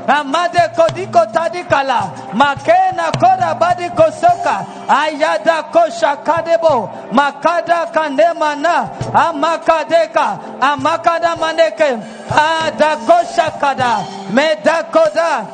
Amade. 0.07 0.49
Amade 0.59 0.75
kodiko 0.75 1.25
tadikala. 1.33 2.11
Makena 2.33 3.11
koda 3.19 3.55
badiko 3.59 4.11
soka. 4.11 4.65
Ayada 4.87 5.63
kosha 5.71 6.15
kadebo. 6.23 6.89
Makada 7.11 7.91
kandemana. 7.93 8.89
Amakadeka. 9.13 10.39
Amakada 10.61 11.35
maneke. 11.35 11.99
Adakosha 12.29 13.59
kada. 13.59 14.05
Medakoda. 14.31 15.45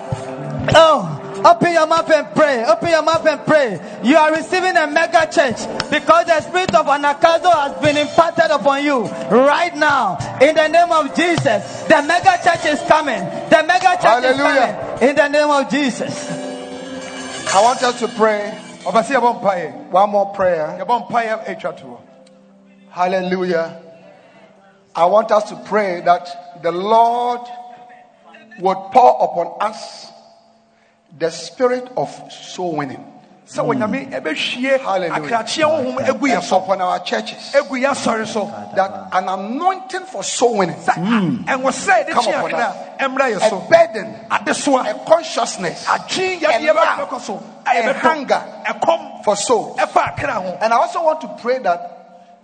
Oh. 0.76 1.25
Open 1.46 1.74
your 1.74 1.86
mouth 1.86 2.10
and 2.10 2.28
pray. 2.36 2.66
Open 2.66 2.90
your 2.90 3.04
mouth 3.04 3.26
and 3.26 3.46
pray. 3.46 3.80
You 4.04 4.18
are 4.18 4.32
receiving 4.34 4.76
a 4.76 4.88
mega 4.88 5.30
church 5.32 5.62
because 5.92 6.26
the 6.26 6.42
spirit 6.42 6.74
of 6.74 6.88
anakazo 6.88 7.54
has 7.54 7.82
been 7.84 7.98
imparted 7.98 8.50
upon 8.50 8.84
you 8.84 9.06
right 9.30 9.76
now. 9.76 10.18
In 10.42 10.56
the 10.56 10.68
name 10.68 10.92
of 10.92 11.16
Jesus, 11.16 11.84
the 11.84 12.02
mega 12.02 12.40
church 12.44 12.66
is 12.66 12.82
coming. 12.88 13.20
The 13.50 13.64
mega 13.68 13.94
church 13.96 14.02
Hallelujah. 14.02 14.34
is 14.34 15.00
coming. 15.00 15.10
In 15.10 15.16
the 15.16 15.28
name 15.28 15.50
of 15.50 15.70
Jesus. 15.70 16.32
I 17.54 17.62
want 17.62 17.84
us 17.84 18.00
to 18.00 18.08
pray 18.08 18.62
ɔbɛsɛ 18.86 19.92
one 19.92 20.10
more 20.10 20.34
prayer. 20.34 20.78
yɛbɔ 20.80 21.08
mpaeɛ 21.10 21.46
atwa 21.46 21.74
toɔ 21.74 21.98
Hallelujah. 22.90 23.82
I 24.96 25.06
want 25.06 25.32
us 25.32 25.50
to 25.50 25.56
pray 25.66 26.02
that 26.02 26.62
the 26.62 26.72
Lord 26.72 27.42
would 28.60 28.78
pour 28.94 29.18
upon 29.22 29.58
us 29.60 30.12
the 31.18 31.30
spirit 31.30 31.88
of 31.98 32.10
soul 32.32 32.76
winning. 32.78 33.04
Sɛ 33.48 33.62
wɔnyame 33.64 34.10
ɛbɛhwie 34.12 34.80
hmm. 34.80 34.86
Hallelujah. 34.86 35.22
akrakyeɛ 35.22 35.66
honhom 35.70 35.98
agu 36.00 36.28
yɛ 36.28 36.42
so 36.42 36.58
upon 36.58 36.82
our 36.82 37.00
churches. 37.00 37.54
agu 37.54 37.78
yɛ 37.78 37.92
asɔre 37.92 38.26
so. 38.26 38.46
That 38.76 39.10
an 39.14 39.30
anointing 39.30 40.06
for 40.08 40.24
soul 40.24 40.58
winning, 40.58 40.76
hmm. 40.76 41.46
ɛwɔ 41.46 41.70
sɛ 41.70 42.06
yɛde 42.06 42.12
Come 42.12 42.34
upon 42.34 42.54
us. 42.56 42.76
ɛmmra 43.00 43.32
yɛ 43.32 43.38
a 43.38 43.50
so. 43.50 43.60
burden, 43.70 44.16
adesoa 44.32 44.90
a 44.90 45.06
consciousness, 45.06 45.86
a 45.86 46.00
yadeɛ 46.00 46.74
love, 46.74 47.08
bɛkɔ 47.08 47.22
so. 47.22 47.44
A 47.68 47.94
hunger. 47.94 48.42
For 49.24 49.36
souls. 49.36 49.78
ɛfa 49.78 50.08
akra 50.14 50.34
ho. 50.34 50.58
And 50.62 50.72
I 50.74 50.78
also 50.78 51.04
want 51.04 51.22
to 51.22 51.28
pray 51.42 51.60
that 51.60 51.95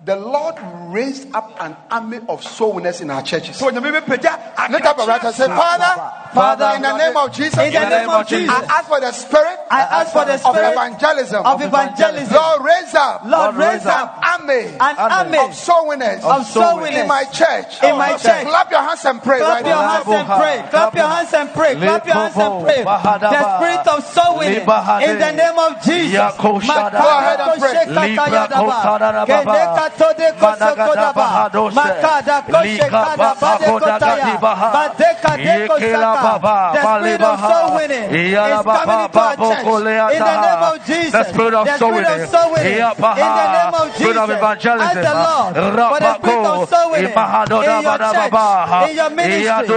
the 0.03 0.15
Lord 0.15 0.55
raised 0.89 1.33
up 1.33 1.55
an 1.59 1.77
army 1.91 2.19
of 2.27 2.43
soul 2.43 2.73
winners 2.73 3.01
in 3.01 3.11
our 3.11 3.21
churches. 3.21 3.57
So 3.57 3.69
onyame 3.69 4.01
bɛpagya 4.01 4.69
Lift 4.71 4.85
up 4.85 4.97
your 4.97 5.07
right 5.07 5.21
hand 5.21 5.27
and 5.27 5.35
say, 5.35 5.45
Father, 5.45 5.93
Father, 6.33 6.75
in 6.75 6.81
the 6.81 6.97
name 6.97 7.17
of 7.17 7.31
Jesus, 7.33 7.59
in 7.59 7.73
the 7.73 7.89
name 7.89 8.09
of 8.09 8.27
Jesus, 8.27 8.49
I 8.49 8.79
ask 8.79 8.87
for 8.87 8.99
the 8.99 9.11
spirit 9.11 9.59
I 9.69 9.81
ask 10.01 10.13
for 10.13 10.25
the 10.25 10.41
of 10.41 10.55
evangelism. 10.57 11.45
of 11.45 11.61
evangelism. 11.61 12.33
Lord, 12.35 12.61
raise 12.65 12.95
up 12.95 13.21
Lord, 13.25 13.55
raise 13.55 13.85
up 13.85 14.17
army 14.25 14.73
an 14.79 14.97
army 14.97 15.37
of 15.37 15.53
soul 15.53 15.87
winners 15.89 16.23
of 16.23 16.45
soul 16.47 16.81
winners 16.81 17.01
in 17.01 17.07
my 17.07 17.25
church. 17.25 17.83
in 17.83 17.97
my 17.97 18.17
church. 18.17 18.47
Clap 18.47 18.71
your 18.71 18.81
hands 18.81 19.05
and 19.05 19.21
pray 19.21 19.39
Clap 19.39 19.65
your 19.65 19.75
hands 19.75 20.07
and 20.07 20.27
pray. 20.27 20.65
Clap 20.69 20.95
your 20.95 21.07
hands 21.07 21.33
and 21.33 21.49
pray. 21.53 21.75
Clap 21.75 22.07
your 22.07 22.15
hands 22.15 22.37
and 22.37 22.65
pray. 22.65 22.83
The 22.83 23.57
spirit 23.57 23.87
of 23.87 24.05
soul 24.05 24.37
winning 24.39 24.65
in 24.65 25.17
the 25.19 25.31
name 25.31 25.59
of 25.59 25.77
Jesus. 25.83 26.37
Go 26.41 26.57
ahead 26.57 27.39
and 27.39 27.61
pray. 27.61 27.85
The 36.73 36.81
spirit 36.97 37.21
of 37.21 37.39
soul 37.39 37.75
winning 37.75 38.09
is 38.11 38.61
coming 38.63 38.99
into 39.05 39.19
our 39.19 39.35
church. 39.37 39.65
In 40.11 40.19
the 40.19 40.37
name 40.41 40.63
of 40.63 40.85
Jesus. 40.85 41.11
The 41.11 41.23
spirit 41.29 41.53
of 41.53 41.67
soul 41.79 41.91
winning. 41.91 42.27
soul 42.27 42.51
winning. 42.51 42.77
In 43.21 43.35
the 43.35 43.47
name 43.51 43.73
of 43.73 43.87
Jesus. 43.97 44.03
Of 44.11 44.29
evangelism. 44.37 44.95
The 45.53 45.61
Lord 45.71 45.89
for 45.91 45.99
the 45.99 46.13
spirit 46.13 46.45
of 46.45 46.69
soul 46.69 46.91
winning 46.91 47.13
in 47.63 47.81
your 47.81 47.97
church, 48.13 48.31
in 48.89 48.95
your 48.95 49.09
ministry. 49.11 49.67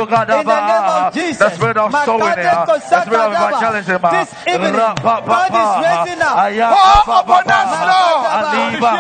In 0.40 0.46
the 0.46 0.60
name 0.60 0.88
of 0.94 1.14
Jesus. 1.14 1.38
The 1.38 1.50
spirit 1.56 1.76
of 1.76 1.92
soul 2.04 2.18
winning. 2.20 2.36
The 2.90 3.00
spirit 3.04 3.20
of 3.20 3.32
evangelism. 3.34 4.02
This 4.10 4.30
evening, 4.54 4.72
God 5.26 5.50
is 5.50 5.72
raising 5.84 6.22
up. 6.22 6.36
Pour 6.74 7.18
upon 7.20 7.44
us, 7.50 7.70
Lord. 7.90 8.24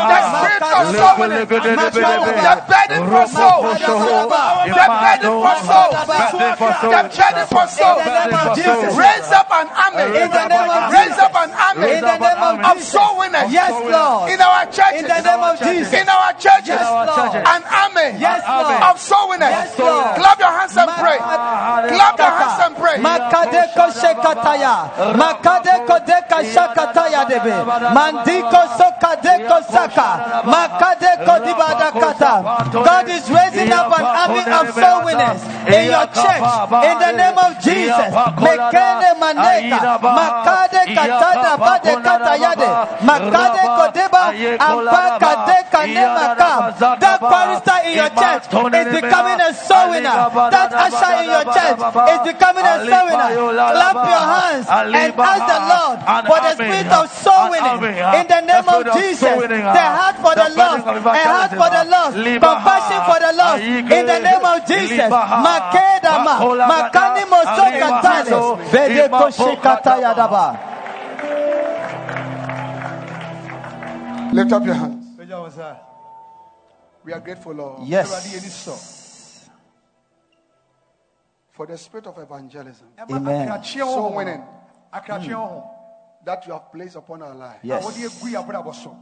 The 0.08 0.20
spirit 0.38 0.62
of 0.62 0.86
soul 0.96 1.03
winning. 1.18 1.46
The 1.46 1.46
burden 1.46 3.02
for 3.10 3.26
souls. 3.28 3.78
The 3.78 3.94
burden 4.74 5.32
for 5.44 5.56
souls. 5.68 5.94
The 6.04 7.12
burden 7.14 7.46
for 7.48 7.66
souls. 7.68 8.00
In 10.14 10.30
the 10.30 10.48
name 10.48 10.70
of 10.70 10.84
Jesus. 10.94 11.28
Raise 11.76 12.02
up 12.02 12.22
an 12.22 12.38
army. 12.38 12.64
Of 12.64 12.80
soul 12.82 13.18
winners. 13.18 13.52
Yes, 13.52 13.70
Lord. 13.70 14.30
In 14.30 14.40
our 14.40 14.64
churches. 14.66 15.00
In 15.00 15.06
the 15.08 15.20
name 15.20 15.42
of 15.42 15.58
Jesus. 15.58 15.92
In 15.92 16.08
our 16.08 16.32
churches. 16.44 16.80
An 17.44 17.62
army 17.64 18.08
of 18.90 19.00
soul 19.00 19.28
winners. 19.30 19.50
Yes, 19.50 19.78
Lord. 19.78 20.16
Clap 20.16 20.38
your 20.38 20.52
hands 20.52 20.76
and 20.76 20.90
pray. 20.90 21.18
Clap 21.18 22.18
your 22.18 22.30
hands 22.30 22.58
and 22.64 22.76
pray. 22.76 22.96
Makadeko 23.04 23.84
shekataya. 24.00 24.74
Makadeko 25.18 25.96
deka 26.06 26.38
shakataya 26.54 27.22
debe. 27.28 27.52
Mandiko 27.94 28.60
sokadeko 28.78 29.56
saka. 29.70 30.08
Makadeko. 30.44 30.93
God 32.84 33.08
is 33.08 33.30
raising 33.30 33.72
up 33.72 33.92
an 33.98 34.04
army 34.04 34.44
of 34.52 34.74
soul 34.74 35.04
winners 35.04 35.42
in 35.66 35.84
your 35.90 36.06
church. 36.06 36.42
In 36.84 36.98
the 36.98 37.12
name 37.12 37.38
of 37.38 37.52
Jesus. 37.60 38.10
Mekene 38.44 39.10
maneka. 39.20 39.98
Makade 40.00 40.82
katada 40.94 41.52
bade 41.58 41.92
katayade. 42.04 42.68
Makade 43.08 43.62
kodeba. 43.78 44.22
Ampakade 44.58 45.56
kanemaka. 45.70 46.50
That 47.00 47.20
chorister 47.20 47.78
in 47.86 47.94
your 47.96 48.10
church 48.10 48.44
is 48.74 48.88
becoming 49.00 49.40
a 49.40 49.52
soul 49.54 49.90
winner. 49.90 50.16
That 50.50 50.72
usher 50.72 51.12
in 51.22 51.28
your 51.30 51.44
church 51.44 51.80
is 52.12 52.20
becoming 52.32 52.66
a 52.66 52.76
soul 52.86 53.04
winner. 53.06 53.30
Clap 53.74 53.94
your 53.94 54.24
hands 54.34 54.66
and 54.68 55.14
ask 55.20 55.46
the 55.46 55.58
Lord 55.72 55.98
for 56.26 56.38
the 56.40 56.52
spirit 56.54 56.92
of 56.92 57.10
soul 57.10 57.50
winning 57.50 57.80
in 58.20 58.26
the 58.26 58.40
name 58.40 58.68
of 58.68 58.82
Jesus. 58.94 59.36
The 59.74 59.86
heart 59.98 60.16
for 60.16 60.34
the 60.34 60.48
lost, 60.56 60.83
a 60.86 61.00
heart 61.00 61.50
for 61.50 61.70
the 61.70 61.84
lost, 61.90 62.16
compassion 62.16 63.00
for 63.08 63.18
the 63.20 63.32
lost 63.36 63.62
in 63.62 64.06
the 64.06 64.18
name 64.20 64.44
of 64.44 64.66
Jesus. 64.66 65.10
Makedama, 65.10 66.34
makani 66.68 67.24
mosokatane, 67.30 68.36
bedeko 68.70 69.30
shikatayadaba. 69.30 70.46
Lift 74.32 74.52
up 74.52 74.64
your 74.64 74.74
hands. 74.74 75.04
We 77.04 77.12
are 77.12 77.20
grateful, 77.20 77.52
Lord, 77.52 77.82
Yes. 77.86 78.08
for 81.52 81.66
the 81.66 81.78
spirit 81.78 82.06
of 82.08 82.18
evangelism 82.18 82.88
Amen. 82.98 83.62
soul 83.62 84.12
winning 84.16 84.42
akrakye 84.92 85.32
ho 85.32 85.62
that 86.24 86.44
you 86.46 86.52
have 86.52 86.72
placed 86.72 86.96
upon 86.96 87.22
our 87.22 87.34
lives. 87.34 87.60
Yes. 87.62 87.84
wɔde 87.84 88.04
agu 88.06 88.26
yɛ 88.32 88.44
abrabɔ 88.44 88.74
so 88.74 88.96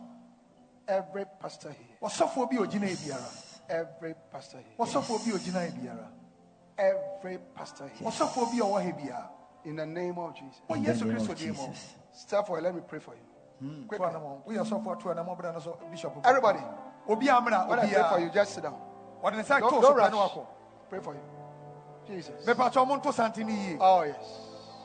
Every 0.92 1.24
pastor 1.40 1.70
here, 1.70 1.96
ɔsɔfoɔ 2.02 2.50
bi 2.50 2.56
a 2.56 2.60
ogyina 2.60 2.88
yi 2.90 2.96
biara 2.96 3.30
every 3.70 4.14
pastor 4.30 4.58
here, 4.58 4.76
ɔsɔfoɔ 4.78 5.24
bi 5.24 5.30
a 5.30 5.34
ogyina 5.38 5.64
yi 5.64 5.70
biara 5.80 6.08
every 6.76 7.38
pastor 7.54 7.88
here, 7.88 8.08
ɔsɔfoɔ 8.08 8.50
bi 8.52 8.58
a 8.58 8.62
ɔwɔ 8.62 8.82
ha 8.84 8.92
biara 9.00 9.28
in 9.64 9.76
the 9.76 9.86
name 9.86 10.18
of 10.18 10.34
Jesus. 10.34 10.60
Oh, 10.68 10.74
wɔ 10.74 10.76
In 10.76 10.82
the 10.82 10.90
yesu 11.14 11.30
of 11.30 11.36
Jesus. 11.38 11.94
Step 12.12 12.46
forward, 12.46 12.64
let 12.64 12.74
me 12.74 12.82
pray 12.86 12.98
for 12.98 13.14
you. 13.14 13.86
to 13.88 14.04
anam 14.04 14.22
woyɛ 14.46 14.58
ɔsɔfoɔ 14.66 15.00
to 15.00 15.10
anam 15.12 15.26
ɔbɛda 15.26 15.54
no 15.54 15.60
so 15.60 15.78
bishop. 15.90 16.12
Everybody, 16.24 16.60
obi 17.08 17.26
amena 17.28 17.66
when 17.68 17.78
I 17.78 17.88
pray 17.90 18.08
for 18.10 18.20
you, 18.20 18.30
just 18.30 18.54
sit 18.54 18.62
down. 18.62 18.76
wɔde 19.24 19.36
ne 19.36 19.42
nsa 19.42 19.60
Don't, 19.60 19.80
don't 19.80 19.96
rush. 19.96 20.46
Pray 20.90 21.00
for 21.00 21.14
you. 21.14 21.20
Jesus. 22.06 22.44
mepatɔ 22.44 22.84
ɔmo 22.84 23.00
nto 23.00 23.14
sante 23.14 23.38
ne 23.44 23.52
yie 23.52 23.78
Oh, 23.80 24.02
yes. 24.02 24.16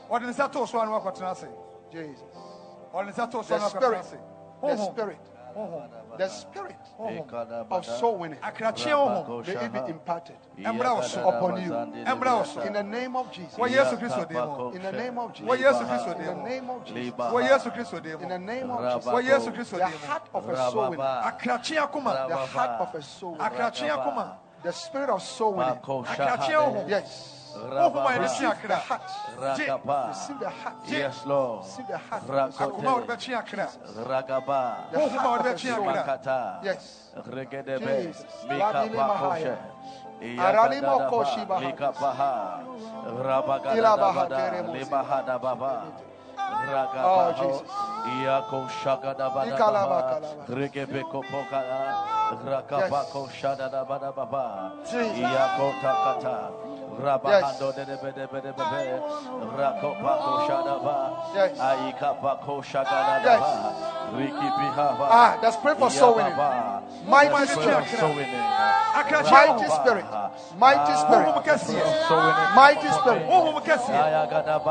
wɔde 0.08 0.22
ne 0.22 0.32
nsa 0.32 0.50
to 0.50 0.66
so 0.66 0.80
a 0.80 0.86
ne 0.86 0.92
wakɔtena 0.92 1.32
ase 1.32 1.48
Jesus. 1.92 2.22
ɔde 2.94 3.04
ne 3.06 3.12
nsa 3.12 3.30
to 3.30 3.44
so 3.44 3.54
a 3.54 3.58
The 3.58 3.64
ne 3.64 3.68
spirit, 3.68 4.02
the 4.62 4.76
spirit, 4.76 5.18
honhom 5.18 5.18
the 6.18 6.28
spirit 6.28 6.76
of 7.70 7.84
soul 7.84 8.16
winning, 8.18 8.38
may 8.40 9.64
it 9.64 9.72
be 9.72 9.78
imparted 9.90 10.36
wo 10.56 11.28
upon 11.28 11.62
you. 11.62 11.68
so 12.44 12.62
In 12.62 12.72
the 12.72 12.82
name 12.82 13.16
of 13.16 13.30
Jesus. 13.32 13.54
wɔ 13.58 13.68
yesu 13.68 13.96
kristo 13.96 14.28
din 14.28 14.38
mu 14.38 14.72
In 14.74 14.82
the 14.82 14.92
name 14.92 15.18
of 15.18 15.32
Jesus. 15.32 15.48
In 15.48 16.24
the 16.24 16.34
name 16.34 16.70
of 16.70 16.84
Jesus. 16.84 17.16
wɔ 17.18 17.40
yesu 17.48 17.70
kristo 17.70 18.02
din 18.02 18.20
In 18.22 18.28
the 18.28 18.38
name 18.38 18.70
of 18.70 18.80
Jesus. 18.94 19.12
wɔ 19.12 19.22
yesu 19.22 19.52
kristo 19.52 19.78
The 19.78 19.86
heart 20.06 20.28
of 20.34 20.48
a 20.48 20.70
soul 20.70 20.90
winner. 20.90 21.06
The 22.28 22.36
heart 22.36 22.80
of 22.80 22.94
a 22.94 23.02
soul 23.02 23.32
winner. 23.32 24.32
The 24.62 24.72
spirit 24.72 25.10
of 25.10 25.22
soul 25.22 25.54
winning. 25.54 26.88
Yes. 26.88 27.37
Honhom 27.56 27.96
a 27.96 28.10
yɛde 28.12 28.18
Receive 28.22 28.50
twe 28.58 28.68
the 28.68 28.74
akra 28.74 28.76
heart. 28.76 29.02
Rakapa. 29.38 30.08
Receive 30.08 30.38
the 30.40 30.50
heart. 30.50 30.74
Yes, 30.88 31.26
Lord. 31.26 31.64
Receive 31.64 31.86
the 31.88 31.98
heart. 31.98 32.22
of 32.22 32.28
a 32.28 32.32
Rakote. 32.32 32.54
soul 32.54 32.70
akoma 32.72 32.78
a 32.78 32.94
winner. 32.94 33.06
wɔde 33.06 33.06
bɛtwe 33.08 33.34
akra 33.38 33.68
Ragaba. 34.08 34.90
The 34.92 34.98
honhom 34.98 35.14
a 35.14 35.18
heart 35.18 35.40
wɔde 35.40 35.40
of 35.40 35.46
a 35.46 35.54
bɛtwe 35.54 35.68
soul 35.74 35.86
winner. 35.86 35.98
akra 35.98 36.18
Makata. 36.18 36.64
Yes. 36.64 37.10
Regedebe. 37.28 37.96
Jesus. 38.06 38.24
Mika 38.48 38.64
Ladili 38.72 38.96
pakoshe. 38.96 39.18
Mahaya. 39.18 39.58
Aralimo 40.18 40.98
koshi 41.10 41.40
Iyakadadaba. 41.40 41.48
baha. 41.48 41.60
Lika 41.66 41.92
paha. 41.92 42.60
Ila 43.76 43.96
baha 43.96 44.26
Rabagadadabada. 44.28 44.36
teremo. 44.36 44.72
Libahada 44.74 45.38
baba. 45.40 45.82
Oh, 46.38 46.66
Ragabaho. 46.72 47.50
Jesus. 47.52 47.70
Iyako 48.08 48.68
shagadabada 48.82 49.52
Ikalaba, 49.54 49.88
baba. 49.88 50.20
kalaba. 50.20 50.44
Regebeko 50.48 51.22
pokala. 51.22 51.80
Rakabako 52.44 53.28
shadadabada 53.30 54.12
baba. 54.14 54.72
Jesus. 54.84 55.18
Takata. 55.82 56.50
Rabahando. 56.98 57.72
Rakopako 59.58 60.44
shadaba. 62.64 63.74
Rikipihaba. 64.14 65.06
Ah, 65.10 65.38
let's 65.42 65.56
pray 65.56 65.74
for 65.74 65.90
soul 65.90 66.14
winning. 66.16 66.36
Mighty 67.06 67.32
Mighty 67.32 67.52
spirit. 67.52 67.86
spirit. 67.88 68.26
Akrakye 68.94 69.30
Mighty 69.30 69.68
spirit. 69.68 70.04
Mighty 70.58 70.94
spirit. 70.98 71.34
Mighty 72.54 72.88
spirit. 72.88 73.28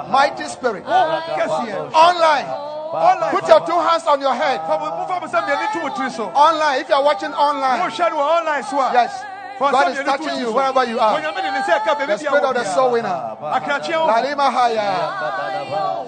Mighty 0.10 0.48
spirit. 0.48 0.84
Online. 0.86 2.46
Online. 2.94 3.32
Put 3.32 3.48
your 3.48 3.60
two 3.66 3.80
hands 3.80 4.08
on 4.08 4.22
your 4.22 4.34
head. 4.34 4.60
Fa 4.62 4.78
mo- 4.80 4.92
mofa 4.92 5.20
mo 5.22 5.28
sɛ 5.28 5.42
mmienu 5.44 5.68
to 5.74 5.80
mo 5.80 5.90
tiri 5.96 6.12
so 6.12 6.26
Online. 6.34 6.80
If 6.82 6.90
you 6.90 6.96
are 6.96 7.04
watching 7.04 7.34
online. 7.34 7.80
mohwɛ 7.80 8.10
no 8.10 8.16
wɔ 8.16 8.38
online 8.40 8.64
so 8.64 8.80
a 8.80 8.92
Yes. 8.94 9.24
Fa 9.60 9.72
God 9.72 9.88
is 9.92 9.98
mmienu 9.98 10.04
to 10.04 10.18
touching 10.18 10.40
you 10.42 10.52
wherever 10.54 10.84
you 10.84 11.00
are. 11.00 11.16
onyame 11.18 11.42
de 11.42 11.52
ne 11.52 11.60
nsa 11.60 12.08
The 12.08 12.18
spirit 12.18 12.44
of 12.44 12.54
the 12.54 12.66
soul 12.66 12.92
winner. 12.92 13.38
akrakye 13.54 13.96
honhom 13.96 14.16
Lalima 14.16 14.52
haya. 14.52 14.92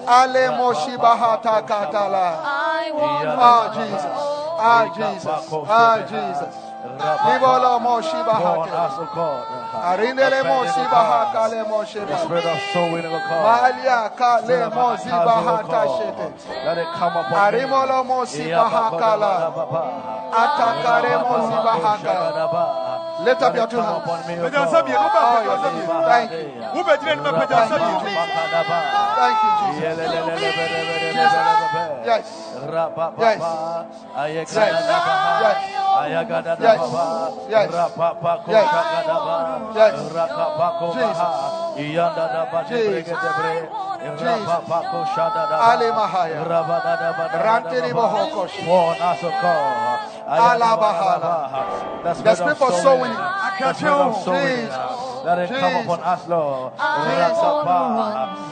Ale 0.06 0.50
moshiba 0.50 1.16
hata 1.16 1.62
katala. 1.62 2.26
Ah, 3.42 3.70
Jesus. 3.74 4.04
Ah, 4.60 4.88
Jesus. 4.94 5.52
Ah, 5.68 5.98
Jesus. 5.98 6.54
Libolo 7.26 7.78
moshiba 7.80 8.34
hate. 8.40 8.70
Arindele 9.82 10.42
moshiba 10.42 11.00
hata 11.10 11.48
le 11.48 11.64
moshiba. 11.64 12.18
Spirit 12.24 12.44
of 12.44 12.58
soul 12.72 12.92
winning 12.92 13.12
will 13.12 13.20
come. 13.20 13.42
Malia 13.42 14.10
ka 14.16 14.40
le 14.46 14.70
mosiba 14.70 15.34
shete. 15.96 16.26
Let 16.64 16.78
it 16.78 16.86
come 16.98 17.16
upon 17.16 17.52
me. 17.52 17.58
Arimolo 17.60 18.04
mosiba 18.04 18.64
hakala. 18.70 19.32
Atakare 20.32 21.14
mosiba 21.24 21.72
haka. 21.84 22.89
Lift 23.24 23.42
up 23.42 23.54
your 23.56 23.66
two 23.68 23.80
hands. 23.80 24.04
pagya 24.42 24.60
nsa 24.66 24.82
mmienu 24.82 25.02
woba 25.02 25.20
Oh, 25.20 25.32
pagya 25.34 25.54
nsa 25.56 25.68
mmienu 25.70 26.02
Thank 26.10 26.30
you. 26.30 26.38
wobɛgyina 26.76 27.12
anim 27.12 27.26
a 27.26 27.32
pagya 27.32 27.56
nsa 27.64 27.76
mmienu 27.78 28.00
Thank 29.20 29.38
you, 29.44 29.50
Jesus. 29.60 29.96
Yes. 31.20 31.34
Yes. 32.06 32.24
Yes. 33.20 33.38
Yes. 35.40 35.58
Yes. 36.60 36.78
Yes. 37.50 37.68
Yes. 38.48 38.66
Yes. 39.76 39.94
Rakapako 40.16 40.86
Jesus. 40.94 41.69
Iyanda 41.76 42.24
da 42.32 42.44
The 52.02 52.14
spirit 52.14 52.56
sowing. 54.24 54.60
That 55.20 55.38
it 55.38 55.48
Jesus. 55.48 55.60
come 55.60 55.76
upon 55.84 56.00
us, 56.00 56.22
Lord. 56.28 56.72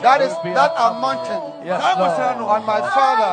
That 0.03 0.21
is 0.21 0.35
that 0.55 0.73
a 0.77 0.93
mountain. 1.01 1.43
Yes, 1.65 1.81
Lord. 1.97 2.21
And 2.57 2.65
my 2.67 2.81
father, 2.93 3.33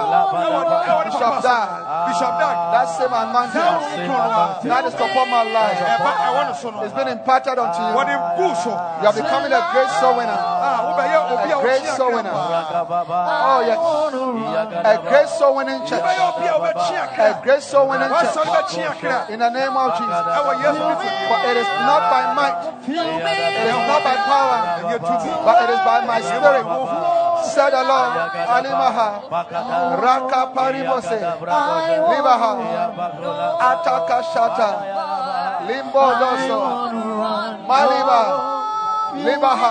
Bishop 1.04 1.44
Dag, 1.44 2.08
Bishop 2.08 2.34
Dag. 2.40 2.65
That 2.86 3.02
same 3.02 3.10
anointing 3.10 4.70
that 4.70 4.86
is 4.86 4.94
upon 4.94 5.26
my 5.34 5.42
life. 5.42 5.82
Ɛba 5.82 6.12
ɛwɔ 6.22 6.42
ne 6.46 6.54
so 6.54 6.70
no. 6.70 6.84
It's 6.86 6.94
been 6.94 7.08
imparted 7.08 7.58
unto 7.58 7.82
you. 7.82 7.98
Wɔde 7.98 8.14
gu. 8.38 8.46
You 9.02 9.08
are 9.10 9.14
becoming 9.14 9.54
a 9.54 9.62
great 9.74 9.90
soul 9.98 10.14
winner. 10.22 10.38
Ah, 10.38 10.86
wobɛyɛ 10.86 11.18
obi 11.34 11.50
a 11.50 11.58
A 11.58 11.62
great 11.66 11.86
soul 11.98 12.12
winner. 12.14 12.30
Oh, 12.30 13.60
yes. 13.66 13.78
A 14.86 14.98
great 15.02 15.30
soul 15.30 15.56
winning 15.58 15.82
church. 15.90 16.06
A 16.06 16.14
wokyea 16.62 17.04
A 17.04 17.08
kra. 17.10 17.42
great 17.42 17.64
soul 17.64 17.88
winning 17.90 18.10
Wasɔre 18.10 18.62
church. 18.70 19.30
In 19.34 19.40
the 19.40 19.50
name 19.50 19.76
of 19.76 19.98
Jesus. 19.98 20.26
Ɛwɔ 20.38 20.52
Yesu 20.62 20.86
Kristo. 20.86 21.26
For 21.26 21.40
it 21.50 21.58
is 21.58 21.70
not 21.90 22.02
by 22.14 22.24
might, 22.38 22.56
it 22.86 23.66
is 23.66 23.82
not 23.90 24.02
by 24.06 24.16
power, 24.30 24.60
but 25.42 25.58
it 25.64 25.70
is 25.74 25.82
by 25.82 26.06
my 26.06 26.22
spirit. 26.22 27.25
Said 27.54 27.70
the 27.72 27.84
Lord. 27.84 28.12
Alimaha. 28.56 29.30
Raka 30.02 30.42
paribose. 30.56 31.20
Libaha. 32.12 32.52
Ataka 33.60 34.18
shata. 34.34 34.72
Limbo 35.68 36.06
doso. 36.20 36.60
Maliba. 37.68 38.22
Libaha 39.26 39.70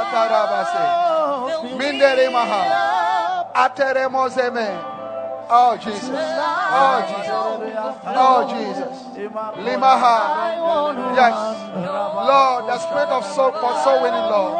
maha. 2.33 2.63
Atere 3.55 4.09
mozeme. 4.09 4.69
Oh 5.51 5.77
Jesus. 5.77 6.09
Oh 6.09 6.99
Jesus. 7.11 7.35
Oh 8.17 8.41
Jesus. 8.51 8.97
Limaha. 9.65 10.17
Yes. 11.15 11.39
Lord, 12.27 12.67
the 12.67 12.79
spirit 12.79 13.09
of 13.09 13.25
soul 13.27 13.53
for 13.53 13.73
soul 13.85 14.03
winning, 14.03 14.29
Lord. 14.31 14.55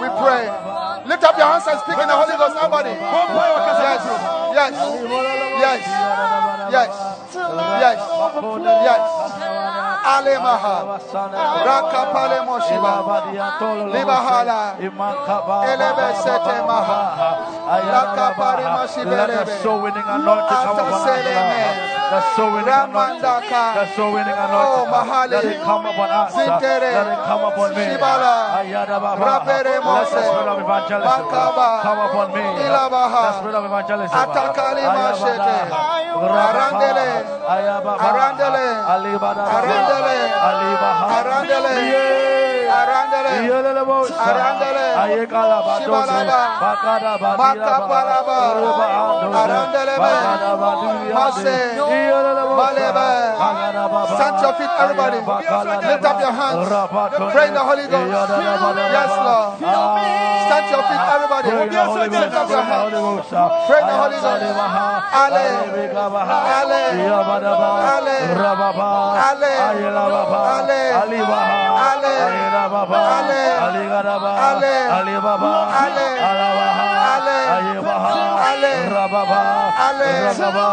We 0.00 0.08
pray. 0.22 0.77
Lift 1.06 1.24
up 1.24 1.36
your 1.38 1.46
hands 1.46 1.66
and 1.68 1.78
speak 1.80 1.98
in 1.98 2.08
the 2.08 2.14
Holy 2.14 2.36
Ghost, 2.36 2.56
somebody. 2.60 2.90
Yes. 2.90 4.02
Yes. 4.54 4.72
Yes. 5.60 5.82
Yes. 6.72 6.90
Yes. 7.80 7.98
Yes. 8.84 9.47
Alemaha. 10.08 10.76
Rakapale 11.68 12.38
Moshiba. 12.48 12.92
Libahala. 13.92 14.60
Elebe 15.68 16.06
sete 16.22 16.56
maha. 16.66 17.58
Lakapari 17.68 18.64
Let 19.04 19.26
the 19.28 19.44
soul 19.62 19.82
winning 19.82 20.08
anointing 20.08 20.56
come 20.64 20.78
upon 20.78 21.00
us. 21.02 21.98
The 22.08 22.20
soul 22.34 22.52
winning 22.52 22.72
anointing. 22.72 23.20
The 23.20 23.86
soul 23.96 24.12
winning 24.12 24.34
Oh, 24.38 24.88
anointing. 24.88 25.30
Let 25.30 25.44
it 25.44 25.60
come 25.62 25.86
upon 25.86 26.10
us. 26.10 26.36
Let 26.36 27.06
it 27.12 27.18
come 27.28 27.44
upon 27.44 27.68
me. 27.76 27.84
Shibala. 27.84 28.34
Ayada 28.58 28.96
Baba. 29.00 29.24
Rapere 29.24 29.76
Let 29.84 30.10
the 30.10 30.22
spirit 30.24 30.48
of 30.48 30.58
evangelism 30.60 31.24
come 31.28 32.00
upon 32.08 32.26
me. 32.32 32.44
The 32.64 33.32
spirit 33.38 33.54
of 33.54 33.64
evangelism. 33.64 34.18
Atakali 34.18 34.82
mashete. 34.88 35.68
Arandele. 36.18 37.08
Arandele. 37.98 38.68
Arandele. 38.88 39.97
Arándale. 39.98 40.90
Arándale. 41.18 42.47
Stand 54.18 54.36
your 54.42 54.52
feet, 54.58 54.72
everybody. 54.82 55.18
Lift 55.88 56.04
up 56.04 56.20
your 56.20 56.32
hands. 56.32 56.68
Pray 57.32 57.46
in 57.48 57.54
the 57.54 57.64
Holy 57.68 57.86
Ghost. 57.88 58.10
Yes, 58.96 59.10
Lord. 59.26 59.48
Ah. 59.64 60.46
Stand 60.48 60.66
your 60.72 60.82
feet, 60.88 61.02
everybody. 61.14 61.48
Pray 61.48 61.66
in 61.66 61.72
the 61.72 61.84
Holy 61.84 62.08
Lift 62.08 62.32
Ghost. 62.32 62.36
up 62.40 62.48
your 62.50 62.64
hands. 62.70 62.92
Pray 63.68 63.80
in 63.82 63.86
the 63.88 63.96
Holy 64.02 64.18
Ghost. 64.18 64.42
Ale. 65.22 65.44
Ale. 66.58 66.82
Ale. 67.94 68.16
Ale. 68.16 68.16
Ale. 69.28 69.52
Ale. 70.58 70.82
Ale. 71.88 72.14
Alibaba, 72.98 73.68
Aligaraba, 73.68 74.32
Alibaba, 74.98 75.52
Alabaha, 76.28 76.86
Ayabaha, 77.56 78.12
Rababa, 78.94 79.42
Rababa, 80.24 80.68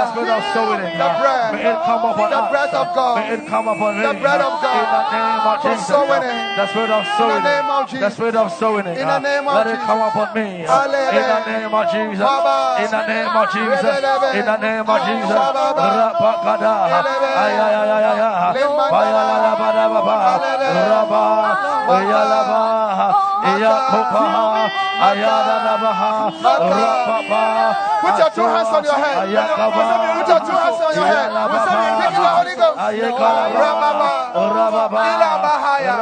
investment 0.00 0.30
of 0.30 0.42
sowing 0.54 0.80
in 0.80 0.98
God. 0.98 1.52
May 1.52 1.64
it 1.68 1.78
come 1.84 2.04
upon 2.04 2.30
the 2.30 2.42
breath 2.50 2.74
of 2.74 2.86
God. 2.94 3.14
May 3.20 3.34
it 3.34 3.46
come 3.46 3.68
upon 3.68 3.96
the 4.00 4.12
me. 4.14 4.20
breath 4.20 4.40
of 4.40 4.54
God. 4.60 4.86
Uh, 4.90 4.96
uh, 4.96 5.16
in 5.16 5.26
the 5.30 5.30
name 5.30 5.44
of 5.46 5.56
Jesus. 5.62 5.86
Sowing 5.86 6.22
in. 6.22 6.56
The 6.56 6.66
spirit 6.70 6.90
of 6.90 7.04
sowing 7.18 7.36
in. 7.36 7.42
The 7.42 7.50
name 7.50 7.70
of 7.70 7.82
Jesus. 7.90 8.00
The 8.00 8.10
spirit 8.10 8.36
of 8.36 8.48
sowing 8.52 8.86
in. 8.86 8.96
in 8.96 9.06
the 9.06 9.18
name 9.20 9.48
of 9.48 9.54
Let 9.54 9.66
it 9.66 9.80
come 9.80 10.00
upon 10.00 10.28
me. 10.34 10.46
In 10.60 10.66
the 10.66 11.40
name 11.46 11.72
of 11.74 11.84
Jesus. 11.90 12.26
In 12.80 12.90
the 12.90 13.04
name 13.06 13.34
of 13.36 13.46
Jesus. 13.52 13.96
In 14.30 14.44
the 14.44 14.56
name 14.56 14.86
of 14.88 14.98
Jesus. 15.04 15.40
Rapakada. 15.76 16.74
Ayayayaya. 17.40 18.54
Bayalabadababa. 18.90 20.18
Rabba. 20.70 21.24
Bayalabah. 21.88 23.29
Yalaba. 23.40 23.60
Yakopa. 23.64 24.24
Ayadadabaha. 25.00 26.12
Rapapa. 26.44 27.42
Put 28.00 28.18
your 28.18 28.30
two 28.30 28.46
hands 28.48 28.68
on 28.68 28.84
your 28.84 28.98
head. 29.00 29.16
Put 29.20 30.28
your 30.28 30.40
two 30.40 30.56
hands 30.56 30.80
on 30.80 30.92
your 30.94 31.06
head. 31.08 31.28
Speak 31.96 32.12
in 32.12 32.20
the 32.20 32.32
Holy 32.36 32.54
Ghost. 32.56 32.78
Rababa. 33.56 34.12
Rababa. 34.36 35.00
Ilabahaya. 35.10 35.96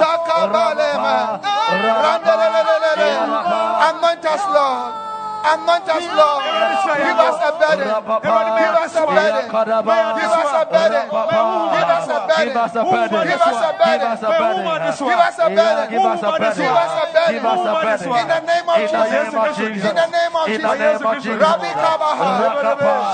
Shakabalema. 0.00 1.16
Anoint 3.88 4.24
us, 4.24 4.44
Lord. 4.48 4.92
Anoint 5.46 5.88
us, 5.88 6.06
Lord. 6.10 6.42
Give 6.98 7.20
us 7.22 7.38
a 7.38 7.52
burden. 7.54 7.86
Give 7.86 8.34
us 8.36 8.50
a 8.50 8.52
burden. 8.56 8.56
Give 8.56 8.82
us 8.82 8.96
a 8.96 9.06
burden. 9.06 9.46
Give 10.16 10.32
us 10.32 10.52
a 10.52 10.64
burden. 10.66 11.06
Give 11.06 11.86
us 11.86 12.08
a 12.08 12.26
burden. 12.26 12.46
Give 12.46 12.66
us 12.66 12.84
a 12.86 12.98
burden. 12.98 13.26
Give 13.26 13.40
us 13.40 13.62
a 13.62 13.78
burden. 14.26 14.66
Give 14.66 15.18
us 15.18 15.38
a 15.38 15.46
burden. 15.46 15.90
Give 15.90 16.04
us 16.04 16.22
a 16.22 16.30
burden. 16.30 16.56
Give 16.56 16.74
us 16.76 16.92
a 16.92 17.06
burden. 17.12 17.32
Give 17.32 17.44
us 17.44 17.66
a 17.66 17.74
burden. 17.84 18.10
In 18.16 18.28
the 18.28 18.40
name 18.40 18.68
of 18.68 18.76
In 18.76 18.90
the 18.92 19.04
name 19.06 19.36
of 19.38 19.56
Jesus. 19.56 19.86
In 19.86 19.94
the 19.94 20.06
name 20.06 20.34
of 20.36 20.48
In 20.48 20.60
the 20.62 20.74
name 20.74 21.06
of 21.06 21.16
Jesus. 21.22 21.40
Rabbi 21.40 21.72
Kabaha. 21.72 22.26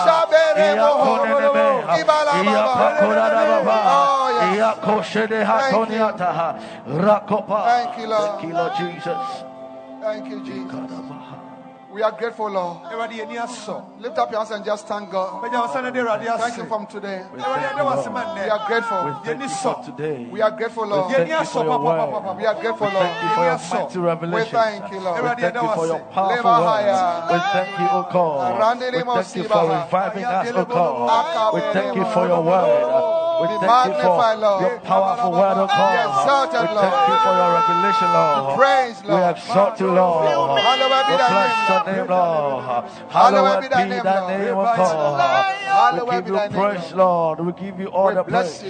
Shabere 0.05 0.77
Moho. 0.77 1.05
Iyakoneneme. 1.23 1.67
Iyapakoradababa. 2.43 3.79
Oh, 3.93 4.29
yes. 4.37 4.57
Iyakoshedehatoniataha. 4.57 6.49
Rakopa. 6.87 7.61
Thank 7.65 7.99
you, 7.99 8.07
Lord. 8.09 8.31
Thank 8.31 8.43
you, 8.43 8.55
Lord 8.57 8.73
Jesus. 8.77 9.27
Thank 10.03 10.29
you, 10.31 10.41
Jesus. 10.41 11.22
We 11.93 12.01
are 12.01 12.13
grateful, 12.13 12.51
Lord. 12.51 12.79
Awurade, 12.91 13.13
yɛni 13.21 13.37
asɔ. 13.37 14.01
Lift 14.01 14.17
up 14.17 14.31
your 14.31 14.41
hands 14.41 14.51
and 14.51 14.65
just 14.65 14.89
thank 14.89 15.11
God. 15.11 15.43
Pagya 15.43 15.61
wo 15.61 15.67
nsa 15.69 15.83
na 15.83 15.91
de 15.91 16.01
Awurade 16.01 16.39
Thank 16.39 16.57
you 16.57 16.65
from 16.65 16.87
today. 16.87 17.23
Awurade, 17.37 17.69
yɛda 17.69 17.85
wo 17.85 17.91
ase 17.93 18.11
ma 18.11 18.35
We 18.35 18.49
are 18.49 18.67
grateful. 18.67 19.21
Thank 19.25 19.43
you 19.43 19.49
for 19.49 19.85
today. 19.85 20.29
We 20.31 20.41
are 20.41 20.51
grateful, 20.51 20.87
Lord. 20.87 21.15
Thank 21.15 21.29
you 21.29 21.45
for 21.45 21.65
your 21.65 21.79
word. 21.81 22.37
We 22.39 22.47
are 22.47 22.55
grateful, 22.55 22.89
Thank 22.89 23.23
you 23.23 23.29
Lord. 23.29 23.35
for 23.35 23.45
your 23.45 23.53
Yes, 23.53 23.71
sir. 23.71 24.01
We 24.01 24.07
revelation. 24.07 24.59
thank 24.59 24.93
you, 24.93 25.01
Lord. 25.01 25.23
We 25.23 25.29
thank 25.43 25.55
you 25.55 25.75
for 25.75 25.87
your 25.87 25.99
powerful 26.17 26.51
words. 26.65 27.01
We 27.29 27.39
thank 27.53 27.79
you, 27.79 27.89
O 27.93 28.09
God. 28.11 28.85
We 28.93 29.03
thank 29.03 29.37
you 29.37 29.45
for 29.45 29.65
reviving 29.69 30.25
us, 30.25 30.53
O 30.55 30.65
God. 30.65 31.55
We 31.55 31.61
thank 31.73 31.97
you 31.97 32.05
for 32.07 32.27
your 32.27 32.43
word. 32.43 33.29
We 33.43 33.49
Be 33.49 33.59
thank 33.59 33.87
you 33.87 34.03
for 34.03 34.35
Lord. 34.39 34.63
your 34.63 34.79
powerful 34.81 35.33
word, 35.33 35.57
oh 35.59 35.67
God. 35.67 35.99
exalted, 36.07 36.63
We 36.63 36.77
thank 36.79 37.09
you 37.11 37.17
for 37.27 37.35
your 37.35 37.51
revelation, 37.59 38.09
Lord. 38.13 38.59
Praise, 38.59 39.03
We 39.03 39.09
Lord. 39.11 39.37
exalt 39.37 39.81
you, 39.81 39.91
Lord. 39.91 40.23
We 40.23 41.17
bless 41.17 41.69
your 41.69 41.83
name, 41.91 42.07
Lord. 42.07 42.63
Hallowed 42.63 43.11
Hallowed 43.11 43.61
be 43.61 43.69
be 43.69 43.75
thy 43.75 44.03
thy 44.03 44.29
name, 44.29 44.47
name, 44.47 44.55
Lord. 44.55 44.69
O 44.69 44.87
God. 44.87 45.63
We 45.93 46.17
give 46.17 46.29
you 46.29 46.39
praise, 46.51 46.93
Lord. 46.93 47.41
We 47.41 47.53
give 47.53 47.81
you 47.81 47.89
all 47.89 48.15
the 48.15 48.23
praise. 48.23 48.63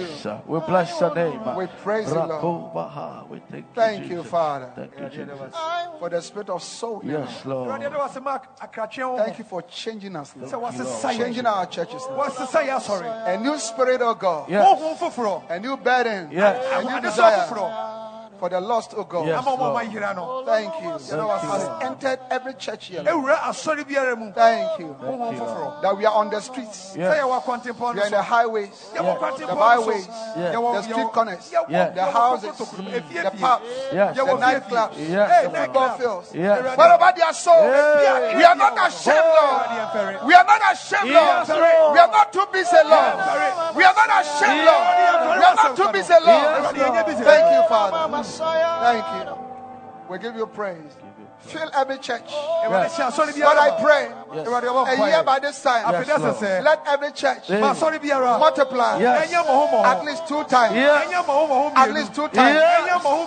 We 0.47 0.59
bless 0.59 0.99
your 0.99 1.13
name. 1.15 1.39
We 1.55 1.67
praise 1.83 2.09
you, 2.09 2.15
Lord. 2.15 3.29
We 3.29 3.39
thank 3.51 3.65
you, 3.65 3.73
Thank 3.75 4.09
you, 4.09 4.23
Father, 4.23 4.71
Thank 4.75 4.91
you, 4.99 5.25
Jesus. 5.25 5.55
for 5.99 6.09
the 6.09 6.21
spirit 6.21 6.49
of 6.49 6.63
soul. 6.63 7.01
Yes, 7.03 7.45
Lord. 7.45 7.69
Awurade 7.69 7.89
yɛde 7.89 7.99
wase 7.99 8.21
ma 8.21 8.39
akrakyeɛ 8.61 9.09
wo 9.09 9.17
Thank 9.17 9.39
you 9.39 9.45
for 9.45 9.61
changing 9.63 10.15
us, 10.15 10.33
Lord. 10.35 11.17
Changing 11.17 11.45
our 11.45 11.65
churches, 11.65 12.01
Lord. 12.09 12.31
wasesa 12.31 12.61
yɛ 12.63 12.75
asɔre 12.77 13.27
A 13.27 13.37
new 13.37 13.57
spirit, 13.57 14.01
oh 14.01 14.13
God. 14.13 14.49
Yes. 14.49 14.62
Honhom 14.63 14.95
foforɔ 14.97 15.41
A 15.49 15.59
new 15.59 15.77
burden. 15.77 16.29
Yes. 16.31 16.55
A 16.71 16.81
new 16.81 16.89
ahoɔden 16.89 17.01
desire. 17.01 17.45
foforɔ 17.47 18.02
for 18.43 18.49
the 18.49 18.59
lost, 18.59 18.93
oh 18.97 19.05
God. 19.05 19.25
Yes. 19.25 19.39
ama 19.39 19.55
ɔma 19.55 19.71
ɔma 19.71 19.73
Lord. 19.73 19.87
yera 19.87 20.45
Thank 20.45 20.83
you. 20.83 20.99
Thank 20.99 21.11
you, 21.11 21.29
Has 21.47 21.63
Lord. 21.63 21.83
entered 21.83 22.19
every 22.29 22.53
church 22.55 22.87
here. 22.87 23.01
Lord. 23.01 23.15
ɛwura 23.15 23.35
asɔre 23.39 23.83
biara 23.87 24.17
mu 24.19 24.33
Thank 24.33 24.79
you. 24.79 24.95
honhom 24.99 25.31
you, 25.31 25.39
Lord. 25.39 25.47
foforɔ 25.47 25.81
That 25.81 25.95
we 25.97 26.05
are 26.05 26.13
on 26.13 26.29
the 26.29 26.41
streets. 26.41 26.91
sɛ 26.91 26.97
Yes. 26.97 27.17
yɛwɔ 27.23 27.41
akwantempɔn 27.41 27.63
We 27.63 27.95
no 27.95 28.01
are 28.01 28.03
in 28.03 28.11
so 28.11 28.17
the 28.17 28.21
highways, 28.21 28.67
yɛwɔ 28.67 29.05
Yes. 29.05 29.17
akwantempɔn 29.17 29.37
the 29.39 29.47
no 29.47 29.47
so 29.47 29.55
byways, 29.55 30.07
Yes. 30.35 30.55
the 30.55 30.81
street 30.83 31.11
corners, 31.13 31.53
Yes. 31.69 31.95
the 31.95 32.03
houses, 32.03 32.49
kotokoto, 32.51 32.83
mm. 32.83 33.23
the 33.23 33.31
pubs, 33.31 33.63
Yes. 33.93 34.15
the 34.17 34.23
nightclubs. 34.23 34.91
Yes. 34.97 35.07
The 35.07 35.47
nightclub. 35.47 35.63
football 35.63 35.89
fields. 35.97 36.27
Yes. 36.35 36.77
Wherever 36.77 37.13
they 37.15 37.21
are 37.23 37.33
sold, 37.33 37.63
Hey. 37.63 38.35
we 38.35 38.43
are 38.43 38.55
not 38.55 38.75
ashamed, 38.87 39.23
Lord. 39.23 40.27
We 40.27 40.33
are 40.35 40.43
not 40.43 40.61
ashamed, 40.73 41.07
Yes, 41.15 41.47
Lord. 41.47 41.61
Lord. 41.63 41.93
We 41.93 41.99
are 41.99 42.11
not 42.11 42.33
too 42.33 42.45
busy, 42.51 42.75
Lord. 42.75 43.15
We 43.71 43.83
are 43.87 43.95
not 43.95 44.09
ashamed, 44.19 44.65
Lord. 44.67 44.83
We 45.39 45.43
are 45.47 45.55
not 45.55 45.75
too 45.79 45.87
busy, 45.95 46.13
Lord. 46.19 46.43
Yes, 46.43 46.75
Lord. 46.75 47.23
Thank 47.23 47.47
you, 47.55 47.63
Father. 47.71 48.03
Thank 48.23 49.27
you. 49.27 49.35
We 50.09 50.17
give 50.19 50.35
you 50.35 50.45
praise. 50.47 50.91
Fill 51.39 51.69
every 51.75 51.97
church. 51.97 52.23
Awurade 52.63 52.87
hyɛ 52.87 53.11
asɔre 53.11 53.35
Lord, 53.39 53.57
I 53.57 53.81
pray 53.83 54.07
Awurade 54.31 54.63
ɔbɔ 54.63 54.87
a 54.87 55.09
year 55.09 55.23
by 55.23 55.39
this 55.39 55.61
time, 55.61 55.83
Yes, 55.91 56.07
Afei 56.07 56.13
dɛ 56.15 56.19
Lord. 56.19 56.35
sɛ 56.35 56.39
sɛ 56.39 56.63
let 56.63 56.79
every 56.87 57.11
church 57.11 57.47
Hey. 57.47 57.59
ma 57.59 57.73
asɔre 57.73 57.99
biara 57.99 58.39
multiply 58.39 58.97
Yes. 58.99 59.27
ɛnyɛ 59.31 59.43
mmɔho 59.43 59.69
mmɔho 59.71 59.85
at 59.85 60.05
least 60.05 60.27
two 60.27 60.43
times. 60.45 60.75
Yes. 60.75 61.05
ɛnyɛ 61.05 61.23
mmɔho 61.25 61.47
mmɔho 61.49 61.71
At 61.75 61.91
least 61.93 62.13
two 62.15 62.27
times. 62.29 62.55
Yes. 62.55 62.83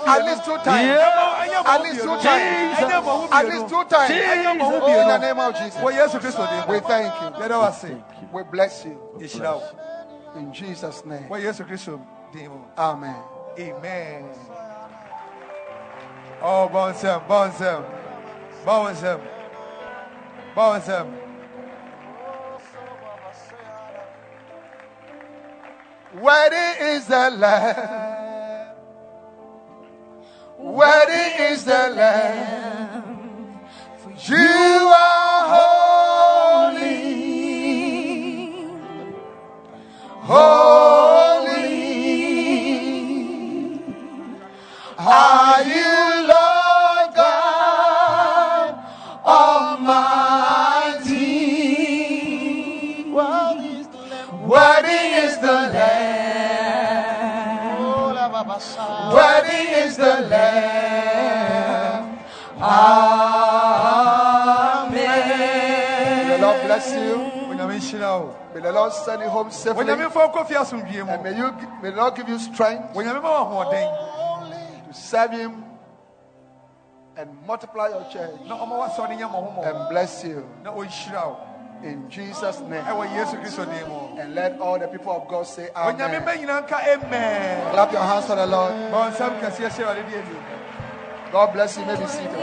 At 0.07 0.25
least 0.25 0.45
two 0.45 0.59
times. 0.59 0.87
Yes. 0.89 1.67
At 1.67 1.83
least 1.83 2.01
two 2.03 2.17
times. 2.17 2.79
ɛnyɛ 2.79 3.33
At 3.33 3.45
least 3.49 3.69
two 3.69 3.85
times. 3.85 4.11
ɛnyɛ 4.11 4.83
Oh, 4.83 5.01
in 5.01 5.09
the 5.09 5.19
name 5.19 5.39
of 5.41 5.55
Jesus. 5.57 5.77
wɔ 5.83 5.93
yesu 5.93 6.19
kristo 6.21 6.49
din 6.49 6.69
We 6.73 6.81
thank 6.81 7.13
you. 7.21 7.29
yɛda 7.45 7.59
wo 7.59 7.65
ase 7.69 7.97
We 8.33 8.43
bless 8.45 8.85
you. 8.87 8.99
yɛhyira 9.19 9.63
In 10.37 10.53
Jesus' 10.55 11.05
name. 11.05 11.29
wɔ 11.29 11.43
yesu 11.43 11.65
kristo 11.69 12.01
din 12.33 12.51
Amen. 12.79 13.17
amen 13.59 14.25
oh 16.43 16.69
bɔ 16.73 16.93
nsɛm 16.93 17.21
bɔ 17.29 18.75
wo 18.83 18.89
nsɛm 18.93 19.21
bɔ 20.55 20.63
wo 20.71 20.79
nsɛm 20.79 21.07
Worthy 26.21 26.57
is 26.57 27.07
the 27.09 27.31
Lamb. 27.31 28.75
Worthy 30.59 31.43
is 31.45 31.65
the 31.65 31.93
Lamb. 31.95 33.61
For 33.99 34.33
You 34.33 34.93
are 34.97 35.43
holy. 36.73 36.97
Holy. 40.23 41.37
Are 44.99 45.63
you 45.63 46.26
Worthy 59.13 59.63
is 59.87 59.97
the 59.97 60.21
Lamb. 60.31 62.19
Amen. 64.87 66.29
May 66.29 66.37
the 66.37 66.43
Lord 66.43 66.61
bless 66.67 66.93
you. 66.93 67.17
onyame 67.51 67.77
nhyira 67.79 68.11
wo 68.21 68.37
May 68.55 68.61
the 68.61 68.73
Lord 68.73 68.93
send 68.93 69.23
you 69.23 69.29
home 69.29 69.51
safely. 69.51 69.85
onyame 69.85 70.07
mfa 70.09 70.27
nkɔ 70.29 70.47
fie 70.47 70.57
asomdwie 70.57 71.01
And 71.01 71.09
mu 71.09 71.23
may, 71.23 71.37
you, 71.37 71.53
may 71.83 71.91
the 71.91 71.97
Lord 71.97 72.15
give 72.17 72.29
you 72.29 72.39
strength 72.39 72.95
onyame 72.95 73.21
ma 73.23 73.29
wo 73.31 73.65
ahoɔden 73.65 73.89
to 74.89 74.95
serve 74.95 75.33
Him 75.33 75.65
and 77.17 77.31
multiply 77.47 77.89
your 77.89 78.05
church 78.13 78.41
na 78.47 78.57
ɔma 78.59 78.77
w'asɔre 78.81 79.17
nyɛ 79.17 79.29
mmɔho 79.31 79.49
mmɔho 79.57 79.67
and 79.67 79.89
bless 79.89 80.25
you 80.25 80.45
na 80.63 80.71
ɔnhyira 80.73 81.27
wo 81.27 81.37
in 81.87 82.11
Jesus' 82.11 82.61
name. 82.61 82.85
ɛwɔ 82.85 83.07
yesu 83.15 83.37
kristo 83.41 83.65
din 83.65 83.89
mu 83.89 84.19
And 84.21 84.35
let 84.35 84.59
all 84.61 84.79
the 84.79 84.89
people 84.89 85.13
of 85.13 85.29
God 85.29 85.47
say 85.47 85.69
Amen. 85.75 85.97
Clap 87.73 87.93
your 87.93 88.03
hands 88.03 88.27
for 88.27 88.37
the 88.37 88.47
Lord. 88.47 88.73
bɔ 88.73 89.11
nsɛm 89.13 89.41
kɛseɛ 89.41 89.69
hyɛ 89.71 89.87
wade 89.87 90.07
di 90.09 90.17
adi 90.19 90.37
God 91.33 91.53
bless 91.53 91.77
you. 91.77 91.85
May 91.85 91.97
be 91.97 92.07
seated. 92.07 92.39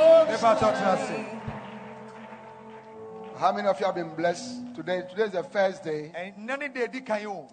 How 3.38 3.52
many 3.52 3.68
of 3.68 3.80
you 3.80 3.86
have 3.86 3.96
been 3.96 4.14
blessed 4.16 4.76
today? 4.76 5.04
Today 5.10 5.24
is 5.24 5.32
the 5.32 5.44
first 5.44 5.84
day, 5.84 6.12
ɛnnɛ 6.16 6.60
ne 6.60 6.68
da 6.68 6.88
ɛdi 6.88 7.06
kan 7.06 7.26
o 7.26 7.48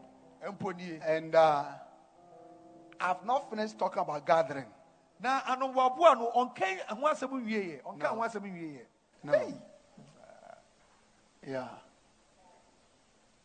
mpo 0.52 0.76
nie 0.76 1.00
and 1.06 1.34
uh, 1.34 1.64
I've 3.00 3.24
not 3.24 3.48
finished 3.50 3.78
talking 3.78 4.02
about 4.02 4.26
gathering. 4.26 4.66
no 5.22 5.32
ɔnkan 5.32 6.80
ho 6.88 7.06
asɛm 7.08 7.30
nwieɛ 7.42 7.82
ɔnka 7.82 8.06
ho 8.06 8.20
asɛm 8.22 8.42
nwieɛ 8.42 8.80
No. 9.22 9.32
Yeah. 11.46 11.68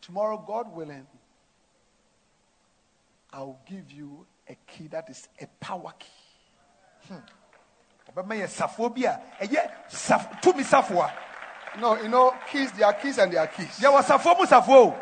Tomorrow, 0.02 0.44
God 0.46 0.76
willing, 0.76 1.08
I'll 3.32 3.60
give 3.68 3.92
you 3.92 4.26
a 4.48 4.56
key 4.68 4.88
that 4.88 5.10
is 5.10 5.28
a 5.42 5.48
power 5.60 5.94
key. 5.98 6.08
Hmm. 7.08 7.20
ɔbɛma 8.12 8.36
yɛ 8.40 8.48
safoɔ 8.48 8.96
bi 8.96 9.02
a 9.04 9.20
ɛyɛ 9.46 9.72
saf- 9.90 10.42
No, 11.80 11.96
you 12.02 12.08
know, 12.08 12.34
keys, 12.50 12.72
there 12.72 12.88
are 12.88 12.94
keys 12.94 13.18
and 13.18 13.32
there 13.34 13.42
are 13.42 13.48
keys. 13.48 13.80
Yɛwɔ 13.80 14.02
safoɔ 14.02 14.38
mu 14.40 14.46
safoɔ 14.46 14.70
o 14.70 14.96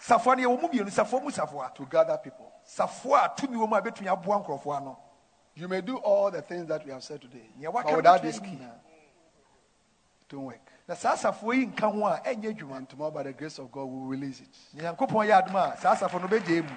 safoa 0.00 0.36
no 0.36 0.48
yɛwɔ 0.48 0.62
mu 0.62 1.20
mu 1.22 1.30
safoa 1.30 1.74
to 1.74 1.86
gather 1.86 2.16
people. 2.18 2.50
safoa 2.64 3.24
a 3.26 3.28
tumi 3.40 3.56
wɔ 3.56 3.68
mu 3.68 3.76
a 3.76 3.82
bɛtumi 3.82 4.06
aboa 4.06 4.42
nkurɔfoɔ 4.44 4.76
ano 4.76 4.98
You 5.54 5.68
may 5.68 5.80
do 5.80 5.96
all 5.98 6.30
the 6.30 6.42
things 6.42 6.66
that 6.68 6.84
we 6.84 6.92
have 6.92 7.02
said 7.02 7.20
today, 7.20 7.50
but 7.60 7.96
without 7.96 8.22
this 8.22 8.38
key, 8.38 8.58
it 10.22 10.32
won't 10.34 10.46
work. 10.46 10.69
Na 10.90 10.96
saa 10.96 11.14
safoɔ 11.16 11.54
yi 11.54 11.66
nka 11.66 11.86
ho 11.86 12.04
a 12.04 12.20
ɛnyɛ 12.26 12.50
adwuma 12.50 12.76
And 12.78 12.88
tomorrow, 12.88 13.12
by 13.12 13.22
the 13.22 13.32
grace 13.32 13.60
of 13.60 13.70
God, 13.70 13.84
we'll 13.84 14.06
release 14.10 14.40
it. 14.40 14.48
nyankopɔn 14.74 15.28
yɛ 15.28 15.38
adom 15.46 15.54
a 15.54 15.76
saa 15.78 15.94
safoɔ 15.94 16.20
no 16.22 16.26
bɛgye 16.26 16.62
mu 16.68 16.76